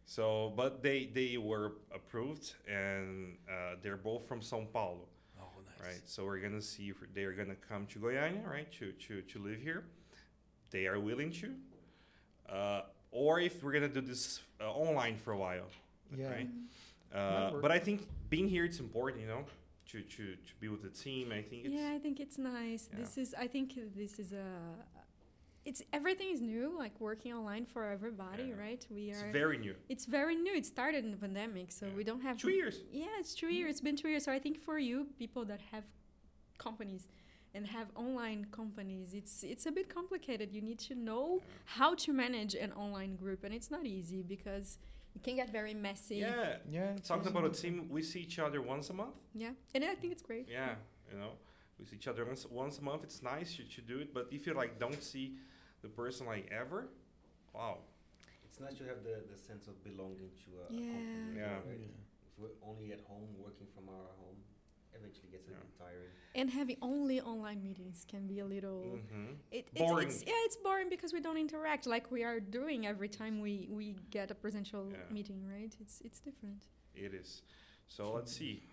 So, 0.06 0.54
but 0.56 0.82
they 0.84 1.00
they 1.20 1.38
were 1.38 1.68
approved, 2.00 2.46
and 2.68 3.38
uh, 3.50 3.76
they're 3.82 3.98
both 4.12 4.28
from 4.28 4.42
São 4.42 4.64
Paulo, 4.72 5.08
Oh, 5.42 5.48
nice. 5.66 5.82
right? 5.88 6.02
So 6.06 6.26
we're 6.26 6.40
gonna 6.46 6.62
see 6.62 6.90
if 6.94 6.98
they're 7.16 7.32
gonna 7.42 7.56
come 7.70 7.86
to 7.88 8.00
Goiânia, 8.00 8.46
right? 8.56 8.70
To 8.80 8.92
to 9.06 9.22
to 9.32 9.40
live 9.40 9.62
here. 9.70 9.82
They 10.72 10.88
are 10.88 11.00
willing 11.00 11.32
to, 11.42 11.48
uh, 12.50 12.82
or 13.14 13.40
if 13.40 13.64
we're 13.64 13.72
gonna 13.72 13.88
do 13.88 14.02
this 14.02 14.42
uh, 14.60 14.70
online 14.72 15.16
for 15.18 15.32
a 15.32 15.38
while, 15.38 15.68
Yeah. 16.18 16.30
right? 16.32 16.50
Uh, 17.14 17.52
but 17.62 17.72
I 17.72 17.80
think 17.80 18.08
being 18.30 18.48
here 18.50 18.66
it's 18.66 18.80
important, 18.80 19.22
you 19.22 19.28
know, 19.28 19.46
to 19.92 20.02
to 20.02 20.24
to 20.36 20.54
be 20.60 20.68
with 20.68 20.82
the 20.82 20.90
team. 20.90 21.32
I 21.32 21.42
think 21.44 21.66
it's 21.66 21.74
yeah, 21.74 21.92
I 21.96 22.00
think 22.00 22.20
it's 22.20 22.38
nice. 22.38 22.90
Yeah. 22.92 23.00
This 23.00 23.18
is 23.18 23.36
I 23.46 23.48
think 23.48 23.68
this 23.96 24.20
is 24.20 24.34
a 24.34 24.48
it's 25.66 25.82
everything 25.94 26.30
is 26.34 26.42
new, 26.42 26.76
like 26.78 27.00
working 27.00 27.32
online 27.34 27.66
for 27.66 27.86
everybody, 27.86 28.46
Yeah. 28.50 28.60
right? 28.66 28.86
We 28.90 29.12
are. 29.12 29.14
it's 29.14 29.24
are 29.24 29.32
very 29.32 29.58
new. 29.58 29.76
it's 29.88 30.06
very 30.06 30.36
new. 30.36 30.54
It 30.56 30.66
started 30.66 31.06
in 31.06 31.12
the 31.12 31.18
pandemic, 31.18 31.72
so 31.72 31.86
Yeah. 31.86 31.94
we 32.00 32.04
don't 32.04 32.22
have 32.22 32.38
Two 32.38 32.52
years. 32.52 32.82
Yeah, 32.92 33.20
it's 33.20 33.34
two 33.36 33.50
years. 33.58 33.70
It's 33.72 33.82
been 33.82 33.96
two 33.96 34.10
years. 34.10 34.24
So 34.26 34.32
I 34.34 34.40
think 34.40 34.58
for 34.60 34.78
you, 34.80 35.06
people 35.18 35.46
that 35.46 35.62
have 35.72 35.84
companies 36.58 37.08
and 37.56 37.68
have 37.68 37.88
online 37.96 38.48
companies, 38.52 39.14
it's 39.14 39.44
it's 39.44 39.66
a 39.66 39.72
bit 39.72 39.88
complicated. 39.94 40.52
You 40.52 40.62
need 40.62 40.80
to 40.90 40.96
know 40.96 41.42
how 41.66 41.94
to 41.96 42.12
manage 42.14 42.56
an 42.56 42.72
online 42.74 43.16
group, 43.16 43.44
and 43.44 43.54
it's 43.54 43.70
not 43.70 43.86
easy 43.86 44.22
because 44.24 44.80
it 45.16 45.22
can 45.24 45.36
get 45.36 45.52
very 45.52 45.74
messy. 45.74 46.18
Yeah. 46.18 46.56
Yeah. 46.70 46.96
it's 46.98 47.08
Talking 47.08 47.28
about 47.28 47.46
a 47.46 47.50
team, 47.50 47.88
we 47.90 48.02
see 48.02 48.22
each 48.22 48.40
other 48.40 48.62
once 48.62 48.90
a 48.90 48.94
month. 48.94 49.16
Yeah, 49.36 49.52
and 49.76 49.84
I 49.84 49.96
think 49.96 50.12
it's 50.14 50.24
great. 50.24 50.48
Yeah, 50.50 50.76
you 51.12 51.18
know, 51.20 51.32
we 51.80 51.86
see 51.86 51.96
each 51.98 52.08
other 52.08 52.26
once, 52.26 52.46
once 52.50 52.80
a 52.80 52.82
month. 52.84 53.04
It's 53.04 53.22
nice 53.22 53.58
you 53.60 53.66
should 53.70 53.88
do 53.88 54.00
it, 54.00 54.14
but 54.14 54.28
if 54.32 54.48
you 54.48 54.54
like 54.56 54.80
don't 54.80 55.04
see 55.04 55.36
the 55.84 55.90
person 55.90 56.26
like 56.26 56.50
ever, 56.52 56.88
wow, 57.54 57.78
It's 58.46 58.60
nice 58.60 58.78
to 58.82 58.86
have 58.86 59.04
the, 59.04 59.16
the 59.32 59.38
sense 59.38 59.68
of 59.68 59.76
belonging 59.84 60.30
to 60.44 60.50
a, 60.62 60.66
a 60.70 60.74
Yeah. 60.74 60.94
company. 60.94 61.38
Yeah. 61.38 61.54
Right? 61.70 61.90
If 62.28 62.34
we're 62.40 62.58
only 62.72 62.92
at 62.94 63.02
home, 63.12 63.30
working 63.38 63.68
from 63.76 63.86
our 63.90 64.10
home, 64.22 64.38
eventually 64.96 65.30
gets 65.32 65.48
a 65.48 65.52
Yeah. 65.52 65.58
bit 65.58 65.78
tiring. 65.78 66.12
And 66.36 66.50
having 66.50 66.78
only 66.82 67.22
online 67.22 67.62
meetings 67.62 68.06
can 68.10 68.26
be 68.28 68.40
a 68.40 68.46
little. 68.46 69.00
hmm 69.10 69.34
It, 69.52 69.68
it's, 69.76 69.80
Boring. 69.82 70.08
It's, 70.08 70.24
yeah, 70.26 70.46
it's 70.48 70.58
boring 70.58 70.90
because 70.90 71.14
we 71.14 71.20
don't 71.22 71.38
interact 71.38 71.86
like 71.86 72.10
we 72.12 72.24
are 72.24 72.40
doing 72.40 72.88
every 72.88 73.10
time 73.10 73.40
we, 73.42 73.68
we 73.70 73.96
get 74.10 74.32
a 74.32 74.36
presential 74.36 74.84
Yeah. 74.92 74.98
meeting, 75.18 75.40
right? 75.56 75.74
It's 75.80 76.02
it's 76.02 76.20
different. 76.20 76.62
it 76.96 77.14
is. 77.14 77.42
So 77.88 78.14
let's 78.18 78.32
see. 78.40 78.64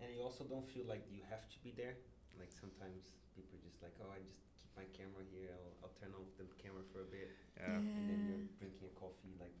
And 0.00 0.08
you 0.12 0.20
also 0.20 0.44
don't 0.44 0.68
feel 0.74 0.84
like 0.94 1.04
you 1.10 1.22
have 1.30 1.44
to 1.54 1.58
be 1.66 1.72
there. 1.82 1.96
Like 2.38 2.52
sometimes 2.52 3.02
people 3.34 3.52
are 3.58 3.64
just 3.68 3.80
like, 3.82 3.96
oh, 4.04 4.12
I 4.12 4.20
just 4.30 4.40
keep 4.60 4.68
my 4.76 4.84
camera 4.98 5.24
here. 5.32 5.52
I'll, 5.56 5.74
I'll 5.88 5.94
turn 6.00 6.12
off 6.20 6.28
the 6.36 6.44
camera 6.62 6.84
for 6.92 7.00
a 7.00 7.10
bit, 7.18 7.30
Yeah. 7.56 7.80
and 7.96 8.04
then 8.10 8.18
you're 8.28 8.44
drinking 8.60 8.88
a 8.92 8.94
coffee. 9.00 9.32
Like 9.40 9.56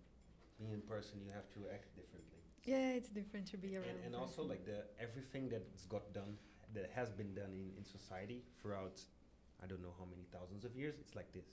being 0.58 0.72
in 0.76 0.82
person, 0.84 1.14
you 1.24 1.32
have 1.32 1.48
to 1.56 1.60
act 1.72 1.88
differently. 1.96 2.35
Yeah, 2.66 2.90
it's 2.98 3.08
different 3.10 3.46
to 3.52 3.56
be 3.56 3.76
around. 3.76 3.88
And, 4.04 4.06
and 4.06 4.16
also 4.16 4.42
like 4.42 4.64
the 4.64 4.84
everything 5.00 5.48
that's 5.48 5.84
got 5.86 6.12
done, 6.12 6.36
that 6.74 6.90
has 6.94 7.10
been 7.10 7.32
done 7.34 7.52
in, 7.52 7.70
in 7.78 7.84
society 7.84 8.42
throughout, 8.60 9.00
I 9.62 9.66
don't 9.66 9.80
know 9.82 9.94
how 9.98 10.04
many 10.04 10.24
thousands 10.32 10.64
of 10.64 10.74
years. 10.74 10.96
It's 11.00 11.14
like 11.14 11.32
this. 11.32 11.46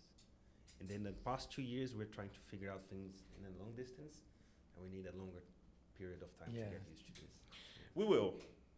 And 0.80 0.90
then 0.90 1.04
the 1.04 1.12
past 1.12 1.52
two 1.52 1.62
years, 1.62 1.94
we're 1.96 2.06
trying 2.18 2.30
to 2.30 2.40
figure 2.50 2.70
out 2.72 2.82
things 2.90 3.14
in 3.40 3.46
a 3.46 3.64
long 3.64 3.74
distance, 3.76 4.16
and 4.76 4.84
we 4.84 4.90
need 4.98 5.06
a 5.08 5.16
longer 5.18 5.44
period 5.98 6.22
of 6.24 6.36
time 6.40 6.50
Yeah. 6.52 6.66
to 6.66 6.72
get 6.72 6.82
used 6.92 7.06
to 7.06 7.22
this. 7.22 7.32
We 7.96 8.06
will, 8.06 8.34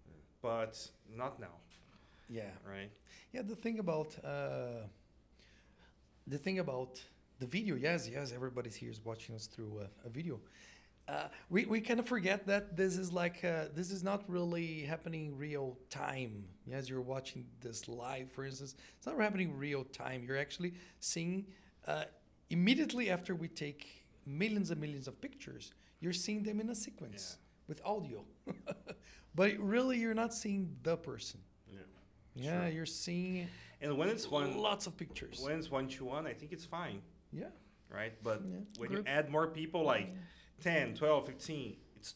Yeah. 0.06 0.14
but 0.42 0.92
not 1.08 1.40
now, 1.40 1.56
Yeah. 2.30 2.52
right? 2.68 2.92
Yeah, 3.32 3.44
the 3.44 3.56
thing 3.56 3.80
about 3.80 4.10
uh, 4.24 4.88
the 6.28 6.38
thing 6.38 6.60
about 6.60 7.02
the 7.40 7.46
video, 7.48 7.76
yes, 7.76 8.10
yes, 8.10 8.32
everybody's 8.34 8.76
here 8.76 8.92
is 8.92 9.04
watching 9.04 9.36
us 9.36 9.48
through 9.48 9.80
a, 9.82 10.08
a 10.08 10.10
video. 10.10 10.40
Uh, 11.08 11.28
we 11.52 11.66
we 11.66 11.80
kind 11.82 12.00
of 12.00 12.08
forget 12.08 12.48
that 12.48 12.76
this 12.76 12.98
is 12.98 13.12
like 13.14 13.44
uh, 13.46 13.66
this 13.76 13.92
is 13.92 14.02
not 14.04 14.24
really 14.28 14.82
happening 14.82 15.38
real 15.38 15.78
time. 15.92 16.46
Yes, 16.66 16.90
you're 16.90 17.02
watching 17.02 17.46
this 17.62 17.88
live, 17.88 18.32
for 18.32 18.44
instance, 18.44 18.76
it's 18.98 19.06
not 19.06 19.20
happening 19.20 19.56
real 19.56 19.84
time. 19.84 20.24
You're 20.28 20.40
actually 20.40 20.74
seeing 21.00 21.46
uh, 21.88 22.06
immediately 22.50 23.12
after 23.12 23.36
we 23.36 23.48
take 23.48 23.86
millions 24.26 24.72
and 24.72 24.82
millions 24.82 25.08
of 25.08 25.22
pictures. 25.22 25.74
You're 26.00 26.14
seeing 26.14 26.42
them 26.42 26.60
in 26.60 26.70
a 26.70 26.76
sequence 26.76 27.38
with 27.68 27.82
audio, 27.86 28.26
but 29.36 29.52
really 29.60 30.00
you're 30.00 30.16
not 30.16 30.34
seeing 30.34 30.76
the 30.84 30.98
person. 30.98 31.40
Yeah. 31.72 31.80
Yeah, 32.36 32.62
Sure. 32.62 32.70
you're 32.70 32.86
seeing 32.88 33.48
And 33.82 33.96
when 33.98 34.10
it's 34.10 34.28
one, 34.30 34.58
lots 34.58 34.88
of 34.88 34.98
pictures. 34.98 35.40
when 35.44 35.58
it's 35.60 35.70
one 35.70 35.88
to 35.90 36.06
one, 36.06 36.26
I 36.26 36.34
think 36.34 36.52
it's 36.52 36.66
fine, 36.66 37.02
yeah, 37.32 37.46
right? 37.90 38.14
But 38.24 38.42
Yeah. 38.42 38.58
when 38.80 38.90
Group. 38.90 39.06
you 39.08 39.12
add 39.12 39.30
more 39.30 39.48
people, 39.48 39.84
like 39.84 40.10
10, 40.62 40.96
12, 40.96 41.26
15, 41.28 41.76
it's 41.98 42.16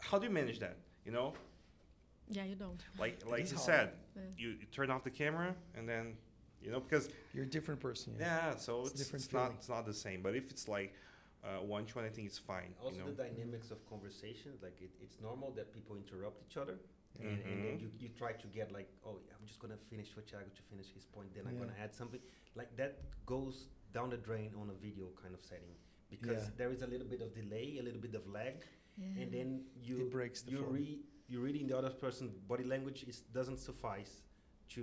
how 0.00 0.18
do 0.18 0.26
you 0.26 0.32
manage 0.32 0.58
that? 0.60 0.76
You 1.04 1.12
know, 1.12 1.34
Yeah, 2.28 2.44
you 2.44 2.54
don't. 2.56 2.82
like 2.98 3.18
like 3.26 3.42
is 3.42 3.50
you 3.52 3.56
hard. 3.56 3.66
said, 3.66 3.92
Yeah. 4.16 4.22
you, 4.36 4.48
you 4.60 4.66
turn 4.72 4.90
off 4.90 5.02
the 5.04 5.10
camera 5.10 5.54
and 5.76 5.88
then 5.88 6.16
you 6.62 6.70
know 6.70 6.80
because 6.80 7.08
you're 7.34 7.44
a 7.44 7.48
different 7.56 7.80
person. 7.80 8.14
yeah, 8.18 8.54
so 8.56 8.80
It's 8.82 8.90
it's, 8.90 9.00
different 9.00 9.24
it's 9.24 9.32
not 9.32 9.52
it's 9.58 9.68
not 9.68 9.86
the 9.86 9.94
same. 9.94 10.22
But 10.22 10.34
if 10.34 10.50
it's 10.50 10.68
like 10.68 10.94
uh, 11.44 11.62
one 11.64 11.84
to 11.86 11.94
one, 11.96 12.04
I 12.04 12.08
think 12.10 12.26
it's 12.26 12.38
fine. 12.38 12.74
Also, 12.82 12.96
you 12.96 13.04
know? 13.04 13.10
the 13.12 13.22
dynamics 13.24 13.70
of 13.70 13.78
conversations, 13.88 14.62
like 14.62 14.76
it, 14.80 14.90
it's 15.00 15.16
normal 15.20 15.52
that 15.52 15.72
people 15.72 15.96
interrupt 15.96 16.42
each 16.46 16.56
other, 16.56 16.76
and, 17.20 17.28
and 17.28 17.64
then 17.64 17.74
Mhm. 17.76 17.80
you, 17.82 17.88
you 18.00 18.08
try 18.08 18.32
to 18.32 18.46
get 18.48 18.72
like, 18.72 18.88
oh, 19.06 19.16
I'm 19.34 19.46
just 19.46 19.60
gonna 19.60 19.76
finish 19.88 20.08
for 20.10 20.20
Thiago 20.22 20.52
to 20.54 20.62
finish 20.70 20.88
his 20.92 21.04
point, 21.04 21.32
then 21.34 21.44
I'm 21.48 21.56
gonna 21.58 21.78
add 21.82 21.94
something. 21.94 22.20
Like 22.56 22.76
that 22.76 22.98
goes 23.24 23.68
down 23.94 24.10
the 24.10 24.16
drain 24.16 24.50
on 24.60 24.68
a 24.70 24.74
video 24.74 25.06
kind 25.22 25.32
of 25.32 25.40
setting 25.40 25.74
because 26.10 26.44
Yeah. 26.44 26.56
there 26.56 26.72
is 26.72 26.82
a 26.82 26.86
little 26.86 27.06
bit 27.06 27.20
of 27.22 27.34
delay, 27.34 27.78
a 27.78 27.82
little 27.82 28.00
bit 28.00 28.14
of 28.14 28.26
lag, 28.26 28.64
Yeah. 28.96 29.20
and 29.22 29.32
then 29.32 29.64
you 29.88 29.96
It 30.06 30.10
breaks 30.10 30.42
the 30.42 30.52
you 30.52 30.58
flow. 30.58 30.70
re 30.72 30.98
you 31.30 31.40
reading 31.42 31.66
the 31.68 31.76
other 31.76 31.90
person's 31.90 32.32
body 32.50 32.64
language 32.64 33.04
is 33.04 33.20
doesn't 33.32 33.58
suffice 33.58 34.22
to 34.74 34.82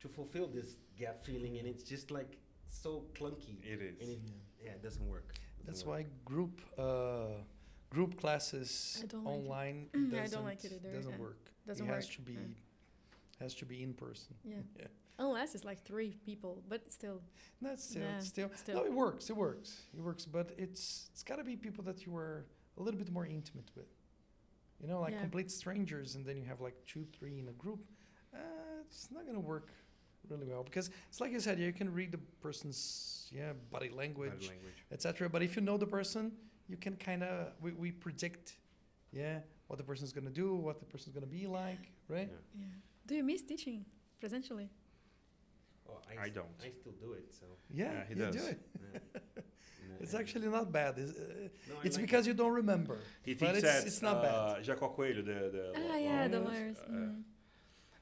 to 0.00 0.08
fulfill 0.08 0.46
this 0.48 0.76
gap 0.96 1.24
feeling, 1.24 1.58
and 1.58 1.66
it's 1.68 1.82
just 1.82 2.10
like 2.10 2.38
so 2.66 3.02
clunky, 3.14 3.62
It 3.64 3.80
is. 3.82 4.00
and 4.00 4.10
it, 4.10 4.18
Yeah. 4.24 4.64
yeah, 4.64 4.72
it 4.78 4.82
doesn't 4.82 5.06
work. 5.06 5.28
Doesn't 5.34 5.66
That's 5.66 5.84
work. 5.84 6.06
why 6.06 6.10
group 6.24 6.60
uh, 6.78 7.42
group 7.90 8.16
classes 8.16 8.70
I 8.98 9.02
like 9.16 9.26
online 9.26 9.88
doesn't, 10.10 10.44
like 10.44 10.64
it 10.64 10.72
either, 10.72 10.92
doesn't 10.92 11.18
work. 11.18 11.50
Doesn't 11.66 11.86
it 11.86 11.90
has 11.94 12.04
work, 12.06 12.14
to 12.16 12.20
be 12.22 12.32
yeah. 12.32 13.40
has 13.40 13.54
to 13.54 13.66
be 13.66 13.82
in 13.82 13.94
person. 13.94 14.34
Yeah. 14.44 14.62
Yeah. 15.20 15.26
Unless 15.26 15.54
it's 15.54 15.64
like 15.64 15.82
three 15.84 16.16
people, 16.24 16.62
but 16.68 16.90
still. 16.90 17.20
That's 17.60 17.84
still 17.84 18.02
Yeah, 18.02 18.18
still, 18.20 18.50
still. 18.56 18.76
no. 18.76 18.84
It 18.84 18.92
works. 18.92 19.30
It 19.30 19.36
works. 19.36 19.82
It 19.96 20.00
works. 20.02 20.24
But 20.26 20.50
it's 20.58 21.08
it's 21.12 21.22
got 21.22 21.36
to 21.36 21.44
be 21.44 21.56
people 21.56 21.84
that 21.84 22.06
you 22.06 22.16
are 22.16 22.44
a 22.78 22.82
little 22.82 22.98
bit 22.98 23.10
more 23.12 23.26
intimate 23.26 23.70
with. 23.76 23.88
You 24.80 24.88
know, 24.88 25.00
like 25.00 25.12
Yeah. 25.14 25.20
complete 25.20 25.50
strangers, 25.50 26.14
and 26.16 26.24
then 26.24 26.36
you 26.36 26.44
have 26.44 26.60
like 26.60 26.74
two, 26.86 27.04
three 27.18 27.38
in 27.38 27.48
a 27.48 27.52
group. 27.52 27.80
Uh, 28.34 28.38
it's 28.86 29.10
not 29.10 29.26
gonna 29.26 29.40
work 29.54 29.68
really 30.28 30.46
well 30.46 30.62
because 30.62 30.90
it's 31.08 31.20
like 31.20 31.32
you 31.32 31.40
said. 31.40 31.58
You 31.58 31.72
can 31.72 31.92
read 31.92 32.12
the 32.12 32.20
person's 32.40 33.28
yeah 33.32 33.52
body 33.70 33.88
Body 33.88 33.98
language, 33.98 34.48
language. 34.48 34.84
etc. 34.90 35.28
But 35.28 35.42
if 35.42 35.54
you 35.56 35.62
know 35.62 35.76
the 35.76 35.86
person, 35.86 36.32
you 36.68 36.76
can 36.76 36.96
kind 36.96 37.22
of 37.22 37.52
we, 37.60 37.72
we 37.72 37.90
predict, 37.92 38.56
yeah, 39.12 39.40
what 39.66 39.76
the 39.78 39.84
person's 39.84 40.12
gonna 40.12 40.30
do, 40.30 40.54
what 40.54 40.78
the 40.78 40.86
person's 40.86 41.14
gonna 41.14 41.26
be 41.40 41.46
like, 41.46 41.92
right? 42.08 42.30
Yeah. 42.30 42.62
Yeah. 42.64 42.74
Do 43.06 43.14
you 43.16 43.24
miss 43.24 43.42
teaching 43.42 43.84
presentially? 44.20 44.70
Oh, 45.90 45.98
I, 46.10 46.24
I 46.24 46.28
s- 46.28 46.34
don't. 46.34 46.46
I 46.64 46.70
still 46.80 46.92
do 47.00 47.12
it. 47.12 47.26
So. 47.38 47.46
Yeah, 47.72 47.92
Yeah, 47.92 48.04
he 48.08 48.14
you 48.14 48.20
does. 48.26 48.34
do 48.36 48.42
it. 48.52 48.60
yeah. 48.94 49.42
It's 50.02 50.14
actually 50.14 50.48
not 50.48 50.72
bad. 50.72 50.96
It's, 50.96 51.12
uh, 51.12 51.24
no, 51.68 51.74
it's 51.84 51.96
like 51.96 52.06
because 52.06 52.26
it. 52.26 52.30
you 52.30 52.34
don't 52.34 52.52
remember. 52.54 52.96
He 53.22 53.34
But 53.34 53.56
it's- 53.56 53.80
at 53.82 53.86
it's 53.86 54.00
not 54.00 54.22
bad. 54.22 54.34
uh, 54.34 54.56
Jaco 54.66 54.88
Coelho, 54.96 55.20
the 55.22 55.38
the. 55.56 55.72
Ah, 55.76 55.80
law- 55.88 55.96
yeah, 55.96 56.28
the 56.28 56.40
law- 56.40 56.48
lawyers. 56.50 56.78
uh, 56.78 56.90
mm. 56.92 57.22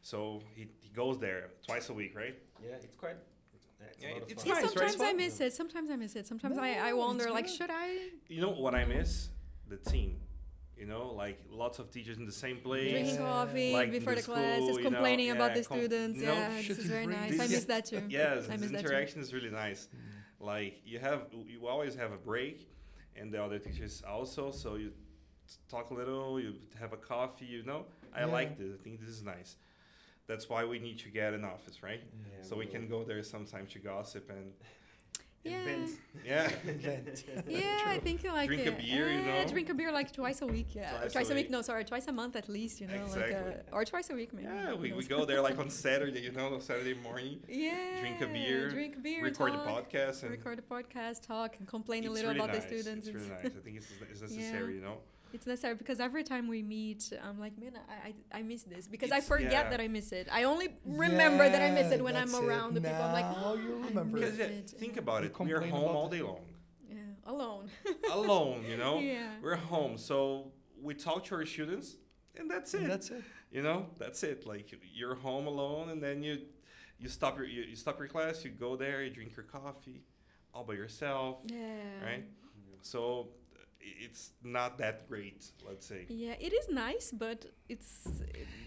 So 0.01 0.43
he, 0.55 0.69
he 0.81 0.91
goes 0.91 1.19
there 1.19 1.51
twice 1.67 1.89
a 1.89 1.95
week, 1.95 2.13
right? 2.15 2.37
Yeah, 2.65 2.75
it's 2.87 2.95
quite. 2.95 3.17
It's, 3.55 3.67
yeah, 3.81 3.87
it's 3.89 4.03
Yeah, 4.03 4.09
a 4.09 4.17
it's 4.33 4.43
fun. 4.45 4.47
Yeah, 4.47 4.55
right? 4.61 4.71
sometimes 4.71 5.01
I 5.01 5.13
miss 5.13 5.41
it. 5.41 5.53
Sometimes 5.55 5.91
I 5.91 5.97
miss 5.97 6.15
it. 6.17 6.27
Sometimes 6.27 6.57
I, 6.59 6.71
I 6.91 6.93
wonder, 6.93 7.31
like, 7.39 7.49
should 7.49 7.71
I 7.71 7.89
You 8.29 8.41
know 8.43 8.51
what 8.65 8.75
I 8.77 8.85
miss? 8.85 9.31
The 9.69 9.77
team. 9.79 10.21
You 10.79 10.87
know, 10.87 11.13
like 11.13 11.41
lots 11.51 11.79
of 11.81 11.91
teachers 11.91 12.19
in 12.19 12.25
the 12.25 12.33
same 12.33 12.59
place. 12.59 12.91
drinking 12.91 13.15
Yeah. 13.17 13.21
coffee 13.21 13.73
Like 13.73 13.91
before 13.91 14.15
the 14.15 14.21
the, 14.21 14.27
class, 14.27 14.57
school, 14.59 14.69
is 14.69 14.77
you 14.77 14.83
know, 14.85 14.91
complaining 14.91 15.31
about 15.31 15.55
the 15.55 15.65
com- 15.65 15.79
students? 15.79 16.19
you 16.21 16.27
know, 16.27 16.33
yeah, 16.35 16.57
this 16.69 16.79
is 16.79 16.87
very 16.87 17.07
nice. 17.07 17.31
this- 17.33 17.41
I 17.41 17.47
miss 17.49 17.65
that 17.65 17.85
too. 17.87 18.03
Yes, 18.09 18.45
I 18.49 18.53
this 18.57 18.61
miss 18.61 18.71
that 18.71 18.81
interaction 18.85 19.21
is 19.21 19.35
really 19.35 19.51
nice. 19.51 19.89
Like 20.41 20.75
you 20.85 21.01
have, 21.01 21.23
you 21.47 21.67
always 21.67 21.95
have 21.97 22.13
a 22.13 22.17
break, 22.17 22.69
and 23.17 23.33
the 23.35 23.43
other 23.43 23.59
teachers 23.59 24.03
also. 24.07 24.53
So 24.53 24.77
you 24.77 24.93
talk 25.69 25.91
a 25.91 25.95
little, 25.95 26.39
you 26.39 26.55
have 26.79 26.93
a 26.93 26.97
coffee. 26.97 27.47
You 27.47 27.65
know, 27.65 27.87
I 28.15 28.21
Yeah. 28.21 28.27
like 28.27 28.57
this. 28.57 28.71
I 28.79 28.83
think 28.85 29.01
this 29.01 29.09
is 29.09 29.23
nice. 29.25 29.57
That's 30.29 30.49
why 30.49 30.65
we 30.65 30.79
need 30.79 30.99
to 31.01 31.09
get 31.09 31.33
an 31.35 31.45
office, 31.45 31.83
right? 31.83 32.03
Yeah, 32.05 32.43
so 32.43 32.55
we 32.57 32.67
will. 32.67 32.73
can 32.73 32.89
go 32.89 33.03
there 33.03 33.23
sometimes 33.25 33.73
to 33.73 33.79
gossip 33.81 34.31
and 34.31 34.53
Yeah. 35.43 35.65
Invent. 36.67 37.25
yeah. 37.27 37.43
Yeah, 37.59 37.85
I 37.87 37.99
think 37.99 38.25
like 38.25 38.49
Drink 38.49 38.67
a 38.67 38.73
uh, 38.73 38.79
beer, 38.79 39.11
you 39.11 39.21
uh, 39.21 39.43
know? 39.43 39.49
drink 39.49 39.69
a 39.71 39.75
beer 39.75 39.91
like 39.93 40.13
twice 40.13 40.43
a 40.43 40.47
week. 40.47 40.69
Yeah, 40.75 40.91
Twice 40.91 41.13
twice, 41.13 41.29
a 41.31 41.33
a 41.33 41.37
week. 41.37 41.45
week. 41.47 41.51
No, 41.51 41.63
sorry, 41.63 41.85
twice 41.85 42.07
a 42.09 42.13
month 42.13 42.37
at 42.37 42.49
least. 42.49 42.81
You 42.81 42.87
know, 42.89 42.95
like 42.95 43.31
Exactly. 43.31 43.53
uh, 43.73 43.77
or 43.77 43.85
twice 43.85 44.11
a 44.11 44.15
week 44.15 44.33
maybe. 44.33 44.49
Yeah, 44.49 44.75
we, 44.75 44.93
we 44.93 45.05
go 45.05 45.25
there 45.25 45.41
like 45.41 45.59
on 45.59 45.71
Saturday, 45.87 46.21
you 46.21 46.33
know, 46.33 46.59
Saturday 46.59 46.95
morning, 46.95 47.41
Yeah, 47.49 48.01
drink 48.01 48.21
a 48.21 48.27
beer, 48.27 48.71
drink 48.71 48.97
a 48.97 49.01
beer, 49.01 49.25
record 49.25 49.53
talk, 49.53 49.91
the 49.91 49.99
podcast, 49.99 50.23
and 50.23 50.31
record 50.31 50.59
a 50.59 50.63
podcast, 50.63 51.27
talk, 51.27 51.57
and 51.59 51.67
complain 51.67 52.07
a 52.07 52.11
little 52.11 52.31
really 52.31 52.41
about 52.41 52.53
nice. 52.55 52.65
the 52.65 52.79
students. 52.83 53.07
It's 53.09 53.15
really 53.17 53.29
nice. 53.29 53.47
I 53.47 53.49
think 53.65 53.77
it's, 53.79 53.87
it's 54.11 54.21
necessary, 54.21 54.75
you 54.77 54.81
know. 54.83 54.99
It's 55.33 55.47
necessary 55.47 55.75
because 55.75 56.01
every 56.01 56.25
time 56.25 56.49
we 56.49 56.63
meet, 56.63 57.13
I'm 57.23 57.39
like, 57.39 57.59
man, 57.59 57.73
I, 57.89 58.09
I, 58.35 58.39
I 58.39 58.43
miss 58.43 58.63
this 58.63 58.87
because 58.89 59.13
I 59.13 59.21
forget 59.21 59.53
yeah. 59.53 59.71
that 59.71 59.81
I 59.81 59.89
miss 59.89 60.13
it. 60.13 60.27
I 60.33 60.45
only 60.45 60.69
remember 60.87 61.49
that 61.49 61.61
I 61.61 61.71
miss 61.71 61.93
it 61.93 62.03
when 62.03 62.17
I'm 62.17 62.31
that's 62.33 62.43
around 62.43 62.75
the 62.75 62.81
people. 62.81 63.03
I'm 63.03 63.13
like, 63.13 63.27
oh, 63.45 63.55
you 63.55 63.79
ah, 63.83 63.85
I 63.85 63.89
remember. 63.89 64.19
miss 64.19 64.31
Because 64.33 64.39
it. 64.51 64.51
it, 64.53 64.71
think 64.79 64.97
about 64.97 65.23
You 65.23 65.29
it, 65.29 65.41
we 65.41 65.53
are 65.53 65.61
home 65.61 65.95
all 65.97 66.09
day 66.09 66.23
long, 66.23 66.41
yeah, 66.89 66.97
alone. 67.27 67.69
alone, 68.13 68.65
you 68.69 68.77
know. 68.77 68.99
yeah. 69.01 69.33
We're 69.43 69.57
home, 69.57 69.99
so 69.99 70.53
we 70.81 70.95
talk 70.95 71.25
to 71.25 71.35
our 71.35 71.45
students, 71.45 71.97
and 72.37 72.51
that's 72.51 72.73
it. 72.75 72.81
And 72.83 72.91
that's 72.91 73.11
it. 73.11 73.23
you 73.51 73.63
know, 73.63 73.87
that's 73.99 74.23
it. 74.23 74.47
Like 74.47 74.73
you're 74.95 75.15
home 75.17 75.47
alone, 75.47 75.91
and 75.91 76.03
then 76.03 76.23
you 76.23 76.39
you 76.99 77.09
stop 77.11 77.37
your 77.37 77.47
you, 77.47 77.63
you 77.63 77.77
stop 77.77 77.99
your 77.99 78.09
class, 78.09 78.45
you 78.45 78.51
go 78.51 78.77
there, 78.77 79.03
you 79.03 79.11
drink 79.11 79.37
your 79.37 79.45
coffee, 79.45 80.05
all 80.55 80.65
by 80.65 80.73
yourself, 80.75 81.39
Yeah. 81.47 81.57
right? 82.03 82.25
Yeah. 82.25 82.77
So 82.81 83.29
i- 83.48 83.48
it's 83.81 84.31
not 84.43 84.79
that 84.79 85.09
great, 85.09 85.51
let's 85.67 85.87
say. 85.87 86.07
Yeah, 86.09 86.35
it 86.39 86.53
is 86.53 86.69
nice, 86.69 87.11
but 87.13 87.47
it's 87.69 88.09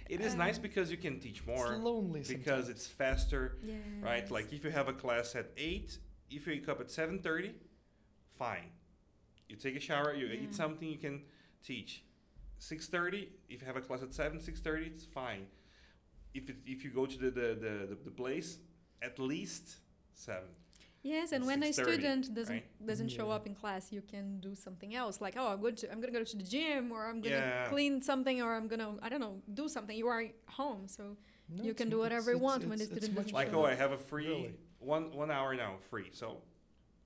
It 0.09 0.21
is 0.21 0.35
nice 0.35 0.57
Um, 0.57 0.61
because 0.61 0.91
you 0.91 0.97
can 0.97 1.19
teach 1.19 1.45
more 1.45 1.73
It's 1.73 1.83
lonely 1.83 2.19
because 2.21 2.65
sometimes. 2.65 2.69
it's 2.69 2.87
faster, 2.87 3.57
yeah. 3.63 3.75
right? 4.01 4.29
Like 4.29 4.51
if 4.53 4.63
you 4.63 4.71
have 4.71 4.87
a 4.87 4.93
class 4.93 5.35
at 5.35 5.51
eight, 5.57 5.97
if 6.29 6.47
you 6.47 6.53
wake 6.53 6.69
up 6.69 6.79
at 6.81 6.89
seven 6.91 7.19
thirty, 7.19 7.53
fine. 8.37 8.71
You 9.49 9.55
take 9.57 9.75
a 9.75 9.79
shower, 9.79 10.13
you 10.13 10.27
Yeah. 10.27 10.41
eat 10.43 10.53
something, 10.55 10.87
you 10.87 10.97
can 10.97 11.23
teach. 11.63 12.03
Six 12.57 12.87
thirty, 12.87 13.29
if 13.49 13.61
you 13.61 13.67
have 13.67 13.75
a 13.77 13.81
class 13.81 14.01
at 14.03 14.13
seven, 14.13 14.39
six 14.39 14.59
thirty, 14.61 14.85
it's 14.85 15.05
fine. 15.05 15.47
If 16.33 16.49
it, 16.49 16.57
if 16.65 16.83
you 16.83 16.91
go 16.91 17.05
to 17.05 17.17
the 17.17 17.31
the, 17.31 17.47
the, 17.65 17.73
the, 17.89 17.97
the 18.05 18.11
place, 18.11 18.57
at 19.01 19.19
least 19.19 19.77
seven. 20.13 20.49
Yes, 21.03 21.31
and 21.31 21.45
when 21.47 21.63
a 21.63 21.73
student 21.73 22.33
doesn't 22.33 22.53
right? 22.55 22.85
doesn't 22.87 23.09
show 23.09 23.31
up 23.31 23.47
in 23.47 23.55
class, 23.55 23.91
you 23.91 24.01
can 24.01 24.39
do 24.39 24.53
something 24.53 24.93
else. 24.93 25.19
Like, 25.19 25.35
oh, 25.37 25.47
I'm 25.53 25.61
going 25.61 25.75
to 25.75 25.91
I'm 25.91 25.99
gonna 25.99 26.13
go 26.13 26.23
to 26.23 26.37
the 26.37 26.43
gym, 26.43 26.91
or 26.91 27.07
I'm 27.07 27.21
gonna 27.21 27.35
Yeah. 27.35 27.69
clean 27.69 28.01
something, 28.03 28.41
or 28.41 28.53
I'm 28.55 28.67
gonna 28.67 28.95
I 29.01 29.09
don't 29.09 29.19
know 29.19 29.41
do 29.53 29.67
something. 29.67 29.97
You 29.97 30.07
are 30.07 30.25
home, 30.47 30.87
so 30.87 31.17
No, 31.49 31.63
you 31.63 31.73
can 31.73 31.89
do 31.89 31.97
whatever 31.99 32.29
it's- 32.31 32.39
you 32.39 32.43
want 32.43 32.61
it's- 32.63 32.69
when 32.69 32.77
the 32.77 32.83
it's- 32.85 32.97
student 32.97 33.17
it's 33.17 33.31
doesn't 33.31 33.33
much 33.33 33.45
Like 33.45 33.53
oh. 33.53 33.65
I 33.65 33.73
have 33.73 33.91
a 33.93 33.97
free 33.97 34.27
Really. 34.27 34.55
one 34.79 35.11
one 35.11 35.31
hour 35.31 35.55
now 35.55 35.77
free, 35.89 36.09
so 36.11 36.27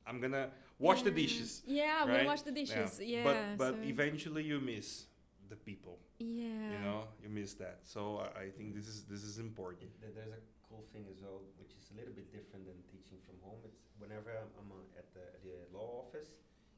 I'm 0.05 0.19
gonna 0.19 0.51
wash 0.77 1.01
the 1.03 1.11
dishes. 1.11 1.63
Yeah, 1.65 1.99
I'm 2.01 2.09
right? 2.09 2.17
gonna 2.17 2.27
wash 2.33 2.41
the 2.41 2.51
dishes. 2.51 2.99
Yeah, 2.99 3.23
but 3.23 3.57
but 3.57 3.71
so- 3.75 3.81
eventually 3.93 4.43
you 4.43 4.59
miss 4.59 5.07
the 5.47 5.55
people. 5.55 5.99
yeah, 6.19 6.71
You 6.73 6.79
know, 6.85 6.99
you 7.23 7.29
miss 7.29 7.53
that. 7.63 7.77
So 7.83 8.17
I, 8.17 8.27
I 8.43 8.49
think 8.51 8.75
this 8.75 8.87
is 8.93 9.05
this 9.05 9.23
is 9.23 9.37
important. 9.39 9.89
It- 10.03 10.15
there's 10.15 10.33
a 10.41 10.41
cool 10.67 10.83
thing 10.91 11.05
as 11.13 11.21
well, 11.21 11.39
which 11.59 11.71
is 11.79 11.85
a 11.91 11.95
little 11.99 12.13
bit 12.19 12.27
different 12.37 12.65
than 12.65 12.75
teaching 12.91 13.19
from 13.27 13.37
home. 13.47 13.61
It's 13.69 13.84
whenever 13.99 14.31
I'm, 14.31 14.49
I'm 14.59 14.69
uh, 14.71 14.99
at 14.99 15.07
the, 15.13 15.25
the 15.43 15.55
law 15.75 16.05
office, 16.07 16.29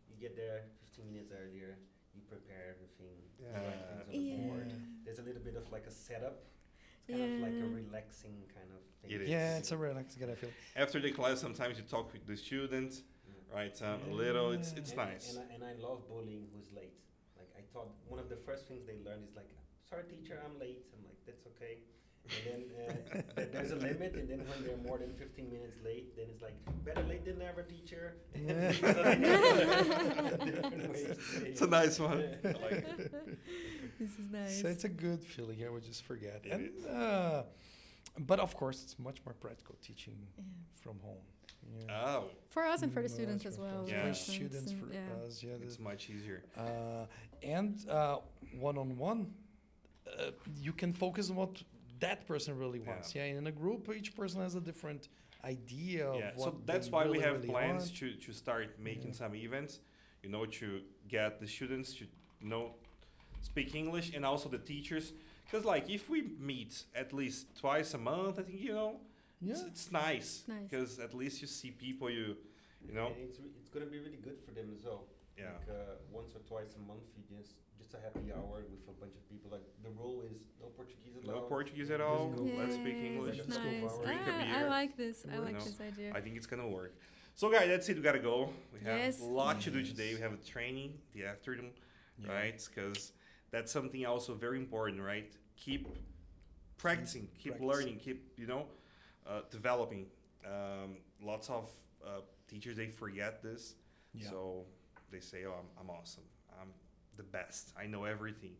you 0.10 0.16
get 0.20 0.36
there 0.36 0.62
15 0.82 1.12
minutes 1.12 1.32
earlier, 1.32 1.78
you 2.16 2.22
prepare 2.28 2.76
everything, 2.76 3.18
you 3.40 3.46
write 3.54 3.64
Yeah. 3.64 3.88
things 3.88 4.02
on 4.02 4.08
the 4.12 4.18
Yeah. 4.18 4.36
board. 4.48 4.74
There's 5.06 5.20
a 5.20 5.24
little 5.24 5.42
bit 5.42 5.56
of 5.56 5.72
like 5.72 5.86
a 5.88 5.92
setup. 5.92 6.44
It's 7.08 7.18
kind 7.18 7.24
of 7.24 7.40
like 7.40 7.56
a 7.62 7.68
relaxing 7.68 8.44
kind 8.54 8.70
of 8.76 8.82
thing. 9.02 9.12
It 9.12 9.22
is. 9.24 9.30
Yeah, 9.30 9.58
it's 9.58 9.72
a 9.72 9.78
relaxing 9.78 10.20
kind 10.20 10.32
of 10.34 10.40
feel. 10.40 10.52
After 10.76 11.00
the 11.00 11.12
class, 11.12 11.40
sometimes 11.40 11.78
you 11.78 11.84
talk 11.84 12.12
with 12.12 12.26
the 12.28 12.36
students, 12.36 13.04
Yeah. 13.26 13.56
right? 13.56 13.82
Um, 13.82 14.02
a 14.12 14.14
little. 14.14 14.52
It's 14.52 14.74
it's 14.74 14.92
and, 14.92 14.98
nice. 14.98 15.30
And 15.36 15.40
I, 15.40 15.54
and 15.56 15.64
I 15.64 15.74
love 15.82 16.08
bullying 16.10 16.48
who's 16.54 16.70
late. 16.76 17.00
Like 17.38 17.48
I 17.58 17.62
thought 17.72 17.90
one 18.10 18.20
of 18.20 18.28
the 18.28 18.36
first 18.36 18.68
things 18.68 18.86
they 18.86 19.00
learn 19.08 19.24
is 19.24 19.36
like, 19.38 19.50
sorry 19.90 20.04
teacher, 20.04 20.42
I'm 20.44 20.60
late. 20.60 20.84
I'm 20.94 21.06
like, 21.06 21.16
that's 21.26 21.46
okay. 21.56 21.80
And 22.46 22.64
then 22.76 23.24
uh, 23.38 23.42
there's 23.52 23.72
a 23.72 23.76
limit, 23.76 24.16
and 24.16 24.30
then 24.30 24.40
when 24.50 24.64
they're 24.66 24.78
more 24.86 24.98
than 24.98 25.14
15 25.14 25.50
minutes 25.52 25.78
late, 25.84 26.16
then 26.16 26.26
it's 26.30 26.42
like, 26.42 26.56
better 26.86 27.04
late 27.08 27.26
than 27.26 27.40
never, 27.40 27.64
teacher. 27.64 28.16
Yeah. 28.36 28.72
So 28.72 28.88
like, 29.02 29.22
different 30.46 30.90
ways 30.92 31.08
to 31.08 31.22
say 31.22 31.48
It's 31.48 31.62
a 31.62 31.68
nice 31.68 32.00
one. 32.00 32.24
I 32.44 32.48
like 32.48 32.72
it. 32.72 33.40
this 34.00 34.12
is 34.20 34.30
nice. 34.32 34.62
So 34.62 34.68
it's 34.68 34.84
a 34.84 34.90
good 34.90 35.24
feeling. 35.24 35.64
I 35.66 35.70
would 35.70 35.84
just 35.84 36.04
forget. 36.04 36.42
It 36.44 36.52
and 36.52 36.70
uh, 36.96 37.44
but 38.20 38.40
of 38.40 38.56
course, 38.56 38.84
it's 38.84 38.98
much 39.00 39.18
more 39.26 39.34
practical 39.34 39.76
teaching 39.82 40.18
Yeah. 40.38 40.44
from 40.82 41.00
home. 41.00 41.24
Yeah. 41.88 42.04
Oh, 42.06 42.24
For 42.50 42.64
us 42.64 42.82
and 42.82 42.94
for 42.94 43.02
the 43.02 43.10
Much 43.10 43.16
students 43.16 43.46
as 43.46 43.58
well. 43.60 43.86
Yeah. 43.88 44.08
For 44.08 44.14
students, 44.14 44.72
and- 44.72 44.80
for 44.80 44.94
yeah. 44.94 45.26
us, 45.28 45.44
yeah. 45.44 45.52
it's 45.62 45.80
much 45.80 46.10
easier. 46.10 46.44
uh, 46.58 47.06
and 47.44 47.78
uh, 47.90 48.18
one-on-one, 48.60 49.28
uh, 50.08 50.32
you 50.56 50.74
can 50.74 50.94
focus 50.94 51.30
on 51.30 51.36
what 51.36 51.62
that 52.00 52.26
person 52.28 52.58
really 52.58 52.80
wants. 52.80 53.16
Yeah. 53.16 53.26
In 53.26 53.48
a 53.48 53.52
group, 53.52 53.90
each 53.96 54.16
person 54.16 54.42
has 54.42 54.56
a 54.56 54.62
different 54.62 55.08
idea 55.44 56.08
of 56.10 56.20
Yeah. 56.20 56.32
what 56.36 56.54
So 56.54 56.62
that's 56.66 56.90
why 56.90 57.04
really, 57.04 57.18
we 57.20 57.24
have 57.24 57.36
really 57.36 57.48
plans 57.50 57.84
want. 57.86 57.98
to 57.98 58.08
to 58.26 58.34
start 58.34 58.80
making 58.80 59.08
Yeah. 59.14 59.22
some 59.22 59.36
events. 59.36 59.80
You 60.24 60.30
know, 60.30 60.46
to 60.46 60.82
get 61.08 61.40
the 61.40 61.48
students 61.48 61.94
to 62.00 62.06
know 62.42 62.76
speak 63.42 63.76
English 63.76 64.14
and 64.16 64.26
also 64.26 64.50
the 64.50 64.58
teachers. 64.74 65.14
Because 65.46 65.64
like 65.74 65.90
if 65.90 66.10
we 66.10 66.20
meet 66.52 66.86
at 66.96 67.14
least 67.14 67.56
twice 67.56 67.94
a 67.94 67.98
month, 67.98 68.40
I 68.40 68.44
think 68.44 68.60
you 68.62 68.74
know 68.74 69.00
Yeah. 69.42 69.52
it's, 69.54 69.62
it's 69.72 69.92
nice. 69.92 70.30
It's 70.40 70.48
nice. 70.48 70.64
Because 70.70 71.00
at 71.00 71.14
least 71.14 71.42
you 71.42 71.48
see 71.48 71.72
people 71.72 72.10
you 72.10 72.28
you 72.88 72.94
know. 72.94 73.08
And 73.08 73.18
it's, 73.30 73.40
re- 73.40 73.54
it's 73.60 73.70
gonna 73.70 73.86
be 73.96 74.00
really 74.00 74.18
good 74.28 74.40
for 74.46 74.52
them 74.52 74.68
as 74.76 74.84
well. 74.84 75.04
Yeah. 75.38 75.54
Like 75.54 75.70
uh, 75.70 75.96
once 76.20 76.36
or 76.36 76.40
twice 76.52 76.76
a 76.76 76.80
month, 76.92 77.06
you 77.16 77.24
just 77.38 77.54
just 77.90 78.02
a 78.02 78.04
happy 78.04 78.32
hour 78.34 78.64
with 78.70 78.88
a 78.90 79.00
bunch 79.00 79.14
of 79.16 79.30
people. 79.30 79.50
Like 79.52 79.64
the 79.84 79.90
rule 79.90 80.22
is 80.30 80.42
no 80.60 80.68
Portuguese 80.68 81.14
allowed. 81.24 81.36
No 81.36 81.42
Portuguese 81.44 81.90
at 81.90 82.02
all. 82.02 82.28
go 82.30 82.44
Let's 82.58 82.76
speak 82.76 82.96
English. 82.96 83.38
it's 83.38 83.48
Just 83.48 83.60
go 83.64 83.70
nice. 83.70 83.92
for 83.92 84.04
Drink 84.06 84.22
a 84.28 84.32
Ah, 84.32 84.60
I 84.60 84.68
like 84.68 84.98
this. 84.98 85.26
I 85.34 85.38
like 85.38 85.64
this 85.64 85.80
idea. 85.80 86.12
I 86.14 86.20
think 86.22 86.36
it's 86.36 86.48
gonna 86.48 86.68
work. 86.68 86.94
So 87.36 87.50
guys, 87.52 87.68
that's 87.68 87.88
it. 87.90 87.96
We 87.98 88.02
gotta 88.04 88.20
go. 88.20 88.50
We 88.74 88.80
have 88.82 88.98
Yes. 88.98 89.22
a 89.22 89.26
lot 89.26 89.62
to 89.62 89.72
do 89.72 89.84
today. 89.84 90.14
We 90.16 90.20
have 90.22 90.34
a 90.34 90.38
training 90.38 91.00
the 91.14 91.26
afternoon, 91.26 91.72
Yeah. 92.20 92.32
right? 92.34 92.70
Because 92.74 93.14
that's 93.52 93.72
something 93.72 94.06
also 94.06 94.34
very 94.34 94.58
important, 94.58 95.02
right? 95.02 95.32
Keep 95.56 95.88
practicing, 96.78 97.28
keep 97.38 97.54
Practice. 97.58 97.68
learning, 97.68 98.00
keep 98.00 98.34
you 98.38 98.48
know 98.48 98.68
uh, 99.26 99.42
developing. 99.50 100.08
Um, 100.46 100.98
lots 101.22 101.50
of 101.50 101.70
uh, 102.06 102.22
teachers 102.48 102.76
they 102.78 102.88
forget 102.90 103.42
this, 103.44 103.76
Yeah. 104.14 104.30
so 104.30 104.66
they 105.12 105.20
say, 105.20 105.46
"Oh, 105.46 105.54
I'm, 105.54 105.68
I'm 105.80 105.90
awesome. 105.90 106.24
I'm 107.18 107.26
the 107.26 107.32
best. 107.32 107.74
I 107.80 107.86
know 107.88 108.04
everything." 108.06 108.52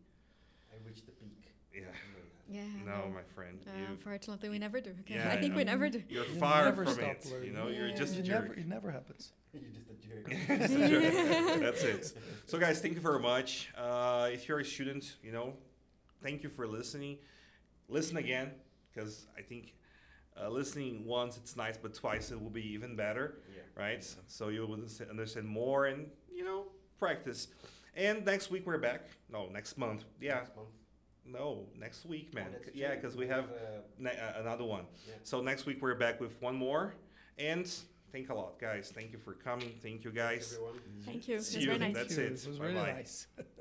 I 0.72 0.76
reached 0.86 1.06
the 1.06 1.12
peak. 1.12 1.44
Yeah. 1.72 1.80
You 1.80 1.84
know 1.86 1.90
that. 1.90 2.54
Yeah. 2.54 2.84
No, 2.84 3.00
well, 3.04 3.10
my 3.14 3.22
friend, 3.34 3.58
uh, 3.66 3.90
unfortunately, 3.90 4.48
we 4.48 4.58
never 4.58 4.80
do. 4.80 4.90
Okay. 5.00 5.14
Yeah, 5.14 5.30
I 5.32 5.36
think 5.36 5.54
we 5.56 5.64
never 5.64 5.88
do. 5.88 6.02
you're 6.08 6.24
You 6.24 6.34
far 6.34 6.64
never 6.66 6.84
from 6.84 6.94
stop 6.94 7.04
it. 7.10 7.24
You 7.26 7.32
learning. 7.34 7.54
know, 7.54 7.68
you're 7.68 7.88
Yeah. 7.88 7.94
just 7.96 8.16
a 8.18 8.22
jerk. 8.22 8.42
never, 8.48 8.54
it 8.54 8.66
never 8.66 8.90
happens. 8.90 9.32
You're 9.52 9.62
just 9.72 9.88
a 9.90 9.94
jerk. 10.06 10.28
Just 10.60 10.74
a 10.74 10.88
jerk. 10.88 11.60
That's 11.60 11.82
it. 11.82 12.12
So, 12.46 12.58
guys, 12.58 12.80
thank 12.80 12.94
you 12.94 13.00
very 13.00 13.18
much. 13.20 13.70
Uh, 13.76 14.28
if 14.32 14.46
you're 14.48 14.60
a 14.60 14.64
student, 14.64 15.16
you 15.22 15.32
know, 15.32 15.54
thank 16.22 16.42
you 16.42 16.50
for 16.50 16.66
listening. 16.66 17.16
Listen 17.88 18.18
again, 18.18 18.50
because 18.92 19.26
I 19.38 19.40
think 19.42 19.74
uh, 20.40 20.48
listening 20.50 21.04
once 21.06 21.36
it's 21.38 21.56
nice, 21.56 21.76
but 21.78 21.94
twice 21.94 22.30
it 22.30 22.40
will 22.40 22.50
be 22.50 22.66
even 22.72 22.94
better, 22.94 23.38
Yeah. 23.54 23.62
right? 23.74 24.04
So 24.26 24.48
you 24.48 24.66
will 24.66 24.74
understand- 24.74 25.10
understand 25.10 25.46
more 25.48 25.86
and 25.86 26.10
you 26.30 26.44
know 26.44 26.66
practice. 26.98 27.48
And 27.98 28.24
next 28.24 28.48
week 28.50 28.64
we're 28.64 28.78
back. 28.78 29.08
No, 29.30 29.48
next 29.48 29.76
month. 29.76 30.04
Yeah. 30.20 30.36
Next 30.36 30.54
month. 30.56 30.68
No, 31.26 31.66
next 31.78 32.06
week, 32.06 32.32
man. 32.32 32.46
Oh, 32.54 32.58
that's 32.64 32.76
yeah, 32.76 32.94
because 32.94 33.16
we 33.16 33.26
have 33.26 33.46
uh, 33.46 33.80
ne- 33.98 34.10
uh, 34.18 34.40
another 34.40 34.64
one. 34.64 34.84
Yeah. 35.06 35.14
So 35.24 35.42
next 35.42 35.66
week 35.66 35.82
we're 35.82 35.96
back 35.96 36.20
with 36.20 36.40
one 36.40 36.54
more. 36.54 36.94
And 37.38 37.68
thank 38.12 38.30
a 38.30 38.34
lot, 38.34 38.58
guys. 38.60 38.92
Thank 38.94 39.12
you 39.12 39.18
for 39.18 39.34
coming. 39.34 39.72
Thank 39.82 40.04
you, 40.04 40.12
guys. 40.12 40.52
everyone. 40.54 40.80
Thank 41.04 41.26
you. 41.28 41.40
See 41.40 41.56
It's 41.56 41.64
you. 41.66 41.72
very 41.72 41.78
nice. 41.80 41.94
That's 41.94 42.16
it. 42.16 42.26
It 42.26 42.46
was 42.46 42.60
really 42.60 42.74
Bye-bye. 42.74 42.92
nice. 42.92 43.26